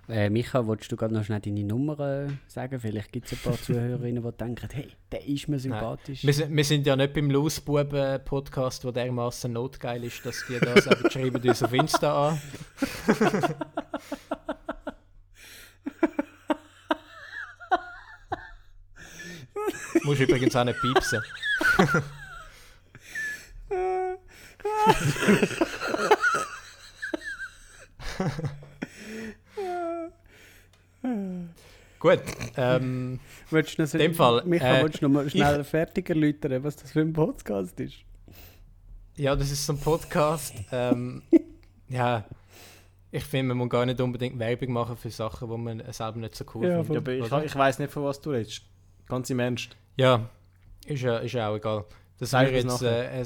Äh, 0.08 0.30
Micha, 0.30 0.66
wolltest 0.68 0.92
du 0.92 0.96
gerade 0.96 1.14
noch 1.14 1.24
schnell 1.24 1.40
deine 1.40 1.64
Nummer 1.64 2.00
äh, 2.00 2.28
sagen? 2.48 2.80
Vielleicht 2.80 3.12
gibt 3.12 3.26
es 3.28 3.34
ein 3.34 3.40
paar 3.44 3.54
Zuhörerinnen, 3.62 4.24
die 4.24 4.32
denken, 4.38 4.68
hey, 4.72 4.90
der 5.12 5.26
ist 5.28 5.48
mir 5.48 5.60
sympathisch. 5.60 6.24
Wir, 6.24 6.34
sind- 6.34 6.56
wir 6.56 6.64
sind 6.64 6.86
ja 6.86 6.96
nicht 6.96 7.14
beim 7.14 7.30
Losbuben-Podcast, 7.32 8.84
der 8.84 8.92
dermaßen 8.92 9.52
notgeil 9.52 10.04
ist, 10.04 10.26
dass 10.26 10.44
die 10.48 10.60
das 10.60 10.88
aber 10.90 11.10
schreiben 11.10 11.42
uns 11.48 11.64
auf 11.64 11.74
Insta 11.74 12.30
an. 12.30 12.42
Musst 20.04 20.22
übrigens 20.22 20.56
auch 20.56 20.64
nicht 20.64 20.80
piepsen. 20.82 21.22
Gut, 32.00 32.20
ähm, 32.58 33.20
Willst 33.50 33.78
du 33.78 33.82
noch 33.82 33.90
so, 33.90 33.98
dem 33.98 34.14
Fall, 34.14 34.44
Michael, 34.46 34.82
äh, 34.82 34.84
willst 34.84 35.02
du 35.02 35.08
noch 35.08 35.14
mal 35.14 35.30
schnell 35.30 35.64
fertig 35.64 36.10
erläutern, 36.10 36.64
was 36.64 36.76
das 36.76 36.92
für 36.92 37.02
ein 37.02 37.14
Podcast 37.14 37.80
ist? 37.80 37.98
ja, 39.18 39.36
das 39.36 39.52
ist 39.52 39.66
so 39.66 39.74
ein 39.74 39.80
Podcast. 39.80 40.54
Ähm, 40.72 41.24
ja, 41.90 42.24
ich 43.12 43.24
finde, 43.24 43.50
man 43.50 43.58
muss 43.58 43.70
gar 43.70 43.86
nicht 43.86 44.00
unbedingt 44.00 44.38
Werbung 44.38 44.74
machen 44.74 44.96
für 44.96 45.10
Sachen, 45.10 45.50
die 45.50 45.58
man 45.58 45.84
selber 45.92 46.20
nicht 46.20 46.36
so 46.36 46.46
cool 46.54 46.68
Ja, 46.68 46.84
findet. 46.84 47.08
Ich, 47.08 47.32
ich 47.32 47.56
weiß 47.56 47.80
nicht, 47.80 47.92
von 47.92 48.04
was 48.04 48.22
du 48.22 48.32
redest. 48.32 48.62
Ganz 49.08 49.30
im 49.30 49.40
Ernst. 49.40 49.76
Ja, 49.96 50.30
ist 50.86 51.02
ja, 51.02 51.18
ist 51.18 51.34
ja 51.34 51.50
auch 51.50 51.56
egal. 51.56 51.86
Das 52.20 52.34
wäre 52.34 52.52
jetzt, 52.52 52.82
äh, 52.84 53.22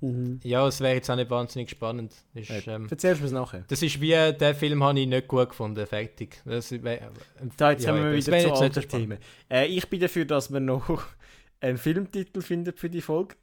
Mhm. 0.00 0.38
ja, 0.44 0.66
es 0.66 0.80
wäre 0.80 0.94
jetzt 0.94 1.10
auch 1.10 1.16
nicht 1.16 1.28
wahnsinnig 1.30 1.70
spannend. 1.70 2.14
Ist, 2.34 2.50
Äh, 2.50 2.62
ähm, 2.66 2.86
Erzählst 2.90 3.20
du 3.20 3.22
mir 3.24 3.26
es 3.26 3.32
nachher. 3.32 3.64
das 3.68 3.82
ist 3.82 4.00
wie, 4.00 4.10
der 4.10 4.54
Film 4.54 4.82
habe 4.84 5.00
ich 5.00 5.06
nicht 5.08 5.26
gut 5.28 5.48
gefunden, 5.50 5.84
fertig. 5.86 6.40
Das, 6.44 6.70
wär- 6.70 7.10
Da, 7.56 7.72
jetzt 7.72 7.84
ja, 7.84 7.90
kommen 7.92 8.04
wir 8.12 8.18
es 8.18 8.26
wieder 8.26 8.54
zu 8.54 8.82
spannend. 8.82 8.88
Themen. 8.90 9.18
Äh, 9.50 9.66
ich 9.66 9.88
bin 9.88 9.98
dafür, 10.00 10.24
dass 10.24 10.52
wir 10.52 10.60
noch 10.60 10.88
einen 11.60 11.78
Filmtitel 11.78 12.40
finden 12.42 12.72
für 12.76 12.88
die 12.90 13.00
Folge. 13.00 13.34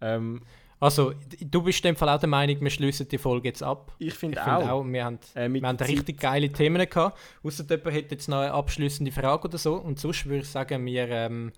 Ähm, 0.00 0.42
Also, 0.80 1.14
du 1.40 1.62
bist 1.62 1.78
in 1.84 1.90
dem 1.92 1.96
Fall 1.96 2.08
auch 2.10 2.18
der 2.18 2.28
Meinung, 2.28 2.60
wir 2.60 2.68
schließen 2.70 3.08
die 3.08 3.16
Folge 3.16 3.48
jetzt 3.48 3.62
ab. 3.62 3.94
ich 3.98 4.12
finde 4.12 4.38
finde 4.42 4.58
auch. 4.72 4.80
auch, 4.80 4.84
wir 4.84 5.04
haben, 5.04 5.18
Äh, 5.34 5.48
wir 5.50 5.62
haben 5.62 5.76
richtig 5.78 6.20
geile 6.20 6.50
Themen 6.50 6.84
gehabt. 6.88 7.16
Außer 7.42 7.64
jemand 7.70 7.94
hätte 7.94 8.14
jetzt 8.16 8.28
noch 8.28 8.38
eine 8.40 8.52
abschließende 8.52 9.12
Frage 9.12 9.48
oder 9.48 9.56
so. 9.58 9.76
Und 9.76 9.98
sonst 10.00 10.26
würde 10.26 10.38
ich 10.42 10.48
sagen, 10.48 10.84
wir 10.84 11.08
ähm, 11.08 11.52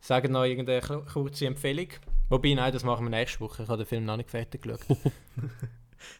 sagen 0.00 0.32
noch 0.32 0.44
irgendeine 0.44 0.80
ku- 0.80 1.02
kurze 1.04 1.46
Empfehlung. 1.46 1.88
Wobei, 2.28 2.54
nein, 2.54 2.72
das 2.72 2.84
machen 2.84 3.06
wir 3.06 3.10
nächste 3.10 3.40
Woche. 3.40 3.62
Ich 3.62 3.68
habe 3.68 3.78
den 3.84 3.86
Film 3.86 4.04
noch 4.04 4.16
nicht 4.16 4.30
fertig 4.30 4.62
geschaut. 4.62 4.80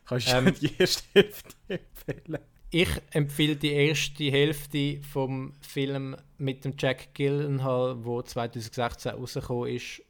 Kannst 0.06 0.28
du 0.32 0.36
Ähm, 0.36 0.54
die 0.60 0.72
erste 0.78 1.04
Hälfte 1.14 1.54
empfehlen? 1.68 2.38
Ich 2.70 2.88
empfehle 3.12 3.56
die 3.56 3.72
erste 3.72 4.24
Hälfte 4.30 5.00
vom 5.02 5.52
Film 5.60 6.16
mit 6.36 6.64
dem 6.64 6.74
Jack 6.78 7.14
Gyllenhaal, 7.14 8.04
wo 8.04 8.20
2016 8.20 9.12
rausgekommen 9.12 9.74
ist. 9.74 10.02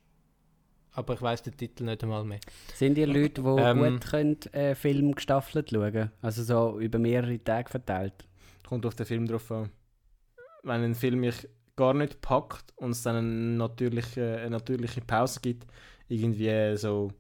Aber 0.92 1.14
ich 1.14 1.22
weiß 1.22 1.42
den 1.44 1.56
Titel 1.56 1.84
nicht 1.84 2.02
einmal 2.02 2.24
mehr. 2.24 2.40
Sind 2.74 2.94
die 2.96 3.04
Leute, 3.04 3.42
die 3.42 3.48
Ähm, 3.60 3.78
gut 3.78 4.06
können, 4.10 4.40
äh, 4.52 4.74
Film 4.74 5.14
gestaffelt 5.14 5.70
schauen 5.70 6.10
Also 6.22 6.42
so 6.42 6.80
über 6.80 6.98
mehrere 6.98 7.38
Tage 7.42 7.70
verteilt? 7.70 8.14
Kommt 8.66 8.84
auf 8.84 8.96
den 8.96 9.06
Film 9.06 9.26
drauf 9.28 9.48
an. 9.52 9.70
Wenn 10.64 10.82
ein 10.82 10.94
Film 10.96 11.20
mich 11.20 11.46
gar 11.78 11.94
nicht 11.94 12.20
packt 12.20 12.74
und 12.76 12.90
es 12.90 13.02
dann 13.02 13.16
eine 13.16 13.56
natürliche, 13.56 14.38
eine 14.38 14.50
natürliche 14.50 15.00
Pause 15.00 15.40
gibt, 15.40 15.66
irgendwie 16.08 16.76
so, 16.76 17.12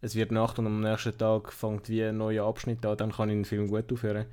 es 0.00 0.16
wird 0.16 0.32
Nacht 0.32 0.58
und 0.58 0.66
am 0.66 0.80
nächsten 0.80 1.16
Tag 1.16 1.52
fängt 1.52 1.88
wie 1.88 2.02
ein 2.02 2.16
neuer 2.16 2.44
Abschnitt 2.44 2.84
an, 2.84 2.96
dann 2.96 3.12
kann 3.12 3.30
ich 3.30 3.36
den 3.36 3.44
Film 3.44 3.68
gut 3.68 3.90
aufhören. 3.92 4.26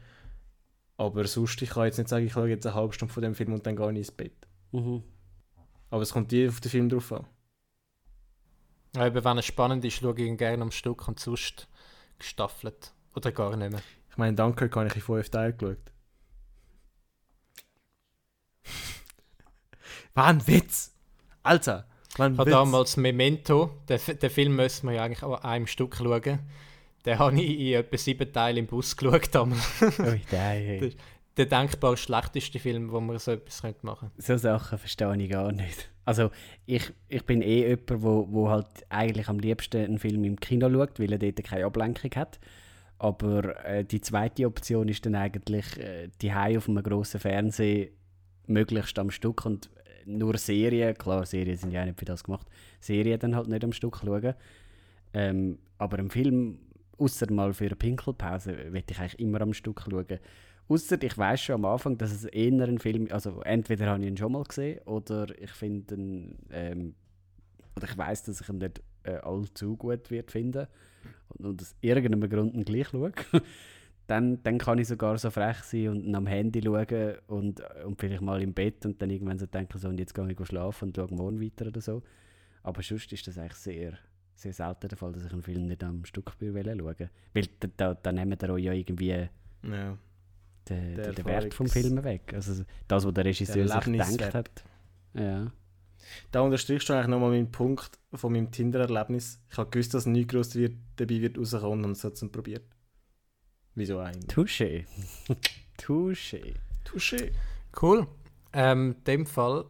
Aber 0.98 1.26
sonst, 1.28 1.62
ich 1.62 1.70
kann 1.70 1.86
jetzt 1.86 1.98
nicht 1.98 2.10
sagen, 2.10 2.26
ich 2.26 2.34
schaue 2.34 2.50
jetzt 2.50 2.66
eine 2.66 2.76
halbe 2.76 2.94
Stunde 2.94 3.14
von 3.14 3.24
dem 3.24 3.36
Film 3.36 3.54
und 3.54 3.66
dann 3.66 3.76
gehe 3.76 3.92
ich 3.92 3.98
ins 3.98 4.12
Bett. 4.12 4.48
Mhm. 4.72 5.04
Aber 5.92 6.02
es 6.02 6.12
kommt 6.12 6.32
je 6.32 6.48
auf 6.48 6.60
den 6.60 6.72
Film 6.72 6.90
drauf 6.90 7.12
an. 7.12 7.26
Ja, 8.96 9.08
Eben, 9.08 9.24
wenn 9.24 9.38
es 9.38 9.46
spannend 9.46 9.86
ist, 9.86 9.94
schaue 9.94 10.14
ich 10.14 10.26
ihn 10.26 10.38
gerne 10.38 10.64
am 10.64 10.72
Stück 10.72 11.08
und 11.08 11.20
sonst 11.20 11.68
gestaffelt. 12.18 12.94
Oder 13.16 13.32
gar 13.32 13.56
nicht 13.56 13.72
mehr. 13.72 13.82
Ich 14.10 14.18
meine, 14.18 14.36
Dunkirk 14.36 14.76
habe 14.76 14.88
ich 14.88 14.96
in 14.96 15.02
fünf 15.02 15.30
Teilen 15.30 15.58
geschaut. 15.58 15.92
War 20.14 20.28
ein 20.28 20.46
Witz! 20.48 20.94
Alter! 21.44 21.86
War 22.18 22.26
ein 22.28 22.34
Ich 22.34 22.40
habe 22.40 22.50
Witz! 22.50 22.56
damals 22.56 22.98
Memento, 22.98 23.72
den, 23.88 24.00
den 24.22 24.30
Film 24.30 24.56
müssen 24.56 24.88
wir 24.90 24.96
ja 24.96 25.04
eigentlich 25.04 25.24
an 25.24 25.36
einem 25.36 25.68
Stück 25.68 25.96
schauen. 25.96 26.40
Den 27.06 27.20
habe 27.20 27.42
ich 27.42 27.60
in 27.60 27.74
etwa 27.74 27.98
sieben 27.98 28.32
Teilen 28.32 28.58
im 28.58 28.68
Bus 28.68 28.96
geschaut. 28.98 29.34
damals. 29.34 29.82
Ui, 30.00 30.22
nein. 30.32 30.94
der 31.38 31.46
denkbar 31.46 31.98
schlechteste 31.98 32.60
Film, 32.60 32.92
wo 32.92 33.00
man 33.00 33.18
so 33.18 33.32
etwas 33.32 33.62
könnte 33.62 33.86
machen 33.86 34.12
So 34.18 34.38
Sachen 34.38 34.78
verstehe 34.78 35.16
ich 35.18 35.30
gar 35.30 35.52
nicht. 35.52 35.90
Also 36.06 36.30
ich, 36.66 36.92
ich 37.08 37.26
bin 37.26 37.42
eh 37.42 37.68
jemand, 37.70 38.04
wo, 38.04 38.28
wo 38.30 38.50
halt 38.50 38.68
eigentlich 38.90 39.30
am 39.30 39.40
liebsten 39.40 39.84
einen 39.84 40.00
Film 40.00 40.24
im 40.24 40.40
Kino 40.40 40.70
schaut, 40.70 41.00
weil 41.00 41.12
er 41.12 41.20
dort 41.20 41.44
keine 41.44 41.66
Ablenkung 41.66 42.12
hat. 42.16 42.40
Aber 43.00 43.66
äh, 43.66 43.84
die 43.84 44.02
zweite 44.02 44.46
Option 44.46 44.88
ist 44.88 45.06
dann 45.06 45.16
eigentlich 45.16 45.78
äh, 45.80 46.10
die 46.22 46.32
auf 46.32 46.70
einem 46.70 46.84
grossen 46.84 47.20
Fernseher 47.20 47.88
möglichst 48.46 49.00
am 49.00 49.10
Stück 49.10 49.46
und 49.46 49.68
äh, 49.76 49.81
nur 50.06 50.38
Serien, 50.38 50.96
klar, 50.96 51.26
Serien 51.26 51.58
sind 51.58 51.72
ja 51.72 51.82
auch 51.82 51.86
nicht 51.86 52.00
für 52.00 52.06
das 52.06 52.24
gemacht, 52.24 52.48
Serien 52.80 53.20
dann 53.20 53.36
halt 53.36 53.48
nicht 53.48 53.64
am 53.64 53.74
Stück 53.74 53.98
schauen. 53.98 54.34
Ähm, 55.14 55.60
aber 55.78 56.00
einen 56.00 56.10
Film, 56.10 56.60
außer 56.98 57.32
mal 57.32 57.54
für 57.54 57.66
eine 57.66 57.76
Pinkelpause, 57.76 58.72
will 58.72 58.84
ich 58.90 59.00
eigentlich 59.00 59.20
immer 59.20 59.42
am 59.42 59.54
Stück 59.54 59.82
schauen. 59.82 60.20
Ausser 60.68 61.02
ich 61.04 61.18
weiß 61.18 61.42
schon 61.42 61.56
am 61.56 61.66
Anfang, 61.66 61.98
dass 61.98 62.12
es 62.12 62.26
eher 62.26 62.64
ein 62.64 62.80
Film 62.80 63.08
also 63.12 63.42
entweder 63.42 63.88
habe 63.88 64.02
ich 64.02 64.08
ihn 64.08 64.16
schon 64.16 64.32
mal 64.32 64.44
gesehen 64.44 64.80
oder 64.86 65.28
ich 65.38 65.52
finde 65.52 65.96
ähm, 66.52 66.96
oder 67.76 67.90
ich 67.90 67.98
weiß, 67.98 68.24
dass 68.24 68.40
ich 68.40 68.48
ihn 68.48 68.60
nicht 68.60 68.82
äh, 69.04 69.16
allzu 69.16 69.76
gut 69.76 70.10
wird 70.12 70.32
finden 70.32 70.68
und, 71.30 71.62
aus 71.62 71.76
irgendeinem 71.82 72.30
Grund 72.30 72.66
gleich 72.66 72.88
schaue. 72.88 73.12
dann, 74.12 74.44
dann 74.44 74.58
kann 74.58 74.78
ich 74.78 74.90
sogar 74.90 75.18
so 75.18 75.30
frech 75.30 75.60
sein 75.64 75.88
und 75.88 76.14
am 76.14 76.28
Handy 76.28 76.62
schauen 76.62 77.16
und, 77.28 77.62
und 77.86 77.98
vielleicht 77.98 78.22
mal 78.22 78.42
im 78.42 78.54
Bett 78.54 78.86
und 78.86 79.02
dann 79.02 79.10
irgendwann 79.10 79.40
so 79.40 79.46
denken, 79.46 79.78
so, 79.78 79.88
und 79.88 80.00
jetzt 80.00 80.14
gehe 80.14 80.30
ich 80.30 80.48
schlafen 80.48 80.90
und 80.90 80.98
schaue 80.98 81.14
morgen 81.16 81.42
weiter 81.42 81.68
oder 81.68 81.80
so. 81.80 82.04
Aber 82.62 82.84
sonst 82.84 83.12
ist 83.14 83.26
das 83.26 83.38
eigentlich 83.38 83.56
sehr, 83.56 83.98
sehr 84.36 84.52
selten 84.52 84.90
der 84.90 84.98
Fall, 84.98 85.14
dass 85.14 85.24
ich 85.26 85.32
einen 85.32 85.42
Film 85.42 85.66
nicht 85.66 85.82
am 85.82 86.04
Stück 86.04 86.30
schauen 86.30 86.54
will. 86.54 86.66
Weil 87.34 87.44
da, 87.78 87.94
da, 87.94 88.12
nehmen 88.12 88.38
wir 88.38 88.50
euch 88.50 88.64
ja 88.66 88.74
irgendwie 88.74 89.30
Ja. 89.64 89.98
den, 90.68 90.96
Der 90.96 91.14
den 91.14 91.26
Wert 91.26 91.54
vom 91.54 91.68
Film 91.68 92.04
weg. 92.04 92.34
Also 92.34 92.66
das, 92.90 93.06
was 93.06 93.14
der 93.14 93.24
Regisseur 93.24 93.66
sich 93.66 93.72
Erlebniswert. 93.74 94.18
gedacht 94.18 94.34
hat. 94.34 94.64
Ja. 95.14 95.52
Da 96.32 96.42
unterstrichst 96.42 96.90
du 96.90 96.94
eigentlich 96.94 97.08
nochmal 97.08 97.30
meinen 97.30 97.50
Punkt 97.50 97.98
von 98.14 98.34
meinem 98.34 98.52
Tinder-Erlebnis. 98.52 99.40
Ich 99.50 99.58
habe 99.58 99.70
gewusst, 99.70 99.94
dass 99.94 100.06
nichts 100.06 100.34
groß 100.34 100.56
wird, 100.56 100.74
dabei 100.98 101.22
wird 101.22 101.38
rauskommen 101.38 101.86
und 101.86 101.92
es 101.92 102.04
hat 102.04 102.14
es 102.14 102.30
probiert. 102.30 102.64
Wieso 103.76 104.00
eigentlich? 104.00 104.30
Touché. 104.30 104.86
Touché. 105.78 106.56
Touché. 106.84 107.32
Cool. 107.80 108.08
Ähm, 108.54 108.96
in 108.98 109.04
dem 109.06 109.26
Fall 109.26 109.66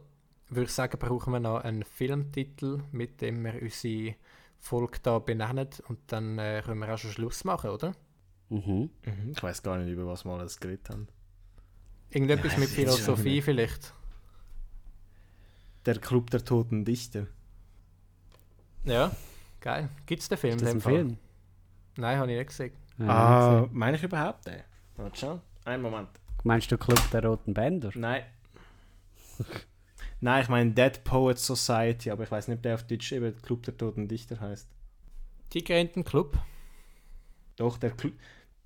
würde 0.48 0.64
ich 0.64 0.72
sagen, 0.72 0.98
brauchen 0.98 1.32
wir 1.32 1.40
noch 1.40 1.60
einen 1.60 1.84
Filmtitel, 1.84 2.82
mit 2.90 3.20
dem 3.20 3.44
wir 3.44 3.60
unsere 3.62 4.16
Folge 4.58 4.98
da 5.02 5.18
benennen 5.18 5.68
und 5.88 5.98
dann 6.08 6.38
äh, 6.38 6.62
können 6.64 6.80
wir 6.80 6.92
auch 6.92 6.98
schon 6.98 7.10
Schluss 7.10 7.44
machen, 7.44 7.70
oder? 7.70 7.94
Mhm. 8.48 8.90
Mhm. 9.04 9.32
Ich 9.34 9.42
weiß 9.42 9.62
gar 9.62 9.78
nicht, 9.78 9.90
über 9.90 10.06
was 10.06 10.24
wir 10.24 10.32
alles 10.32 10.58
geredet 10.60 10.90
haben. 10.90 11.08
Irgendetwas 12.10 12.52
Ja, 12.52 12.58
mit 12.58 12.68
Philosophie 12.68 13.40
vielleicht. 13.40 13.94
Der 15.86 15.98
Club 15.98 16.30
der 16.30 16.44
Toten 16.44 16.84
Dichter. 16.84 17.26
Ja, 18.84 19.14
geil. 19.60 19.88
Gibt 20.06 20.22
es 20.22 20.28
den 20.28 20.38
Film? 20.38 20.56
Ist 20.56 20.62
das 20.62 20.72
in 20.72 20.74
dem 20.74 20.78
ein 20.78 20.82
Fall? 20.82 20.94
Film? 20.94 21.16
Nein, 21.96 22.18
habe 22.18 22.32
ich 22.32 22.38
nicht 22.38 22.48
gesehen. 22.48 22.72
Ja, 23.06 23.08
Ah, 23.08 23.60
gesehen. 23.60 23.78
meine 23.78 23.96
ich 23.96 24.02
überhaupt 24.02 24.46
den? 24.46 24.62
Warte 24.96 25.18
schon. 25.18 25.40
Einen 25.64 25.82
Moment. 25.82 26.08
Meinst 26.44 26.70
du 26.72 26.78
Club 26.78 27.00
der 27.12 27.24
Roten 27.24 27.54
Bänder? 27.54 27.90
Nein. 27.94 28.24
Nein, 30.20 30.42
ich 30.42 30.48
meine 30.48 30.70
Dead 30.70 31.02
Poets 31.04 31.46
Society, 31.46 32.10
aber 32.10 32.24
ich 32.24 32.30
weiß 32.30 32.48
nicht, 32.48 32.58
ob 32.58 32.62
der 32.62 32.74
auf 32.74 32.86
Deutsch 32.86 33.12
eben 33.12 33.40
Club 33.42 33.62
der 33.64 33.76
Toten 33.76 34.08
Dichter 34.08 34.38
heißt. 34.40 34.68
Tigerenten 35.50 36.04
Club. 36.04 36.38
Doch, 37.56 37.76
der, 37.78 37.90
Clu 37.90 38.10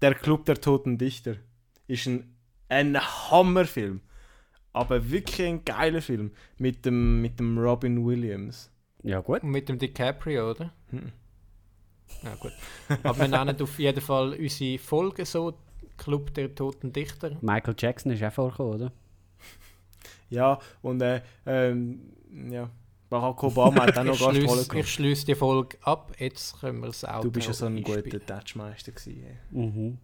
der 0.02 0.14
Club 0.14 0.44
der 0.44 0.60
Toten 0.60 0.98
Dichter 0.98 1.36
ist 1.86 2.06
ein, 2.06 2.34
ein 2.68 2.98
Hammerfilm. 3.00 4.00
Aber 4.72 5.10
wirklich 5.10 5.46
ein 5.46 5.64
geiler 5.64 6.02
Film. 6.02 6.32
Mit 6.58 6.84
dem, 6.84 7.22
mit 7.22 7.40
dem 7.40 7.56
Robin 7.58 8.04
Williams. 8.04 8.70
Ja, 9.02 9.20
gut. 9.20 9.42
Und 9.42 9.50
mit 9.50 9.68
dem 9.70 9.78
DiCaprio, 9.78 10.50
oder? 10.50 10.72
Hm. 10.90 11.12
Ja, 12.22 12.34
gut. 12.40 12.52
Aber 13.02 13.18
wir 13.18 13.28
nennen 13.28 13.60
auf 13.60 13.78
jeden 13.78 14.00
Fall 14.00 14.32
unsere 14.34 14.78
Folge 14.78 15.24
so: 15.26 15.54
Club 15.96 16.32
der 16.34 16.54
Toten 16.54 16.92
Dichter. 16.92 17.36
Michael 17.40 17.74
Jackson 17.78 18.12
ist 18.12 18.22
auch 18.22 18.32
vorgekommen, 18.32 18.74
oder? 18.74 18.92
Ja, 20.28 20.58
und 20.82 21.00
äh, 21.02 21.20
ähm, 21.46 22.00
ja. 22.50 22.68
Barack 23.08 23.40
Obama 23.44 23.84
hat 23.84 23.96
auch 23.98 24.02
noch 24.04 24.12
Gastrolle 24.18 24.40
schließe 24.40 24.62
ich 24.62 24.68
gehabt. 24.68 24.88
schließe 24.88 25.26
die 25.26 25.34
Folge 25.36 25.78
ab. 25.82 26.12
Jetzt 26.18 26.58
können 26.60 26.80
wir 26.80 26.88
das 26.88 27.04
auch. 27.04 27.20
Du 27.20 27.30
bist 27.30 27.46
ja 27.46 27.52
so 27.52 27.66
ein 27.66 27.80
guter 27.82 28.02
Touchmeister 28.26 28.90
gewesen. 28.90 29.22
ey. 29.24 29.36
Mhm. 29.66 29.98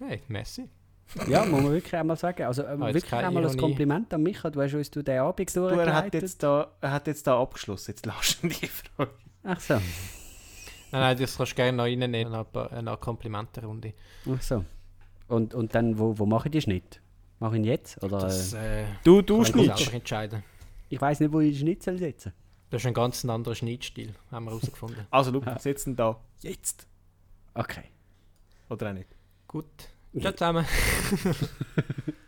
Hey, 0.00 0.20
Messi. 0.26 0.68
Ja, 1.28 1.44
muss 1.44 1.62
man 1.62 1.70
wirklich 1.72 1.94
einmal 1.94 2.16
sagen. 2.16 2.42
Also 2.42 2.62
äh, 2.62 2.66
Ah, 2.80 2.86
jetzt 2.88 2.94
wirklich 2.94 3.12
einmal 3.12 3.46
ein. 3.48 3.56
Kompliment 3.56 4.12
an 4.12 4.22
Micha. 4.24 4.50
Du 4.50 4.60
hast 4.60 4.74
uns 4.74 4.90
durch 4.90 5.04
den 5.04 5.20
Abend 5.20 5.54
Du, 5.54 5.60
er 5.66 5.70
hat 5.70 5.76
durchgeleitet. 5.76 6.22
jetzt 6.22 6.42
da, 6.42 6.72
er 6.80 6.90
hat 6.90 7.06
jetzt 7.06 7.26
da 7.26 7.40
abgeschlossen. 7.40 7.92
Jetzt 7.92 8.04
lass 8.06 8.42
ihn 8.42 8.48
die 8.48 8.66
Frage. 8.66 9.10
Ach 9.44 9.60
so. 9.60 9.80
Nein, 10.94 11.02
nein, 11.02 11.18
das 11.18 11.36
kannst 11.36 11.52
du 11.52 11.56
gerne 11.56 11.76
noch 11.76 11.84
reinnehmen, 11.84 12.32
aber 12.32 12.70
eine 12.70 12.96
Komplimentenrunde. 12.96 13.94
Ach 14.32 14.40
so. 14.40 14.64
Und, 15.26 15.52
und 15.52 15.74
dann, 15.74 15.98
wo, 15.98 16.16
wo 16.16 16.24
mache 16.24 16.46
ich 16.46 16.52
den 16.52 16.60
Schnitt? 16.60 17.00
Mache 17.40 17.56
ich 17.56 17.62
ihn 17.62 17.64
jetzt? 17.64 18.00
Oder, 18.04 18.20
das, 18.20 18.52
äh, 18.52 18.82
äh 18.82 18.86
du 19.02 19.20
du 19.20 19.44
schnittst. 19.44 19.92
entscheiden. 19.92 20.44
Ich 20.88 21.00
weiß 21.00 21.18
nicht, 21.18 21.32
wo 21.32 21.40
ich 21.40 21.50
den 21.50 21.58
Schnitt 21.58 21.82
soll 21.82 21.98
setzen 21.98 22.32
Das 22.70 22.82
ist 22.82 22.86
ein 22.86 22.94
ganz 22.94 23.24
anderer 23.24 23.56
Schnittstil, 23.56 24.14
haben 24.30 24.44
wir 24.44 24.52
herausgefunden. 24.52 25.04
also, 25.10 25.32
Lukas, 25.32 25.64
setzen 25.64 25.96
da. 25.96 26.20
Jetzt. 26.42 26.86
Okay. 27.54 27.86
Oder 28.70 28.90
auch 28.90 28.94
nicht. 28.94 29.08
Gut. 29.48 29.66
Tschüss 30.16 30.36
zusammen. 30.36 30.64